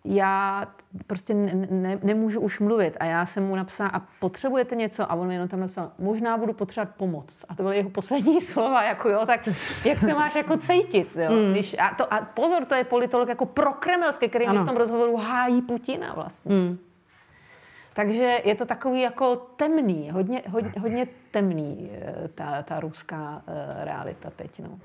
já 0.05 0.67
prostě 1.07 1.35
ne, 1.35 1.67
ne, 1.71 1.99
nemůžu 2.03 2.41
už 2.41 2.61
mluvit. 2.61 2.97
A 3.01 3.05
já 3.05 3.27
jsem 3.27 3.47
mu 3.47 3.57
napsala, 3.57 3.91
a 3.91 4.01
potřebujete 4.21 4.77
něco? 4.77 5.11
A 5.11 5.15
on 5.15 5.27
mi 5.29 5.35
jenom 5.35 5.49
tam 5.49 5.61
napsal, 5.61 5.93
možná 5.99 6.37
budu 6.37 6.53
potřebovat 6.53 6.95
pomoc. 6.97 7.45
A 7.49 7.55
to 7.55 7.63
byly 7.63 7.77
jeho 7.77 7.91
poslední 7.91 8.41
slova, 8.53 8.83
jako 8.83 9.09
jo, 9.09 9.27
tak 9.27 9.47
jak 9.87 9.99
se 9.99 10.15
máš 10.15 10.35
jako 10.35 10.57
cítit, 10.57 11.17
jo? 11.17 11.31
Hmm. 11.31 11.53
Když, 11.53 11.77
a, 11.79 11.95
to, 11.95 12.15
a 12.15 12.21
pozor, 12.21 12.65
to 12.65 12.75
je 12.75 12.85
politolog 12.85 13.29
jako 13.29 13.47
prokremelský, 13.47 14.29
který 14.29 14.45
mi 14.45 14.51
Ano. 14.51 14.63
v 14.65 14.67
tom 14.67 14.77
rozhovoru 14.77 15.17
hájí 15.17 15.63
Putina 15.63 16.15
vlastně. 16.15 16.55
Hmm. 16.57 16.79
Takže 17.95 18.41
je 18.45 18.55
to 18.55 18.67
takový 18.67 19.01
jako 19.01 19.37
temný, 19.37 20.11
hodně, 20.11 20.43
hodně, 20.49 20.73
hodně 20.81 21.07
temný 21.31 21.91
eh, 21.93 22.29
ta, 22.35 22.63
ta 22.63 22.81
ruská 22.81 23.43
eh, 23.47 23.85
realita 23.85 24.31
teď. 24.37 24.61
No. 24.61 24.79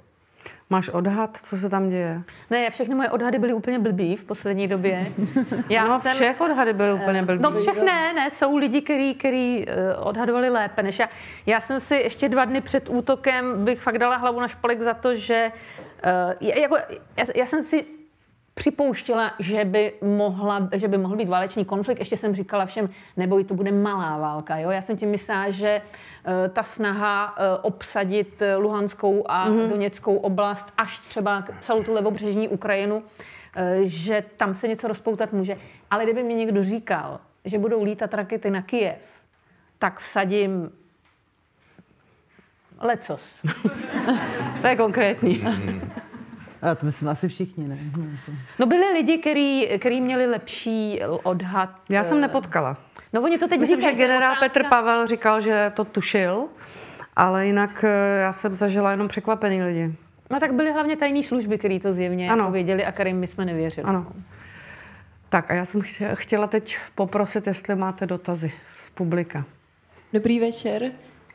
Máš 0.69 0.89
odhad, 0.89 1.37
co 1.37 1.57
se 1.57 1.69
tam 1.69 1.89
děje? 1.89 2.21
Ne, 2.49 2.69
všechny 2.69 2.95
moje 2.95 3.09
odhady 3.09 3.39
byly 3.39 3.53
úplně 3.53 3.79
blbý 3.79 4.15
v 4.15 4.23
poslední 4.23 4.67
době. 4.67 5.05
Já 5.69 5.87
no, 5.87 5.99
všech 5.99 6.41
odhady 6.41 6.73
byly 6.73 6.93
úplně 6.93 7.23
blbý. 7.23 7.43
No 7.43 7.51
všech 7.51 7.83
ne, 7.83 8.13
ne, 8.13 8.29
jsou 8.29 8.57
lidi, 8.57 8.81
který, 8.81 9.15
který 9.15 9.65
eh, 9.67 9.95
odhadovali 9.95 10.49
lépe 10.49 10.83
než 10.83 10.99
já. 10.99 11.09
Já 11.45 11.59
jsem 11.59 11.79
si 11.79 11.95
ještě 11.95 12.29
dva 12.29 12.45
dny 12.45 12.61
před 12.61 12.89
útokem 12.89 13.65
bych 13.65 13.81
fakt 13.81 13.97
dala 13.97 14.15
hlavu 14.15 14.39
na 14.39 14.47
špalek 14.47 14.81
za 14.81 14.93
to, 14.93 15.15
že 15.15 15.51
uh, 16.41 16.49
jako, 16.59 16.77
já, 17.17 17.25
já 17.35 17.45
jsem 17.45 17.63
si 17.63 17.85
připouštěla, 18.59 19.31
že 19.39 19.65
by, 19.65 19.93
mohla, 20.01 20.69
že 20.71 20.87
by 20.87 20.97
mohl 20.97 21.15
být 21.15 21.29
válečný 21.29 21.65
konflikt. 21.65 21.99
Ještě 21.99 22.17
jsem 22.17 22.35
říkala 22.35 22.65
všem, 22.65 22.89
neboj, 23.17 23.43
to 23.43 23.53
bude 23.53 23.71
malá 23.71 24.17
válka. 24.17 24.57
Jo? 24.57 24.69
Já 24.69 24.81
jsem 24.81 24.97
tím 24.97 25.09
myslela, 25.09 25.49
že 25.49 25.81
uh, 25.81 26.53
ta 26.53 26.63
snaha 26.63 27.37
uh, 27.37 27.43
obsadit 27.61 28.41
Luhanskou 28.57 29.23
a 29.27 29.49
mm-hmm. 29.49 29.69
Doněckou 29.69 30.15
oblast 30.15 30.67
až 30.77 30.99
třeba 30.99 31.43
celou 31.59 31.83
tu 31.83 31.93
levobřežní 31.93 32.47
Ukrajinu, 32.47 32.97
uh, 32.97 33.03
že 33.83 34.23
tam 34.37 34.55
se 34.55 34.67
něco 34.67 34.87
rozpoutat 34.87 35.33
může. 35.33 35.57
Ale 35.91 36.03
kdyby 36.03 36.23
mi 36.23 36.33
někdo 36.33 36.63
říkal, 36.63 37.19
že 37.45 37.59
budou 37.59 37.83
lítat 37.83 38.13
rakety 38.13 38.49
na 38.49 38.61
Kijev, 38.61 38.99
tak 39.79 39.99
vsadím 39.99 40.71
lecos. 42.79 43.41
to 44.61 44.67
je 44.67 44.75
konkrétní. 44.75 45.43
A 46.61 46.75
to 46.75 46.85
myslím 46.85 47.07
asi 47.07 47.27
všichni, 47.27 47.67
ne? 47.67 47.77
No 48.59 48.65
byli 48.65 48.93
lidi, 48.93 49.17
který, 49.17 49.67
který 49.79 50.01
měli 50.01 50.25
lepší 50.25 50.99
odhad. 51.23 51.69
Já 51.89 52.03
jsem 52.03 52.21
nepotkala. 52.21 52.77
No 53.13 53.21
oni 53.21 53.37
to 53.37 53.47
teď 53.47 53.59
Myslím, 53.59 53.79
říkají, 53.79 53.97
že 53.97 54.03
generál 54.03 54.35
Petr 54.39 54.63
Pavel 54.69 55.07
říkal, 55.07 55.41
že 55.41 55.71
to 55.75 55.85
tušil, 55.85 56.45
ale 57.15 57.45
jinak 57.45 57.83
eh, 57.83 58.19
já 58.21 58.33
jsem 58.33 58.55
zažila 58.55 58.91
jenom 58.91 59.07
překvapený 59.07 59.61
lidi. 59.61 59.95
No 60.31 60.39
tak 60.39 60.53
byly 60.53 60.71
hlavně 60.71 60.97
tajné 60.97 61.23
služby, 61.23 61.57
které 61.57 61.79
to 61.79 61.93
zjevně 61.93 62.31
ano. 62.31 62.43
Jako 62.43 62.51
věděli 62.51 62.85
a 62.85 62.91
kterým 62.91 63.17
my 63.17 63.27
jsme 63.27 63.45
nevěřili. 63.45 63.87
Ano. 63.87 64.07
Tak 65.29 65.51
a 65.51 65.53
já 65.53 65.65
jsem 65.65 65.81
chtěla 66.13 66.47
teď 66.47 66.77
poprosit, 66.95 67.47
jestli 67.47 67.75
máte 67.75 68.05
dotazy 68.05 68.51
z 68.79 68.89
publika. 68.89 69.45
Dobrý 70.13 70.39
večer. 70.39 70.83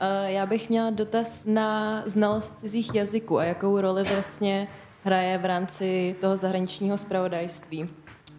Eh, 0.00 0.32
já 0.32 0.46
bych 0.46 0.68
měla 0.68 0.90
dotaz 0.90 1.44
na 1.44 2.02
znalost 2.06 2.58
cizích 2.58 2.94
jazyků 2.94 3.38
a 3.38 3.44
jakou 3.44 3.80
roli 3.80 4.04
vlastně 4.04 4.68
hraje 5.04 5.38
v 5.38 5.44
rámci 5.44 6.16
toho 6.20 6.36
zahraničního 6.36 6.98
zpravodajství. 6.98 7.88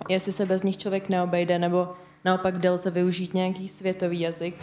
Jestli 0.10 0.32
se 0.32 0.46
bez 0.46 0.64
nich 0.64 0.78
člověk 0.78 1.10
neobejde, 1.10 1.60
nebo 1.60 1.90
naopak 2.26 2.60
jde 2.60 2.70
lze 2.70 2.92
využít 2.92 3.34
nějaký 3.34 3.68
světový 3.68 4.20
jazyk 4.20 4.56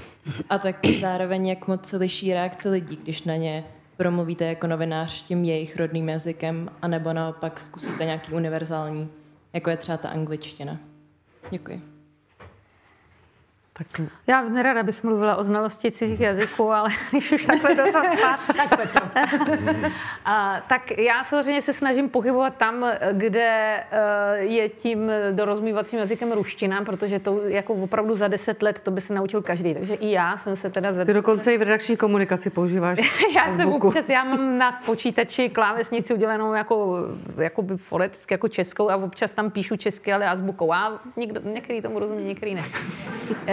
a 0.51 0.59
tak 0.59 0.77
zároveň 1.01 1.49
jak 1.49 1.69
moc 1.69 1.87
se 1.87 1.97
liší 1.97 2.33
reakce 2.33 2.69
lidí, 2.69 2.97
když 2.97 3.23
na 3.23 3.37
ně 3.37 3.65
promluvíte 3.97 4.45
jako 4.45 4.67
novinář 4.67 5.23
tím 5.23 5.45
jejich 5.45 5.77
rodným 5.77 6.09
jazykem, 6.09 6.71
anebo 6.83 7.13
naopak 7.13 7.61
zkusíte 7.61 8.05
nějaký 8.05 8.33
univerzální, 8.33 9.09
jako 9.53 9.71
je 9.71 9.77
třeba 9.77 9.99
ta 9.99 10.09
angličtina. 10.09 10.79
Děkuji. 11.51 12.02
Tak... 13.79 14.09
Já 14.27 14.43
nerada 14.43 14.83
bych 14.83 15.05
mluvila 15.05 15.37
o 15.37 15.45
znalosti 15.45 15.91
cizích 15.91 16.21
jazyků, 16.21 16.73
ale 16.73 16.91
když 17.11 17.33
už 17.33 17.47
takhle 17.47 17.75
dotaz 17.75 18.07
tak 18.57 18.77
Petro. 18.77 19.07
a, 20.25 20.61
tak 20.69 20.99
já 20.99 21.25
samozřejmě 21.25 21.63
se 21.63 21.73
snažím 21.73 22.09
pohybovat 22.09 22.57
tam, 22.57 22.87
kde 23.13 23.81
uh, 23.93 24.53
je 24.53 24.69
tím 24.69 25.11
dorozmývacím 25.33 25.99
jazykem 25.99 26.33
ruština, 26.33 26.85
protože 26.85 27.19
to 27.19 27.41
jako 27.43 27.75
opravdu 27.75 28.17
za 28.17 28.29
deset 28.29 28.63
let 28.63 28.81
to 28.83 28.91
by 28.91 29.01
se 29.01 29.15
naučil 29.15 29.43
každý. 29.43 29.75
Takže 29.75 29.95
i 29.95 30.11
já 30.11 30.37
jsem 30.37 30.57
se 30.57 30.71
teda 30.71 30.93
za 30.93 31.05
Ty 31.05 31.13
dokonce 31.13 31.55
i 31.55 31.59
v 31.59 31.63
redakční 31.63 31.97
komunikaci 31.97 32.51
používáš 32.51 32.99
Já 33.35 33.51
jsem 33.51 33.73
občas, 33.73 34.09
já 34.09 34.25
mám 34.25 34.59
na 34.59 34.81
počítači 34.87 35.49
klávesnici 35.49 36.15
udělenou 36.15 36.55
jako, 36.55 36.99
jako 37.37 37.63
by 37.63 37.77
foneticky 37.77 38.35
jako 38.35 38.49
českou 38.49 38.91
a 38.91 38.97
občas 38.97 39.33
tam 39.33 39.51
píšu 39.51 39.77
česky, 39.77 40.13
ale 40.13 40.29
azbukou. 40.29 40.73
A 40.73 41.01
někdo, 41.17 41.41
některý 41.45 41.83
tomu 41.83 41.99
rozumí, 41.99 42.25
některý 42.25 42.55
ne. 42.55 42.63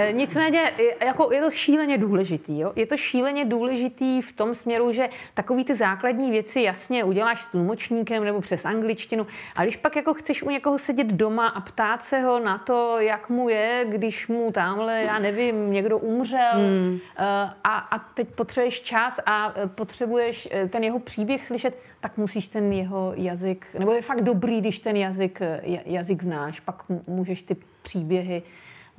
Eh, 0.10 0.14
nicméně 0.14 0.72
jako 1.06 1.31
je 1.31 1.41
to 1.41 1.52
šíleně 1.52 1.98
důležitý. 1.98 2.60
Jo? 2.60 2.73
Je 2.76 2.86
to 2.86 2.98
šíleně 2.98 3.45
důležitý 3.45 4.22
v 4.22 4.31
tom 4.31 4.56
směru, 4.56 4.91
že 4.91 5.10
takový 5.34 5.64
ty 5.64 5.76
základní 5.76 6.31
věci 6.31 6.61
jasně 6.61 7.03
uděláš 7.03 7.41
s 7.41 7.48
tlumočníkem 7.48 8.23
nebo 8.23 8.41
přes 8.41 8.65
angličtinu, 8.65 9.27
a 9.56 9.64
když 9.64 9.76
pak 9.76 9.95
jako 9.95 10.14
chceš 10.14 10.44
u 10.44 10.49
někoho 10.49 10.77
sedět 10.77 11.07
doma 11.07 11.48
a 11.48 11.61
ptát 11.61 12.03
se 12.03 12.19
ho 12.19 12.40
na 12.40 12.57
to, 12.57 12.99
jak 12.99 13.30
mu 13.30 13.49
je, 13.49 13.86
když 13.90 14.27
mu 14.27 14.52
tamhle, 14.52 15.02
já 15.02 15.19
nevím, 15.19 15.72
někdo 15.72 15.98
umřel 15.98 16.53
hmm. 16.53 16.99
Eh, 17.18 17.23
a, 17.64 17.77
a 17.77 17.99
teď 17.99 18.27
potřebuješ 18.27 18.81
čas 18.81 19.19
a 19.26 19.53
eh, 19.56 19.68
potřebuješ 19.68 20.49
ten 20.69 20.84
jeho 20.84 20.99
příběh 20.99 21.45
slyšet, 21.45 21.77
tak 21.99 22.18
musíš 22.18 22.48
ten 22.48 22.73
jeho 22.73 23.14
jazyk, 23.15 23.68
nebo 23.80 23.91
je 23.94 24.02
fakt 24.02 24.22
dobrý, 24.22 24.61
když 24.61 24.80
ten 24.80 24.95
jazyk, 24.95 25.40
jazyk 25.86 26.23
znáš, 26.23 26.60
pak 26.60 26.84
můžeš 27.07 27.44
ty 27.44 27.56
příběhy 27.81 28.44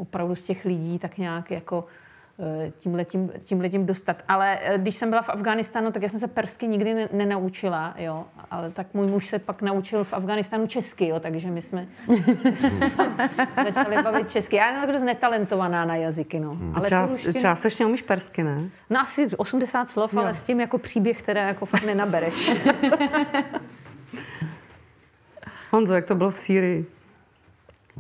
opravdu 0.01 0.35
z 0.35 0.43
těch 0.43 0.65
lidí 0.65 0.99
tak 0.99 1.19
nějak 1.19 1.51
jako 1.51 1.85
eh, 2.39 2.71
tímhletím, 2.71 3.33
tímhletím 3.45 3.87
dostat. 3.87 4.17
Ale 4.29 4.59
eh, 4.63 4.79
když 4.79 4.97
jsem 4.97 5.11
byla 5.11 5.23
v 5.23 5.29
Afganistánu, 5.29 5.93
tak 5.93 6.03
já 6.03 6.09
jsem 6.09 6.21
se 6.21 6.29
persky 6.29 6.69
nikdy 6.69 6.95
ne, 6.95 7.09
nenaučila, 7.13 7.95
jo. 7.99 8.25
Ale 8.51 8.71
tak 8.71 8.87
můj 8.95 9.07
muž 9.07 9.27
se 9.27 9.39
pak 9.39 9.63
naučil 9.63 10.05
v 10.05 10.13
Afganistánu 10.13 10.67
česky, 10.67 11.07
jo, 11.07 11.21
takže 11.21 11.51
my 11.51 11.63
jsme, 11.63 11.87
my 12.09 12.57
jsme 12.57 13.29
začali 13.65 14.03
bavit 14.03 14.31
česky. 14.31 14.57
Já 14.57 14.73
jsem 14.73 14.81
taková 14.81 15.05
netalentovaná 15.05 15.85
na 15.85 15.97
jazyky, 15.97 16.41
no. 16.41 16.51
Hmm. 16.51 16.73
Ale 16.77 16.89
Část, 16.89 17.13
ruštinu... 17.13 17.41
Částečně 17.41 17.87
umíš 17.87 18.03
persky, 18.03 18.43
ne? 18.43 18.71
No 18.91 19.01
asi 19.01 19.29
80 19.37 19.89
slov, 19.89 20.13
jo. 20.13 20.21
ale 20.21 20.35
s 20.35 20.43
tím 20.43 20.61
jako 20.61 20.79
příběh, 20.79 21.23
které 21.23 21.41
jako 21.41 21.67
fakt 21.67 21.85
nenabereš. 21.85 22.53
Honzo, 25.71 25.95
jak 25.95 26.05
to 26.05 26.15
bylo 26.15 26.31
v 26.31 26.39
Sýrii? 26.39 27.00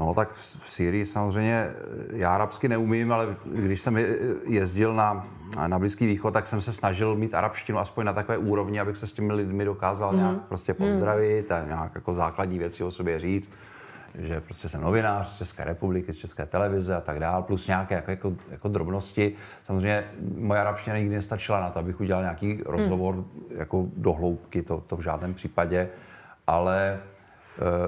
No 0.01 0.15
tak 0.15 0.33
v 0.33 0.71
Syrii 0.71 1.07
samozřejmě 1.07 1.67
já 2.13 2.35
arabsky 2.35 2.69
neumím, 2.69 3.13
ale 3.13 3.37
když 3.45 3.81
jsem 3.81 3.99
jezdil 4.47 4.95
na, 4.95 5.27
na 5.67 5.79
Blízký 5.79 6.07
východ, 6.07 6.31
tak 6.31 6.47
jsem 6.47 6.61
se 6.61 6.73
snažil 6.73 7.17
mít 7.17 7.35
arabštinu 7.35 7.79
aspoň 7.79 8.05
na 8.05 8.13
takové 8.13 8.39
úrovni, 8.39 8.81
abych 8.81 8.97
se 8.97 9.07
s 9.07 9.13
těmi 9.13 9.33
lidmi 9.33 9.65
dokázal 9.65 10.13
mm. 10.13 10.19
nějak 10.19 10.39
prostě 10.49 10.75
pozdravit 10.75 11.53
a 11.53 11.65
nějak 11.65 11.95
jako 11.95 12.15
základní 12.15 12.59
věci 12.59 12.85
o 12.85 12.91
sobě 12.91 13.19
říct 13.19 13.53
že 14.15 14.41
prostě 14.41 14.69
jsem 14.69 14.81
novinář 14.81 15.29
z 15.29 15.37
České 15.37 15.65
republiky, 15.65 16.13
z 16.13 16.17
České 16.17 16.47
televize 16.47 16.97
a 16.97 17.01
tak 17.01 17.21
dál, 17.21 17.43
plus 17.43 17.67
nějaké 17.67 17.95
jako, 17.95 18.11
jako, 18.11 18.33
jako 18.51 18.69
drobnosti. 18.69 19.33
Samozřejmě 19.67 20.05
moje 20.37 20.61
arabština 20.61 20.99
nikdy 20.99 21.15
nestačila 21.15 21.61
na 21.61 21.71
to, 21.71 21.79
abych 21.79 22.01
udělal 22.01 22.23
nějaký 22.23 22.61
rozhovor 22.67 23.15
mm. 23.15 23.25
jako 23.51 23.87
do 23.97 24.13
hloubky, 24.13 24.63
to, 24.63 24.83
to 24.87 24.97
v 24.97 25.01
žádném 25.01 25.35
případě, 25.35 25.89
ale 26.47 27.01
Eh, 27.01 27.20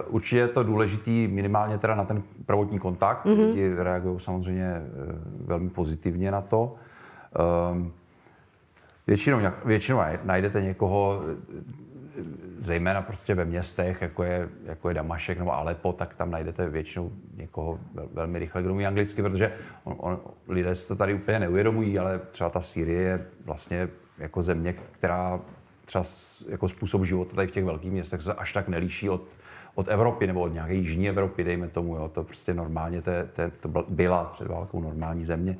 určitě 0.06 0.38
je 0.38 0.48
to 0.48 0.62
důležitý 0.62 1.28
minimálně 1.28 1.78
teda 1.78 1.94
na 1.94 2.04
ten 2.04 2.22
prvotní 2.46 2.78
kontakt. 2.78 3.26
Mm-hmm. 3.26 3.46
Lidi 3.46 3.74
reagují 3.74 4.20
samozřejmě 4.20 4.66
eh, 4.66 4.82
velmi 5.44 5.70
pozitivně 5.70 6.30
na 6.30 6.40
to. 6.40 6.74
Ehm, 7.70 7.92
většinou, 9.06 9.38
většinou 9.64 10.00
najdete 10.24 10.62
někoho, 10.62 11.22
eh, 11.32 12.22
zejména 12.58 13.02
prostě 13.02 13.34
ve 13.34 13.44
městech, 13.44 14.02
jako 14.02 14.22
je, 14.22 14.48
jako 14.64 14.88
je 14.88 14.94
Damašek 14.94 15.38
nebo 15.38 15.54
Alepo, 15.54 15.92
tak 15.92 16.14
tam 16.14 16.30
najdete 16.30 16.68
většinou 16.68 17.12
někoho 17.36 17.78
velmi 18.12 18.38
rychle, 18.38 18.62
kdo 18.62 18.72
umí 18.72 18.86
anglicky, 18.86 19.22
protože 19.22 19.52
on, 19.84 19.96
on, 19.98 20.20
lidé 20.48 20.74
si 20.74 20.88
to 20.88 20.96
tady 20.96 21.14
úplně 21.14 21.40
neuvědomují, 21.40 21.98
ale 21.98 22.20
třeba 22.30 22.50
ta 22.50 22.60
Sýrie 22.60 23.00
je 23.00 23.26
vlastně 23.44 23.88
jako 24.18 24.42
země, 24.42 24.72
která 24.72 25.40
třeba 25.84 26.04
jako 26.48 26.68
způsob 26.68 27.04
života 27.04 27.36
tady 27.36 27.48
v 27.48 27.50
těch 27.50 27.64
velkých 27.64 27.92
městech 27.92 28.22
se 28.22 28.34
až 28.34 28.52
tak 28.52 28.68
nelíší 28.68 29.10
od 29.10 29.22
od 29.74 29.88
Evropy 29.88 30.26
nebo 30.26 30.40
od 30.40 30.52
nějaké 30.52 30.74
jižní 30.74 31.08
Evropy, 31.08 31.44
dejme 31.44 31.68
tomu, 31.68 31.96
jo, 31.96 32.08
to 32.08 32.24
prostě 32.24 32.54
normálně 32.54 33.02
te, 33.02 33.28
te, 33.32 33.50
to 33.50 33.68
byla 33.88 34.24
před 34.24 34.48
válkou 34.48 34.80
normální 34.80 35.24
země 35.24 35.58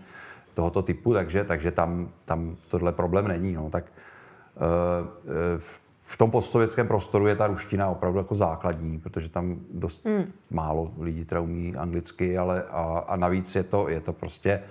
tohoto 0.55 0.83
typu, 0.83 1.15
takže, 1.15 1.45
takže 1.45 1.71
tam, 1.71 2.09
tam 2.25 2.57
tohle 2.69 2.93
problém 2.93 3.29
není. 3.29 3.53
No. 3.53 3.71
Tak 3.71 3.85
uh, 3.85 5.61
v 6.05 6.17
tom 6.17 6.31
postsovětském 6.31 6.89
prostoru 6.89 7.27
je 7.27 7.37
ta 7.37 7.47
ruština 7.47 7.89
opravdu 7.89 8.19
jako 8.19 8.35
základní, 8.35 8.99
protože 8.99 9.29
tam 9.29 9.57
dost 9.73 10.05
hmm. 10.05 10.33
málo 10.51 10.93
lidí 10.99 11.25
teda 11.25 11.41
umí 11.41 11.77
anglicky, 11.77 12.39
ale 12.39 12.63
a, 12.63 13.05
a 13.09 13.17
navíc 13.17 13.55
je 13.55 13.63
to, 13.63 13.89
je 13.89 14.01
to 14.01 14.13
prostě 14.13 14.63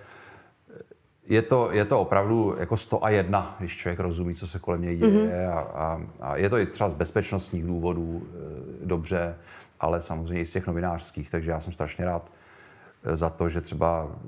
je 1.31 1.41
to, 1.41 1.71
je 1.71 1.85
to 1.85 1.99
opravdu 1.99 2.55
jako 2.59 2.77
100 2.77 3.05
a 3.05 3.09
jedna, 3.09 3.55
když 3.59 3.77
člověk 3.77 3.99
rozumí, 3.99 4.35
co 4.35 4.47
se 4.47 4.59
kolem 4.59 4.81
něj 4.81 4.97
děje. 4.97 5.11
Mm-hmm. 5.11 5.49
A, 5.53 5.59
a, 5.59 6.01
a 6.19 6.37
je 6.37 6.49
to 6.49 6.57
i 6.57 6.65
třeba 6.65 6.89
z 6.89 6.93
bezpečnostních 6.93 7.65
důvodů 7.65 8.23
e, 8.23 8.85
dobře, 8.85 9.35
ale 9.79 10.01
samozřejmě 10.01 10.41
i 10.41 10.45
z 10.45 10.51
těch 10.51 10.67
novinářských. 10.67 11.31
Takže 11.31 11.51
já 11.51 11.59
jsem 11.59 11.73
strašně 11.73 12.05
rád 12.05 12.31
e, 13.03 13.15
za 13.15 13.29
to, 13.29 13.49
že 13.49 13.61
třeba 13.61 14.07
e, 14.11 14.27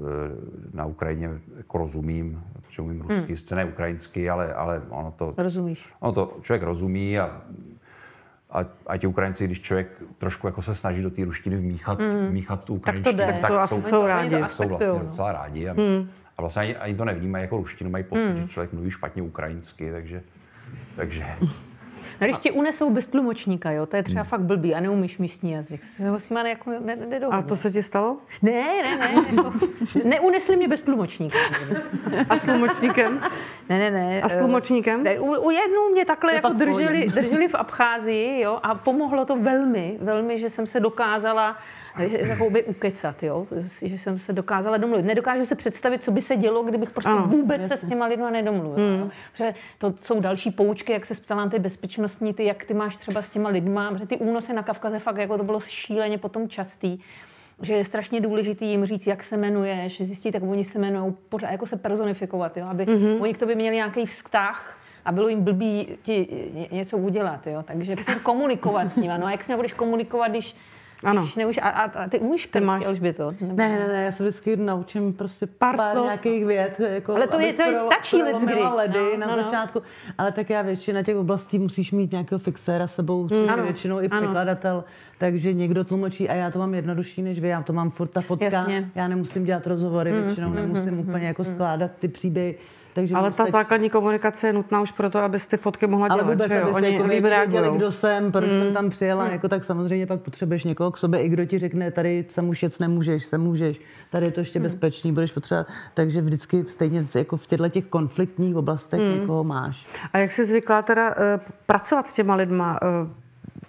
na 0.73 0.85
Ukrajině 0.85 1.29
jako 1.57 1.77
rozumím, 1.77 2.43
že 2.69 2.81
umím 2.81 3.01
rusky, 3.01 3.27
hmm. 3.27 3.37
scéně 3.37 3.65
ukrajinsky, 3.65 4.29
ale, 4.29 4.53
ale 4.53 4.81
ono 4.89 5.13
to... 5.17 5.33
Rozumíš. 5.37 5.85
Ono 5.99 6.11
to 6.11 6.37
člověk 6.41 6.63
rozumí 6.63 7.19
a 7.19 7.41
a, 8.53 8.65
a 8.87 8.97
ti 8.97 9.07
Ukrajinci, 9.07 9.45
když 9.45 9.61
člověk 9.61 10.03
trošku 10.17 10.47
jako 10.47 10.61
se 10.61 10.75
snaží 10.75 11.01
do 11.01 11.09
té 11.09 11.25
ruštiny 11.25 11.57
vmíchat, 11.57 11.99
mm. 11.99 12.27
vmíchat 12.27 12.63
tu 12.63 12.73
ukrajinštinu, 12.75 13.17
tak, 13.17 13.35
to, 13.35 13.41
tak, 13.41 13.51
to 13.51 13.59
asi 13.59 13.81
jsou, 13.81 13.89
jsou 13.89 14.07
rádi. 14.07 14.35
Jsou 14.49 14.67
vlastně 14.67 14.87
docela 14.87 15.31
rádi. 15.31 15.69
A, 15.69 15.73
mm. 15.73 16.09
A 16.37 16.41
vlastně 16.41 16.61
ani, 16.61 16.75
ani 16.75 16.95
to 16.95 17.05
nevnímají 17.05 17.41
jako 17.41 17.57
ruštinu, 17.57 17.89
mají 17.89 18.03
pocit, 18.03 18.29
mm. 18.29 18.37
že 18.37 18.47
člověk 18.47 18.73
mluví 18.73 18.91
špatně 18.91 19.21
ukrajinsky, 19.21 19.91
takže... 19.91 20.21
takže... 20.95 21.25
A 22.21 22.25
když 22.25 22.37
ti 22.37 22.51
unesou 22.51 22.89
bez 22.89 23.07
tlumočníka, 23.07 23.71
jo, 23.71 23.85
to 23.85 23.95
je 23.95 24.03
třeba 24.03 24.23
fakt 24.23 24.41
blbý 24.41 24.75
a 24.75 24.79
neumíš 24.79 25.17
místní 25.17 25.51
jazyk. 25.51 25.83
Se 25.83 26.19
s 26.19 26.29
nima 26.29 26.47
jako 26.47 26.69
ne, 26.69 26.95
ne, 26.95 27.19
A 27.31 27.41
to 27.41 27.55
se 27.55 27.71
ti 27.71 27.83
stalo? 27.83 28.17
Ne, 28.41 28.51
ne, 28.51 28.97
ne. 28.97 29.13
Jako, 29.35 29.53
neunesli 30.03 30.55
mě 30.55 30.67
bez 30.67 30.81
tlumočníka. 30.81 31.37
A 32.29 32.37
s 32.37 32.41
tlumočníkem? 32.41 33.21
Ne, 33.69 33.79
ne, 33.79 33.91
ne. 33.91 34.21
A 34.21 34.29
s 34.29 34.35
tlumočníkem? 34.35 35.03
Ne, 35.03 35.19
u, 35.19 35.25
u 35.25 35.51
jednou 35.51 35.89
mě 35.91 36.05
takhle 36.05 36.31
je 36.31 36.35
jako 36.35 36.49
drželi, 36.49 37.07
drželi 37.07 37.47
v 37.47 37.55
Abcházii, 37.55 38.41
jo, 38.41 38.59
a 38.63 38.75
pomohlo 38.75 39.25
to 39.25 39.35
velmi, 39.35 39.97
velmi, 40.01 40.39
že 40.39 40.49
jsem 40.49 40.67
se 40.67 40.79
dokázala 40.79 41.57
jakoby 41.99 42.63
ukecat, 42.63 43.23
jo? 43.23 43.47
že 43.81 43.97
jsem 43.97 44.19
se 44.19 44.33
dokázala 44.33 44.77
domluvit. 44.77 45.05
Nedokážu 45.05 45.45
si 45.45 45.55
představit, 45.55 46.03
co 46.03 46.11
by 46.11 46.21
se 46.21 46.35
dělo, 46.35 46.63
kdybych 46.63 46.91
prostě 46.91 47.11
ano, 47.11 47.27
vůbec 47.27 47.61
jasně. 47.61 47.77
se 47.77 47.85
s 47.85 47.89
těma 47.89 48.05
lidma 48.05 48.29
nedomluvila. 48.29 48.97
Hmm. 48.97 49.11
Protože 49.31 49.53
to 49.77 49.93
jsou 49.99 50.19
další 50.19 50.51
poučky, 50.51 50.93
jak 50.93 51.05
se 51.05 51.13
ptala 51.13 51.45
na 51.45 51.51
ty 51.51 51.59
bezpečnostní, 51.59 52.33
ty, 52.33 52.45
jak 52.45 52.65
ty 52.65 52.73
máš 52.73 52.95
třeba 52.95 53.21
s 53.21 53.29
těma 53.29 53.49
lidma, 53.49 53.91
protože 53.91 54.05
ty 54.05 54.17
únosy 54.17 54.53
na 54.53 54.63
Kavkaze 54.63 54.99
fakt 54.99 55.17
jako 55.17 55.37
to 55.37 55.43
bylo 55.43 55.59
šíleně 55.59 56.17
potom 56.17 56.49
častý 56.49 56.99
že 57.61 57.73
je 57.73 57.85
strašně 57.85 58.21
důležité 58.21 58.65
jim 58.65 58.85
říct, 58.85 59.07
jak 59.07 59.23
se 59.23 59.35
jmenuješ, 59.35 60.01
zjistit, 60.01 60.33
jak 60.33 60.43
oni 60.43 60.63
se 60.63 60.77
jmenují, 60.77 61.13
pořád 61.29 61.51
jako 61.51 61.65
se 61.65 61.77
personifikovat, 61.77 62.57
jo? 62.57 62.65
aby 62.65 62.85
mm-hmm. 62.85 63.21
oni 63.21 63.33
k 63.33 63.37
tobě 63.37 63.55
měli 63.55 63.75
nějaký 63.75 64.05
vztah, 64.05 64.77
a 65.05 65.11
bylo 65.11 65.27
jim 65.27 65.43
blbý 65.43 65.87
ti 66.01 66.27
něco 66.71 66.97
udělat, 66.97 67.47
jo? 67.47 67.63
takže 67.63 67.95
komunikovat 68.23 68.91
s 68.91 68.95
nimi. 68.95 69.13
No 69.17 69.25
a 69.25 69.31
jak 69.31 69.43
s 69.43 69.47
nimi 69.47 69.55
budeš 69.55 69.73
komunikovat, 69.73 70.27
když 70.27 70.55
ano. 71.03 71.21
Když 71.21 71.35
neuž, 71.35 71.57
a, 71.57 71.69
a, 71.69 72.07
ty 72.07 72.19
umíš 72.19 72.45
ty 72.45 72.59
máš 72.59 72.85
Elžběto? 72.85 73.31
Ne, 73.41 73.69
ne, 73.79 73.87
ne, 73.87 74.03
já 74.03 74.11
se 74.11 74.23
vždycky 74.23 74.55
naučím 74.55 75.13
prostě 75.13 75.47
pár, 75.47 75.77
pár 75.77 75.97
nějakých 76.01 76.45
vět. 76.45 76.79
Jako, 76.79 77.15
ale 77.15 77.27
to 77.27 77.39
je, 77.39 77.53
to 77.53 77.61
je 77.61 77.67
pro, 77.67 77.79
stačí 77.79 78.21
kdy. 78.45 78.53
ledy 78.75 79.17
no, 79.17 79.27
na 79.27 79.35
no, 79.35 79.43
začátku, 79.43 79.79
no. 79.79 80.13
ale 80.17 80.31
tak 80.31 80.49
já 80.49 80.61
většina 80.61 81.03
těch 81.03 81.15
oblastí 81.15 81.59
musíš 81.59 81.91
mít 81.91 82.11
nějakého 82.11 82.39
fixéra 82.39 82.87
sebou, 82.87 83.29
což 83.29 83.37
mm. 83.37 83.63
většinou 83.63 84.01
i 84.01 84.09
překladatel, 84.09 84.83
takže 85.17 85.53
někdo 85.53 85.83
tlumočí 85.83 86.29
a 86.29 86.33
já 86.33 86.51
to 86.51 86.59
mám 86.59 86.73
jednodušší 86.73 87.21
než 87.21 87.39
vy, 87.39 87.47
já 87.47 87.61
to 87.61 87.73
mám 87.73 87.89
furt 87.89 88.07
ta 88.07 88.21
fotka, 88.21 88.45
Jasně. 88.45 88.91
já 88.95 89.07
nemusím 89.07 89.45
dělat 89.45 89.67
rozhovory, 89.67 90.11
mm, 90.11 90.23
většinou 90.23 90.49
mm, 90.49 90.55
nemusím 90.55 90.93
mm, 90.93 90.99
úplně 90.99 91.27
jako 91.27 91.43
skládat 91.43 91.91
ty 91.99 92.07
příběhy 92.07 92.55
takže 92.93 93.15
ale 93.15 93.31
ta 93.31 93.45
základní 93.45 93.89
komunikace 93.89 94.47
je 94.47 94.53
nutná 94.53 94.81
už 94.81 94.91
proto, 94.91 95.19
aby 95.19 95.37
ty 95.39 95.57
fotky 95.57 95.87
mohla 95.87 96.07
dělat. 96.07 96.21
Ale 96.21 96.31
vůbec, 96.31 96.51
že 96.51 96.57
jo? 96.57 96.71
Oni 96.73 96.93
jako 96.93 97.07
věděli, 97.07 97.77
kdo 97.77 97.91
jsem, 97.91 98.31
proč 98.31 98.49
mm. 98.49 98.57
jsem 98.57 98.73
tam 98.73 98.89
přijela, 98.89 99.25
mm. 99.25 99.31
jako, 99.31 99.47
tak 99.47 99.63
samozřejmě 99.63 100.05
pak 100.05 100.21
potřebuješ 100.21 100.63
někoho 100.63 100.91
k 100.91 100.97
sobě, 100.97 101.21
i 101.23 101.29
kdo 101.29 101.45
ti 101.45 101.59
řekne, 101.59 101.91
tady 101.91 102.25
sem 102.29 102.49
už 102.49 102.63
jet 102.63 102.79
nemůžeš, 102.79 103.25
sem 103.25 103.41
můžeš, 103.41 103.81
tady 104.09 104.27
je 104.27 104.31
to 104.31 104.39
ještě 104.39 104.59
mm. 104.59 104.63
bezpečný, 104.63 105.11
budeš 105.11 105.31
potřebovat. 105.31 105.67
Takže 105.93 106.21
vždycky 106.21 106.63
stejně 106.67 107.05
jako 107.15 107.37
v 107.37 107.47
těchto 107.47 107.69
těch 107.69 107.85
konfliktních 107.85 108.55
oblastech 108.55 108.99
mm. 108.99 109.19
někoho 109.19 109.43
máš. 109.43 109.87
A 110.13 110.17
jak 110.17 110.31
jsi 110.31 110.45
zvyklá 110.45 110.81
teda 110.81 111.09
uh, 111.09 111.23
pracovat 111.65 112.07
s 112.07 112.13
těma 112.13 112.35
lidma? 112.35 112.79
Uh, 112.81 113.22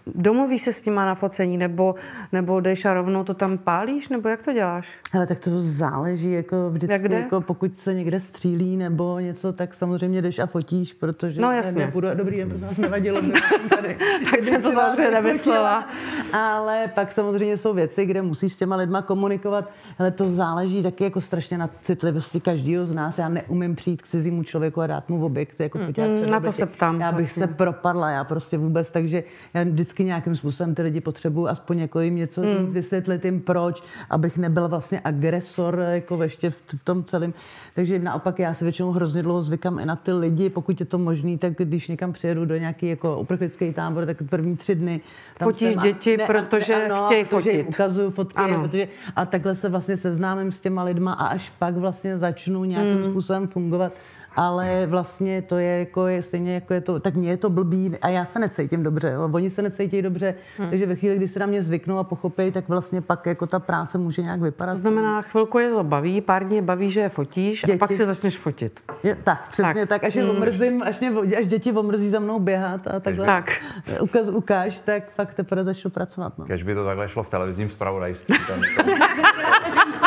domluvíš 0.07 0.63
se 0.63 0.73
s 0.73 0.85
nima 0.85 1.07
na 1.07 1.15
focení, 1.15 1.59
nebo, 1.59 1.95
nebo 2.33 2.61
jdeš 2.61 2.85
a 2.85 2.95
rovnou 2.95 3.25
to 3.25 3.35
tam 3.35 3.59
pálíš, 3.59 4.09
nebo 4.09 4.29
jak 4.29 4.43
to 4.43 4.53
děláš? 4.53 4.99
Hele, 5.13 5.27
tak 5.27 5.39
to 5.41 5.51
záleží, 5.61 6.33
jako 6.33 6.71
vždycky, 6.71 6.93
jak 6.93 7.13
jako 7.13 7.41
pokud 7.41 7.79
se 7.79 7.95
někde 7.95 8.21
střílí 8.21 8.77
nebo 8.77 9.19
něco, 9.19 9.53
tak 9.53 9.75
samozřejmě 9.75 10.23
jdeš 10.23 10.39
a 10.39 10.47
fotíš, 10.47 10.93
protože 10.93 11.41
no, 11.41 11.53
jasně. 11.53 11.85
Nebudu, 11.85 12.09
dobrý 12.15 12.37
den, 12.37 12.49
prosím 12.49 12.67
vás, 12.67 12.77
nevadilo. 12.77 13.21
tady, 13.69 13.99
tak 14.31 14.43
jsem 14.43 14.63
to 14.63 14.73
samozřejmě 14.73 15.11
nemyslela. 15.11 15.89
Ale 16.33 16.91
pak 16.95 17.13
samozřejmě 17.13 17.57
jsou 17.57 17.75
věci, 17.75 18.07
kde 18.07 18.23
musíš 18.23 18.53
s 18.53 18.57
těma 18.57 18.77
lidma 18.77 19.03
komunikovat. 19.03 19.71
Ale 19.99 20.11
to 20.11 20.29
záleží 20.29 20.83
taky 20.83 21.05
jako 21.05 21.21
strašně 21.21 21.59
na 21.59 21.71
citlivosti 21.81 22.41
každého 22.41 22.85
z 22.85 22.95
nás. 22.95 23.19
Já 23.19 23.29
neumím 23.29 23.77
přijít 23.77 24.03
k 24.03 24.07
cizímu 24.07 24.43
člověku 24.43 24.81
a 24.81 24.87
dát 24.87 25.09
mu 25.09 25.25
objekt 25.25 25.61
jako 25.61 25.79
foťák 25.79 26.09
mm, 26.09 26.31
Na 26.31 26.41
to 26.41 26.53
se 26.53 26.67
ptám. 26.67 27.01
Já 27.01 27.13
bych 27.13 27.27
vlastně. 27.27 27.47
se 27.47 27.55
propadla, 27.55 28.11
já 28.11 28.25
prostě 28.25 28.59
vůbec, 28.59 28.93
takže 28.93 29.25
já 29.55 29.65
vždycky 29.65 29.94
vždycky 29.95 30.05
nějakým 30.05 30.37
způsobem 30.37 30.75
ty 30.75 30.83
lidi 30.83 31.01
potřebují 31.01 31.49
aspoň 31.49 31.79
jako 31.79 32.01
jim 32.01 32.16
něco 32.16 32.43
mm. 32.43 32.66
vysvětlit 32.66 33.25
jim 33.25 33.41
proč, 33.41 33.83
abych 34.11 34.39
nebyl 34.39 34.69
vlastně 34.69 35.01
agresor 35.05 35.79
jako 35.79 36.23
ještě 36.23 36.51
v, 36.51 36.57
v 36.57 36.85
tom 36.85 37.05
celém. 37.05 37.35
Takže 37.75 37.99
naopak 37.99 38.39
já 38.39 38.55
se 38.55 38.65
většinou 38.65 38.91
hrozně 38.91 39.23
dlouho 39.23 39.43
zvykám 39.43 39.79
i 39.79 39.87
na 39.87 39.97
ty 39.97 40.12
lidi, 40.12 40.51
pokud 40.51 40.81
je 40.81 40.87
to 40.87 40.99
možný, 40.99 41.39
tak 41.39 41.53
když 41.57 41.89
někam 41.89 42.12
přijedu 42.12 42.45
do 42.45 42.57
nějaký 42.57 42.89
jako 42.89 43.19
uprchlický 43.21 43.73
tábor, 43.73 44.07
tak 44.07 44.16
první 44.31 44.57
tři 44.57 44.75
dny 44.75 45.01
tam 45.39 45.47
Fotíš 45.47 45.77
děti, 45.77 46.16
ne, 46.16 46.27
protože 46.27 46.75
ano, 46.75 47.07
chtějí 47.07 47.25
protože 47.25 47.51
fotit. 47.51 47.69
ukazuju 47.69 48.11
fotky, 48.11 48.37
ano. 48.37 48.62
protože, 48.62 48.89
a 49.16 49.27
takhle 49.27 49.55
se 49.55 49.69
vlastně 49.69 49.97
seznámím 49.97 50.53
s 50.53 50.61
těma 50.61 50.83
lidma 50.83 51.12
a 51.12 51.27
až 51.27 51.53
pak 51.59 51.77
vlastně 51.77 52.19
začnu 52.19 52.65
nějakým 52.65 52.97
mm. 52.97 53.05
způsobem 53.05 53.49
fungovat 53.49 53.93
ale 54.36 54.86
vlastně 54.86 55.43
to 55.43 55.59
je 55.59 55.78
jako 55.78 56.06
je 56.06 56.23
stejně 56.23 56.55
jako 56.55 56.74
je 56.74 56.81
to, 56.81 57.01
tak 57.01 57.15
mně 57.15 57.31
je 57.31 57.36
to 57.36 57.51
blbý 57.51 57.97
a 58.02 58.09
já 58.09 58.24
se 58.24 58.39
necítím 58.39 58.82
dobře, 58.82 59.11
jo. 59.11 59.31
oni 59.32 59.51
se 59.51 59.62
necítí 59.62 60.02
dobře, 60.02 60.35
hmm. 60.59 60.70
takže 60.70 60.86
ve 60.86 60.94
chvíli, 60.94 61.16
kdy 61.16 61.28
se 61.28 61.39
na 61.39 61.47
mě 61.47 61.62
zvyknou 61.62 61.98
a 61.98 62.05
pochopí, 62.05 62.51
tak 62.51 62.69
vlastně 62.69 63.01
pak 63.01 63.27
jako 63.27 63.47
ta 63.47 63.59
práce 63.59 63.98
může 63.98 64.23
nějak 64.23 64.40
vypadat. 64.40 64.73
To 64.73 64.78
znamená, 64.78 65.23
chvilku 65.23 65.59
je 65.59 65.70
to 65.70 65.85
baví, 65.85 66.20
pár 66.20 66.48
dní 66.48 66.62
baví, 66.62 66.90
že 66.90 67.01
je 67.01 67.09
fotíš 67.09 67.61
děti. 67.61 67.73
a 67.73 67.78
pak 67.78 67.93
si 67.93 68.05
začneš 68.05 68.39
fotit. 68.39 68.81
Je, 69.02 69.15
tak, 69.15 69.48
přesně 69.48 69.86
tak, 69.86 69.89
tak 69.89 70.05
až 70.05 70.16
hmm. 70.16 70.31
omrzím, 70.31 70.82
až, 70.82 71.01
mě, 71.01 71.36
až 71.39 71.47
děti 71.47 71.73
omrzí 71.73 72.11
za 72.11 72.19
mnou 72.19 72.39
běhat 72.39 72.86
a 72.86 73.01
takhle 73.01 73.27
tak. 73.27 73.51
ukaz, 74.01 74.28
ukáž, 74.28 74.81
tak 74.81 75.11
fakt 75.11 75.35
teprve 75.35 75.65
začnu 75.65 75.90
pracovat. 75.90 76.39
No. 76.39 76.44
Když 76.44 76.62
by 76.62 76.74
to 76.74 76.85
takhle 76.85 77.09
šlo 77.09 77.23
v 77.23 77.31
televizním 77.31 77.70
zpravodajství. 77.70 78.35
tam 78.48 78.61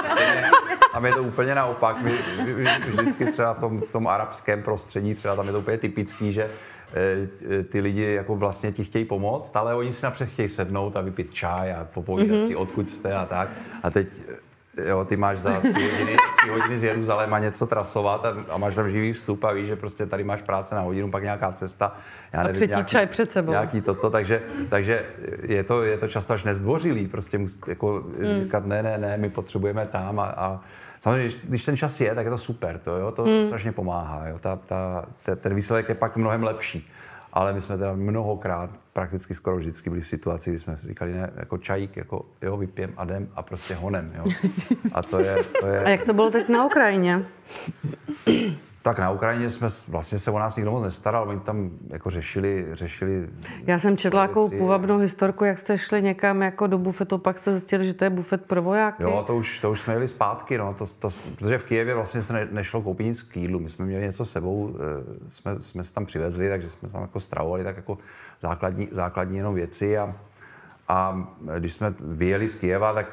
je 1.05 1.13
to 1.13 1.23
úplně 1.23 1.55
naopak. 1.55 2.01
My, 2.01 2.19
my, 2.45 2.65
vždycky 2.79 3.25
třeba 3.25 3.53
v 3.53 3.59
tom, 3.59 3.81
v 3.81 3.91
tom 3.91 4.07
arabském 4.07 4.63
prostředí, 4.63 5.15
třeba 5.15 5.35
tam 5.35 5.45
je 5.45 5.51
to 5.51 5.59
úplně 5.59 5.77
typický, 5.77 6.33
že 6.33 6.49
e, 7.59 7.63
ty 7.63 7.81
lidi 7.81 8.13
jako 8.13 8.35
vlastně 8.35 8.71
ti 8.71 8.83
chtějí 8.83 9.05
pomoct, 9.05 9.55
ale 9.55 9.75
oni 9.75 9.93
si 9.93 10.05
napřed 10.05 10.29
chtějí 10.29 10.49
sednout 10.49 10.97
a 10.97 11.01
vypít 11.01 11.33
čaj 11.33 11.73
a 11.73 11.87
popovídat 11.93 12.37
mm-hmm. 12.37 12.47
si, 12.47 12.55
odkud 12.55 12.89
jste 12.89 13.13
a 13.13 13.25
tak. 13.25 13.49
A 13.83 13.89
teď 13.89 14.07
jo, 14.85 15.05
ty 15.05 15.17
máš 15.17 15.37
za 15.37 15.59
tři 15.59 15.91
hodiny, 15.91 16.17
tři 16.37 16.49
hodiny 16.49 16.77
z 16.77 16.83
Jeruzaléma 16.83 17.39
něco 17.39 17.67
trasovat 17.67 18.25
a, 18.25 18.35
a 18.49 18.57
máš 18.57 18.75
tam 18.75 18.89
živý 18.89 19.13
vstup 19.13 19.43
a 19.43 19.51
víš, 19.51 19.67
že 19.67 19.75
prostě 19.75 20.05
tady 20.05 20.23
máš 20.23 20.41
práce 20.41 20.75
na 20.75 20.81
hodinu, 20.81 21.11
pak 21.11 21.23
nějaká 21.23 21.51
cesta. 21.51 21.95
Já 22.33 22.43
nevím, 22.43 22.55
a 22.55 22.57
třetí 22.57 22.69
nějaký, 22.69 22.89
čaj 22.91 23.07
před 23.07 23.31
sebou. 23.31 23.51
Nějaký 23.51 23.81
toto, 23.81 24.09
takže, 24.09 24.41
takže 24.69 25.05
je, 25.41 25.63
to, 25.63 25.83
je 25.83 25.97
to 25.97 26.07
často 26.07 26.33
až 26.33 26.43
nezdvořilý, 26.43 27.07
prostě 27.07 27.37
musí 27.37 27.59
jako 27.67 28.03
mm. 28.19 28.43
říkat 28.43 28.65
ne, 28.65 28.83
ne, 28.83 28.97
ne, 28.97 29.17
my 29.17 29.29
potřebujeme 29.29 29.85
tam 29.85 30.19
a, 30.19 30.25
a 30.25 30.59
Samozřejmě, 30.99 31.35
když 31.43 31.65
ten 31.65 31.77
čas 31.77 32.01
je, 32.01 32.15
tak 32.15 32.25
je 32.25 32.29
to 32.29 32.37
super, 32.37 32.79
to, 32.79 32.97
jo, 32.97 33.11
to 33.11 33.23
hmm. 33.23 33.45
strašně 33.45 33.71
pomáhá. 33.71 34.27
Jo, 34.27 34.39
ta, 34.39 34.55
ta, 34.55 35.05
ten 35.35 35.55
výsledek 35.55 35.89
je 35.89 35.95
pak 35.95 36.17
mnohem 36.17 36.43
lepší. 36.43 36.91
Ale 37.33 37.53
my 37.53 37.61
jsme 37.61 37.77
teda 37.77 37.93
mnohokrát, 37.93 38.69
prakticky 38.97 39.33
skoro 39.33 39.57
vždycky 39.57 39.89
byli 39.89 40.01
v 40.01 40.07
situaci, 40.07 40.49
kdy 40.49 40.59
jsme 40.59 40.77
říkali, 40.77 41.13
ne, 41.13 41.29
jako 41.35 41.57
čajík, 41.57 41.97
jako 41.97 42.25
jo, 42.41 42.57
vypijem 42.57 42.93
a 42.97 43.03
jdem 43.03 43.29
a 43.35 43.43
prostě 43.43 43.75
honem, 43.75 44.11
jo. 44.15 44.25
A 44.93 45.03
to 45.03 45.19
je, 45.19 45.35
to 45.59 45.67
je... 45.67 45.79
A 45.79 45.89
jak 45.89 46.03
to 46.03 46.13
bylo 46.13 46.29
teď 46.31 46.49
na 46.49 46.65
Ukrajině? 46.65 47.25
Tak 48.87 48.99
na 48.99 49.11
Ukrajině 49.11 49.49
jsme 49.49 49.67
vlastně 49.87 50.19
se 50.19 50.31
o 50.31 50.39
nás 50.39 50.55
nikdo 50.55 50.71
moc 50.71 50.83
nestaral, 50.83 51.29
oni 51.29 51.39
tam 51.39 51.69
jako 51.89 52.09
řešili, 52.09 52.67
řešili 52.71 53.29
Já 53.65 53.79
jsem 53.79 53.97
četla 53.97 54.21
jako 54.21 54.49
půvabnou 54.49 54.97
historku, 54.97 55.45
jak 55.45 55.57
jste 55.57 55.77
šli 55.77 56.01
někam 56.01 56.41
jako 56.41 56.67
do 56.67 56.77
bufetu, 56.77 57.17
pak 57.17 57.37
jste 57.37 57.51
zjistili, 57.51 57.85
že 57.85 57.93
to 57.93 58.03
je 58.03 58.09
bufet 58.09 58.45
pro 58.45 58.61
vojáky. 58.61 59.03
Jo, 59.03 59.23
to 59.27 59.35
už, 59.35 59.59
to 59.59 59.71
už 59.71 59.79
jsme 59.79 59.93
jeli 59.93 60.07
zpátky, 60.07 60.57
no, 60.57 60.73
to, 60.73 60.85
to, 60.99 61.09
protože 61.35 61.57
v 61.57 61.63
Kijevě 61.63 61.95
vlastně 61.95 62.21
se 62.21 62.33
ne, 62.33 62.47
nešlo 62.51 62.81
koupit 62.81 63.03
nic 63.03 63.21
k 63.21 63.37
jídlu, 63.37 63.59
my 63.59 63.69
jsme 63.69 63.85
měli 63.85 64.03
něco 64.03 64.25
s 64.25 64.31
sebou, 64.31 64.75
eh, 64.75 65.29
jsme, 65.29 65.55
jsme 65.61 65.83
se 65.83 65.93
tam 65.93 66.05
přivezli, 66.05 66.49
takže 66.49 66.69
jsme 66.69 66.89
tam 66.89 67.01
jako 67.01 67.19
stravovali 67.19 67.63
tak 67.63 67.75
jako 67.75 67.97
základní, 68.41 68.87
základní 68.91 69.37
jenom 69.37 69.55
věci 69.55 69.97
a, 69.97 70.15
a 70.87 71.27
když 71.59 71.73
jsme 71.73 71.93
vyjeli 71.99 72.49
z 72.49 72.55
Kijeva, 72.55 72.93
tak 72.93 73.07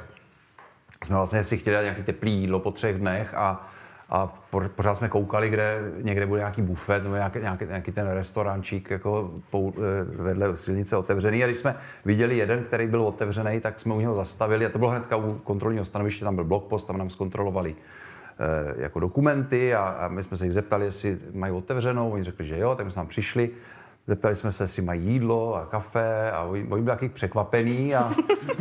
jsme 1.05 1.17
vlastně 1.17 1.45
si 1.45 1.57
chtěli 1.57 1.77
dát 1.77 1.83
nějaké 1.83 2.03
teplé 2.03 2.31
jídlo 2.31 2.61
po 2.61 2.71
třech 2.71 2.99
dnech 2.99 3.35
a 3.35 3.69
a 4.15 4.27
pořád 4.75 4.95
jsme 4.95 5.09
koukali, 5.09 5.51
kde 5.51 5.93
někde 6.03 6.27
bude 6.27 6.41
nějaký 6.41 6.63
bufet 6.63 7.03
nebo 7.03 7.15
nějaký, 7.15 7.39
nějaký, 7.39 7.65
nějaký 7.67 7.93
ten 7.93 8.07
restaurantčík 8.11 8.91
jako 8.91 9.31
pou, 9.51 9.73
eh, 9.77 10.05
vedle 10.23 10.57
silnice 10.57 10.97
otevřený. 10.97 11.45
A 11.45 11.47
když 11.47 11.59
jsme 11.59 11.77
viděli 12.05 12.37
jeden, 12.37 12.63
který 12.63 12.87
byl 12.87 13.03
otevřený, 13.03 13.61
tak 13.61 13.81
jsme 13.81 13.95
u 13.95 14.01
něho 14.01 14.15
zastavili 14.15 14.67
a 14.67 14.69
to 14.69 14.79
bylo 14.79 14.91
hnedka 14.91 15.17
u 15.17 15.35
kontrolního 15.35 15.85
stanoviště, 15.85 16.25
tam 16.25 16.35
byl 16.35 16.45
blokpost, 16.45 16.87
tam 16.87 16.99
nám 16.99 17.11
zkontrolovali 17.11 17.75
eh, 17.75 18.75
jako 18.77 19.01
dokumenty 19.01 19.75
a, 19.75 19.81
a 19.81 20.09
my 20.09 20.23
jsme 20.23 20.37
se 20.37 20.45
jich 20.45 20.55
zeptali, 20.55 20.85
jestli 20.85 21.19
mají 21.33 21.53
otevřenou, 21.53 22.11
oni 22.11 22.25
řekli, 22.25 22.47
že 22.47 22.59
jo, 22.59 22.75
tak 22.75 22.87
jsme 22.87 22.95
tam 22.95 23.07
přišli 23.07 23.51
Zeptali 24.07 24.35
jsme 24.35 24.53
se, 24.53 24.65
jestli 24.65 24.83
mají 24.83 25.03
jídlo 25.03 25.57
a 25.57 25.67
kafe 25.67 26.33
a 26.33 26.43
oni, 26.43 26.63
byli 26.63 26.85
taky 26.85 27.09
překvapený, 27.09 27.95
a, 27.95 28.13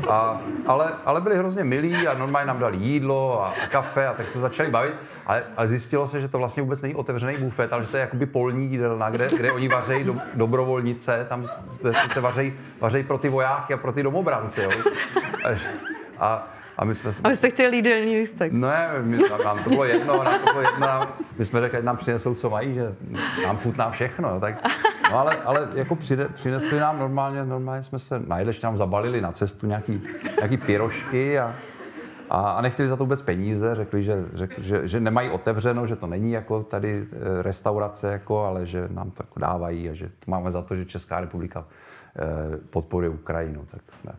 a, 0.10 0.42
ale, 0.66 0.94
ale 1.06 1.22
byli 1.22 1.38
hrozně 1.38 1.64
milí 1.64 2.08
a 2.08 2.18
normálně 2.18 2.48
nám 2.48 2.60
dali 2.60 2.78
jídlo 2.78 3.44
a, 3.44 3.54
a 3.64 3.68
kafe 3.68 4.08
a 4.08 4.14
tak 4.14 4.28
jsme 4.28 4.42
začali 4.42 4.72
bavit. 4.72 4.94
Ale, 5.26 5.44
ale 5.58 5.68
zjistilo 5.68 6.08
se, 6.08 6.22
že 6.22 6.28
to 6.28 6.38
vlastně 6.38 6.64
vůbec 6.64 6.82
není 6.82 6.96
otevřený 6.96 7.38
bufet, 7.38 7.74
ale 7.74 7.84
že 7.84 7.90
to 7.90 7.98
je 7.98 8.02
jakoby 8.02 8.26
polní 8.26 8.72
jídelna, 8.72 9.10
kde, 9.10 9.30
kde 9.38 9.52
oni 9.52 9.68
vařejí 9.68 10.04
do, 10.04 10.16
dobrovolnice, 10.34 11.26
tam 11.30 11.46
se 12.14 12.22
vařejí, 12.22 12.54
vařejí 12.80 13.04
pro 13.04 13.18
ty 13.18 13.30
vojáky 13.30 13.74
a 13.74 13.78
pro 13.78 13.92
ty 13.92 14.04
domobrance. 14.04 14.64
Jo. 14.64 14.70
A, 15.46 15.50
a 16.20 16.48
my 16.84 16.96
jsme... 16.96 17.12
A 17.24 17.30
vy 17.30 17.36
jste 17.36 17.50
chtěli 17.50 17.76
jídelní 17.76 18.16
lístek? 18.16 18.52
Ne, 18.52 18.90
my, 19.02 19.18
nám 19.44 19.64
to 19.64 19.70
bylo 19.70 19.84
jedno, 19.84 20.24
nám 20.24 20.40
to 20.40 20.46
bylo 20.54 20.62
jedno, 20.62 20.88
nám, 20.88 21.08
my 21.38 21.46
jsme 21.46 21.62
řekli, 21.62 21.84
nám 21.84 21.98
přinesou, 21.98 22.36
co 22.36 22.50
mají, 22.50 22.74
že 22.74 22.96
nám 23.44 23.58
chutná 23.58 23.92
všechno, 23.92 24.40
tak 24.40 24.56
No 25.12 25.20
ale, 25.20 25.38
ale 25.38 25.68
jako 25.74 25.96
přine, 25.96 26.26
přinesli 26.26 26.80
nám 26.80 27.00
normálně, 27.00 27.46
normálně 27.46 27.84
jsme 27.84 28.00
se 28.00 28.20
najedli, 28.28 28.54
nám 28.64 28.78
zabalili 28.78 29.22
na 29.22 29.32
cestu 29.32 29.68
nějaký, 29.68 30.02
nějaký 30.38 30.58
pirošky 30.58 31.40
a, 31.40 31.56
a, 32.30 32.52
a 32.52 32.62
nechtěli 32.62 32.90
za 32.90 32.96
to 32.96 33.04
vůbec 33.04 33.22
peníze, 33.22 33.76
řekli, 33.76 34.04
že, 34.04 34.26
řekli 34.34 34.64
že, 34.64 34.88
že, 34.88 35.00
nemají 35.00 35.30
otevřeno, 35.30 35.88
že 35.88 35.96
to 35.96 36.08
není 36.08 36.32
jako 36.32 36.64
tady 36.64 37.04
eh, 37.04 37.42
restaurace, 37.42 38.12
jako, 38.12 38.46
ale 38.46 38.66
že 38.66 38.88
nám 38.92 39.12
to 39.12 39.24
jako 39.24 39.40
dávají 39.40 39.90
a 39.90 39.94
že 39.94 40.10
máme 40.28 40.52
za 40.52 40.62
to, 40.62 40.76
že 40.76 40.86
Česká 40.86 41.20
republika 41.20 41.66
eh, 42.16 42.58
podporuje 42.70 43.10
Ukrajinu. 43.10 43.66
Tak 43.72 43.82
jsme... 44.02 44.14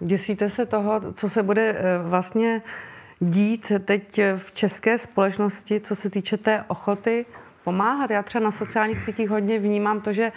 Děsíte 0.00 0.50
se 0.50 0.66
toho, 0.66 1.12
co 1.12 1.28
se 1.28 1.42
bude 1.42 1.74
eh, 1.78 1.98
vlastně 2.02 2.62
dít 3.20 3.72
teď 3.84 4.20
v 4.36 4.52
české 4.52 4.98
společnosti, 4.98 5.80
co 5.80 5.94
se 5.94 6.10
týče 6.10 6.36
té 6.36 6.64
ochoty 6.68 7.26
pomáhat. 7.64 8.10
Já 8.10 8.22
třeba 8.22 8.44
na 8.44 8.50
sociálních 8.50 9.00
sítích 9.00 9.30
hodně 9.30 9.58
vnímám 9.58 10.00
to, 10.00 10.12
že 10.12 10.32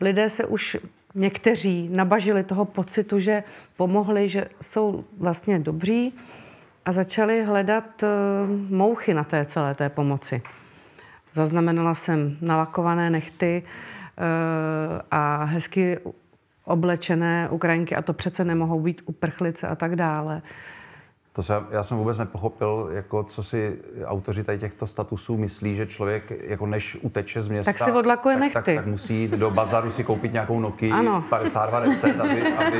lidé 0.00 0.30
se 0.30 0.44
už 0.44 0.76
někteří 1.14 1.88
nabažili 1.92 2.44
toho 2.44 2.64
pocitu, 2.64 3.18
že 3.18 3.42
pomohli, 3.76 4.28
že 4.28 4.48
jsou 4.62 5.04
vlastně 5.18 5.58
dobří 5.58 6.14
a 6.84 6.92
začali 6.92 7.44
hledat 7.44 8.02
eh, 8.02 8.08
mouchy 8.70 9.14
na 9.14 9.24
té 9.24 9.44
celé 9.44 9.74
té 9.74 9.88
pomoci. 9.88 10.42
Zaznamenala 11.32 11.94
jsem 11.94 12.36
nalakované 12.40 13.10
nechty 13.10 13.62
eh, 13.62 15.02
a 15.10 15.44
hezky 15.44 15.98
oblečené 16.64 17.48
Ukrajinky 17.50 17.96
a 17.96 18.02
to 18.02 18.12
přece 18.12 18.44
nemohou 18.44 18.80
být 18.80 19.02
uprchlice 19.06 19.68
a 19.68 19.74
tak 19.74 19.96
dále. 19.96 20.42
To 21.36 21.42
se, 21.42 21.54
já 21.70 21.82
jsem 21.82 21.96
vůbec 21.96 22.18
nepochopil, 22.18 22.88
jako 22.92 23.22
co 23.22 23.42
si 23.42 23.78
autoři 24.04 24.44
tady 24.44 24.58
těchto 24.58 24.86
statusů 24.86 25.36
myslí, 25.36 25.76
že 25.76 25.86
člověk, 25.86 26.32
jako 26.44 26.66
než 26.66 26.98
uteče 27.02 27.42
z 27.42 27.48
města, 27.48 27.72
tak 27.72 27.78
si 27.78 27.92
odlakuje 27.92 28.34
tak, 28.34 28.40
nechty. 28.40 28.54
Tak, 28.54 28.64
tak, 28.64 28.86
musí 28.86 29.20
jít 29.20 29.30
do 29.30 29.50
bazaru 29.50 29.90
si 29.90 30.04
koupit 30.04 30.32
nějakou 30.32 30.60
Nokia 30.60 31.22
5210, 31.30 32.20
aby, 32.20 32.52
aby 32.52 32.78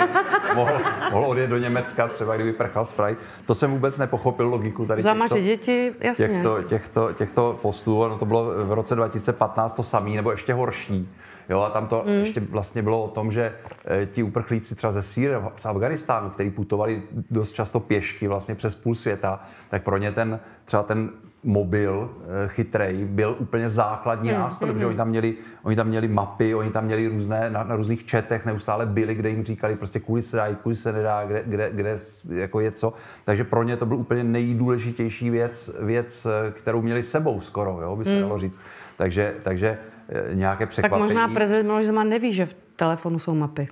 mohl, 0.55 0.73
mohl 1.13 1.27
odjet 1.27 1.51
do 1.51 1.59
Německa, 1.59 2.09
třeba 2.09 2.35
kdyby 2.35 2.53
prchal 2.53 2.85
Sprite. 2.85 3.21
To 3.47 3.55
jsem 3.55 3.71
vůbec 3.71 3.99
nepochopil 3.99 4.49
logiku 4.49 4.87
tady 4.87 5.03
Zamaže 5.03 5.35
těchto, 5.35 5.47
děti, 5.47 5.93
jasně. 6.01 6.29
Těchto, 6.29 6.63
těchto, 6.63 7.13
těchto 7.13 7.59
postů. 7.63 8.09
No 8.09 8.19
to 8.19 8.25
bylo 8.25 8.45
v 8.67 8.73
roce 8.73 8.95
2015 8.95 9.75
to 9.75 9.83
samé, 9.83 10.11
nebo 10.11 10.31
ještě 10.31 10.55
horší 10.55 11.09
Jo, 11.49 11.61
a 11.61 11.71
tam 11.71 11.87
to 11.87 12.05
mm. 12.07 12.13
ještě 12.13 12.41
vlastně 12.41 12.83
bylo 12.83 13.05
o 13.05 13.09
tom, 13.09 13.33
že 13.33 13.55
e, 14.03 14.07
ti 14.07 14.23
uprchlíci 14.23 14.75
třeba 14.75 14.93
ze 14.93 15.03
Sýrie, 15.03 15.43
z 15.57 15.67
Afganistánu, 15.67 16.31
kteří 16.31 16.51
putovali 16.51 17.03
dost 17.31 17.53
často 17.53 17.81
pěšky 17.81 18.29
vlastně 18.29 18.55
přes 18.55 18.75
půl 18.75 18.95
světa, 18.95 19.41
tak 19.71 19.83
pro 19.83 19.97
ně 19.97 20.13
ten 20.13 20.41
třeba 20.65 20.83
ten 20.83 21.11
mobil 21.45 22.11
e, 22.45 22.49
chytrej 22.49 23.05
byl 23.05 23.37
úplně 23.39 23.69
základní 23.69 24.31
mm, 24.31 24.39
nástroj, 24.39 24.71
mm, 24.71 24.75
protože 24.75 24.87
oni 24.87 24.97
tam, 24.97 25.09
měli, 25.09 25.35
oni 25.63 25.77
tam 25.77 25.87
měli 25.87 26.09
mapy, 26.09 26.55
oni 26.55 26.71
tam 26.71 26.85
měli 26.85 27.09
různé, 27.09 27.51
na, 27.51 27.65
na 27.65 27.77
různých 27.77 28.05
četech 28.05 28.47
neustále 28.47 28.87
byli, 28.87 29.15
kde 29.15 29.29
jim 29.29 29.45
říkali 29.45 29.77
prostě 29.77 30.01
kudy 30.01 30.23
se 30.23 30.37
dá 30.37 30.47
jít, 30.47 30.59
kudy 30.61 30.77
se 30.77 30.93
nedá, 30.93 31.25
kde, 31.27 31.43
kde, 31.47 31.71
kde 31.73 31.99
jako 32.29 32.61
je 32.61 32.73
co. 32.73 32.93
Takže 33.25 33.45
pro 33.45 33.63
ně 33.63 33.77
to 33.77 33.87
byl 33.87 33.97
úplně 33.97 34.25
nejdůležitější 34.25 35.31
věc, 35.31 35.71
věc 35.81 36.27
kterou 36.51 36.83
měli 36.83 37.03
sebou 37.03 37.41
skoro, 37.41 37.79
jo, 37.83 37.97
by 37.97 38.05
se 38.05 38.15
mm. 38.15 38.21
dalo 38.21 38.39
říct. 38.39 38.61
Takže, 38.97 39.35
takže 39.43 39.79
Eh, 39.79 39.94
nějaké 40.33 40.67
překvapení. 40.67 41.09
Tak 41.09 41.17
možná 41.17 41.35
prezident 41.35 41.67
Miloš 41.67 41.87
Zeman 41.87 42.09
neví, 42.09 42.33
že 42.33 42.47
v 42.47 42.57
telefonu 42.77 43.19
jsou 43.19 43.35
mapy. 43.35 43.69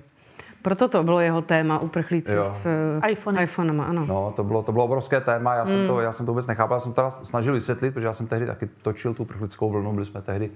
Proto 0.61 0.87
to 0.87 1.03
bylo 1.03 1.19
jeho 1.19 1.41
téma 1.41 1.79
uprchlíci 1.79 2.35
jo. 2.35 2.43
s 2.43 2.67
iPhone. 3.09 3.43
iPhonema, 3.43 3.83
ano. 3.83 4.05
No, 4.05 4.33
to 4.35 4.43
bylo, 4.43 4.63
to 4.63 4.71
bylo 4.71 4.85
obrovské 4.85 5.21
téma, 5.21 5.55
já 5.55 5.65
jsem, 5.65 5.81
mm. 5.81 5.87
to, 5.87 6.01
já 6.01 6.11
jsem 6.11 6.25
to 6.25 6.31
vůbec 6.31 6.47
nechápal, 6.47 6.75
já 6.75 6.79
jsem 6.79 6.91
to 6.91 6.95
teda 6.95 7.09
snažil 7.23 7.53
vysvětlit, 7.53 7.91
protože 7.91 8.07
já 8.07 8.13
jsem 8.13 8.27
tehdy 8.27 8.45
taky 8.45 8.69
točil 8.81 9.13
tu 9.13 9.23
uprchlickou 9.23 9.69
vlnu, 9.69 9.93
byli 9.93 10.05
jsme 10.05 10.21
tehdy 10.21 10.51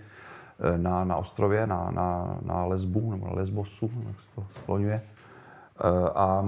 eh, 0.59 0.77
na, 0.77 1.03
na 1.03 1.15
ostrově, 1.15 1.67
na, 1.67 1.91
na, 1.91 2.37
na 2.41 2.65
Lesbu, 2.65 3.11
nebo 3.11 3.27
na 3.27 3.33
Lesbosu, 3.33 3.91
jak 4.07 4.21
se 4.21 4.27
to 4.35 4.43
skloňuje. 4.49 5.01
A 6.15 6.45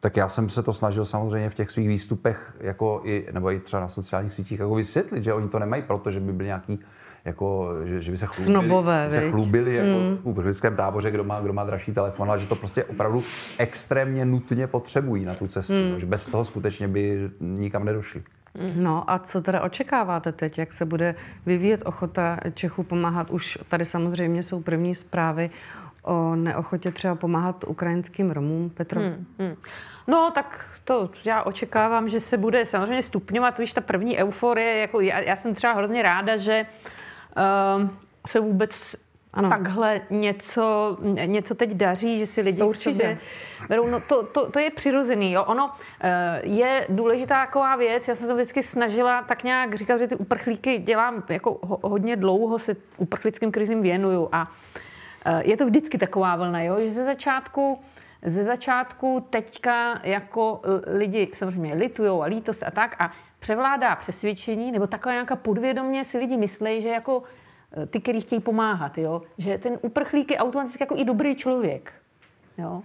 tak 0.00 0.16
já 0.16 0.28
jsem 0.28 0.48
se 0.48 0.62
to 0.62 0.72
snažil 0.72 1.04
samozřejmě 1.04 1.50
v 1.50 1.54
těch 1.54 1.70
svých 1.70 1.88
výstupech, 1.88 2.56
jako 2.60 3.00
i, 3.04 3.26
nebo 3.32 3.50
i 3.50 3.60
třeba 3.60 3.80
na 3.80 3.88
sociálních 3.88 4.34
sítích, 4.34 4.58
jako 4.58 4.74
vysvětlit, 4.74 5.24
že 5.24 5.32
oni 5.32 5.48
to 5.48 5.58
nemají 5.58 5.82
proto, 5.82 6.10
že 6.10 6.20
by 6.20 6.32
byli 6.32 6.46
nějaký 6.46 6.80
jako, 7.26 7.70
že, 7.84 8.00
že 8.00 8.10
by 8.10 8.18
se 8.18 8.26
chlubili, 8.26 8.46
Snobové, 8.46 9.10
se 9.10 9.30
chlubili 9.30 9.74
jako 9.74 10.00
mm. 10.00 10.16
v 10.16 10.26
uprchlickém 10.26 10.76
táboře, 10.76 11.10
kdo 11.10 11.24
má, 11.24 11.40
kdo 11.40 11.52
má 11.52 11.64
dražší 11.64 11.92
telefon, 11.92 12.30
ale 12.30 12.38
že 12.38 12.46
to 12.46 12.56
prostě 12.56 12.84
opravdu 12.84 13.22
extrémně 13.58 14.24
nutně 14.24 14.66
potřebují 14.66 15.24
na 15.24 15.34
tu 15.34 15.46
cestu, 15.46 15.72
mm. 15.72 15.90
no, 15.90 15.98
že 15.98 16.06
bez 16.06 16.28
toho 16.28 16.44
skutečně 16.44 16.88
by 16.88 17.30
nikam 17.40 17.84
nedošli. 17.84 18.22
No 18.74 19.10
a 19.10 19.18
co 19.18 19.42
teda 19.42 19.62
očekáváte 19.62 20.32
teď, 20.32 20.58
jak 20.58 20.72
se 20.72 20.84
bude 20.84 21.14
vyvíjet 21.46 21.82
ochota 21.84 22.38
Čechů 22.54 22.82
pomáhat? 22.82 23.30
Už 23.30 23.58
tady 23.68 23.84
samozřejmě 23.84 24.42
jsou 24.42 24.62
první 24.62 24.94
zprávy 24.94 25.50
o 26.02 26.36
neochotě 26.36 26.90
třeba 26.90 27.14
pomáhat 27.14 27.64
ukrajinským 27.64 28.30
Romům. 28.30 28.70
Petro? 28.70 29.00
Hmm, 29.00 29.26
hmm. 29.38 29.56
No, 30.06 30.30
tak 30.34 30.64
to 30.84 31.10
já 31.24 31.42
očekávám, 31.42 32.08
že 32.08 32.20
se 32.20 32.36
bude 32.36 32.66
samozřejmě 32.66 33.02
stupňovat. 33.02 33.58
Víš, 33.58 33.72
ta 33.72 33.80
první 33.80 34.18
euforie, 34.18 34.78
jako 34.78 35.00
já, 35.00 35.20
já 35.20 35.36
jsem 35.36 35.54
třeba 35.54 35.72
hrozně 35.72 36.02
ráda, 36.02 36.36
že 36.36 36.66
uh, 36.68 36.90
se 38.26 38.40
vůbec 38.40 38.96
ano. 39.36 39.48
takhle 39.48 40.00
něco, 40.10 40.96
něco 41.26 41.54
teď 41.54 41.70
daří, 41.70 42.18
že 42.18 42.26
si 42.26 42.40
lidi 42.40 42.58
to 42.58 42.68
určitě. 42.68 43.18
berou. 43.68 43.86
No 43.86 44.00
to, 44.00 44.22
to, 44.22 44.50
to 44.50 44.58
je 44.58 44.70
přirozený. 44.70 45.32
Jo. 45.32 45.44
Ono 45.44 45.66
uh, 45.66 45.70
je 46.42 46.86
důležitá 46.88 47.46
taková 47.46 47.76
věc, 47.76 48.08
já 48.08 48.14
jsem 48.14 48.26
se 48.26 48.34
vždycky 48.34 48.62
snažila 48.62 49.22
tak 49.22 49.44
nějak 49.44 49.74
říkat, 49.74 49.98
že 49.98 50.08
ty 50.08 50.16
uprchlíky 50.16 50.78
dělám 50.78 51.22
jako 51.28 51.58
ho, 51.62 51.78
hodně 51.82 52.16
dlouho, 52.16 52.58
se 52.58 52.76
uprchlickým 52.96 53.52
krizím 53.52 53.82
věnuju 53.82 54.28
a 54.32 54.48
uh, 55.26 55.40
je 55.44 55.56
to 55.56 55.66
vždycky 55.66 55.98
taková 55.98 56.36
vlna, 56.36 56.62
jo, 56.62 56.76
že 56.80 56.90
ze 56.90 57.04
začátku 57.04 57.78
ze 58.22 58.44
začátku 58.44 59.26
teďka 59.30 60.00
jako 60.02 60.60
lidi 60.86 61.28
samozřejmě 61.32 61.74
litujou 61.74 62.22
a 62.22 62.26
lítost 62.26 62.62
a 62.62 62.70
tak 62.70 62.96
a 62.98 63.12
převládá 63.38 63.96
přesvědčení, 63.96 64.72
nebo 64.72 64.86
taková 64.86 65.12
nějaká 65.12 65.36
podvědomě 65.36 66.04
si 66.04 66.18
lidi 66.18 66.36
myslí, 66.36 66.82
že 66.82 66.88
jako 66.88 67.22
eh, 67.82 67.86
ty, 67.86 68.00
kteří 68.00 68.20
chtějí 68.20 68.40
pomáhat, 68.40 68.98
jo? 68.98 69.22
že 69.38 69.58
ten 69.58 69.78
uprchlík 69.82 70.30
je 70.30 70.38
automaticky 70.38 70.82
jako 70.82 70.96
i 70.96 71.04
dobrý 71.04 71.36
člověk. 71.36 71.92
Jo? 72.58 72.82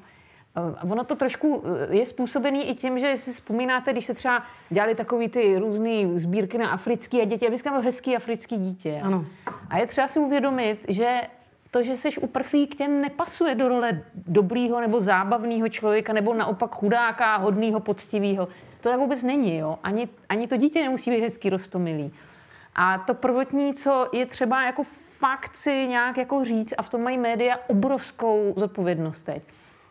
A 0.56 0.84
ono 0.84 1.04
to 1.04 1.16
trošku 1.16 1.64
eh, 1.90 1.96
je 1.96 2.06
způsobený 2.06 2.70
i 2.70 2.76
tím, 2.76 3.00
že 3.00 3.18
si 3.18 3.34
vzpomínáte, 3.34 3.92
když 3.92 4.06
se 4.06 4.14
třeba 4.14 4.44
dělali 4.70 4.96
takový 4.96 5.30
ty 5.30 5.58
různé 5.58 6.20
sbírky 6.20 6.58
na 6.58 6.70
africký 6.70 7.22
a 7.22 7.26
děti, 7.26 7.48
aby 7.48 7.58
byl 7.64 7.82
hezký 7.82 8.16
africký 8.16 8.58
dítě. 8.58 9.02
Ano. 9.04 9.26
A 9.70 9.78
je 9.78 9.88
třeba 9.88 10.08
si 10.08 10.20
uvědomit, 10.20 10.86
že 10.88 11.22
to, 11.72 11.84
že 11.84 11.98
jsi 11.98 12.10
uprchlík, 12.18 12.76
tě 12.76 12.88
nepasuje 12.88 13.56
do 13.56 13.68
role 13.68 14.04
dobrýho 14.16 14.82
nebo 14.82 15.02
zábavného 15.02 15.70
člověka, 15.70 16.14
nebo 16.14 16.34
naopak 16.34 16.76
chudáka, 16.76 17.38
hodného, 17.38 17.80
poctivého. 17.80 18.48
To 18.82 18.90
tak 18.90 19.00
vůbec 19.00 19.24
není, 19.24 19.58
jo. 19.58 19.80
Ani, 19.84 20.10
ani 20.30 20.48
to 20.48 20.58
dítě 20.58 20.84
nemusí 20.84 21.12
být 21.12 21.22
hezký, 21.22 21.50
rostomilý. 21.50 22.14
A 22.76 22.98
to 22.98 23.14
prvotní, 23.14 23.74
co 23.74 24.08
je 24.14 24.26
třeba 24.26 24.64
jako 24.64 24.84
fakt 25.20 25.56
si 25.56 25.88
nějak 25.88 26.18
jako 26.18 26.44
říct, 26.44 26.74
a 26.78 26.82
v 26.84 26.90
tom 26.90 27.02
mají 27.02 27.18
média 27.18 27.58
obrovskou 27.68 28.54
zodpovědnost 28.58 29.24
teď. 29.24 29.44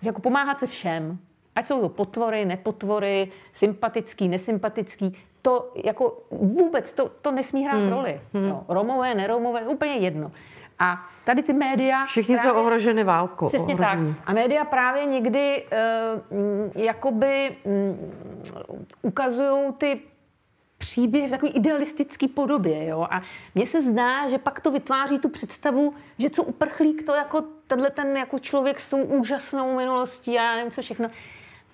Že 0.03 0.09
jako 0.09 0.21
pomáhat 0.21 0.59
se 0.59 0.67
všem, 0.67 1.19
ať 1.57 1.67
jsou 1.67 1.81
to 1.81 1.89
potvory, 1.89 2.45
nepotvory, 2.45 3.29
sympatický, 3.53 4.29
nesympatický, 4.29 5.17
to 5.43 5.73
jako 5.85 6.23
vůbec, 6.31 6.93
to, 6.93 7.09
to 7.09 7.31
nesmí 7.31 7.65
hrát 7.65 7.79
hmm. 7.79 7.91
roli. 7.91 8.21
Hmm. 8.35 8.49
Jo. 8.49 8.65
Romové, 8.69 9.15
neromové, 9.15 9.61
úplně 9.61 9.93
jedno. 9.93 10.33
A 10.81 11.07
tady 11.25 11.43
ty 11.43 11.53
média... 11.53 12.05
Všichni 12.05 12.37
právě, 12.37 12.51
jsou 12.51 12.61
ohroženy 12.61 13.05
válkou. 13.05 13.49
Přesně 13.49 13.75
ohrožení. 13.75 14.15
tak. 14.15 14.29
A 14.29 14.33
média 14.33 14.65
právě 14.65 15.05
někdy 15.05 15.65
uh, 16.33 16.83
jakoby 16.83 17.57
um, 17.65 18.13
ukazují 19.03 19.73
ty 19.79 20.01
příběh 20.79 21.29
v 21.29 21.31
takové 21.31 21.53
idealistické 21.53 22.29
podobě. 22.29 22.87
Jo? 22.87 23.07
A 23.11 23.23
mně 23.55 23.67
se 23.67 23.83
zdá, 23.83 24.29
že 24.29 24.39
pak 24.39 24.61
to 24.61 24.71
vytváří 24.71 25.19
tu 25.19 25.29
představu, 25.29 25.95
že 26.19 26.31
co 26.31 26.43
uprchlík, 26.43 27.07
to 27.07 27.15
jako 27.15 27.45
tenhle 27.67 27.91
ten 27.91 28.17
jako 28.17 28.39
člověk 28.39 28.81
s 28.81 28.89
tou 28.89 29.03
úžasnou 29.03 29.77
minulostí 29.77 30.39
a 30.39 30.43
já 30.43 30.57
nevím 30.57 30.71
co 30.71 30.83
všechno. 30.83 31.09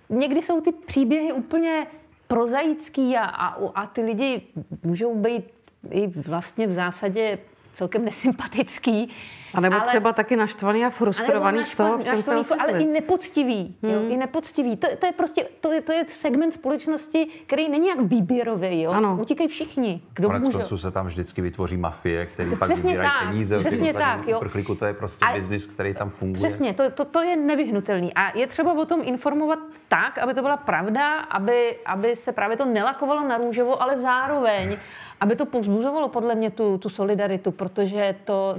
Někdy 0.08 0.42
jsou 0.42 0.60
ty 0.60 0.72
příběhy 0.72 1.32
úplně 1.32 1.86
prozaický 2.28 3.16
a, 3.16 3.24
a, 3.24 3.58
a 3.74 3.86
ty 3.86 4.02
lidi 4.02 4.42
můžou 4.82 5.14
být 5.14 5.44
i 5.90 6.06
vlastně 6.06 6.66
v 6.66 6.72
zásadě 6.72 7.38
celkem 7.76 8.04
nesympatický. 8.04 9.10
A 9.54 9.60
nebo 9.60 9.76
ale, 9.76 9.86
třeba 9.86 10.12
taky 10.12 10.36
naštvaný 10.36 10.84
a 10.84 10.90
frustrovaný 10.90 11.64
z 11.64 11.74
toho, 11.74 11.98
v 11.98 12.04
čem 12.04 12.22
se 12.22 12.54
Ale 12.54 12.80
i 12.80 12.86
nepoctivý. 12.86 13.76
Hmm. 13.82 13.92
Jo, 13.92 14.00
I 14.08 14.16
nepoctivý. 14.16 14.76
To, 14.76 14.88
to, 14.98 15.06
je 15.06 15.12
prostě, 15.12 15.46
to 15.60 15.72
je, 15.72 15.80
to 15.80 15.92
je 15.92 16.04
segment 16.08 16.52
společnosti, 16.52 17.26
který 17.46 17.68
není 17.68 17.88
jak 17.88 18.00
výběrový. 18.00 18.82
Jo? 18.82 18.90
Ano. 18.90 19.18
Utíkají 19.20 19.48
všichni, 19.48 20.02
kdo 20.14 20.28
Konec 20.28 20.44
může. 20.44 20.58
konců 20.58 20.78
se 20.78 20.90
tam 20.90 21.06
vždycky 21.06 21.42
vytvoří 21.42 21.76
mafie, 21.76 22.26
který 22.26 22.56
pak 22.56 22.68
vybírají 22.68 23.10
peníze. 23.26 23.58
Přesně 23.58 23.94
tak. 23.94 24.28
Jo. 24.28 24.36
Uprchlíku, 24.36 24.74
to 24.74 24.84
je 24.84 24.94
prostě 24.94 25.26
biznis, 25.34 25.66
který 25.66 25.94
tam 25.94 26.10
funguje. 26.10 26.48
Přesně, 26.48 26.74
to, 26.74 26.90
to, 26.90 27.04
to 27.04 27.22
je 27.22 27.36
nevyhnutelný. 27.36 28.14
A 28.14 28.38
je 28.38 28.46
třeba 28.46 28.72
o 28.72 28.84
tom 28.84 29.00
informovat 29.04 29.58
tak, 29.88 30.18
aby 30.18 30.34
to 30.34 30.42
byla 30.42 30.56
pravda, 30.56 31.18
aby, 31.18 31.76
aby 31.86 32.16
se 32.16 32.32
právě 32.32 32.56
to 32.56 32.64
nelakovalo 32.64 33.28
na 33.28 33.36
růžovo, 33.36 33.82
ale 33.82 33.98
zároveň 33.98 34.76
aby 35.20 35.36
to 35.36 35.46
povzbuzovalo 35.46 36.08
podle 36.08 36.34
mě 36.34 36.50
tu, 36.50 36.78
tu 36.78 36.88
solidaritu, 36.88 37.50
protože 37.50 38.14
to, 38.24 38.56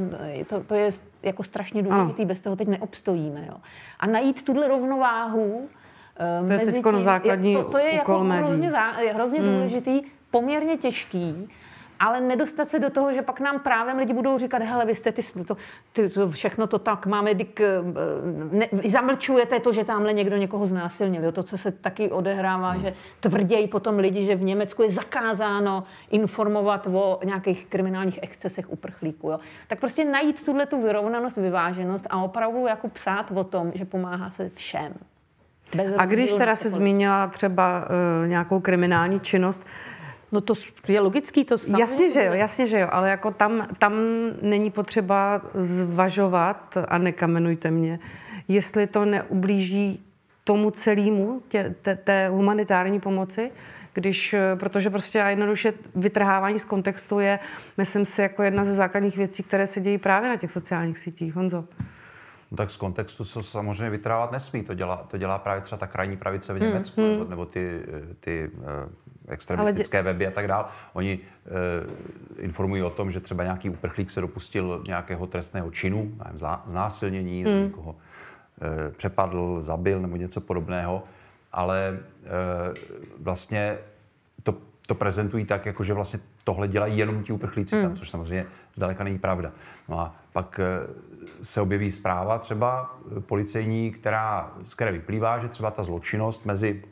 to, 0.48 0.64
to 0.64 0.76
je 0.76 0.90
jako 1.24 1.44
strašně 1.44 1.84
důležitý, 1.84 2.22
ano. 2.22 2.28
bez 2.28 2.40
toho 2.40 2.56
teď 2.56 2.68
neobstojíme. 2.68 3.46
Jo. 3.48 3.58
A 4.00 4.08
najít 4.08 4.44
tuhle 4.44 4.68
rovnováhu 4.68 5.70
to 6.18 6.24
je 6.24 6.58
mezi 6.58 6.84
tím, 6.84 7.00
základní 7.00 7.52
je, 7.52 7.58
to, 7.58 7.64
to 7.64 7.78
je 7.78 7.96
jako 7.96 8.24
médií. 8.24 8.48
hrozně, 8.48 8.72
zá, 8.72 8.92
hrozně 9.14 9.40
hmm. 9.40 9.54
důležitý, 9.54 10.02
poměrně 10.32 10.78
těžký, 10.78 11.50
ale 12.00 12.22
nedostat 12.22 12.70
se 12.70 12.80
do 12.80 12.90
toho, 12.90 13.14
že 13.14 13.22
pak 13.22 13.40
nám 13.40 13.60
právem 13.60 13.98
lidi 13.98 14.14
budou 14.14 14.38
říkat, 14.38 14.62
hele, 14.62 14.86
vy 14.86 14.96
jste 14.96 15.12
ty, 15.12 15.22
to, 15.46 15.58
ty, 15.94 16.10
to 16.10 16.30
všechno 16.30 16.68
to 16.68 16.80
tak 16.80 17.06
máme, 17.06 17.34
dik, 17.34 17.62
eh, 17.62 17.82
ne, 18.52 18.68
zamlčujete 18.86 19.60
to, 19.60 19.74
že 19.74 19.84
tamhle 19.84 20.14
někdo 20.14 20.38
někoho 20.38 20.68
znásilnil. 20.68 21.24
Jo? 21.24 21.32
To, 21.32 21.44
co 21.44 21.58
se 21.58 21.72
taky 21.72 22.12
odehrává, 22.12 22.78
že 22.78 22.94
tvrději 23.20 23.68
potom 23.68 23.98
lidi, 23.98 24.26
že 24.26 24.36
v 24.36 24.44
Německu 24.44 24.84
je 24.84 24.90
zakázáno 24.90 25.84
informovat 26.12 26.88
o 26.94 27.20
nějakých 27.26 27.66
kriminálních 27.66 28.20
excesech 28.22 28.72
uprchlíků. 28.72 29.30
Jo? 29.30 29.40
Tak 29.68 29.80
prostě 29.80 30.06
najít 30.06 30.46
tuhle 30.46 30.66
tu 30.66 30.82
vyrovnanost, 30.82 31.38
vyváženost 31.38 32.08
a 32.10 32.24
opravdu 32.24 32.68
jako 32.68 32.88
psát 32.88 33.32
o 33.32 33.44
tom, 33.44 33.72
že 33.76 33.86
pomáhá 33.86 34.30
se 34.30 34.50
všem. 34.56 34.94
Bez 35.76 35.94
a 35.98 36.06
když 36.06 36.34
teda 36.34 36.56
se 36.56 36.70
zmínila 36.70 37.28
třeba 37.28 37.86
uh, 38.22 38.28
nějakou 38.28 38.60
kriminální 38.60 39.20
činnost, 39.20 39.66
No 40.32 40.42
to 40.42 40.54
je 40.88 41.00
logický, 41.00 41.46
to 41.46 41.56
Jasně, 41.80 42.12
že 42.12 42.26
jo, 42.26 42.34
jasně, 42.34 42.68
že 42.68 42.80
jo, 42.80 42.88
ale 42.92 43.10
jako 43.10 43.32
tam, 43.32 43.68
tam 43.78 43.94
není 44.42 44.72
potřeba 44.72 45.42
zvažovat, 45.54 46.78
a 46.88 46.98
nekamenujte 46.98 47.72
mě, 47.72 48.00
jestli 48.48 48.88
to 48.88 49.06
neublíží 49.06 50.04
tomu 50.44 50.72
celému, 50.72 51.42
tě, 51.48 51.76
té, 51.82 51.96
té 51.96 52.30
humanitární 52.30 53.00
pomoci, 53.00 53.52
když, 53.94 54.36
protože 54.56 54.90
prostě 54.90 55.22
a 55.22 55.30
jednoduše 55.30 55.74
vytrhávání 55.96 56.60
z 56.60 56.66
kontextu 56.66 57.20
je, 57.20 57.40
myslím 57.78 58.06
si, 58.06 58.22
jako 58.22 58.44
jedna 58.44 58.66
ze 58.66 58.74
základních 58.74 59.18
věcí, 59.18 59.44
které 59.44 59.68
se 59.68 59.82
dějí 59.82 59.98
právě 59.98 60.30
na 60.30 60.36
těch 60.36 60.52
sociálních 60.52 60.98
sítích. 60.98 61.36
Honzo. 61.36 61.66
No 62.52 62.58
tak 62.58 62.72
z 62.72 62.78
kontextu 62.78 63.26
se 63.26 63.44
samozřejmě 63.44 63.90
vytrávat 63.90 64.32
nesmí. 64.32 64.64
To 64.64 64.74
dělá, 64.74 64.98
to 64.98 65.18
dělá 65.18 65.38
právě 65.38 65.62
třeba 65.62 65.80
ta 65.80 65.88
krajní 65.88 66.18
pravice 66.18 66.54
v 66.54 66.58
hmm, 66.58 66.68
Německu, 66.68 67.02
hmm, 67.02 67.12
nebo, 67.12 67.30
nebo 67.30 67.46
ty, 67.46 67.82
ty 68.20 68.52
uh, 68.58 68.64
extremistické 69.28 69.98
dě... 69.98 70.04
weby 70.04 70.28
a 70.28 70.32
tak 70.32 70.48
dále. 70.48 70.66
Oni 70.94 71.20
uh, 71.20 72.44
informují 72.44 72.84
o 72.84 72.90
tom, 72.90 73.12
že 73.12 73.20
třeba 73.20 73.44
nějaký 73.44 73.70
uprchlík 73.70 74.12
se 74.12 74.22
dopustil 74.22 74.84
nějakého 74.88 75.28
trestného 75.28 75.72
činu, 75.72 76.12
nevím, 76.26 76.40
znásilnění, 76.66 77.44
hmm. 77.44 77.64
někoho 77.64 77.92
uh, 77.92 77.98
přepadl, 78.98 79.62
zabil 79.62 80.00
nebo 80.00 80.16
něco 80.16 80.42
podobného, 80.42 81.04
ale 81.54 82.00
uh, 82.00 82.28
vlastně 83.20 83.78
to, 84.44 84.56
to 84.88 84.96
prezentují 84.96 85.46
tak, 85.46 85.66
jako 85.66 85.84
že 85.84 85.94
vlastně 85.94 86.20
tohle 86.44 86.68
dělají 86.68 86.98
jenom 86.98 87.24
ti 87.24 87.34
uprchlíci 87.34 87.76
hmm. 87.76 87.86
tam, 87.86 87.96
což 87.96 88.10
samozřejmě 88.10 88.46
zdaleka 88.74 89.04
není 89.04 89.20
pravda. 89.20 89.52
No 89.90 90.00
a 90.00 90.16
pak 90.34 90.60
se 91.42 91.62
objeví 91.62 91.92
zpráva 91.92 92.40
třeba 92.40 92.96
policejní, 93.20 93.92
která, 93.92 94.52
z 94.64 94.74
které 94.74 94.92
vyplývá, 94.92 95.40
že 95.40 95.48
třeba 95.48 95.72
ta 95.72 95.84
zločinnost 95.84 96.46
mezi 96.46 96.84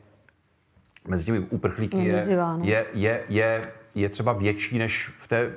mezi 1.08 1.24
těmi 1.24 1.38
uprchlíky 1.38 2.04
je, 2.04 2.28
je, 2.62 2.86
je, 2.92 3.22
je, 3.28 3.72
je 3.94 4.08
třeba 4.08 4.32
větší 4.32 4.78
než 4.78 5.10
v 5.18 5.28
té 5.28 5.38
eh, 5.38 5.50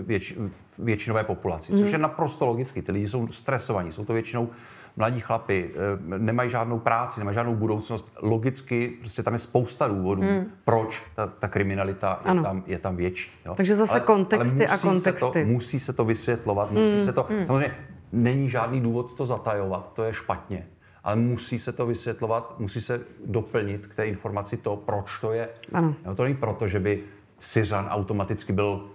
věč, 0.00 0.34
většinové 0.78 1.24
populaci, 1.24 1.72
což 1.78 1.92
je 1.92 1.98
naprosto 1.98 2.46
logicky. 2.46 2.82
Ty 2.82 2.92
lidi 2.92 3.08
jsou 3.08 3.26
stresovaní, 3.26 3.92
jsou 3.92 4.04
to 4.04 4.12
většinou 4.12 4.48
mladí 4.96 5.20
chlapi, 5.20 5.70
eh, 5.74 6.18
nemají 6.18 6.50
žádnou 6.50 6.78
práci, 6.78 7.20
nemají 7.20 7.34
žádnou 7.34 7.54
budoucnost. 7.54 8.12
Logicky 8.22 8.88
prostě 9.00 9.22
tam 9.22 9.32
je 9.32 9.38
spousta 9.38 9.88
důvodů, 9.88 10.22
hmm. 10.22 10.44
proč 10.64 11.02
ta, 11.14 11.26
ta 11.26 11.48
kriminalita 11.48 12.20
je 12.34 12.42
tam, 12.42 12.62
je 12.66 12.78
tam 12.78 12.96
větší. 12.96 13.30
Jo? 13.46 13.54
Takže 13.54 13.74
zase 13.74 13.92
ale, 13.92 14.00
kontexty 14.00 14.66
ale 14.66 14.78
a 14.78 14.78
kontexty. 14.78 15.26
Se 15.32 15.44
to, 15.44 15.50
musí 15.50 15.80
se 15.80 15.92
to 15.92 16.04
vysvětlovat, 16.04 16.70
musí 16.70 16.94
hmm. 16.96 17.04
se 17.04 17.12
to... 17.12 17.26
Hmm. 17.30 17.46
Samozřejmě 17.46 17.76
není 18.12 18.48
žádný 18.48 18.80
důvod 18.80 19.14
to 19.14 19.26
zatajovat, 19.26 19.92
to 19.94 20.04
je 20.04 20.12
špatně 20.12 20.66
ale 21.04 21.16
musí 21.16 21.58
se 21.58 21.72
to 21.72 21.86
vysvětlovat, 21.86 22.54
musí 22.58 22.80
se 22.80 23.00
doplnit 23.26 23.86
k 23.86 23.94
té 23.94 24.06
informaci 24.06 24.56
to, 24.56 24.76
proč 24.76 25.20
to 25.20 25.32
je. 25.32 25.48
Ano. 25.72 25.94
No, 26.06 26.14
to 26.14 26.22
není 26.22 26.34
proto, 26.34 26.68
že 26.68 26.80
by 26.80 27.02
Syřan 27.38 27.86
automaticky 27.90 28.52
byl 28.52 28.90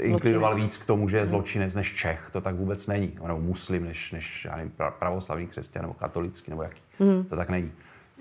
inklinoval 0.00 0.54
víc 0.54 0.76
k 0.76 0.86
tomu, 0.86 1.08
že 1.08 1.16
je 1.16 1.26
zločinec 1.26 1.74
než 1.74 1.94
Čech. 1.94 2.28
To 2.32 2.40
tak 2.40 2.54
vůbec 2.54 2.86
není. 2.86 3.18
Nebo 3.26 3.40
muslim 3.40 3.84
než, 3.84 4.12
než 4.12 4.44
já 4.44 4.56
nevím, 4.56 4.72
pravoslavný 4.98 5.46
křesťan 5.46 5.82
nebo 5.82 5.94
katolický 5.94 6.50
nebo 6.50 6.62
jaký. 6.62 6.80
Mm. 6.98 7.24
To 7.24 7.36
tak 7.36 7.48
není. 7.48 7.72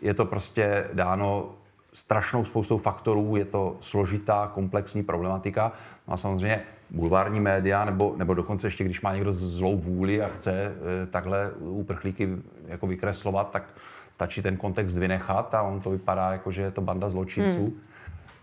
Je 0.01 0.13
to 0.13 0.25
prostě 0.25 0.87
dáno 0.93 1.55
strašnou 1.93 2.45
spoustou 2.45 2.77
faktorů, 2.77 3.35
je 3.35 3.45
to 3.45 3.77
složitá, 3.79 4.51
komplexní 4.53 5.03
problematika. 5.03 5.71
No 6.07 6.13
a 6.13 6.17
samozřejmě 6.17 6.63
bulvární 6.89 7.39
média, 7.39 7.85
nebo, 7.85 8.13
nebo 8.17 8.33
dokonce 8.33 8.67
ještě, 8.67 8.83
když 8.83 9.01
má 9.01 9.13
někdo 9.13 9.33
zlou 9.33 9.77
vůli 9.77 10.21
a 10.21 10.27
chce 10.27 10.51
e, 10.53 11.05
takhle 11.05 11.51
uprchlíky 11.59 12.29
jako 12.67 12.87
vykreslovat, 12.87 13.51
tak 13.51 13.63
stačí 14.11 14.41
ten 14.41 14.57
kontext 14.57 14.97
vynechat 14.97 15.55
a 15.55 15.61
on 15.61 15.81
to 15.81 15.89
vypadá 15.89 16.31
jako, 16.31 16.51
že 16.51 16.61
je 16.61 16.71
to 16.71 16.81
banda 16.81 17.09
zločinců. 17.09 17.61
Hmm. 17.61 17.81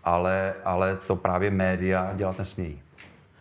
Ale, 0.03 0.53
ale 0.65 0.97
to 1.07 1.15
právě 1.15 1.51
média 1.51 2.13
dělat 2.15 2.37
nesmějí. 2.39 2.81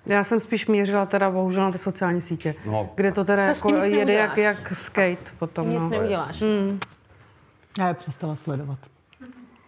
Já 0.06 0.24
jsem 0.24 0.40
spíš 0.40 0.66
mířila 0.66 1.06
teda 1.06 1.30
bohužel 1.30 1.64
na 1.64 1.72
ty 1.72 1.78
sociální 1.78 2.20
sítě, 2.20 2.54
no. 2.66 2.90
kde 2.94 3.12
to 3.12 3.24
teda 3.24 3.42
to 3.42 3.48
jako 3.48 3.84
jede 3.84 4.12
jak, 4.12 4.36
jak 4.36 4.72
skate 4.76 5.30
potom. 5.38 5.70
Nic 5.70 5.80
no. 5.80 5.88
neuděláš. 5.88 6.42
Hmm. 6.42 6.80
Já 7.78 7.88
je 7.88 7.94
přestala 7.94 8.36
sledovat. 8.36 8.78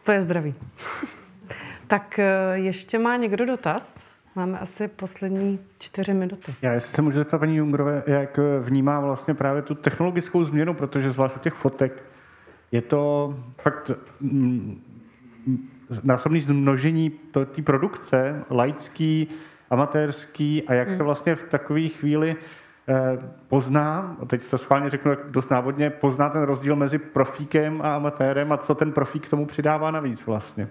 To 0.04 0.12
je 0.12 0.20
zdravý. 0.20 0.54
tak 1.86 2.18
e, 2.18 2.24
ještě 2.54 2.98
má 2.98 3.16
někdo 3.16 3.46
dotaz? 3.46 3.94
Máme 4.36 4.58
asi 4.58 4.88
poslední 4.88 5.58
čtyři 5.78 6.14
minuty. 6.14 6.54
Já 6.62 6.72
jestli 6.72 6.96
se 6.96 7.02
můžu 7.02 7.18
zeptat 7.18 7.38
paní 7.38 7.56
Jungrové, 7.56 8.02
jak 8.06 8.40
vnímá 8.60 9.00
vlastně 9.00 9.34
právě 9.34 9.62
tu 9.62 9.74
technologickou 9.74 10.44
změnu, 10.44 10.74
protože 10.74 11.12
zvlášť 11.12 11.36
u 11.36 11.38
těch 11.38 11.54
fotek 11.54 12.04
je 12.72 12.82
to 12.82 13.34
fakt 13.62 13.90
mm, 14.20 14.80
násobný 16.02 16.40
zmnožení 16.40 17.10
té 17.10 17.62
produkce, 17.64 18.44
laický, 18.50 19.28
amatérský 19.70 20.62
a 20.62 20.74
jak 20.74 20.88
se 20.88 20.96
hmm. 20.96 21.04
vlastně 21.04 21.34
v 21.34 21.42
takové 21.42 21.88
chvíli 21.88 22.36
eh, 22.88 23.18
pozná, 23.48 24.16
a 24.22 24.24
teď 24.24 24.44
to 24.44 24.58
schválně 24.58 24.90
řeknu 24.90 25.12
dost 25.28 25.50
návodně, 25.50 25.90
pozná 25.90 26.28
ten 26.28 26.42
rozdíl 26.42 26.76
mezi 26.76 26.98
profíkem 26.98 27.80
a 27.82 27.96
amatérem 27.96 28.52
a 28.52 28.56
co 28.56 28.74
ten 28.74 28.92
profík 28.92 29.26
k 29.26 29.30
tomu 29.30 29.46
přidává 29.46 29.90
navíc 29.90 30.26
vlastně. 30.26 30.68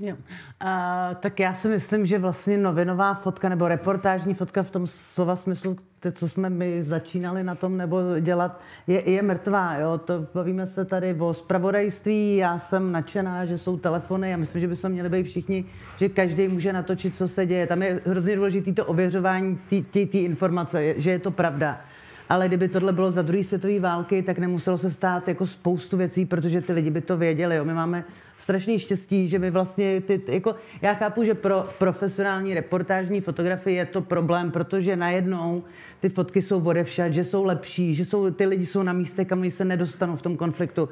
Jo. 0.00 0.16
A, 0.60 1.10
tak 1.20 1.40
já 1.40 1.54
si 1.54 1.68
myslím, 1.68 2.06
že 2.06 2.18
vlastně 2.18 2.58
novinová 2.58 3.14
fotka 3.14 3.48
nebo 3.48 3.68
reportážní 3.68 4.34
fotka 4.34 4.62
v 4.62 4.70
tom 4.70 4.86
slova 4.86 5.36
smyslu, 5.36 5.76
to, 6.00 6.12
co 6.12 6.28
jsme 6.28 6.50
my 6.50 6.82
začínali 6.82 7.44
na 7.44 7.54
tom 7.54 7.76
nebo 7.76 8.00
dělat, 8.20 8.60
je, 8.86 9.10
je 9.10 9.22
mrtvá. 9.22 9.74
Jo? 9.74 9.98
To 9.98 10.26
bavíme 10.34 10.66
se 10.66 10.84
tady 10.84 11.14
o 11.14 11.34
spravodajství, 11.34 12.36
já 12.36 12.58
jsem 12.58 12.92
nadšená, 12.92 13.44
že 13.44 13.58
jsou 13.58 13.76
telefony 13.76 14.34
a 14.34 14.36
myslím, 14.36 14.60
že 14.60 14.68
bychom 14.68 14.90
měli 14.90 15.08
být 15.08 15.26
všichni, 15.26 15.64
že 15.96 16.08
každý 16.08 16.48
může 16.48 16.72
natočit, 16.72 17.16
co 17.16 17.28
se 17.28 17.46
děje. 17.46 17.66
Tam 17.66 17.82
je 17.82 18.00
hrozně 18.06 18.36
důležité 18.36 18.72
to 18.72 18.86
ověřování 18.86 19.58
té 19.92 20.18
informace, 20.18 20.94
že 21.00 21.10
je 21.10 21.18
to 21.18 21.30
pravda 21.30 21.80
ale 22.28 22.48
kdyby 22.48 22.68
tohle 22.68 22.92
bylo 22.92 23.10
za 23.10 23.22
druhé 23.22 23.44
světové 23.44 23.80
války, 23.80 24.22
tak 24.22 24.38
nemuselo 24.38 24.78
se 24.78 24.90
stát 24.90 25.28
jako 25.28 25.46
spoustu 25.46 25.96
věcí, 25.96 26.24
protože 26.24 26.60
ty 26.60 26.72
lidi 26.72 26.90
by 26.90 27.00
to 27.00 27.16
věděli. 27.16 27.56
Jo. 27.56 27.64
My 27.64 27.74
máme 27.74 28.04
strašný 28.38 28.78
štěstí, 28.78 29.28
že 29.28 29.38
my 29.38 29.50
vlastně, 29.50 30.00
ty, 30.00 30.22
jako, 30.28 30.54
já 30.82 30.94
chápu, 30.94 31.24
že 31.24 31.34
pro 31.34 31.68
profesionální 31.78 32.54
reportážní 32.54 33.20
fotografii 33.20 33.76
je 33.76 33.86
to 33.86 34.02
problém, 34.02 34.50
protože 34.50 34.96
najednou 34.96 35.62
ty 36.00 36.08
fotky 36.08 36.42
jsou 36.42 36.64
odevšad, 36.64 37.12
že 37.12 37.24
jsou 37.24 37.44
lepší, 37.44 37.94
že 37.94 38.04
jsou, 38.04 38.30
ty 38.30 38.46
lidi 38.46 38.66
jsou 38.66 38.82
na 38.82 38.92
místě, 38.92 39.24
kam 39.24 39.50
se 39.50 39.64
nedostanou 39.64 40.16
v 40.16 40.22
tom 40.22 40.36
konfliktu 40.36 40.88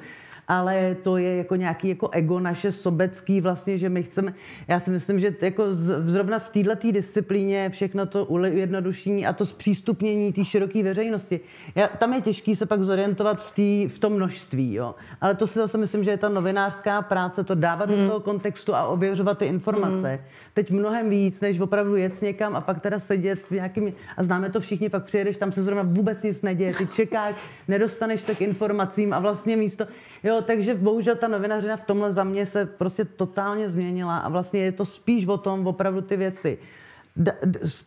ale 0.49 0.97
to 1.03 1.17
je 1.17 1.37
jako 1.37 1.57
nějaký 1.57 1.89
jako 1.89 2.09
ego 2.13 2.41
naše 2.41 2.73
sobecký 2.73 3.41
vlastně, 3.41 3.79
že 3.79 3.89
my 3.89 4.03
chceme, 4.03 4.35
já 4.69 4.81
si 4.81 4.91
myslím, 4.91 5.19
že 5.19 5.35
jako 5.43 5.75
z, 5.75 6.09
zrovna 6.09 6.39
v 6.39 6.49
této 6.49 6.93
disciplíně 6.93 7.71
všechno 7.71 8.07
to 8.07 8.25
ujednodušení 8.25 9.27
a 9.27 9.33
to 9.33 9.47
zpřístupnění 9.47 10.33
té 10.33 10.45
široké 10.45 10.83
veřejnosti. 10.83 11.41
Já, 11.75 11.89
tam 11.89 12.15
je 12.15 12.21
těžký 12.21 12.57
se 12.57 12.67
pak 12.67 12.83
zorientovat 12.83 13.43
v, 13.43 13.51
tý, 13.51 13.89
v 13.89 13.99
tom 13.99 14.13
množství, 14.13 14.75
jo. 14.75 14.95
Ale 15.21 15.35
to 15.35 15.47
si 15.47 15.59
zase 15.59 15.79
myslím, 15.79 16.05
že 16.05 16.11
je 16.11 16.17
ta 16.17 16.29
novinářská 16.29 17.03
práce, 17.03 17.45
to 17.45 17.55
dávat 17.55 17.91
hmm. 17.91 17.99
do 17.99 18.09
toho 18.09 18.21
kontextu 18.21 18.75
a 18.75 18.87
ověřovat 18.87 19.39
ty 19.39 19.47
informace. 19.47 20.09
Hmm. 20.09 20.19
Teď 20.55 20.71
mnohem 20.71 21.11
víc, 21.11 21.41
než 21.41 21.61
opravdu 21.61 21.97
jet 21.97 22.23
někam 22.23 22.57
a 22.57 22.61
pak 22.61 22.81
teda 22.81 22.99
sedět 22.99 23.39
v 23.39 23.51
nějakým, 23.51 23.93
a 24.17 24.23
známe 24.23 24.51
to 24.51 24.61
všichni, 24.61 24.89
pak 24.89 25.05
přijedeš, 25.05 25.37
tam 25.37 25.53
se 25.53 25.63
zrovna 25.63 25.83
vůbec 25.83 26.23
nic 26.23 26.43
neděje, 26.43 26.75
ty 26.75 26.87
čekáš, 26.87 27.37
nedostaneš 27.69 28.21
se 28.21 28.35
k 28.35 28.41
informacím 28.41 29.13
a 29.13 29.19
vlastně 29.21 29.57
místo, 29.57 29.87
jo, 30.25 30.36
takže 30.43 30.75
bohužel 30.75 31.17
ta 31.17 31.29
novinařina 31.29 31.77
v 31.77 31.87
tomhle 31.87 32.13
za 32.13 32.25
mě 32.25 32.47
se 32.47 32.67
prostě 32.67 33.05
totálně 33.05 33.69
změnila 33.69 34.19
a 34.19 34.29
vlastně 34.29 34.61
je 34.61 34.73
to 34.73 34.85
spíš 34.85 35.27
o 35.27 35.39
tom 35.39 35.67
opravdu 35.67 36.01
ty 36.01 36.17
věci 36.17 36.59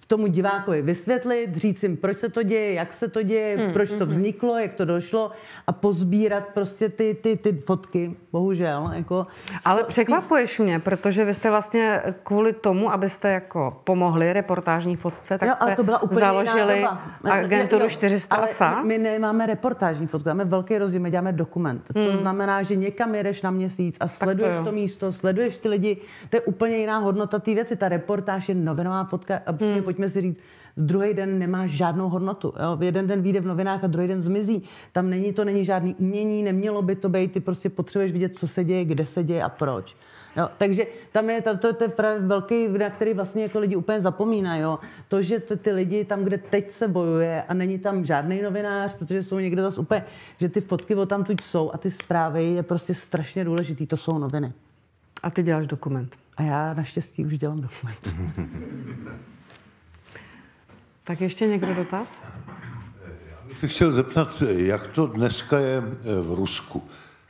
tomu 0.07 0.27
divákovi 0.27 0.81
vysvětlit, 0.81 1.55
říct 1.55 1.83
jim, 1.83 1.97
proč 1.97 2.17
se 2.17 2.29
to 2.29 2.43
děje, 2.43 2.73
jak 2.73 2.93
se 2.93 3.07
to 3.07 3.23
děje, 3.23 3.57
hmm, 3.57 3.73
proč 3.73 3.89
to 3.89 3.95
hmm, 3.95 4.01
hmm. 4.01 4.09
vzniklo, 4.09 4.57
jak 4.57 4.73
to 4.73 4.85
došlo 4.85 5.31
a 5.67 5.71
pozbírat 5.71 6.43
prostě 6.53 6.89
ty, 6.89 7.13
ty, 7.21 7.37
ty 7.37 7.53
fotky, 7.53 8.15
bohužel. 8.31 8.91
Jako, 8.93 9.27
Ale 9.65 9.83
překvapuješ 9.83 10.59
mě, 10.59 10.79
protože 10.79 11.25
vy 11.25 11.33
jste 11.33 11.49
vlastně 11.49 12.01
kvůli 12.23 12.53
tomu, 12.53 12.91
abyste 12.91 13.29
jako 13.29 13.81
pomohli 13.83 14.33
reportážní 14.33 14.95
fotce, 14.95 15.37
tak 15.37 15.49
jo, 15.49 15.55
ale 15.59 15.75
to 15.75 15.83
byla 15.83 16.01
úplně 16.01 16.19
založili 16.19 16.85
agenturu 17.31 17.81
jo, 17.81 17.85
jo, 17.85 17.89
400 17.89 18.35
ASA. 18.35 18.81
My 18.81 18.97
nemáme 18.97 19.45
reportážní 19.45 20.07
fotku, 20.07 20.29
máme 20.29 20.45
velký 20.45 20.77
rozdíl, 20.77 21.01
my 21.01 21.11
děláme 21.11 21.31
dokument. 21.31 21.91
Hmm. 21.95 22.11
To 22.11 22.17
znamená, 22.17 22.63
že 22.63 22.75
někam 22.75 23.15
jedeš 23.15 23.41
na 23.41 23.51
měsíc 23.51 23.97
a 23.99 24.07
sleduješ 24.07 24.57
to, 24.57 24.63
to 24.63 24.71
místo, 24.71 25.11
sleduješ 25.11 25.57
ty 25.57 25.69
lidi, 25.69 25.97
to 26.29 26.37
je 26.37 26.41
úplně 26.41 26.77
jiná 26.77 26.97
hodnota 26.97 27.39
té 27.39 27.53
věci. 27.53 27.75
Ta 27.75 27.89
reportáž 27.89 28.49
je 28.49 28.55
novinová 28.55 29.03
fotka 29.03 29.18
a 29.45 29.51
hmm. 29.51 29.83
pojďme 29.83 30.09
si 30.09 30.21
říct, 30.21 30.39
druhý 30.77 31.13
den 31.13 31.39
nemá 31.39 31.67
žádnou 31.67 32.09
hodnotu. 32.09 32.53
Jo? 32.63 32.77
Jeden 32.81 33.07
den 33.07 33.21
vyjde 33.21 33.39
v 33.39 33.45
novinách 33.45 33.83
a 33.83 33.87
druhý 33.87 34.07
den 34.07 34.21
zmizí. 34.21 34.63
Tam 34.91 35.09
není 35.09 35.33
to, 35.33 35.45
není 35.45 35.65
žádný 35.65 35.95
umění, 35.95 36.43
nemělo 36.43 36.81
by 36.81 36.95
to 36.95 37.09
být, 37.09 37.31
ty 37.31 37.39
prostě 37.39 37.69
potřebuješ 37.69 38.11
vidět, 38.11 38.37
co 38.37 38.47
se 38.47 38.63
děje, 38.63 38.85
kde 38.85 39.05
se 39.05 39.23
děje 39.23 39.43
a 39.43 39.49
proč. 39.49 39.95
Jo, 40.37 40.49
takže 40.57 40.87
tam 41.11 41.29
je, 41.29 41.41
tam, 41.41 41.57
to, 41.57 41.73
to 41.73 41.83
je 41.83 41.87
právě 41.87 42.19
velký, 42.19 42.67
na 42.67 42.89
který 42.89 43.13
vlastně 43.13 43.43
jako 43.43 43.59
lidi 43.59 43.75
úplně 43.75 44.01
zapomínají. 44.01 44.61
Jo. 44.61 44.79
To, 45.07 45.21
že 45.21 45.39
to, 45.39 45.57
ty 45.57 45.71
lidi 45.71 46.05
tam, 46.05 46.23
kde 46.23 46.37
teď 46.37 46.71
se 46.71 46.87
bojuje 46.87 47.43
a 47.43 47.53
není 47.53 47.79
tam 47.79 48.05
žádný 48.05 48.41
novinář, 48.41 48.93
protože 48.93 49.23
jsou 49.23 49.39
někde 49.39 49.61
zase 49.61 49.81
úplně, 49.81 50.03
že 50.37 50.49
ty 50.49 50.61
fotky 50.61 50.95
o 50.95 51.05
tam 51.05 51.23
tuď 51.23 51.41
jsou 51.41 51.71
a 51.73 51.77
ty 51.77 51.91
zprávy 51.91 52.45
je 52.45 52.63
prostě 52.63 52.93
strašně 52.93 53.45
důležitý, 53.45 53.87
to 53.87 53.97
jsou 53.97 54.17
noviny. 54.17 54.53
A 55.23 55.29
ty 55.29 55.43
děláš 55.43 55.67
dokument. 55.67 56.15
A 56.39 56.43
já 56.43 56.73
naštěstí 56.73 57.25
už 57.25 57.37
dělám 57.37 57.61
dokument. 57.61 58.15
tak 61.03 61.21
ještě 61.21 61.47
někdo 61.47 61.73
dotaz? 61.73 62.21
Já 63.29 63.37
bych 63.61 63.73
chtěl 63.73 63.91
zeptat, 63.91 64.43
jak 64.47 64.87
to 64.87 65.07
dneska 65.07 65.59
je 65.59 65.81
v 66.21 66.33
Rusku 66.35 66.83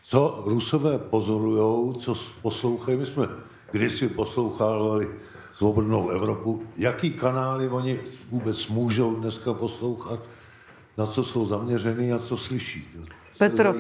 co 0.10 0.44
Rusové 0.46 0.98
pozorují, 0.98 1.96
co 1.96 2.16
poslouchají. 2.42 2.98
My 2.98 3.06
jsme 3.06 3.28
kdysi 3.72 4.10
poslouchávali 4.10 5.08
svobodnou 5.58 6.10
Evropu. 6.10 6.64
Jaký 6.78 7.12
kanály 7.12 7.70
oni 7.70 8.00
vůbec 8.30 8.68
můžou 8.68 9.16
dneska 9.16 9.54
poslouchat, 9.54 10.20
na 10.98 11.06
co 11.06 11.24
jsou 11.24 11.46
zaměřený 11.46 12.14
a 12.14 12.20
co 12.20 12.38
slyší. 12.38 12.88
To 12.94 13.14
Petro, 13.38 13.74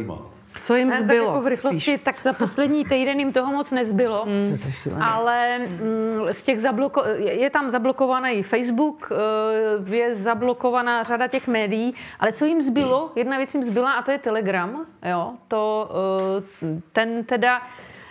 co 0.60 0.76
jim 0.76 0.92
zbylo? 0.92 1.26
Tak 1.26 1.34
jako 1.36 1.42
v 1.42 1.48
rychlosti, 1.48 1.82
spíš. 1.82 2.00
tak 2.04 2.16
za 2.24 2.34
poslední 2.34 2.84
týden 2.86 3.20
jim 3.20 3.34
toho 3.34 3.52
moc 3.54 3.72
nezbylo, 3.72 4.26
mm. 4.26 4.58
ale 5.02 5.60
mm, 5.60 6.14
z 6.32 6.44
těch 6.44 6.60
zabloko- 6.60 7.06
je 7.18 7.50
tam 7.50 7.70
zablokovaný 7.70 8.44
Facebook, 8.44 9.12
eh, 9.12 9.96
je 9.96 10.16
zablokovaná 10.16 11.04
řada 11.04 11.28
těch 11.28 11.48
médií, 11.48 11.96
ale 12.20 12.32
co 12.32 12.46
jim 12.46 12.62
zbylo, 12.62 13.12
jedna 13.16 13.38
věc 13.38 13.54
jim 13.54 13.64
zbyla 13.64 13.92
a 13.92 14.02
to 14.02 14.12
je 14.12 14.18
Telegram, 14.18 14.86
jo, 15.10 15.34
to 15.48 15.90
eh, 16.62 16.82
ten 16.92 17.24
teda 17.24 17.62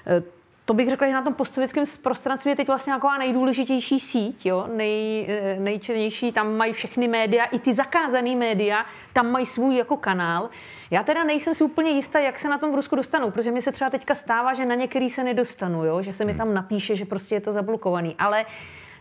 eh, 0.06 0.37
to 0.68 0.74
bych 0.74 0.90
řekla, 0.90 1.06
že 1.06 1.12
na 1.12 1.22
tom 1.22 1.34
postsovětském 1.34 1.84
prostranství 2.02 2.50
je 2.50 2.56
teď 2.56 2.66
vlastně 2.66 2.90
nějaká 2.90 3.18
nejdůležitější 3.18 4.00
síť, 4.00 4.46
jo? 4.46 4.68
Nej, 4.74 5.26
nejčernější, 5.58 6.32
tam 6.32 6.56
mají 6.56 6.72
všechny 6.72 7.08
média, 7.08 7.44
i 7.44 7.58
ty 7.58 7.74
zakázané 7.74 8.36
média, 8.36 8.86
tam 9.12 9.30
mají 9.30 9.46
svůj 9.46 9.76
jako 9.76 9.96
kanál. 9.96 10.50
Já 10.90 11.02
teda 11.02 11.24
nejsem 11.24 11.54
si 11.54 11.64
úplně 11.64 11.90
jistá, 11.90 12.18
jak 12.18 12.38
se 12.38 12.48
na 12.48 12.58
tom 12.58 12.72
v 12.72 12.74
Rusku 12.74 12.96
dostanou, 12.96 13.30
protože 13.30 13.50
mi 13.50 13.62
se 13.62 13.72
třeba 13.72 13.90
teďka 13.90 14.14
stává, 14.14 14.54
že 14.54 14.64
na 14.64 14.74
některý 14.74 15.10
se 15.10 15.24
nedostanu, 15.24 15.84
jo? 15.84 16.02
že 16.02 16.12
se 16.12 16.24
mi 16.24 16.34
tam 16.34 16.54
napíše, 16.54 16.96
že 16.96 17.04
prostě 17.04 17.34
je 17.34 17.40
to 17.40 17.52
zablokovaný. 17.52 18.14
Ale 18.18 18.44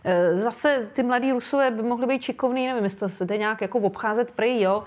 e, 0.04 0.36
zase 0.36 0.90
ty 0.92 1.02
mladí 1.02 1.32
Rusové 1.32 1.70
by 1.70 1.82
mohli 1.82 2.06
být 2.06 2.22
čikovní, 2.22 2.66
nevím, 2.66 2.84
jestli 2.84 2.98
to 2.98 3.08
se 3.08 3.24
jde 3.24 3.38
nějak 3.38 3.60
jako 3.60 3.78
obcházet 3.78 4.30
prej, 4.30 4.60
jo. 4.60 4.84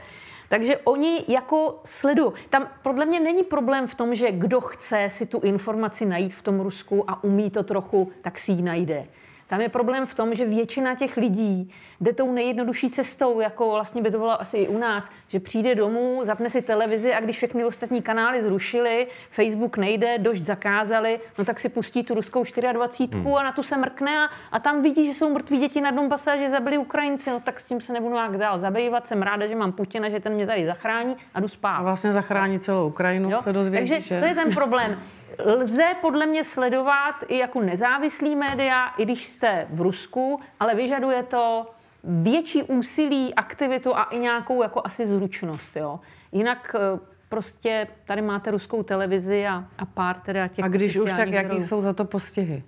Takže 0.52 0.78
oni 0.78 1.26
jako 1.28 1.80
sledují. 1.84 2.32
Tam 2.49 2.68
podle 2.82 3.06
mě 3.06 3.19
není 3.19 3.44
problém 3.44 3.88
v 3.88 3.95
tom, 3.95 4.15
že 4.15 4.32
kdo 4.32 4.61
chce 4.61 5.07
si 5.10 5.26
tu 5.26 5.40
informaci 5.40 6.06
najít 6.06 6.34
v 6.34 6.41
tom 6.41 6.60
Rusku 6.60 7.11
a 7.11 7.23
umí 7.23 7.49
to 7.49 7.64
trochu, 7.64 8.11
tak 8.22 8.40
si 8.40 8.52
ji 8.52 8.61
najde. 8.61 9.07
Tam 9.52 9.61
je 9.61 9.69
problém 9.69 10.06
v 10.06 10.14
tom, 10.14 10.36
že 10.36 10.45
většina 10.45 10.95
těch 10.95 11.18
lidí 11.18 11.72
jde 12.02 12.14
tou 12.14 12.32
nejjednodušší 12.32 12.90
cestou, 12.90 13.40
jako 13.40 13.72
vlastně 13.72 14.02
by 14.02 14.11
to 14.11 14.18
bylo 14.18 14.41
asi 14.41 14.57
i 14.57 14.68
u 14.68 14.78
nás, 14.78 15.10
že 15.28 15.40
přijde 15.40 15.76
domů, 15.76 16.19
zapne 16.23 16.49
si 16.49 16.61
televizi 16.61 17.14
a 17.14 17.19
když 17.19 17.38
všechny 17.38 17.65
ostatní 17.65 18.02
kanály 18.02 18.41
zrušili, 18.41 19.07
Facebook 19.30 19.78
nejde, 19.78 20.18
došť 20.18 20.41
zakázali, 20.41 21.19
no 21.38 21.45
tak 21.45 21.60
si 21.60 21.69
pustí 21.69 22.03
tu 22.03 22.14
ruskou 22.14 22.44
24 22.73 23.23
hmm. 23.23 23.34
a 23.36 23.44
na 23.44 23.52
tu 23.52 23.64
se 23.64 23.78
mrkne 23.78 24.19
a, 24.19 24.30
a 24.52 24.60
tam 24.60 24.82
vidí, 24.82 25.06
že 25.07 25.14
jsou 25.14 25.34
mrtví 25.34 25.57
děti 25.57 25.82
na 25.82 25.91
Donbase 25.91 26.32
a 26.32 26.38
že 26.38 26.49
zabili 26.49 26.78
Ukrajinci, 26.78 27.30
no 27.30 27.40
tak 27.40 27.60
s 27.60 27.68
tím 27.68 27.82
se 27.82 27.94
nebudu 27.94 28.14
nějak 28.14 28.38
dál 28.38 28.60
zabývat, 28.60 29.07
jsem 29.07 29.22
ráda, 29.22 29.48
že 29.48 29.56
mám 29.56 29.72
Putina, 29.72 30.10
že 30.10 30.19
ten 30.19 30.34
mě 30.34 30.48
tady 30.48 30.65
zachrání 30.65 31.15
a 31.34 31.40
jdu 31.40 31.48
spát. 31.48 31.76
A 31.76 31.82
vlastně 31.82 32.14
zachrání 32.14 32.60
celou 32.60 32.88
Ukrajinu, 32.88 33.32
jo? 33.32 33.41
se 33.44 33.53
dozvědí, 33.53 33.90
Takže 33.90 34.07
že... 34.07 34.19
to 34.19 34.26
je 34.26 34.36
ten 34.36 34.53
problém 34.53 34.99
lze 35.39 35.95
podle 36.01 36.25
mě 36.25 36.43
sledovat 36.43 37.15
i 37.27 37.37
jako 37.37 37.61
nezávislý 37.61 38.35
média, 38.35 38.87
i 38.97 39.05
když 39.05 39.25
jste 39.27 39.67
v 39.69 39.81
Rusku, 39.81 40.39
ale 40.59 40.75
vyžaduje 40.75 41.23
to 41.23 41.71
větší 42.03 42.63
úsilí, 42.63 43.35
aktivitu 43.35 43.95
a 43.95 44.03
i 44.03 44.19
nějakou 44.19 44.63
jako 44.63 44.81
asi 44.85 45.05
zručnost. 45.05 45.75
Jo. 45.75 45.99
Jinak 46.31 46.75
eh, 46.75 46.99
prostě 47.29 47.87
tady 48.05 48.21
máte 48.21 48.51
ruskou 48.51 48.83
televizi 48.83 49.47
a, 49.47 49.65
a 49.77 49.85
pár 49.85 50.19
teda 50.19 50.47
těch 50.47 50.65
A 50.65 50.67
když 50.67 50.95
už, 50.95 51.11
tak 51.13 51.29
jaký 51.29 51.61
jsou 51.61 51.81
za 51.81 51.93
to 51.93 52.05
postihy? 52.05 52.63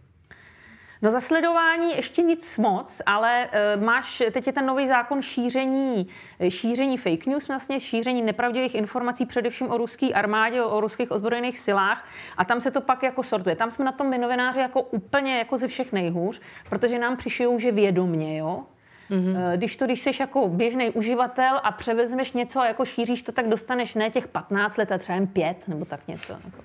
No 1.04 1.12
za 1.12 1.22
sledování 1.22 1.96
ještě 1.96 2.22
nic 2.22 2.58
moc, 2.58 3.02
ale 3.06 3.50
uh, 3.76 3.84
máš, 3.84 4.24
teď 4.32 4.48
je 4.48 4.54
ten 4.54 4.66
nový 4.66 4.88
zákon 4.88 5.22
šíření, 5.22 6.08
eh, 6.40 6.52
šíření 6.52 6.98
fake 6.98 7.26
news, 7.26 7.48
vlastně 7.48 7.80
šíření 7.80 8.22
nepravdivých 8.22 8.76
informací 8.76 9.26
především 9.26 9.72
o 9.72 9.78
ruské 9.78 10.08
armádě, 10.08 10.62
o, 10.62 10.70
o 10.70 10.82
ruských 10.82 11.12
ozbrojených 11.12 11.60
silách 11.60 12.06
a 12.38 12.46
tam 12.46 12.62
se 12.62 12.72
to 12.72 12.82
pak 12.82 13.04
jako 13.04 13.24
sortuje. 13.24 13.56
Tam 13.56 13.72
jsme 13.72 13.86
na 13.86 13.92
tom 13.92 14.10
my 14.10 14.18
novináři 14.18 14.60
jako 14.60 14.82
úplně 14.82 15.38
jako 15.38 15.58
ze 15.58 15.68
všech 15.68 15.92
nejhůř, 15.92 16.42
protože 16.70 17.00
nám 17.00 17.18
přišijou, 17.18 17.60
že 17.60 17.72
vědomně, 17.72 18.38
jo, 18.38 18.64
Mm-hmm. 19.12 19.36
Když 19.56 19.78
to, 19.78 19.86
když 19.86 20.02
jsi 20.02 20.10
jako 20.20 20.50
běžný 20.50 20.90
uživatel 20.90 21.60
a 21.64 21.72
převezmeš 21.72 22.32
něco 22.32 22.60
a 22.60 22.68
jako 22.68 22.86
šíříš 22.86 23.22
to, 23.22 23.32
tak 23.32 23.50
dostaneš 23.50 23.96
ne 23.96 24.10
těch 24.10 24.28
15 24.28 24.78
let, 24.78 24.92
a 24.92 24.98
třeba 24.98 25.16
jen 25.16 25.28
5 25.28 25.68
nebo 25.68 25.86
tak 25.86 26.08
něco. 26.08 26.34
Jako. 26.34 26.64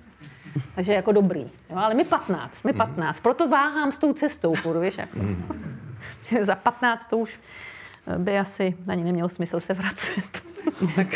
Takže 0.75 0.93
jako 0.93 1.13
dobrý. 1.13 1.41
Jo, 1.41 1.77
ale 1.77 1.95
mi 1.95 2.05
15, 2.05 2.63
mi 2.63 2.73
15. 2.73 3.17
Mm. 3.19 3.23
Proto 3.23 3.49
váhám 3.49 3.93
s 3.93 3.99
tou 3.99 4.13
cestou, 4.13 4.55
furt, 4.55 4.81
víš, 4.81 4.99
jako. 4.99 5.19
Mm. 6.33 6.45
Za 6.45 6.55
15 6.55 7.07
to 7.07 7.19
už 7.19 7.41
by 8.19 8.39
asi 8.39 8.77
ani 8.89 9.05
nemělo 9.05 9.29
smysl 9.29 9.61
se 9.61 9.75
vracet. 9.75 10.43
tak. 10.97 11.07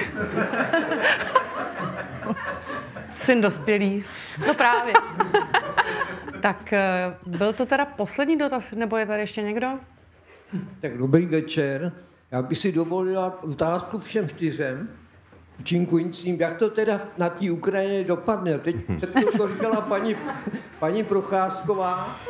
Syn 3.17 3.41
dospělý. 3.41 4.05
No 4.47 4.55
právě. 4.55 4.95
tak 6.43 6.73
eh, 6.73 7.15
byl 7.27 7.53
to 7.53 7.67
teda 7.67 7.85
poslední 7.85 8.37
dotaz, 8.37 8.73
nebo 8.73 8.97
je 8.97 9.07
tady 9.07 9.23
ještě 9.23 9.43
někdo? 9.43 9.69
Tak 10.81 10.99
dobrý 10.99 11.27
večer. 11.27 11.93
Já 12.31 12.43
bych 12.43 12.59
si 12.59 12.73
dovolila 12.73 13.43
otázku 13.43 13.99
všem 13.99 14.29
čtyřem 14.29 14.89
účinkujícím, 15.61 16.41
jak 16.41 16.59
to 16.59 16.71
teda 16.71 17.01
na 17.19 17.29
té 17.29 17.51
Ukrajině 17.51 18.05
dopadne. 18.05 18.59
Teď 18.59 18.77
před 18.97 19.13
to 19.37 19.49
říkala 19.49 19.81
paní, 19.81 20.17
paní 20.79 21.05
Procházková, 21.05 22.21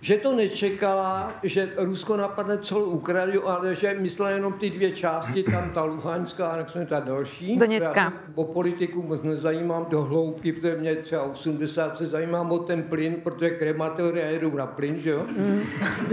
že 0.00 0.16
to 0.16 0.34
nečekala, 0.34 1.34
že 1.42 1.72
Rusko 1.76 2.16
napadne 2.16 2.58
celou 2.58 2.84
Ukrajinu, 2.84 3.48
ale 3.48 3.74
že 3.74 3.96
myslela 3.98 4.30
jenom 4.30 4.52
ty 4.52 4.70
dvě 4.70 4.90
části, 4.90 5.42
tam 5.42 5.70
ta 5.70 5.84
Luhanská 5.84 6.48
a 6.48 6.56
jak 6.56 6.88
ta 6.88 7.00
další. 7.00 7.58
Doněcka. 7.58 8.12
o 8.34 8.44
politiku 8.44 9.02
moc 9.02 9.22
nezajímám 9.22 9.86
do 9.90 10.02
hloubky, 10.02 10.52
protože 10.52 10.76
mě 10.76 10.96
třeba 10.96 11.22
80 11.22 11.98
se 11.98 12.06
zajímám 12.06 12.52
o 12.52 12.58
ten 12.58 12.82
plyn, 12.82 13.16
protože 13.22 13.50
krematoria 13.50 14.26
jedou 14.26 14.56
na 14.56 14.66
plyn, 14.66 15.00
že 15.00 15.10
jo? 15.10 15.26
Mm. 15.36 15.62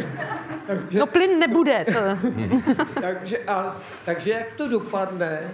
takže, 0.67 0.99
no 0.99 1.07
plyn 1.07 1.39
nebude. 1.39 1.85
To. 1.85 2.27
takže, 3.01 3.37
ale, 3.47 3.71
takže 4.05 4.31
jak 4.31 4.53
to 4.53 4.67
dopadne, 4.67 5.51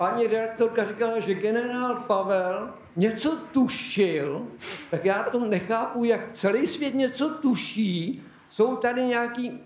paní 0.00 0.26
redaktorka 0.26 0.88
říkala, 0.88 1.20
že 1.20 1.34
generál 1.34 1.94
Pavel 1.94 2.70
něco 2.96 3.36
tušil, 3.52 4.46
tak 4.90 5.04
já 5.04 5.22
to 5.22 5.40
nechápu, 5.40 6.04
jak 6.04 6.20
celý 6.32 6.66
svět 6.66 6.94
něco 6.94 7.28
tuší, 7.28 8.22
jsou 8.50 8.76
tady 8.76 9.02
nějaký 9.04 9.48
e, 9.48 9.58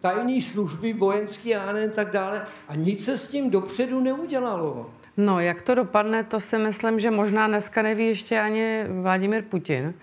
tajné 0.00 0.42
služby, 0.42 0.92
vojenské 0.92 1.56
a 1.56 1.74
tak 1.94 2.10
dále 2.10 2.46
a 2.68 2.74
nic 2.74 3.04
se 3.04 3.18
s 3.18 3.28
tím 3.28 3.50
dopředu 3.50 4.00
neudělalo. 4.00 4.90
No, 5.16 5.40
jak 5.40 5.62
to 5.62 5.74
dopadne, 5.74 6.24
to 6.24 6.40
si 6.40 6.58
myslím, 6.58 7.00
že 7.00 7.10
možná 7.10 7.48
dneska 7.48 7.82
neví 7.82 8.06
ještě 8.06 8.40
ani 8.40 8.84
Vladimir 9.02 9.42
Putin. 9.42 9.94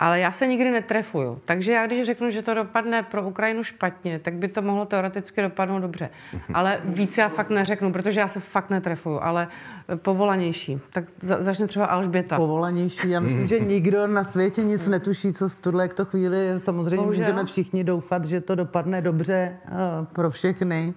Ale 0.00 0.20
já 0.20 0.32
se 0.32 0.46
nikdy 0.46 0.70
netrefuju. 0.70 1.40
Takže 1.44 1.72
já 1.72 1.86
když 1.86 2.06
řeknu, 2.06 2.30
že 2.30 2.42
to 2.42 2.54
dopadne 2.54 3.02
pro 3.02 3.22
Ukrajinu 3.22 3.64
špatně, 3.64 4.18
tak 4.18 4.34
by 4.34 4.48
to 4.48 4.62
mohlo 4.62 4.84
teoreticky 4.84 5.42
dopadnout 5.42 5.80
dobře. 5.80 6.10
Ale 6.54 6.80
víc 6.84 7.18
já 7.18 7.28
fakt 7.28 7.50
neřeknu, 7.50 7.92
protože 7.92 8.20
já 8.20 8.28
se 8.28 8.40
fakt 8.40 8.70
netrefuju, 8.70 9.20
ale 9.22 9.48
povolanější. 9.96 10.80
Tak 10.92 11.04
za, 11.20 11.42
začne 11.42 11.66
třeba 11.66 11.86
Alžběta. 11.86 12.36
Povolanější. 12.36 13.10
Já 13.10 13.20
myslím, 13.20 13.46
že 13.46 13.60
nikdo 13.60 14.06
na 14.06 14.24
světě 14.24 14.64
nic 14.64 14.86
netuší, 14.86 15.32
co 15.32 15.48
v 15.48 15.54
tuhle 15.54 15.88
to 15.88 16.04
chvíli. 16.04 16.36
Samozřejmě 16.56 16.96
Bohužel. 16.96 17.24
můžeme 17.24 17.44
všichni 17.44 17.84
doufat, 17.84 18.24
že 18.24 18.40
to 18.40 18.54
dopadne 18.54 19.00
dobře 19.00 19.56
uh, 19.64 20.06
pro 20.12 20.30
všechny. 20.30 20.94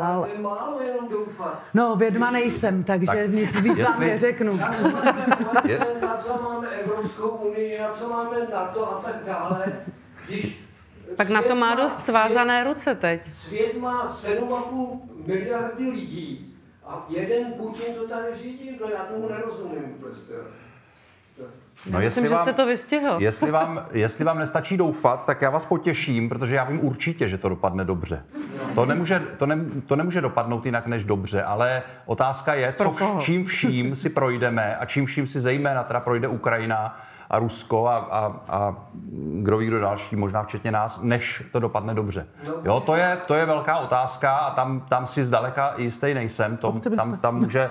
Ale 0.00 0.28
to 0.28 0.34
je 0.36 0.42
málo 0.42 0.80
jenom 0.80 1.08
doufat. 1.08 1.62
No, 1.74 1.96
vědma 1.96 2.30
nejsem, 2.30 2.84
takže 2.84 3.06
Tak, 3.06 3.30
nic 3.30 3.60
víc 3.60 3.82
vám 3.82 4.00
neřeknu. 4.00 4.56
Na 4.56 4.74
co, 4.82 4.88
máme, 4.88 5.62
Je- 5.64 5.78
na 6.02 6.16
co 6.16 6.42
máme 6.42 6.68
Evropskou 6.68 7.28
unii, 7.28 7.78
na 7.80 7.88
co 7.98 8.08
máme 8.08 8.36
NATO 8.52 8.92
a 8.92 9.02
tak 9.02 9.16
dále, 9.26 9.72
když 10.26 10.64
Tak 11.16 11.28
na 11.28 11.42
to 11.42 11.56
má 11.56 11.74
dost 11.74 12.04
svázané 12.04 12.64
ruce 12.64 12.94
teď. 12.94 13.20
Svět 13.34 13.76
má 13.80 14.12
7,5 14.12 15.00
miliardy 15.26 15.90
lidí 15.90 16.54
a 16.86 17.06
jeden 17.08 17.52
Putin 17.52 17.94
to 17.94 18.08
tady 18.08 18.26
řídí, 18.42 18.78
to 18.78 18.88
já 18.90 18.98
tomu 19.04 19.28
nerozumím 19.28 19.82
vůbec. 19.98 20.14
No, 21.90 21.98
Myslím, 21.98 22.28
že 22.28 22.36
jste 22.36 22.52
to 22.52 22.66
vystihl. 22.66 23.16
Jestli 23.18 23.50
vám, 23.50 23.86
jestli 23.92 24.24
vám 24.24 24.38
nestačí 24.38 24.76
doufat, 24.76 25.24
tak 25.24 25.42
já 25.42 25.50
vás 25.50 25.64
potěším, 25.64 26.28
protože 26.28 26.54
já 26.54 26.64
vím 26.64 26.84
určitě, 26.84 27.28
že 27.28 27.38
to 27.38 27.48
dopadne 27.48 27.84
dobře. 27.84 28.24
To 28.74 28.86
nemůže, 28.86 29.20
to 29.20 29.46
ne, 29.46 29.58
to 29.86 29.96
nemůže 29.96 30.20
dopadnout 30.20 30.66
jinak 30.66 30.86
než 30.86 31.04
dobře, 31.04 31.42
ale 31.42 31.82
otázka 32.06 32.54
je, 32.54 32.72
co 32.72 32.94
čím 33.20 33.44
vším 33.44 33.94
si 33.94 34.08
projdeme 34.08 34.76
a 34.76 34.84
čím 34.84 35.06
vším 35.06 35.26
si 35.26 35.40
zejména 35.40 35.82
teda 35.82 36.00
projde 36.00 36.28
Ukrajina 36.28 36.98
a 37.30 37.38
Rusko 37.38 37.86
a, 37.86 37.96
a, 37.96 38.40
a 38.48 38.76
kdo 39.42 39.58
ví, 39.58 39.66
kdo 39.66 39.80
další, 39.80 40.16
možná 40.16 40.42
včetně 40.42 40.70
nás, 40.70 41.00
než 41.02 41.42
to 41.52 41.60
dopadne 41.60 41.94
dobře. 41.94 42.26
Jo, 42.64 42.80
to 42.80 42.96
je, 42.96 43.18
to 43.26 43.34
je 43.34 43.46
velká 43.46 43.78
otázka 43.78 44.36
a 44.36 44.50
tam, 44.50 44.80
tam 44.80 45.06
si 45.06 45.24
zdaleka 45.24 45.74
jistý 45.76 46.14
nejsem. 46.14 46.56
To, 46.56 46.80
tam, 46.96 47.16
tam 47.16 47.36
může 47.36 47.70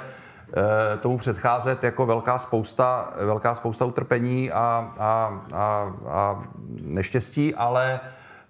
tomu 1.00 1.18
předcházet 1.18 1.84
jako 1.84 2.06
velká 2.06 2.38
spousta, 2.38 3.14
velká 3.26 3.56
spousta 3.56 3.86
utrpení 3.86 4.52
a, 4.52 4.94
a, 4.98 5.42
a, 5.54 5.94
a 6.08 6.44
neštěstí, 6.82 7.56
ale 7.56 8.00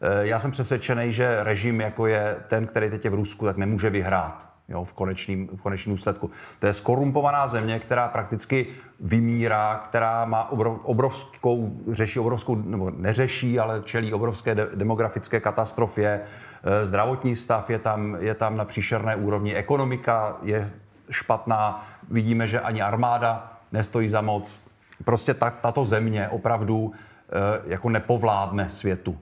eh, 0.02 0.28
já 0.28 0.40
jsem 0.40 0.52
přesvědčený, 0.52 1.12
že 1.12 1.44
režim, 1.44 1.82
jako 1.82 2.08
je 2.08 2.38
ten, 2.48 2.68
který 2.68 2.90
teď 2.90 3.06
je 3.06 3.12
v 3.12 3.14
Rusku, 3.14 3.46
tak 3.46 3.58
nemůže 3.58 3.90
vyhrát 3.90 4.52
jo, 4.70 4.84
v 4.84 4.94
konečným, 4.94 5.50
v 5.58 5.62
konečným 5.62 5.94
důsledku. 5.94 6.30
To 6.60 6.68
je 6.68 6.74
skorumpovaná 6.74 7.48
země, 7.48 7.80
která 7.80 8.08
prakticky 8.08 8.68
vymírá, 9.00 9.82
která 9.86 10.26
má 10.26 10.52
obrov, 10.52 10.80
obrovskou, 10.84 11.78
řeší 11.92 12.20
obrovskou, 12.20 12.56
nebo 12.56 12.92
neřeší, 12.98 13.60
ale 13.60 13.82
čelí 13.86 14.14
obrovské 14.14 14.56
de, 14.56 14.68
demografické 14.76 15.40
katastrofě. 15.40 16.22
Eh, 16.64 16.86
Zdravotní 16.86 17.36
stav 17.36 17.70
je 17.70 17.80
tam, 17.80 18.18
je 18.20 18.34
tam 18.36 18.58
na 18.58 18.66
příšerné 18.66 19.16
úrovni, 19.16 19.56
ekonomika 19.56 20.38
je 20.44 20.72
špatná, 21.12 21.88
vidíme, 22.10 22.48
že 22.48 22.60
ani 22.60 22.82
armáda 22.82 23.58
nestojí 23.72 24.10
za 24.10 24.22
moc. 24.22 24.62
Prostě 25.04 25.34
ta, 25.34 25.50
tato 25.50 25.86
země 25.86 26.30
opravdu 26.30 26.92
eh, 26.94 27.62
jako 27.66 27.90
nepovládne 27.90 28.70
světu. 28.70 29.18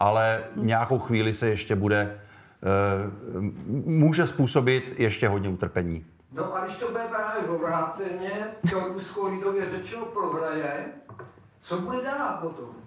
Ale 0.00 0.44
nějakou 0.56 0.98
chvíli 0.98 1.32
se 1.32 1.48
ještě 1.48 1.76
bude, 1.76 2.00
eh, 2.00 3.10
může 3.86 4.26
způsobit 4.26 4.94
ještě 4.98 5.28
hodně 5.28 5.48
utrpení. 5.48 6.04
No 6.32 6.56
a 6.56 6.64
když 6.64 6.76
to 6.76 6.90
bude 6.90 7.04
právě 7.10 7.48
obráceně, 7.48 8.30
to 8.70 8.80
Rusko 8.80 9.28
lidově 9.28 9.70
řečeno 9.70 10.06
prohraje, 10.06 10.84
co 11.60 11.80
bude 11.80 12.02
dál 12.02 12.38
potom? 12.40 12.83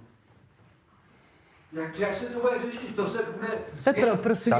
Jak, 1.73 1.99
jak 1.99 2.17
se 2.17 2.25
to 2.25 2.39
bude 2.39 2.53
řešit? 2.65 2.95
To 2.95 3.07
se 3.07 3.19
bude... 3.35 3.47
Petro, 3.83 4.17
prosím. 4.17 4.53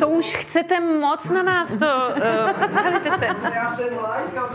To 0.00 0.08
už 0.08 0.34
chcete 0.36 0.80
moc 0.80 1.24
na 1.30 1.42
nás, 1.42 1.68
to... 1.68 1.74
Uh, 1.76 3.18
se. 3.18 3.26
Já 3.54 3.70
jsem 3.76 3.98
lajka, 4.02 4.50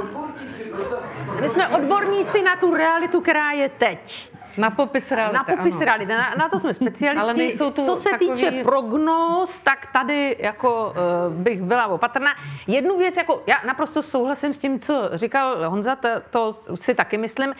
odborníci, 0.00 0.64
proto... 0.64 0.96
My 1.40 1.48
jsme 1.48 1.68
odborníci 1.68 2.42
na 2.42 2.56
tu 2.56 2.74
realitu, 2.74 3.20
která 3.20 3.50
je 3.50 3.68
teď. 3.68 4.32
Na 4.56 4.70
popis 4.70 5.10
reality, 5.10 5.34
Na 5.36 5.44
popis 5.44 5.74
ano. 5.74 5.84
reality, 5.84 6.06
na, 6.12 6.34
na 6.38 6.48
to 6.48 6.58
jsme 6.58 6.74
specialisti. 6.74 7.22
Ale 7.22 7.34
nejsou 7.34 7.70
tu 7.70 7.86
Co 7.86 7.96
se 7.96 8.10
takový- 8.10 8.30
týče 8.30 8.50
prognóz, 8.64 9.58
tak 9.58 9.86
tady 9.92 10.36
jako 10.38 10.94
uh, 11.28 11.34
bych 11.34 11.62
byla 11.62 11.86
opatrná. 11.86 12.30
Jednu 12.66 12.98
věc, 12.98 13.16
jako 13.16 13.42
já 13.46 13.56
naprosto 13.66 14.02
souhlasím 14.02 14.54
s 14.54 14.58
tím, 14.58 14.80
co 14.80 15.10
říkal 15.12 15.70
Honza, 15.70 15.96
to, 15.96 16.08
to 16.30 16.56
si 16.74 16.94
taky 16.94 17.18
myslím. 17.18 17.54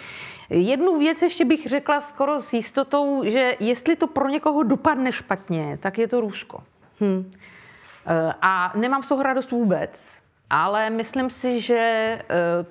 Jednu 0.51 0.99
věc 0.99 1.23
ještě 1.23 1.45
bych 1.45 1.67
řekla 1.67 2.01
skoro 2.01 2.41
s 2.41 2.53
jistotou, 2.53 3.25
že 3.25 3.57
jestli 3.61 3.97
to 3.97 4.07
pro 4.07 4.29
někoho 4.29 4.63
dopadne 4.63 5.13
špatně, 5.13 5.79
tak 5.83 5.99
je 5.99 6.09
to 6.09 6.21
Rusko. 6.21 6.63
Hm. 7.01 7.33
A 8.43 8.73
nemám 8.77 9.03
z 9.03 9.09
toho 9.09 9.23
radost 9.23 9.51
vůbec, 9.51 10.23
ale 10.51 10.91
myslím 10.91 11.31
si, 11.31 11.61
že 11.61 11.79
eh, 11.79 12.67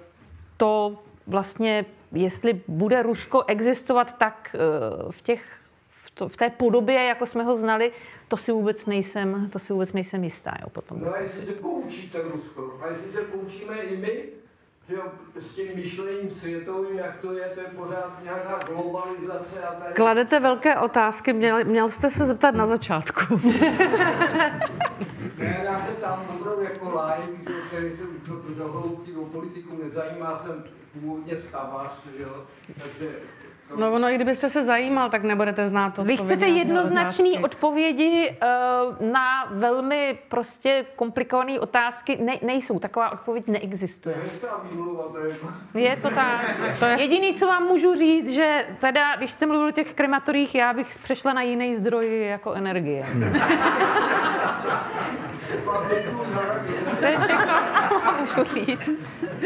to 0.58 1.00
vlastně, 1.28 1.86
jestli 2.12 2.62
bude 2.68 3.04
Rusko 3.04 3.44
existovat 3.48 4.18
tak 4.18 4.56
eh, 4.56 5.12
v, 5.12 5.22
těch, 5.22 5.60
v, 5.90 6.12
to, 6.12 6.30
v 6.30 6.38
té 6.38 6.50
podobě, 6.50 7.04
jako 7.04 7.26
jsme 7.26 7.44
ho 7.44 7.56
znali, 7.56 7.92
to 8.28 8.38
si 8.38 8.52
vůbec 8.52 8.86
nejsem, 8.86 9.50
to 9.50 9.60
si 9.60 9.74
vůbec 9.74 9.94
nejsem 9.94 10.24
jistá. 10.24 10.54
Jo, 10.62 10.70
potom. 10.70 11.00
No 11.02 11.14
a 11.14 11.20
jestli 11.20 11.46
se 11.46 11.52
poučíte 11.52 12.22
Rusko, 12.22 12.80
a 12.84 12.88
jestli 12.88 13.12
se 13.12 13.22
poučíme 13.22 13.78
i 13.78 13.98
my, 13.98 14.24
že 14.90 14.96
jo, 14.96 15.04
s 15.40 15.56
tím 15.56 15.68
myšlením 15.76 16.32
světovým, 16.32 16.98
jak 16.98 17.18
to 17.18 17.34
je, 17.34 17.50
to 17.50 17.60
je 17.60 17.66
pořád 17.66 18.24
nějaká 18.24 18.60
globalizace 18.68 19.62
a 19.62 19.74
tak. 19.74 19.96
Kladete 19.96 20.40
velké 20.40 20.76
otázky, 20.78 21.34
měl, 21.34 21.64
měl 21.64 21.90
jste 21.90 22.12
se 22.12 22.26
zeptat 22.26 22.56
na 22.56 22.68
začátku. 22.68 23.42
Ne, 25.38 25.62
já 25.64 25.80
se 25.80 25.92
tam 25.92 26.26
opravdu 26.40 26.64
jako 26.64 26.86
like, 26.86 27.54
že 27.54 27.62
který 27.68 27.98
se 27.98 28.04
do, 28.28 28.56
do 28.56 28.72
hloubky 28.72 29.16
o 29.16 29.26
politiku 29.26 29.78
nezajímá, 29.84 30.42
jsem 30.44 30.64
původně 30.94 31.38
stavař, 31.42 31.92
jo, 32.20 32.44
takže... 32.84 33.16
No 33.78 33.92
ono, 33.92 34.10
i 34.10 34.16
kdybyste 34.16 34.50
se 34.50 34.64
zajímal, 34.64 35.10
tak 35.10 35.24
nebudete 35.24 35.68
znát 35.68 35.90
to. 35.94 36.04
Vy 36.04 36.18
chcete 36.18 36.46
jednoznačné 36.48 37.30
odpovědi 37.44 38.30
uh, 39.02 39.08
na 39.12 39.46
velmi 39.52 40.20
prostě 40.30 40.86
komplikované 40.96 41.60
otázky. 41.60 42.18
Ne, 42.22 42.34
nejsou, 42.42 42.80
taková 42.80 43.12
odpověď 43.12 43.48
neexistuje. 43.48 44.16
Je 45.74 45.96
to 45.96 46.10
tak. 46.10 46.56
To 46.80 46.86
je- 46.86 46.98
Jediný, 47.02 47.34
co 47.34 47.48
vám 47.48 47.64
můžu 47.64 47.96
říct, 47.96 48.34
že 48.34 48.66
teda, 48.82 49.16
když 49.16 49.32
jste 49.32 49.46
mluvil 49.46 49.68
o 49.68 49.72
těch 49.72 49.94
krematorích, 49.94 50.56
já 50.56 50.74
bych 50.74 51.00
přešla 51.04 51.34
na 51.34 51.42
jiný 51.42 51.76
zdroj 51.76 52.28
jako 52.28 52.54
energie. 52.54 53.06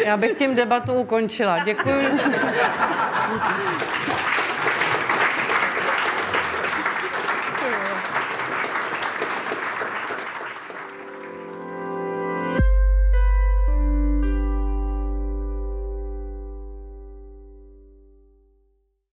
Já 0.06 0.18
bych 0.18 0.38
tím 0.38 0.56
debatu 0.56 0.94
ukončila. 0.94 1.60
Děkuji. 1.64 2.10